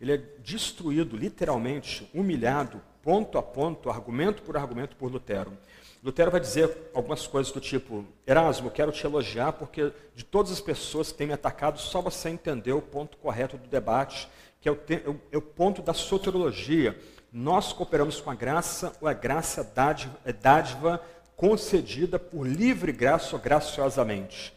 Ele 0.00 0.12
é 0.14 0.16
destruído, 0.42 1.16
literalmente, 1.16 2.08
humilhado, 2.14 2.80
ponto 3.02 3.36
a 3.36 3.42
ponto, 3.42 3.90
argumento 3.90 4.42
por 4.42 4.56
argumento, 4.56 4.96
por 4.96 5.10
Lutero. 5.10 5.52
Lutero 6.02 6.30
vai 6.30 6.40
dizer 6.40 6.90
algumas 6.94 7.26
coisas 7.26 7.52
do 7.52 7.60
tipo: 7.60 8.04
Erasmo, 8.26 8.70
quero 8.70 8.90
te 8.90 9.04
elogiar 9.04 9.52
porque 9.52 9.92
de 10.14 10.24
todas 10.24 10.50
as 10.50 10.60
pessoas 10.60 11.12
que 11.12 11.18
têm 11.18 11.26
me 11.26 11.32
atacado, 11.34 11.78
só 11.78 12.00
você 12.00 12.30
entendeu 12.30 12.78
o 12.78 12.82
ponto 12.82 13.18
correto 13.18 13.58
do 13.58 13.68
debate, 13.68 14.28
que 14.60 14.68
é 14.68 14.72
o, 14.72 14.76
te, 14.76 15.02
é 15.30 15.36
o 15.36 15.42
ponto 15.42 15.82
da 15.82 15.92
soteriologia. 15.92 16.98
Nós 17.32 17.72
cooperamos 17.72 18.20
com 18.20 18.30
a 18.30 18.34
graça, 18.34 18.96
ou 19.00 19.06
a 19.06 19.12
graça 19.12 19.62
dádiva, 19.62 20.18
é 20.24 20.32
dádiva 20.32 21.00
concedida 21.36 22.18
por 22.18 22.46
livre 22.46 22.92
graça 22.92 23.36
ou 23.36 23.42
graciosamente. 23.42 24.52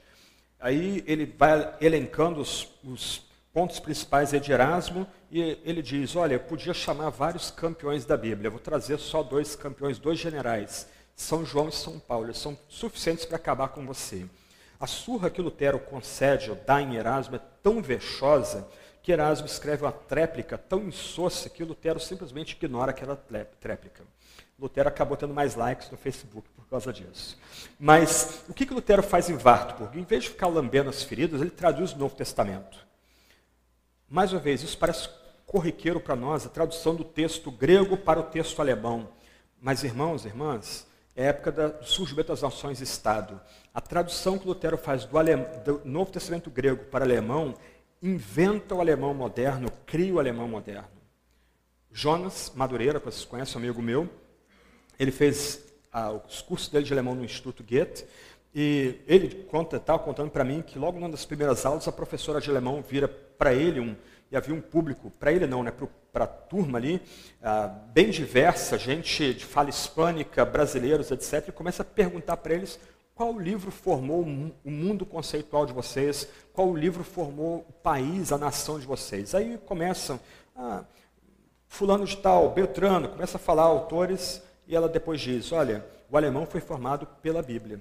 Aí 0.60 1.04
ele 1.06 1.26
vai 1.26 1.76
elencando 1.82 2.40
os, 2.40 2.70
os 2.84 3.22
pontos 3.54 3.80
principais 3.80 4.32
de 4.32 4.52
Erasmo 4.52 5.06
e 5.30 5.58
ele 5.66 5.82
diz: 5.82 6.16
Olha, 6.16 6.36
eu 6.36 6.40
podia 6.40 6.74
chamar 6.74 7.10
vários 7.10 7.52
campeões 7.52 8.06
da 8.06 8.16
Bíblia, 8.16 8.48
eu 8.48 8.52
vou 8.52 8.62
trazer 8.62 8.98
só 8.98 9.22
dois 9.22 9.58
campeões, 9.58 10.00
dois 10.00 10.18
generais. 10.18 10.88
São 11.16 11.46
João 11.46 11.70
e 11.70 11.72
São 11.72 12.00
Paulo, 12.00 12.34
são 12.34 12.58
suficientes 12.68 13.26
para 13.26 13.38
acabar 13.38 13.70
com 13.70 13.86
você. 13.86 14.26
A 14.80 14.88
surra 14.88 15.30
que 15.30 15.42
Lutero 15.42 15.80
concede 15.80 16.50
ou 16.50 16.56
dá 16.56 16.82
em 16.82 16.96
Erasmo 16.96 17.36
é 17.36 17.42
tão 17.62 17.82
vexosa 17.82 18.68
que 19.02 19.12
Erasmo 19.12 19.46
escreve 19.46 19.84
uma 19.84 19.92
tréplica 19.92 20.58
tão 20.58 20.84
insossa 20.84 21.50
que 21.50 21.64
Lutero 21.64 22.00
simplesmente 22.00 22.56
ignora 22.56 22.92
aquela 22.92 23.16
tréplica. 23.60 24.04
Lutero 24.58 24.88
acabou 24.88 25.18
tendo 25.18 25.34
mais 25.34 25.56
likes 25.56 25.90
no 25.90 25.98
Facebook 25.98 26.48
por 26.56 26.66
causa 26.68 26.94
disso. 26.94 27.38
Mas 27.80 28.44
o 28.48 28.54
que, 28.54 28.66
que 28.66 28.74
Lutero 28.74 29.04
faz 29.04 29.30
em 29.30 29.38
Wartburg? 29.38 30.00
Em 30.00 30.04
vez 30.04 30.24
de 30.24 30.30
ficar 30.30 30.48
lambendo 30.48 30.90
as 30.90 31.04
feridas, 31.04 31.42
ele 31.42 31.50
traduz 31.50 31.92
o 31.92 31.98
Novo 31.98 32.16
Testamento. 32.16 32.86
Mais 34.10 34.32
uma 34.32 34.40
vez, 34.40 34.64
isso 34.64 34.78
parece 34.78 35.10
corriqueiro 35.46 36.00
para 36.00 36.16
nós, 36.16 36.46
a 36.46 36.50
tradução 36.50 36.96
do 36.96 37.04
texto 37.04 37.52
grego 37.52 37.98
para 37.98 38.20
o 38.20 38.24
texto 38.24 38.60
alemão. 38.62 39.10
Mas, 39.62 39.84
irmãos 39.84 40.24
e 40.24 40.28
irmãs, 40.28 40.88
é 41.16 41.26
a 41.26 41.30
época 41.30 41.52
do 41.52 41.86
surgimento 41.86 42.30
das 42.30 42.42
nações-estado. 42.42 43.40
A 43.74 43.80
tradução 43.80 44.38
que 44.38 44.48
Lutero 44.48 44.78
faz 44.78 45.06
do, 45.06 45.18
alem... 45.18 45.38
do, 45.64 45.82
Novo 45.86 46.12
Testamento 46.12 46.50
grego 46.50 46.86
para 46.86 47.06
alemão 47.06 47.56
inventa 48.02 48.76
o 48.76 48.82
alemão 48.82 49.14
moderno, 49.14 49.70
cria 49.86 50.14
o 50.14 50.20
alemão 50.20 50.48
moderno. 50.48 50.90
Jonas 51.92 52.52
Madureira, 52.56 53.00
que 53.00 53.06
vocês 53.06 53.24
conhecem, 53.24 53.56
um 53.56 53.64
amigo 53.64 53.82
meu, 53.82 54.10
ele 55.00 55.12
fez 55.12 55.64
ah, 55.92 56.12
os 56.12 56.42
cursos 56.42 56.68
dele 56.68 56.84
de 56.84 56.92
alemão 56.92 57.16
no 57.16 57.24
Instituto 57.24 57.64
Goethe, 57.64 58.06
e 58.54 59.00
ele 59.08 59.44
conta, 59.46 59.78
estava 59.78 60.00
contando 60.00 60.32
para 60.32 60.44
mim 60.44 60.62
que 60.62 60.78
logo 60.78 61.00
numa 61.00 61.10
das 61.10 61.26
primeiras 61.26 61.66
aulas 61.66 61.88
a 61.88 61.92
professora 61.92 62.42
de 62.42 62.50
alemão 62.50 62.82
vira 62.82 63.08
para 63.08 63.54
ele 63.54 63.80
um, 63.80 63.96
e 64.30 64.36
havia 64.36 64.54
um 64.54 64.62
público, 64.62 65.12
para 65.12 65.32
ele 65.32 65.48
não, 65.48 65.64
né, 65.64 65.72
para 65.72 65.88
a 66.14 66.28
turma 66.28 66.78
ali, 66.78 67.02
ah, 67.42 67.68
bem 67.68 68.10
diversa, 68.12 68.78
gente 68.78 69.34
de 69.34 69.46
fala 69.46 69.70
hispânica, 69.70 70.46
brasileiros, 70.46 71.10
etc., 71.10 71.48
e 71.48 71.52
começa 71.52 71.82
a 71.82 71.86
perguntar 71.86 72.38
para 72.38 72.54
eles 72.54 72.80
qual 73.16 73.40
livro 73.40 73.72
formou 73.72 74.22
o 74.22 74.72
mundo 74.72 75.06
conceitual 75.06 75.66
de 75.66 75.74
vocês, 75.74 76.28
qual 76.52 76.76
livro 76.76 77.04
formou 77.04 77.66
o 77.68 77.74
país, 77.74 78.32
a 78.32 78.38
nação 78.38 78.80
de 78.80 78.86
vocês. 78.86 79.36
Aí 79.36 79.58
começam 79.66 80.20
a 80.56 80.84
fulano 81.68 82.06
de 82.06 82.18
tal, 82.18 82.52
Beltrano, 82.52 83.10
começa 83.10 83.38
a 83.38 83.40
falar 83.40 83.64
autores 83.64 84.42
e 84.68 84.76
ela 84.76 84.88
depois 84.88 85.20
diz, 85.20 85.52
olha, 85.52 85.84
o 86.10 86.16
alemão 86.16 86.46
foi 86.46 86.62
formado 86.62 87.08
pela 87.22 87.42
Bíblia. 87.42 87.80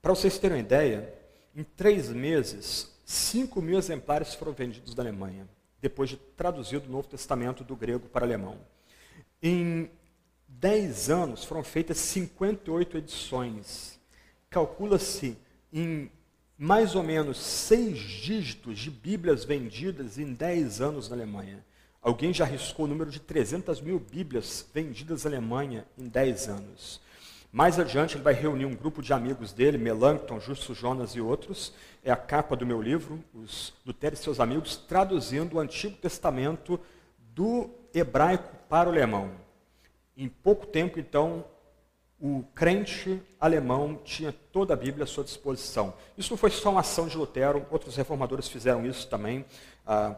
Para 0.00 0.12
vocês 0.12 0.36
terem 0.36 0.56
uma 0.56 0.62
ideia, 0.62 1.14
em 1.54 1.62
três 1.62 2.08
meses, 2.08 2.92
5 3.04 3.62
mil 3.62 3.78
exemplares 3.78 4.34
foram 4.34 4.52
vendidos 4.52 4.94
da 4.94 5.02
Alemanha, 5.02 5.46
depois 5.82 6.08
de 6.08 6.16
traduzido 6.16 6.88
o 6.88 6.92
Novo 6.92 7.08
Testamento 7.08 7.64
do 7.64 7.76
grego 7.76 8.08
para 8.08 8.24
alemão. 8.24 8.56
Em 9.42 9.90
10 10.48 11.10
anos 11.10 11.44
foram 11.44 11.64
feitas 11.64 11.98
58 11.98 12.98
edições. 12.98 14.00
Calcula-se 14.48 15.36
em 15.72 16.08
mais 16.56 16.94
ou 16.94 17.02
menos 17.02 17.38
seis 17.38 17.98
dígitos 17.98 18.78
de 18.78 18.88
Bíblias 18.88 19.44
vendidas 19.44 20.18
em 20.18 20.32
10 20.32 20.80
anos 20.80 21.08
na 21.08 21.16
Alemanha. 21.16 21.64
Alguém 22.00 22.32
já 22.32 22.44
arriscou 22.44 22.84
o 22.84 22.88
número 22.88 23.10
de 23.10 23.18
300 23.18 23.80
mil 23.80 23.98
Bíblias 23.98 24.64
vendidas 24.72 25.24
na 25.24 25.30
Alemanha 25.30 25.84
em 25.98 26.06
10 26.06 26.48
anos. 26.48 27.00
Mais 27.50 27.78
adiante, 27.78 28.16
ele 28.16 28.24
vai 28.24 28.32
reunir 28.32 28.64
um 28.64 28.74
grupo 28.74 29.02
de 29.02 29.12
amigos 29.12 29.52
dele, 29.52 29.76
Melancton, 29.76 30.40
Justo 30.40 30.74
Jonas 30.74 31.10
e 31.10 31.20
outros. 31.20 31.74
É 32.04 32.10
a 32.10 32.16
capa 32.16 32.56
do 32.56 32.66
meu 32.66 32.82
livro, 32.82 33.22
os 33.32 33.72
Lutero 33.86 34.14
e 34.14 34.18
seus 34.18 34.40
amigos, 34.40 34.76
traduzindo 34.76 35.54
o 35.54 35.60
Antigo 35.60 35.96
Testamento 35.96 36.80
do 37.16 37.70
hebraico 37.94 38.56
para 38.68 38.88
o 38.88 38.92
alemão. 38.92 39.30
Em 40.16 40.28
pouco 40.28 40.66
tempo, 40.66 40.98
então, 40.98 41.44
o 42.20 42.44
crente 42.54 43.22
alemão 43.40 44.00
tinha 44.04 44.32
toda 44.32 44.74
a 44.74 44.76
Bíblia 44.76 45.04
à 45.04 45.06
sua 45.06 45.22
disposição. 45.22 45.94
Isso 46.18 46.32
não 46.32 46.36
foi 46.36 46.50
só 46.50 46.70
uma 46.70 46.80
ação 46.80 47.06
de 47.06 47.16
Lutero, 47.16 47.64
outros 47.70 47.94
reformadores 47.94 48.48
fizeram 48.48 48.84
isso 48.84 49.08
também. 49.08 49.44
Ah, 49.86 50.16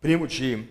primo 0.00 0.28
de 0.28 0.68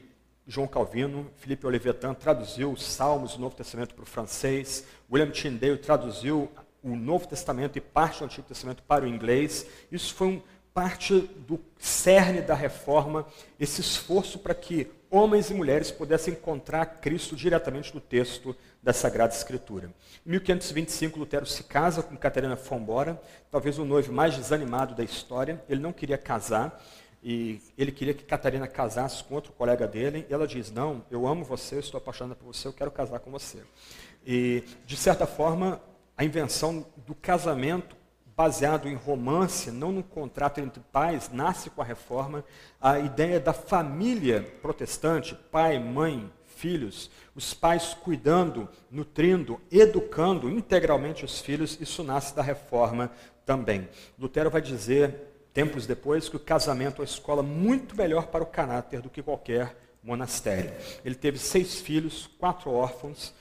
João 0.48 0.68
Calvino, 0.68 1.30
Felipe 1.38 1.68
Olivetan 1.68 2.14
traduziu 2.14 2.72
os 2.72 2.84
Salmos 2.84 3.36
do 3.36 3.42
Novo 3.42 3.56
Testamento 3.56 3.94
para 3.96 4.04
o 4.04 4.06
francês, 4.06 4.86
William 5.12 5.32
Tyndale 5.32 5.78
traduziu 5.78 6.50
o 6.84 6.96
Novo 6.96 7.28
Testamento 7.28 7.78
e 7.78 7.82
parte 7.82 8.20
do 8.20 8.26
Antigo 8.26 8.46
Testamento 8.46 8.84
para 8.84 9.06
o 9.06 9.08
inglês. 9.08 9.66
Isso 9.90 10.14
foi 10.14 10.28
um, 10.28 10.42
parte 10.74 11.20
do 11.48 11.60
cerne 11.78 12.42
da 12.42 12.56
reforma, 12.56 13.28
esse 13.60 13.82
esforço 13.82 14.40
para 14.40 14.56
que 14.56 14.88
homens 15.10 15.52
e 15.52 15.54
mulheres 15.54 15.92
pudessem 15.92 16.34
encontrar 16.34 16.86
Cristo 17.00 17.36
diretamente 17.36 17.94
no 17.94 18.02
texto 18.02 18.56
da 18.82 18.92
Sagrada 18.92 19.34
Escritura. 19.34 19.94
Em 20.26 20.32
1525, 20.32 21.20
Lutero 21.20 21.46
se 21.46 21.64
casa 21.64 22.02
com 22.02 22.18
Catarina 22.18 22.56
Fombora, 22.56 23.22
talvez 23.52 23.78
o 23.78 23.86
noivo 23.86 24.12
mais 24.12 24.36
desanimado 24.36 24.96
da 24.96 25.04
história. 25.04 25.64
Ele 25.70 25.80
não 25.80 25.94
queria 25.94 26.18
casar, 26.18 26.84
e 27.22 27.62
ele 27.78 27.92
queria 27.92 28.14
que 28.14 28.24
Catarina 28.24 28.68
casasse 28.68 29.24
com 29.24 29.36
outro 29.36 29.54
colega 29.54 29.88
dele, 29.88 30.26
e 30.28 30.34
ela 30.34 30.48
diz: 30.48 30.72
Não, 30.72 31.06
eu 31.12 31.28
amo 31.28 31.46
você, 31.46 31.76
eu 31.76 31.80
estou 31.80 32.00
apaixonada 32.00 32.36
por 32.36 32.52
você, 32.52 32.68
eu 32.68 32.74
quero 32.74 32.90
casar 32.90 33.20
com 33.20 33.30
você. 33.30 33.60
E, 34.26 34.64
de 34.86 34.98
certa 34.98 35.28
forma, 35.28 35.80
a 36.18 36.26
invenção 36.26 36.86
do 37.06 37.14
casamento 37.14 37.96
baseado 38.36 38.88
em 38.88 38.96
romance, 38.96 39.72
não 39.72 39.92
num 39.92 40.02
contrato 40.02 40.60
entre 40.60 40.82
pais, 40.92 41.30
nasce 41.32 41.70
com 41.70 41.82
a 41.82 41.86
reforma. 41.86 42.44
A 42.82 43.00
ideia 43.00 43.40
da 43.40 43.54
família 43.54 44.42
protestante, 44.62 45.36
pai, 45.52 45.80
mãe, 45.80 46.32
filhos, 46.56 47.12
os 47.36 47.54
pais 47.54 47.94
cuidando, 47.94 48.70
nutrindo, 48.90 49.60
educando 49.72 50.50
integralmente 50.50 51.26
os 51.26 51.40
filhos, 51.42 51.78
isso 51.80 52.04
nasce 52.04 52.36
da 52.36 52.42
reforma 52.42 53.12
também. 53.46 53.88
Lutero 54.18 54.50
vai 54.50 54.62
dizer 54.62 55.30
tempos 55.54 55.86
depois, 55.86 56.28
que 56.28 56.36
o 56.36 56.40
casamento 56.40 56.96
é 56.96 57.00
uma 57.02 57.06
escola 57.06 57.44
muito 57.44 57.96
melhor 57.96 58.28
para 58.28 58.44
o 58.44 58.48
caráter 58.48 59.02
do 59.02 59.10
que 59.10 59.22
qualquer 59.22 59.78
monastério. 60.04 60.74
Ele 61.06 61.16
teve 61.16 61.38
seis 61.38 61.80
filhos, 61.80 62.28
quatro 62.40 62.72
órfãos 62.72 63.34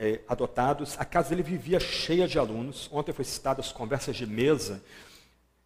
eh, 0.00 0.20
adotados. 0.26 0.96
A 0.98 1.04
casa 1.04 1.28
dele 1.28 1.42
vivia 1.42 1.78
cheia 1.78 2.26
de 2.26 2.38
alunos. 2.38 2.88
Ontem 2.90 3.12
foi 3.12 3.24
citado 3.24 3.60
as 3.60 3.70
conversas 3.70 4.16
de 4.16 4.26
mesa, 4.26 4.82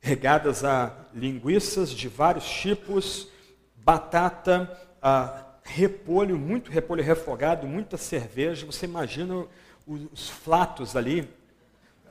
regadas 0.01 0.65
a 0.65 0.93
linguiças 1.15 1.91
de 1.91 2.09
vários 2.09 2.45
tipos, 2.45 3.29
batata, 3.77 4.77
repolho, 5.63 6.37
muito 6.37 6.71
repolho 6.71 7.03
refogado, 7.03 7.67
muita 7.67 7.97
cerveja. 7.97 8.67
Você 8.67 8.87
imagina 8.87 9.47
os 9.87 10.29
flatos 10.29 10.97
ali. 10.97 11.29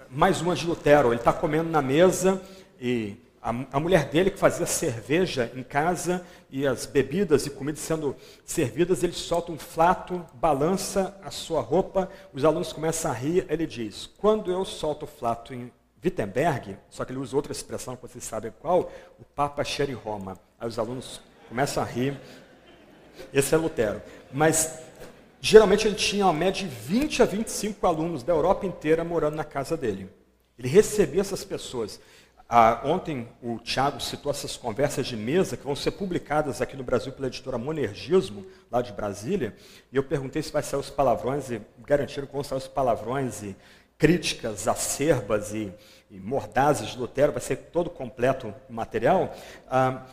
Mais 0.10 0.42
uma 0.42 0.56
de 0.56 0.66
Lutero. 0.66 1.10
Ele 1.10 1.20
está 1.20 1.34
comendo 1.34 1.70
na 1.70 1.82
mesa 1.82 2.42
e 2.80 3.18
a, 3.44 3.80
mulher 3.80 4.06
dele 4.10 4.32
que 4.32 4.40
fazia 4.40 4.66
cerveja 4.66 5.52
em 5.54 5.64
casa 5.64 6.26
e 6.50 6.66
as 6.66 6.86
bebidas 6.86 7.46
e 7.46 7.50
comidas 7.50 7.82
sendo 7.82 8.16
servidas, 8.46 9.04
ele 9.04 9.12
solta 9.12 9.52
um 9.52 9.60
flato, 9.60 10.26
balança 10.34 11.20
a 11.22 11.30
sua 11.30 11.60
roupa, 11.60 12.10
os 12.32 12.46
alunos 12.46 12.72
começam 12.72 13.12
a 13.12 13.14
rir, 13.14 13.46
ele 13.50 13.68
diz, 13.68 14.10
quando 14.18 14.50
eu 14.50 14.64
solto 14.64 15.04
o 15.04 15.08
flato 15.08 15.54
em 15.54 15.70
Wittenberg, 16.04 16.78
só 16.90 17.04
que 17.04 17.12
ele 17.12 17.20
usa 17.20 17.36
outra 17.36 17.52
expressão 17.52 17.98
que 17.98 18.02
vocês 18.02 18.24
sabem 18.24 18.54
qual, 18.62 18.90
o 19.20 19.26
Papa 19.26 19.62
cheira 19.64 19.92
em 19.92 19.96
Roma. 19.96 20.38
Aí 20.58 20.68
os 20.68 20.80
alunos 20.80 21.20
começam 21.50 21.84
a 21.84 21.86
rir. 21.86 22.18
Esse 23.34 23.54
é 23.54 23.58
Lutero. 23.58 24.02
Mas 24.32 24.80
geralmente 25.42 25.86
ele 25.86 25.96
tinha 25.96 26.26
uma 26.26 26.34
média 26.34 26.68
de 26.68 26.74
20 26.74 27.22
a 27.22 27.26
25 27.26 27.86
alunos 27.86 28.24
da 28.24 28.32
Europa 28.32 28.66
inteira 28.66 29.04
morando 29.04 29.36
na 29.36 29.44
casa 29.44 29.76
dele. 29.76 30.10
Ele 30.58 30.68
recebia 30.68 31.22
essas 31.22 31.44
pessoas. 31.44 32.00
Ah, 32.56 32.82
ontem 32.84 33.28
o 33.42 33.58
Tiago 33.58 34.00
citou 34.00 34.32
essas 34.32 34.56
conversas 34.56 35.08
de 35.08 35.18
mesa 35.18 35.58
que 35.58 35.64
vão 35.64 35.76
ser 35.76 35.90
publicadas 35.90 36.62
aqui 36.62 36.78
no 36.78 36.84
Brasil 36.84 37.12
pela 37.12 37.26
editora 37.26 37.58
Monergismo, 37.58 38.46
lá 38.70 38.80
de 38.80 38.92
Brasília, 38.92 39.56
e 39.92 39.96
eu 39.96 40.04
perguntei 40.04 40.40
se 40.44 40.52
vai 40.52 40.62
sair 40.62 40.80
os 40.80 40.92
palavrões, 40.92 41.50
e 41.50 41.60
garantiram 41.80 42.28
que 42.28 42.34
vão 42.34 42.44
sair 42.44 42.60
os 42.60 42.68
palavrões 42.68 43.42
e 43.42 43.56
críticas 43.98 44.68
acerbas 44.68 45.52
e, 45.52 45.74
e 46.12 46.20
mordazes 46.20 46.90
de 46.90 47.00
Lutero, 47.00 47.32
vai 47.32 47.42
ser 47.42 47.56
todo 47.56 47.90
completo 47.90 48.54
o 48.70 48.74
material. 48.74 49.36
Ah, 49.68 50.04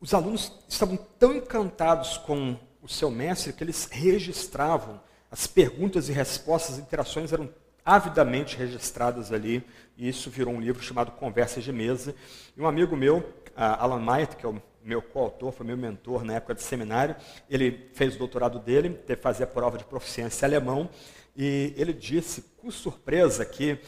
os 0.00 0.14
alunos 0.14 0.52
estavam 0.68 0.96
tão 1.18 1.34
encantados 1.34 2.16
com 2.16 2.56
o 2.80 2.88
seu 2.88 3.10
mestre 3.10 3.52
que 3.52 3.64
eles 3.64 3.88
registravam 3.90 5.00
as 5.32 5.48
perguntas 5.48 6.08
e 6.08 6.12
respostas, 6.12 6.76
as 6.76 6.80
interações 6.80 7.32
eram 7.32 7.50
avidamente 7.86 8.56
registradas 8.56 9.32
ali, 9.32 9.64
e 9.96 10.08
isso 10.08 10.30
virou 10.30 10.54
um 10.54 10.60
livro 10.60 10.82
chamado 10.82 11.12
Conversas 11.12 11.64
de 11.64 11.72
Mesa. 11.72 12.14
E 12.56 12.60
um 12.60 12.66
amigo 12.66 12.96
meu, 12.96 13.32
Alan 13.56 14.00
Mayer, 14.00 14.28
que 14.36 14.44
é 14.44 14.48
o 14.48 14.60
meu 14.82 15.02
coautor, 15.02 15.50
foi 15.50 15.66
meu 15.66 15.76
mentor 15.76 16.22
na 16.22 16.34
época 16.34 16.54
de 16.54 16.62
seminário, 16.62 17.16
ele 17.50 17.90
fez 17.92 18.14
o 18.14 18.18
doutorado 18.18 18.58
dele, 18.58 18.90
teve 18.90 19.16
que 19.16 19.22
fazer 19.22 19.44
a 19.44 19.46
prova 19.46 19.76
de 19.76 19.84
proficiência 19.84 20.44
em 20.44 20.48
alemão, 20.48 20.88
e 21.36 21.74
ele 21.76 21.92
disse, 21.92 22.42
com 22.56 22.70
surpresa, 22.70 23.44
que 23.44 23.78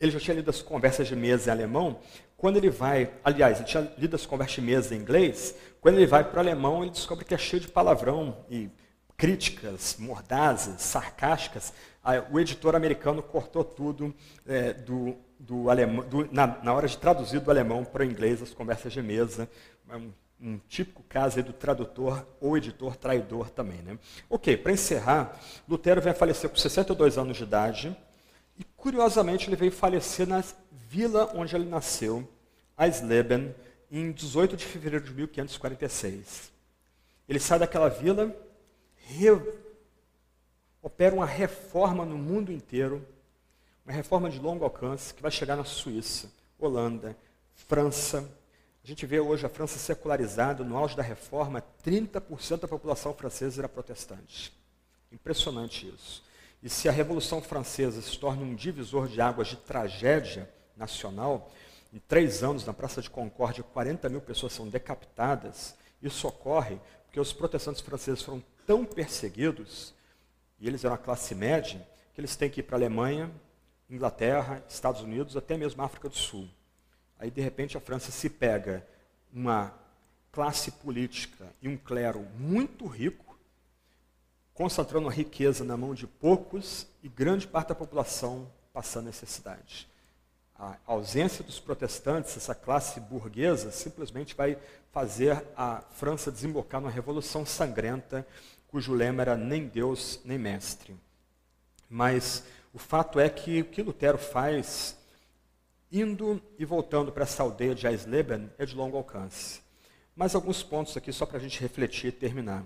ele 0.00 0.10
já 0.10 0.18
tinha 0.18 0.34
lido 0.34 0.48
as 0.48 0.62
conversas 0.62 1.06
de 1.06 1.14
mesa 1.14 1.50
em 1.50 1.52
alemão, 1.52 2.00
quando 2.36 2.56
ele 2.56 2.70
vai, 2.70 3.12
aliás, 3.22 3.58
ele 3.58 3.68
tinha 3.68 3.92
lido 3.98 4.16
as 4.16 4.24
conversas 4.24 4.54
de 4.56 4.62
mesa 4.62 4.94
em 4.94 4.98
inglês, 4.98 5.54
quando 5.80 5.96
ele 5.96 6.06
vai 6.06 6.24
para 6.24 6.38
o 6.38 6.40
alemão, 6.40 6.82
ele 6.82 6.92
descobre 6.92 7.24
que 7.24 7.34
é 7.34 7.38
cheio 7.38 7.60
de 7.60 7.68
palavrão 7.68 8.44
e 8.50 8.70
críticas 9.16 9.96
mordazes, 9.98 10.80
sarcásticas, 10.82 11.72
o 12.30 12.40
editor 12.40 12.74
americano 12.74 13.22
cortou 13.22 13.62
tudo 13.62 14.12
é, 14.44 14.72
do, 14.72 15.14
do 15.46 15.68
alemão, 15.68 16.06
do, 16.06 16.32
na, 16.32 16.46
na, 16.62 16.72
hora 16.72 16.86
de 16.86 16.96
traduzir 16.96 17.40
do 17.40 17.50
alemão 17.50 17.84
para 17.84 18.02
o 18.02 18.06
inglês 18.06 18.40
as 18.40 18.54
conversas 18.54 18.92
de 18.92 19.02
mesa. 19.02 19.48
É 19.88 19.96
um, 19.96 20.12
um 20.40 20.58
típico 20.68 21.02
caso 21.08 21.42
do 21.42 21.52
tradutor 21.52 22.26
ou 22.40 22.56
editor 22.56 22.96
traidor 22.96 23.50
também. 23.50 23.82
Né? 23.82 23.98
Ok, 24.30 24.56
para 24.56 24.72
encerrar, 24.72 25.38
Lutero 25.68 26.00
veio 26.00 26.14
a 26.14 26.18
falecer 26.18 26.48
com 26.48 26.56
62 26.56 27.18
anos 27.18 27.36
de 27.36 27.42
idade 27.42 27.96
e, 28.58 28.64
curiosamente, 28.76 29.48
ele 29.48 29.56
veio 29.56 29.72
falecer 29.72 30.26
na 30.26 30.42
vila 30.70 31.30
onde 31.34 31.54
ele 31.54 31.66
nasceu, 31.66 32.28
Eisleben, 32.78 33.54
em 33.90 34.12
18 34.12 34.56
de 34.56 34.64
fevereiro 34.64 35.04
de 35.04 35.12
1546. 35.12 36.52
Ele 37.28 37.38
sai 37.38 37.58
daquela 37.58 37.88
vila 37.88 38.34
opera 40.82 41.14
uma 41.14 41.26
reforma 41.26 42.04
no 42.04 42.16
mundo 42.16 42.52
inteiro, 42.52 43.06
uma 43.84 43.92
reforma 43.92 44.30
de 44.30 44.38
longo 44.38 44.64
alcance, 44.64 45.12
que 45.12 45.22
vai 45.22 45.30
chegar 45.30 45.56
na 45.56 45.64
Suíça, 45.64 46.30
Holanda, 46.58 47.16
França. 47.54 48.28
A 48.82 48.86
gente 48.86 49.04
vê 49.06 49.20
hoje 49.20 49.44
a 49.44 49.48
França 49.48 49.78
secularizada, 49.78 50.64
no 50.64 50.76
auge 50.76 50.96
da 50.96 51.02
reforma, 51.02 51.62
30% 51.84 52.60
da 52.60 52.68
população 52.68 53.12
francesa 53.14 53.60
era 53.60 53.68
protestante. 53.68 54.52
Impressionante 55.10 55.88
isso. 55.88 56.22
E 56.62 56.70
se 56.70 56.88
a 56.88 56.92
Revolução 56.92 57.42
Francesa 57.42 58.00
se 58.00 58.16
torna 58.16 58.42
um 58.42 58.54
divisor 58.54 59.08
de 59.08 59.20
águas 59.20 59.48
de 59.48 59.56
tragédia 59.56 60.48
nacional, 60.76 61.50
em 61.92 61.98
três 61.98 62.42
anos, 62.42 62.64
na 62.64 62.72
Praça 62.72 63.02
de 63.02 63.10
Concórdia, 63.10 63.64
40 63.64 64.08
mil 64.08 64.20
pessoas 64.20 64.52
são 64.52 64.68
decapitadas, 64.68 65.74
isso 66.00 66.26
ocorre 66.26 66.78
porque 67.04 67.20
os 67.20 67.32
protestantes 67.32 67.82
franceses 67.82 68.22
foram 68.22 68.42
tão 68.66 68.84
perseguidos, 68.84 69.92
e 70.58 70.66
eles 70.66 70.84
eram 70.84 70.94
a 70.94 70.98
classe 70.98 71.34
média, 71.34 71.86
que 72.14 72.20
eles 72.20 72.36
têm 72.36 72.48
que 72.48 72.60
ir 72.60 72.62
para 72.62 72.76
a 72.76 72.78
Alemanha, 72.78 73.30
Inglaterra, 73.88 74.62
Estados 74.68 75.02
Unidos, 75.02 75.36
até 75.36 75.56
mesmo 75.56 75.82
África 75.82 76.08
do 76.08 76.16
Sul. 76.16 76.48
Aí, 77.18 77.30
de 77.30 77.40
repente, 77.40 77.76
a 77.76 77.80
França 77.80 78.10
se 78.10 78.28
pega 78.28 78.86
uma 79.32 79.72
classe 80.32 80.70
política 80.70 81.52
e 81.60 81.68
um 81.68 81.76
clero 81.76 82.20
muito 82.38 82.86
rico, 82.86 83.38
concentrando 84.54 85.08
a 85.08 85.12
riqueza 85.12 85.62
na 85.62 85.76
mão 85.76 85.94
de 85.94 86.06
poucos 86.06 86.86
e 87.02 87.08
grande 87.08 87.46
parte 87.46 87.68
da 87.68 87.74
população 87.74 88.50
passando 88.72 89.06
necessidade. 89.06 89.88
A 90.58 90.76
ausência 90.86 91.44
dos 91.44 91.58
protestantes, 91.58 92.36
essa 92.36 92.54
classe 92.54 93.00
burguesa, 93.00 93.70
simplesmente 93.70 94.34
vai 94.34 94.56
fazer 94.90 95.44
a 95.56 95.80
França 95.80 96.30
desembocar 96.30 96.80
numa 96.80 96.90
revolução 96.90 97.44
sangrenta, 97.44 98.26
cujo 98.68 98.94
lema 98.94 99.22
era 99.22 99.36
nem 99.36 99.66
Deus 99.66 100.20
nem 100.24 100.38
mestre. 100.38 100.96
Mas 101.88 102.44
o 102.72 102.78
fato 102.78 103.20
é 103.20 103.28
que 103.28 103.60
o 103.60 103.64
que 103.66 103.82
Lutero 103.82 104.16
faz, 104.16 104.98
indo 105.90 106.42
e 106.58 106.64
voltando 106.64 107.12
para 107.12 107.24
essa 107.24 107.42
aldeia 107.42 107.74
de 107.74 107.86
Eisleben, 107.86 108.50
é 108.56 108.64
de 108.64 108.74
longo 108.74 108.96
alcance. 108.96 109.60
Mais 110.16 110.34
alguns 110.34 110.62
pontos 110.62 110.96
aqui 110.96 111.12
só 111.12 111.26
para 111.26 111.36
a 111.36 111.40
gente 111.40 111.60
refletir 111.60 112.08
e 112.08 112.12
terminar. 112.12 112.64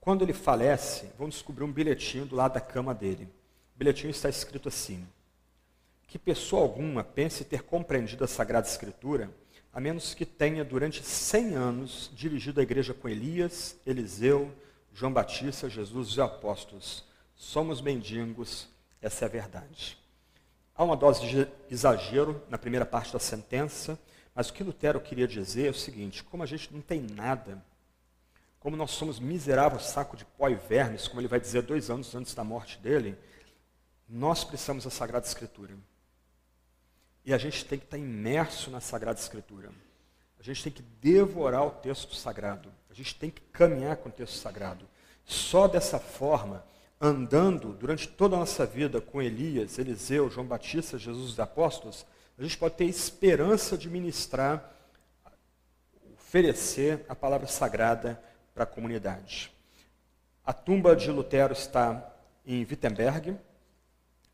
Quando 0.00 0.22
ele 0.22 0.32
falece, 0.32 1.10
vamos 1.18 1.34
descobrir 1.34 1.64
um 1.64 1.72
bilhetinho 1.72 2.26
do 2.26 2.36
lado 2.36 2.54
da 2.54 2.60
cama 2.60 2.94
dele. 2.94 3.28
O 3.74 3.78
bilhetinho 3.78 4.10
está 4.10 4.28
escrito 4.28 4.68
assim: 4.68 5.06
Que 6.06 6.18
pessoa 6.18 6.62
alguma 6.62 7.02
pense 7.02 7.44
ter 7.44 7.62
compreendido 7.62 8.24
a 8.24 8.28
Sagrada 8.28 8.68
Escritura, 8.68 9.30
a 9.72 9.80
menos 9.80 10.14
que 10.14 10.24
tenha 10.24 10.64
durante 10.64 11.02
cem 11.02 11.54
anos 11.54 12.10
dirigido 12.14 12.60
a 12.60 12.62
igreja 12.62 12.94
com 12.94 13.08
Elias, 13.08 13.76
Eliseu, 13.84 14.52
João 14.92 15.12
Batista, 15.12 15.68
Jesus 15.68 16.08
e 16.08 16.10
os 16.12 16.18
apóstolos. 16.18 17.04
Somos 17.34 17.80
mendigos, 17.80 18.68
essa 19.00 19.24
é 19.24 19.26
a 19.26 19.30
verdade. 19.30 19.98
Há 20.74 20.84
uma 20.84 20.96
dose 20.96 21.26
de 21.26 21.48
exagero 21.70 22.42
na 22.48 22.58
primeira 22.58 22.86
parte 22.86 23.12
da 23.12 23.18
sentença, 23.18 23.98
mas 24.34 24.48
o 24.48 24.52
que 24.52 24.64
Lutero 24.64 25.00
queria 25.00 25.28
dizer 25.28 25.66
é 25.66 25.70
o 25.70 25.74
seguinte: 25.74 26.22
como 26.24 26.42
a 26.42 26.46
gente 26.46 26.72
não 26.72 26.80
tem 26.80 27.00
nada, 27.00 27.62
como 28.58 28.76
nós 28.76 28.90
somos 28.92 29.18
miseráveis 29.18 29.84
saco 29.84 30.16
de 30.16 30.24
pó 30.24 30.48
e 30.48 30.54
vermes, 30.54 31.08
como 31.08 31.20
ele 31.20 31.28
vai 31.28 31.40
dizer 31.40 31.62
dois 31.62 31.90
anos 31.90 32.14
antes 32.14 32.34
da 32.34 32.44
morte 32.44 32.78
dele, 32.78 33.18
nós 34.08 34.44
precisamos 34.44 34.84
da 34.84 34.90
Sagrada 34.90 35.26
Escritura. 35.26 35.74
E 37.24 37.34
a 37.34 37.38
gente 37.38 37.64
tem 37.64 37.78
que 37.78 37.84
estar 37.84 37.98
imerso 37.98 38.70
na 38.70 38.80
Sagrada 38.80 39.18
Escritura. 39.18 39.70
A 40.38 40.42
gente 40.42 40.62
tem 40.62 40.72
que 40.72 40.82
devorar 40.82 41.66
o 41.66 41.70
texto 41.70 42.14
sagrado. 42.14 42.72
A 42.88 42.94
gente 42.94 43.14
tem 43.14 43.30
que 43.30 43.42
caminhar 43.42 43.96
com 43.98 44.08
o 44.08 44.12
texto 44.12 44.36
sagrado. 44.36 44.88
Só 45.26 45.68
dessa 45.68 45.98
forma 45.98 46.64
andando 47.00 47.72
durante 47.72 48.06
toda 48.06 48.36
a 48.36 48.40
nossa 48.40 48.66
vida 48.66 49.00
com 49.00 49.22
Elias, 49.22 49.78
Eliseu, 49.78 50.28
João 50.28 50.46
Batista, 50.46 50.98
Jesus 50.98 51.30
os 51.30 51.40
apóstolos, 51.40 52.04
a 52.38 52.42
gente 52.42 52.58
pode 52.58 52.74
ter 52.74 52.84
esperança 52.84 53.76
de 53.76 53.88
ministrar, 53.88 54.72
oferecer 56.14 57.04
a 57.08 57.14
palavra 57.14 57.46
sagrada 57.46 58.22
para 58.54 58.64
a 58.64 58.66
comunidade. 58.66 59.50
A 60.44 60.52
tumba 60.52 60.94
de 60.94 61.10
Lutero 61.10 61.52
está 61.52 62.12
em 62.46 62.60
Wittenberg, 62.60 63.36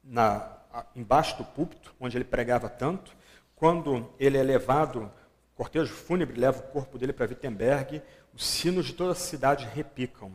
na, 0.03 0.57
embaixo 0.95 1.39
do 1.39 1.45
púlpito, 1.45 1.95
onde 2.01 2.17
ele 2.17 2.25
pregava 2.25 2.69
tanto. 2.69 3.15
Quando 3.55 4.13
ele 4.19 4.39
é 4.39 4.43
levado, 4.43 5.11
o 5.53 5.57
cortejo 5.57 5.93
fúnebre 5.93 6.39
leva 6.39 6.61
o 6.61 6.63
corpo 6.63 6.99
dele 6.99 7.13
para 7.13 7.27
Wittenberg, 7.27 8.03
os 8.33 8.45
sinos 8.45 8.87
de 8.87 8.93
toda 8.93 9.13
a 9.13 9.17
cidade 9.17 9.67
repicam. 9.67 10.33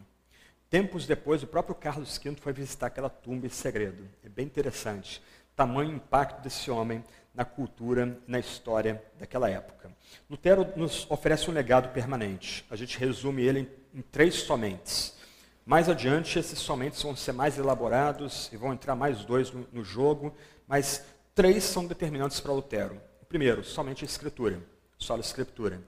Tempos 0.71 1.05
depois, 1.05 1.43
o 1.43 1.47
próprio 1.47 1.75
Carlos 1.75 2.17
V 2.17 2.33
foi 2.39 2.53
visitar 2.53 2.87
aquela 2.87 3.09
tumba 3.09 3.45
em 3.45 3.49
segredo. 3.49 4.07
É 4.23 4.29
bem 4.29 4.45
interessante. 4.45 5.21
Tamanho 5.53 5.91
impacto 5.91 6.41
desse 6.41 6.71
homem 6.71 7.03
na 7.35 7.43
cultura, 7.43 8.17
na 8.25 8.39
história 8.39 9.03
daquela 9.19 9.49
época. 9.49 9.91
Lutero 10.29 10.65
nos 10.77 11.05
oferece 11.11 11.49
um 11.51 11.53
legado 11.53 11.89
permanente. 11.89 12.65
A 12.71 12.77
gente 12.77 12.97
resume 12.97 13.43
ele 13.43 13.59
em, 13.93 13.99
em 13.99 14.01
três 14.01 14.35
somentes. 14.35 15.17
Mais 15.65 15.89
adiante, 15.89 16.39
esses 16.39 16.59
somentes 16.59 17.03
vão 17.03 17.17
ser 17.17 17.33
mais 17.33 17.57
elaborados 17.57 18.49
e 18.53 18.55
vão 18.55 18.71
entrar 18.71 18.95
mais 18.95 19.25
dois 19.25 19.51
no, 19.51 19.67
no 19.73 19.83
jogo, 19.83 20.33
mas 20.65 21.03
três 21.35 21.65
são 21.65 21.85
determinantes 21.85 22.39
para 22.39 22.53
Lutero. 22.53 22.95
O 23.21 23.25
primeiro, 23.25 23.61
somente 23.61 24.05
a 24.05 24.07
escritura, 24.07 24.57
só 24.97 25.17
a 25.17 25.19
escritura. 25.19 25.81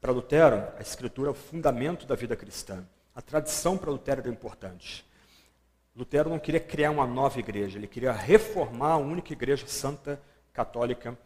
Para 0.00 0.12
Lutero, 0.12 0.66
a 0.78 0.80
escritura 0.80 1.28
é 1.28 1.32
o 1.32 1.34
fundamento 1.34 2.06
da 2.06 2.14
vida 2.14 2.34
cristã. 2.34 2.86
A 3.14 3.22
tradição 3.22 3.78
para 3.78 3.90
Lutero 3.90 4.20
era 4.20 4.30
importante. 4.30 5.06
Lutero 5.94 6.28
não 6.28 6.38
queria 6.38 6.58
criar 6.58 6.90
uma 6.90 7.06
nova 7.06 7.38
igreja, 7.38 7.78
ele 7.78 7.86
queria 7.86 8.10
reformar 8.10 8.92
a 8.92 8.96
única 8.96 9.32
igreja 9.32 9.66
santa, 9.68 10.20
católica 10.52 11.16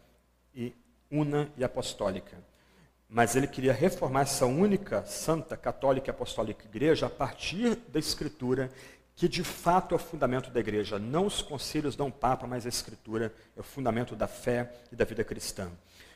e 0.53 0.75
una 1.09 1.51
e 1.57 1.63
apostólica. 1.63 2.37
Mas 3.09 3.35
ele 3.35 3.47
queria 3.47 3.73
reformar 3.73 4.21
essa 4.21 4.45
única 4.45 5.03
santa, 5.03 5.57
católica 5.57 6.09
e 6.09 6.11
apostólica 6.11 6.65
igreja 6.65 7.07
a 7.07 7.09
partir 7.09 7.75
da 7.87 7.97
escritura, 7.97 8.71
que 9.15 9.27
de 9.27 9.43
fato 9.43 9.95
é 9.95 9.95
o 9.95 9.99
fundamento 9.99 10.51
da 10.51 10.59
igreja. 10.59 10.99
Não 10.99 11.25
os 11.25 11.41
concílios, 11.41 11.97
não 11.97 12.09
o 12.09 12.11
Papa, 12.11 12.45
mas 12.45 12.67
a 12.67 12.69
escritura 12.69 13.33
é 13.57 13.59
o 13.59 13.63
fundamento 13.63 14.15
da 14.15 14.27
fé 14.27 14.71
e 14.91 14.95
da 14.95 15.05
vida 15.05 15.23
cristã. 15.23 15.71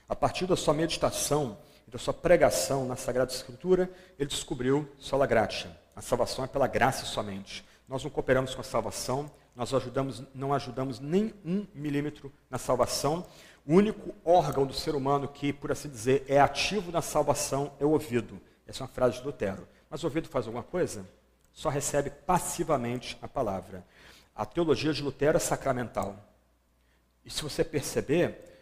A 0.07 0.15
partir 0.15 0.45
da 0.45 0.55
sua 0.55 0.75
meditação, 0.75 1.57
da 1.93 1.99
sua 1.99 2.13
pregação 2.13 2.85
na 2.87 2.95
Sagrada 2.95 3.31
Escritura, 3.31 3.87
ele 4.17 4.27
descobriu 4.27 4.89
sola 4.97 5.27
gratia. 5.27 5.69
A 5.95 6.01
salvação 6.01 6.43
é 6.43 6.47
pela 6.47 6.65
graça 6.65 7.05
somente. 7.05 7.63
Nós 7.87 8.03
não 8.03 8.09
cooperamos 8.09 8.55
com 8.55 8.61
a 8.61 8.63
salvação, 8.63 9.31
nós 9.55 9.71
ajudamos, 9.75 10.23
não 10.33 10.51
ajudamos 10.55 10.99
nem 10.99 11.31
um 11.45 11.67
milímetro 11.71 12.33
na 12.49 12.57
salvação. 12.57 13.23
O 13.63 13.75
único 13.75 14.15
órgão 14.25 14.65
do 14.65 14.73
ser 14.73 14.95
humano 14.95 15.27
que, 15.27 15.53
por 15.53 15.71
assim 15.71 15.87
dizer, 15.87 16.25
é 16.27 16.41
ativo 16.41 16.91
na 16.91 17.01
salvação 17.03 17.71
é 17.79 17.85
o 17.85 17.91
ouvido. 17.91 18.41
Essa 18.65 18.81
é 18.81 18.83
uma 18.85 18.91
frase 18.91 19.19
de 19.19 19.23
Lutero. 19.23 19.67
Mas 19.87 20.03
o 20.03 20.07
ouvido 20.07 20.27
faz 20.27 20.47
alguma 20.47 20.63
coisa? 20.63 21.07
Só 21.53 21.69
recebe 21.69 22.09
passivamente 22.09 23.19
a 23.21 23.27
palavra. 23.27 23.85
A 24.35 24.47
teologia 24.47 24.91
de 24.91 25.03
Lutero 25.03 25.37
é 25.37 25.39
sacramental. 25.39 26.17
E 27.23 27.29
se 27.29 27.43
você 27.43 27.63
perceber, 27.63 28.52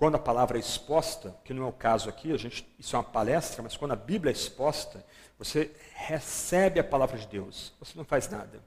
quando 0.00 0.14
a 0.14 0.18
palavra 0.18 0.56
é 0.56 0.60
exposta, 0.60 1.36
que 1.44 1.52
não 1.52 1.64
é 1.64 1.66
o 1.68 1.72
caso 1.74 2.08
aqui, 2.08 2.32
a 2.32 2.36
gente, 2.38 2.66
isso 2.78 2.96
é 2.96 2.98
uma 2.98 3.04
palestra, 3.04 3.62
mas 3.62 3.76
quando 3.76 3.92
a 3.92 3.96
Bíblia 3.96 4.30
é 4.30 4.32
exposta, 4.32 5.04
você 5.38 5.70
recebe 5.92 6.80
a 6.80 6.84
palavra 6.84 7.18
de 7.18 7.26
Deus, 7.26 7.74
você 7.78 7.92
não 7.98 8.04
faz 8.06 8.26
nada. 8.30 8.62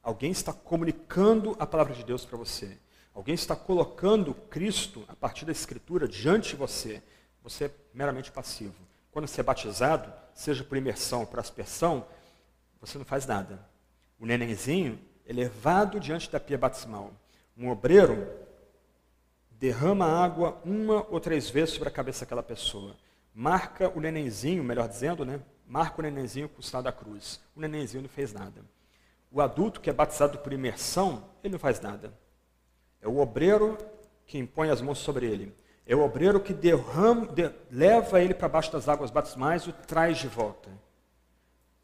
Alguém 0.00 0.30
está 0.30 0.52
comunicando 0.52 1.56
a 1.58 1.66
palavra 1.66 1.92
de 1.92 2.04
Deus 2.04 2.24
para 2.24 2.38
você. 2.38 2.78
Alguém 3.12 3.34
está 3.34 3.56
colocando 3.56 4.32
Cristo, 4.32 5.04
a 5.08 5.16
partir 5.16 5.44
da 5.44 5.50
Escritura, 5.50 6.06
diante 6.06 6.50
de 6.50 6.56
você. 6.56 7.02
Você 7.42 7.64
é 7.64 7.70
meramente 7.92 8.30
passivo. 8.30 8.76
Quando 9.10 9.26
você 9.26 9.40
é 9.40 9.42
batizado, 9.42 10.12
seja 10.32 10.62
por 10.62 10.78
imersão 10.78 11.22
ou 11.22 11.26
por 11.26 11.40
aspersão, 11.40 12.06
você 12.80 12.96
não 12.96 13.04
faz 13.04 13.26
nada. 13.26 13.58
O 14.20 14.24
nenenzinho 14.24 15.00
é 15.26 15.32
levado 15.32 15.98
diante 15.98 16.30
da 16.30 16.38
pia 16.38 16.56
batismal. 16.56 17.10
Um 17.56 17.68
obreiro 17.70 18.48
derrama 19.60 20.06
água 20.06 20.58
uma 20.64 21.06
ou 21.10 21.20
três 21.20 21.50
vezes 21.50 21.74
sobre 21.74 21.90
a 21.90 21.92
cabeça 21.92 22.24
daquela 22.24 22.42
pessoa. 22.42 22.96
Marca 23.34 23.92
o 23.94 24.00
nenenzinho, 24.00 24.64
melhor 24.64 24.88
dizendo, 24.88 25.22
né? 25.22 25.38
Marca 25.66 26.00
o 26.00 26.02
nenenzinho 26.02 26.48
com 26.48 26.60
o 26.60 26.62
sinal 26.62 26.82
da 26.82 26.90
cruz. 26.90 27.38
O 27.54 27.60
nenenzinho 27.60 28.02
não 28.02 28.08
fez 28.08 28.32
nada. 28.32 28.64
O 29.30 29.38
adulto 29.38 29.78
que 29.78 29.90
é 29.90 29.92
batizado 29.92 30.38
por 30.38 30.50
imersão, 30.54 31.22
ele 31.44 31.52
não 31.52 31.58
faz 31.58 31.78
nada. 31.78 32.12
É 33.02 33.06
o 33.06 33.18
obreiro 33.18 33.76
que 34.26 34.38
impõe 34.38 34.70
as 34.70 34.80
mãos 34.80 34.98
sobre 34.98 35.26
ele. 35.26 35.54
É 35.86 35.94
o 35.94 36.00
obreiro 36.00 36.40
que 36.40 36.54
derrama, 36.54 37.26
de, 37.26 37.52
leva 37.70 38.20
ele 38.22 38.32
para 38.32 38.48
baixo 38.48 38.72
das 38.72 38.88
águas 38.88 39.10
batismais 39.10 39.64
e 39.64 39.70
o 39.70 39.72
traz 39.74 40.18
de 40.18 40.26
volta. 40.26 40.70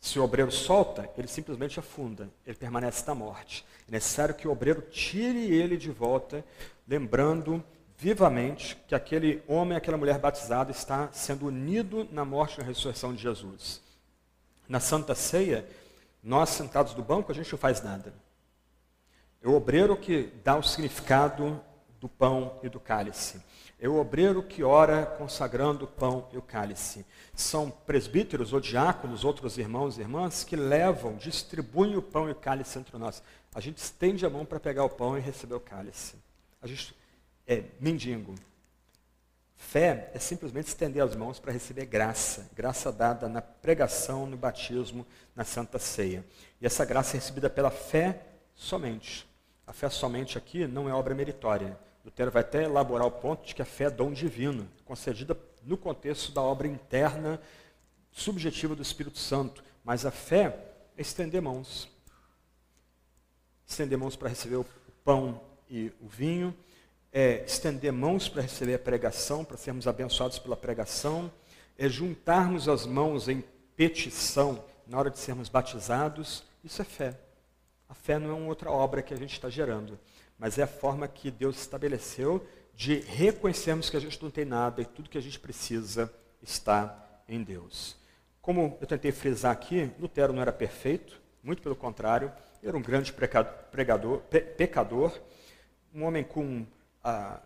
Se 0.00 0.18
o 0.18 0.24
obreiro 0.24 0.52
solta, 0.52 1.10
ele 1.16 1.26
simplesmente 1.26 1.80
afunda, 1.80 2.30
ele 2.46 2.56
permanece 2.56 3.04
na 3.06 3.14
morte. 3.14 3.64
É 3.88 3.92
necessário 3.92 4.34
que 4.34 4.46
o 4.46 4.52
obreiro 4.52 4.82
tire 4.82 5.52
ele 5.52 5.76
de 5.76 5.90
volta, 5.90 6.44
lembrando 6.86 7.62
vivamente 7.96 8.76
que 8.86 8.94
aquele 8.94 9.42
homem, 9.48 9.76
aquela 9.76 9.96
mulher 9.96 10.18
batizada 10.18 10.70
está 10.70 11.10
sendo 11.12 11.46
unido 11.46 12.06
na 12.12 12.24
morte 12.24 12.56
e 12.56 12.58
na 12.60 12.66
ressurreição 12.66 13.14
de 13.14 13.22
Jesus. 13.22 13.80
Na 14.68 14.80
Santa 14.80 15.14
Ceia, 15.14 15.66
nós 16.22 16.50
sentados 16.50 16.94
no 16.94 17.02
banco, 17.02 17.32
a 17.32 17.34
gente 17.34 17.50
não 17.50 17.58
faz 17.58 17.82
nada. 17.82 18.12
É 19.42 19.48
o 19.48 19.54
obreiro 19.54 19.96
que 19.96 20.32
dá 20.42 20.56
o 20.56 20.62
significado 20.62 21.60
do 22.00 22.08
pão 22.08 22.58
e 22.62 22.68
do 22.68 22.80
cálice. 22.80 23.40
É 23.78 23.88
o 23.88 23.96
obreiro 23.96 24.42
que 24.42 24.62
ora 24.62 25.04
consagrando 25.04 25.84
o 25.84 25.88
pão 25.88 26.28
e 26.32 26.38
o 26.38 26.42
cálice. 26.42 27.04
São 27.34 27.70
presbíteros 27.70 28.52
ou 28.54 28.60
diáconos, 28.60 29.22
outros 29.22 29.58
irmãos 29.58 29.98
e 29.98 30.00
irmãs, 30.00 30.44
que 30.44 30.56
levam, 30.56 31.14
distribuem 31.16 31.96
o 31.96 32.02
pão 32.02 32.28
e 32.28 32.32
o 32.32 32.36
cálice 32.36 32.78
entre 32.78 32.96
nós. 32.96 33.22
A 33.54 33.60
gente 33.60 33.78
estende 33.78 34.24
a 34.24 34.30
mão 34.30 34.46
para 34.46 34.58
pegar 34.58 34.84
o 34.84 34.90
pão 34.90 35.16
e 35.16 35.20
receber 35.20 35.54
o 35.54 35.60
cálice. 35.60 36.16
A 36.62 36.66
gente 36.66 36.96
é 37.46 37.64
mendigo. 37.78 38.34
Fé 39.56 40.10
é 40.14 40.18
simplesmente 40.18 40.68
estender 40.68 41.02
as 41.02 41.16
mãos 41.16 41.38
para 41.38 41.52
receber 41.52 41.86
graça, 41.86 42.48
graça 42.54 42.92
dada 42.92 43.28
na 43.28 43.42
pregação, 43.42 44.26
no 44.26 44.36
batismo, 44.36 45.06
na 45.34 45.44
Santa 45.44 45.78
Ceia. 45.78 46.24
E 46.60 46.66
essa 46.66 46.84
graça 46.84 47.16
é 47.16 47.18
recebida 47.18 47.50
pela 47.50 47.70
fé 47.70 48.22
somente. 48.54 49.26
A 49.66 49.72
fé 49.72 49.88
somente 49.88 50.38
aqui 50.38 50.66
não 50.66 50.88
é 50.88 50.94
obra 50.94 51.14
meritória. 51.14 51.78
Lutero 52.06 52.30
vai 52.30 52.42
até 52.42 52.62
elaborar 52.62 53.04
o 53.04 53.10
ponto 53.10 53.44
de 53.44 53.52
que 53.52 53.60
a 53.60 53.64
fé 53.64 53.84
é 53.84 53.90
dom 53.90 54.12
divino, 54.12 54.68
concedida 54.84 55.36
no 55.64 55.76
contexto 55.76 56.30
da 56.30 56.40
obra 56.40 56.68
interna, 56.68 57.40
subjetiva 58.12 58.76
do 58.76 58.82
Espírito 58.82 59.18
Santo. 59.18 59.64
Mas 59.84 60.06
a 60.06 60.12
fé 60.12 60.56
é 60.96 61.02
estender 61.02 61.42
mãos. 61.42 61.88
estender 63.66 63.98
mãos 63.98 64.14
para 64.14 64.28
receber 64.28 64.54
o 64.54 64.66
pão 65.04 65.40
e 65.68 65.92
o 66.00 66.06
vinho, 66.06 66.56
é 67.12 67.44
estender 67.44 67.92
mãos 67.92 68.28
para 68.28 68.42
receber 68.42 68.74
a 68.74 68.78
pregação, 68.78 69.44
para 69.44 69.56
sermos 69.56 69.88
abençoados 69.88 70.38
pela 70.38 70.56
pregação, 70.56 71.32
é 71.76 71.88
juntarmos 71.88 72.68
as 72.68 72.86
mãos 72.86 73.28
em 73.28 73.42
petição 73.74 74.64
na 74.86 74.96
hora 74.96 75.10
de 75.10 75.18
sermos 75.18 75.48
batizados. 75.48 76.44
Isso 76.62 76.80
é 76.80 76.84
fé. 76.84 77.18
A 77.88 77.94
fé 77.94 78.16
não 78.16 78.30
é 78.30 78.32
uma 78.32 78.46
outra 78.46 78.70
obra 78.70 79.02
que 79.02 79.12
a 79.12 79.16
gente 79.16 79.32
está 79.32 79.50
gerando, 79.50 79.98
mas 80.38 80.58
é 80.58 80.62
a 80.62 80.66
forma 80.66 81.08
que 81.08 81.30
Deus 81.30 81.56
estabeleceu 81.56 82.46
de 82.74 83.00
reconhecermos 83.00 83.88
que 83.88 83.96
a 83.96 84.00
gente 84.00 84.22
não 84.22 84.30
tem 84.30 84.44
nada 84.44 84.82
e 84.82 84.84
tudo 84.84 85.08
que 85.08 85.16
a 85.16 85.22
gente 85.22 85.40
precisa 85.40 86.12
está 86.42 87.22
em 87.28 87.42
Deus. 87.42 87.96
Como 88.42 88.76
eu 88.80 88.86
tentei 88.86 89.10
frisar 89.10 89.50
aqui, 89.50 89.90
Lutero 89.98 90.32
não 90.32 90.42
era 90.42 90.52
perfeito, 90.52 91.20
muito 91.42 91.62
pelo 91.62 91.74
contrário, 91.74 92.30
era 92.62 92.76
um 92.76 92.82
grande 92.82 93.12
pregador, 93.12 94.18
pe, 94.30 94.40
pecador, 94.40 95.18
um 95.94 96.04
homem 96.04 96.22
com 96.22 96.66
ah, 97.02 97.40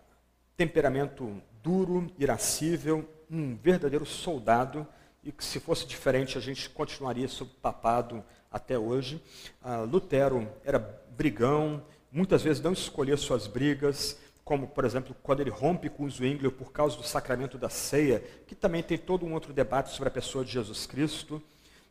temperamento 0.57 1.41
duro, 1.63 2.11
irascível, 2.17 3.07
um 3.29 3.55
verdadeiro 3.55 4.05
soldado, 4.05 4.85
e 5.23 5.31
que 5.31 5.43
se 5.43 5.59
fosse 5.59 5.85
diferente 5.85 6.37
a 6.37 6.41
gente 6.41 6.69
continuaria 6.69 7.27
sob 7.27 7.51
papado 7.61 8.23
até 8.51 8.77
hoje. 8.77 9.21
Ah, 9.61 9.81
Lutero 9.81 10.47
era 10.63 10.79
brigão, 11.15 11.83
muitas 12.11 12.41
vezes 12.41 12.61
não 12.61 12.73
escolhia 12.73 13.15
suas 13.15 13.47
brigas, 13.47 14.17
como, 14.43 14.67
por 14.67 14.83
exemplo, 14.83 15.15
quando 15.23 15.39
ele 15.39 15.49
rompe 15.49 15.89
com 15.89 16.03
o 16.03 16.09
Zwingli 16.09 16.51
por 16.51 16.71
causa 16.71 16.97
do 16.97 17.03
sacramento 17.03 17.57
da 17.57 17.69
ceia, 17.69 18.19
que 18.45 18.53
também 18.53 18.83
tem 18.83 18.97
todo 18.97 19.25
um 19.25 19.33
outro 19.33 19.53
debate 19.53 19.91
sobre 19.91 20.09
a 20.09 20.11
pessoa 20.11 20.43
de 20.43 20.51
Jesus 20.51 20.85
Cristo. 20.85 21.41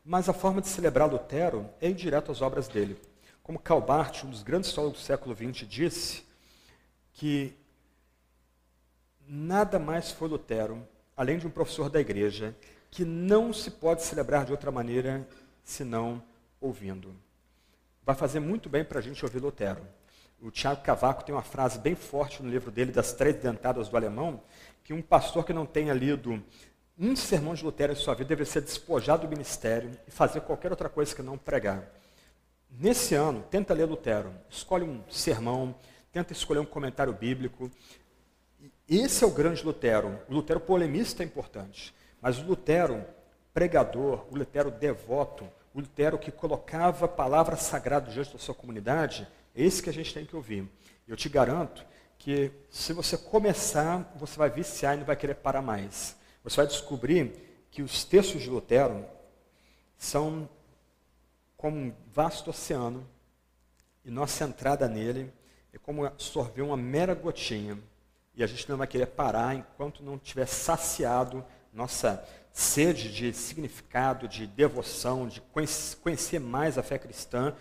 Mas 0.05 0.29
a 0.29 0.33
forma 0.33 0.61
de 0.61 0.69
celebrar 0.69 1.11
Lutero 1.11 1.69
é 1.81 1.89
ir 1.89 1.95
direto 1.95 2.31
às 2.31 2.43
obras 2.43 2.69
dele. 2.69 2.99
Como 3.43 3.59
Calbart, 3.59 4.25
um 4.25 4.31
dos 4.31 4.43
grandes 4.43 4.73
teólogos 4.73 5.01
do 5.01 5.05
século 5.05 5.35
XX, 5.35 5.67
disse 5.67 6.25
que 7.15 7.55
nada 9.27 9.79
mais 9.79 10.11
foi 10.11 10.29
Lutero, 10.29 10.87
além 11.17 11.39
de 11.39 11.47
um 11.47 11.51
professor 11.51 11.89
da 11.89 12.01
igreja, 12.01 12.55
que 12.91 13.05
não 13.05 13.53
se 13.53 13.71
pode 13.71 14.03
celebrar 14.03 14.45
de 14.45 14.53
outra 14.53 14.71
maneira 14.71 15.27
senão 15.63 16.23
ouvindo. 16.61 17.15
Vai 18.05 18.17
fazer 18.17 18.41
muito 18.41 18.69
bem 18.69 18.85
para 18.85 18.99
a 18.99 19.03
gente 19.03 19.25
ouvir 19.25 19.39
Lutero. 19.39 19.83
O 20.43 20.51
Tiago 20.51 20.81
Cavaco 20.81 21.23
tem 21.23 21.35
uma 21.35 21.43
frase 21.43 21.79
bem 21.79 21.95
forte 21.95 22.43
no 22.43 22.49
livro 22.49 22.71
dele, 22.71 22.91
Das 22.91 23.13
Três 23.13 23.37
Dentadas 23.37 23.91
do 23.91 23.97
Alemão, 23.97 24.43
que 24.83 24.95
um 24.95 25.03
pastor 25.03 25.45
que 25.45 25.53
não 25.53 25.67
tenha 25.67 25.93
lido 25.93 26.43
um 26.99 27.15
sermão 27.15 27.55
de 27.55 27.63
Lutero 27.63 27.93
em 27.93 27.97
sua 27.97 28.15
vida 28.15 28.29
deve 28.29 28.47
ser 28.47 28.63
despojado 28.63 29.27
do 29.27 29.31
ministério 29.31 29.91
e 30.09 30.11
fazer 30.11 30.41
qualquer 30.41 30.71
outra 30.71 30.89
coisa 30.89 31.15
que 31.15 31.23
não 31.23 31.37
pregar. 31.37 31.91
Nesse 32.71 33.15
ano, 33.15 33.45
tenta 33.51 33.75
ler 33.75 33.85
Lutero. 33.85 34.33
Escolhe 34.49 34.85
um 34.85 35.03
sermão, 35.11 35.75
tenta 36.11 36.33
escolher 36.33 36.61
um 36.61 36.65
comentário 36.65 37.13
bíblico. 37.13 37.71
Esse 38.89 39.25
é 39.25 39.27
o 39.27 39.31
grande 39.31 39.63
Lutero. 39.63 40.21
O 40.27 40.33
Lutero 40.33 40.61
polemista 40.61 41.23
é 41.23 41.27
importante, 41.27 41.95
mas 42.21 42.39
o 42.39 42.47
Lutero 42.47 43.05
pregador, 43.53 44.27
o 44.31 44.37
Lutero 44.37 44.71
devoto, 44.71 45.45
o 45.75 45.81
Lutero 45.81 46.19
que 46.19 46.31
colocava 46.31 47.05
a 47.05 47.09
palavra 47.09 47.57
sagrada 47.57 48.11
diante 48.11 48.33
da 48.33 48.39
sua 48.39 48.55
comunidade, 48.55 49.29
é 49.55 49.63
esse 49.63 49.83
que 49.83 49.91
a 49.91 49.93
gente 49.93 50.13
tem 50.13 50.25
que 50.25 50.37
ouvir. 50.37 50.69
Eu 51.07 51.17
te 51.17 51.29
garanto 51.29 51.85
que 52.19 52.53
se 52.69 52.93
você 52.93 53.17
começar, 53.17 54.13
você 54.17 54.37
vai 54.37 54.51
viciar 54.51 54.95
e 54.95 54.99
não 54.99 55.07
vai 55.07 55.17
querer 55.17 55.35
parar 55.35 55.63
mais. 55.63 56.17
Você 56.45 56.57
vai 56.57 56.67
descobrir 56.67 57.33
que 57.71 57.83
os 57.83 58.05
textos 58.05 58.43
de 58.43 58.51
Lutero 58.51 59.05
são 59.97 60.49
como 61.57 61.77
um 61.77 61.95
vasto 62.13 62.51
oceano 62.51 63.07
e 64.05 64.11
nossa 64.11 64.45
entrada 64.45 64.89
nele 64.89 65.33
é 65.73 65.79
como 65.79 66.05
absorver 66.05 66.63
uma 66.63 66.77
mera 66.77 67.15
gotinha. 67.15 67.79
E 68.35 68.43
a 68.43 68.47
gente 68.47 68.69
não 68.69 68.77
vai 68.77 68.87
querer 68.87 69.07
parar 69.07 69.55
enquanto 69.55 70.03
não 70.03 70.19
tiver 70.19 70.47
saciado 70.47 71.45
nossa 71.73 72.27
sede 72.53 73.13
de 73.13 73.33
significado, 73.33 74.27
de 74.27 74.47
devoção, 74.47 75.29
de 75.29 75.41
conhecer 76.03 76.41
mais 76.41 76.79
a 76.79 76.83
fé 76.83 76.99
cristã, 76.99 77.55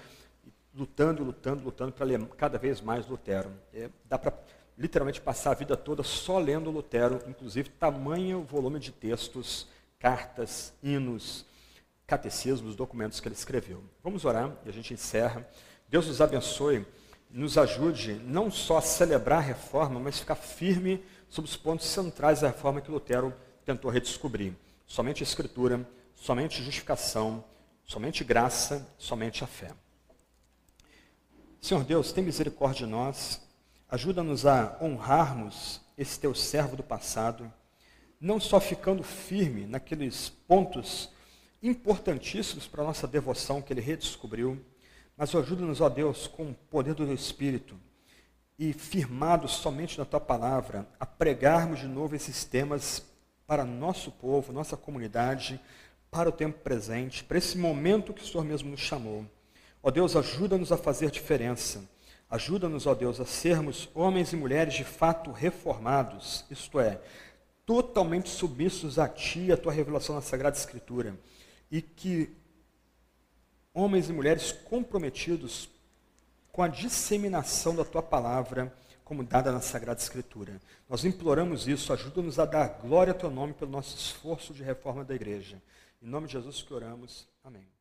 lutando, 0.74 1.24
lutando, 1.24 1.64
lutando 1.64 1.92
para 1.92 2.06
ler 2.06 2.26
cada 2.38 2.58
vez 2.58 2.82
mais 2.82 3.08
Lutero. 3.08 3.52
É, 3.74 3.90
dá 4.06 4.18
para 4.18 4.34
literalmente 4.78 5.20
passar 5.20 5.52
a 5.52 5.56
vida 5.56 5.76
toda 5.76 6.04
só 6.04 6.40
lendo 6.40 6.72
Lutero, 6.72 7.22
inclusive 7.28 7.70
tamanho 7.70 8.44
volume 8.44 8.80
de 8.80 8.92
textos, 8.92 9.68
cartas, 10.00 10.74
hinos, 10.82 11.46
catecismos, 12.08 12.76
documentos 12.76 13.20
que 13.20 13.28
ele 13.28 13.36
escreveu. 13.36 13.84
Vamos 14.04 14.26
orar 14.26 14.52
e 14.66 14.70
a 14.70 14.74
gente 14.74 14.94
encerra. 14.94 15.48
Deus 15.90 16.08
nos 16.08 16.22
abençoe, 16.22 16.86
nos 17.30 17.58
ajude 17.58 18.14
não 18.24 18.50
só 18.50 18.78
a 18.78 18.82
celebrar 18.82 19.40
a 19.40 19.42
reforma, 19.42 20.00
mas 20.00 20.20
ficar 20.20 20.36
firme 20.36 21.04
sobre 21.28 21.50
os 21.50 21.58
pontos 21.58 21.88
centrais 21.88 22.42
da 22.42 22.48
reforma 22.48 22.82
que 22.82 22.90
Lutero 22.90 23.34
tentou 23.66 23.92
redescobrir. 23.92 24.54
Somente 24.88 25.22
a 25.22 25.26
Escritura, 25.28 25.88
somente 26.16 26.64
justificação, 26.64 27.44
somente 27.86 28.24
graça, 28.24 28.88
somente 28.98 29.44
a 29.44 29.48
fé. 29.48 29.72
Senhor 31.62 31.84
Deus, 31.84 32.14
tem 32.14 32.24
misericórdia 32.24 32.86
de 32.86 32.92
nós, 32.92 33.42
ajuda-nos 33.90 34.46
a 34.46 34.78
honrarmos 34.82 35.82
esse 35.98 36.18
teu 36.18 36.34
servo 36.34 36.78
do 36.78 36.84
passado, 36.84 37.52
não 38.20 38.40
só 38.40 38.62
ficando 38.62 39.04
firme 39.04 39.66
naqueles 39.66 40.30
pontos 40.48 41.10
importantíssimos 41.62 42.66
para 42.66 42.82
a 42.82 42.88
nossa 42.88 43.06
devoção 43.06 43.62
que 43.62 43.74
ele 43.74 43.82
redescobriu, 43.82 44.64
mas 45.18 45.36
ajuda-nos, 45.36 45.82
ó 45.82 45.90
Deus, 45.90 46.28
com 46.28 46.52
o 46.52 46.56
poder 46.72 46.94
do 46.94 47.06
teu 47.06 47.14
Espírito 47.14 47.78
e 48.58 48.72
firmados 48.72 49.52
somente 49.52 49.98
na 49.98 50.06
tua 50.06 50.20
palavra, 50.20 50.88
a 50.98 51.06
pregarmos 51.06 51.80
de 51.80 51.88
novo 51.88 52.16
esses 52.16 52.46
temas 52.46 53.04
para 53.46 53.66
nosso 53.66 54.12
povo, 54.12 54.54
nossa 54.54 54.78
comunidade, 54.78 55.60
para 56.10 56.30
o 56.30 56.32
tempo 56.32 56.60
presente, 56.60 57.24
para 57.24 57.38
esse 57.38 57.58
momento 57.58 58.14
que 58.14 58.24
o 58.24 58.26
Senhor 58.26 58.46
mesmo 58.46 58.72
nos 58.72 58.80
chamou. 58.80 59.26
Ó 59.82 59.90
Deus, 59.90 60.16
ajuda-nos 60.16 60.72
a 60.72 60.78
fazer 60.78 61.10
diferença. 61.12 61.88
Ajuda-nos, 62.30 62.86
ó 62.86 62.94
Deus, 62.94 63.20
a 63.20 63.26
sermos 63.26 63.90
homens 63.96 64.34
e 64.34 64.36
mulheres 64.36 64.76
de 64.76 64.84
fato 64.84 65.32
reformados, 65.32 66.46
isto 66.52 66.80
é, 66.80 67.02
totalmente 67.66 68.30
submissos 68.30 69.00
a 69.00 69.08
Ti 69.08 69.52
a 69.52 69.58
Tua 69.58 69.74
revelação 69.74 70.14
na 70.14 70.22
Sagrada 70.22 70.56
Escritura. 70.56 71.18
E 71.72 71.82
que 71.82 72.30
homens 73.74 74.10
e 74.10 74.14
mulheres 74.14 74.52
comprometidos 74.52 75.70
com 76.52 76.62
a 76.62 76.68
disseminação 76.68 77.76
da 77.76 77.86
Tua 77.86 78.04
palavra, 78.04 78.76
como 79.04 79.24
dada 79.24 79.52
na 79.52 79.62
Sagrada 79.62 80.00
Escritura. 80.00 80.62
Nós 80.88 81.04
imploramos 81.04 81.68
isso, 81.68 81.92
ajuda-nos 81.92 82.38
a 82.38 82.46
dar 82.46 82.80
glória 82.80 83.14
ao 83.14 83.20
Teu 83.20 83.32
nome 83.32 83.54
pelo 83.54 83.72
nosso 83.72 83.96
esforço 83.98 84.54
de 84.54 84.62
reforma 84.62 85.04
da 85.04 85.16
igreja. 85.16 85.60
Em 86.02 86.08
nome 86.08 86.28
de 86.28 86.34
Jesus 86.34 86.62
que 86.62 86.74
oramos. 86.74 87.28
Amém. 87.44 87.79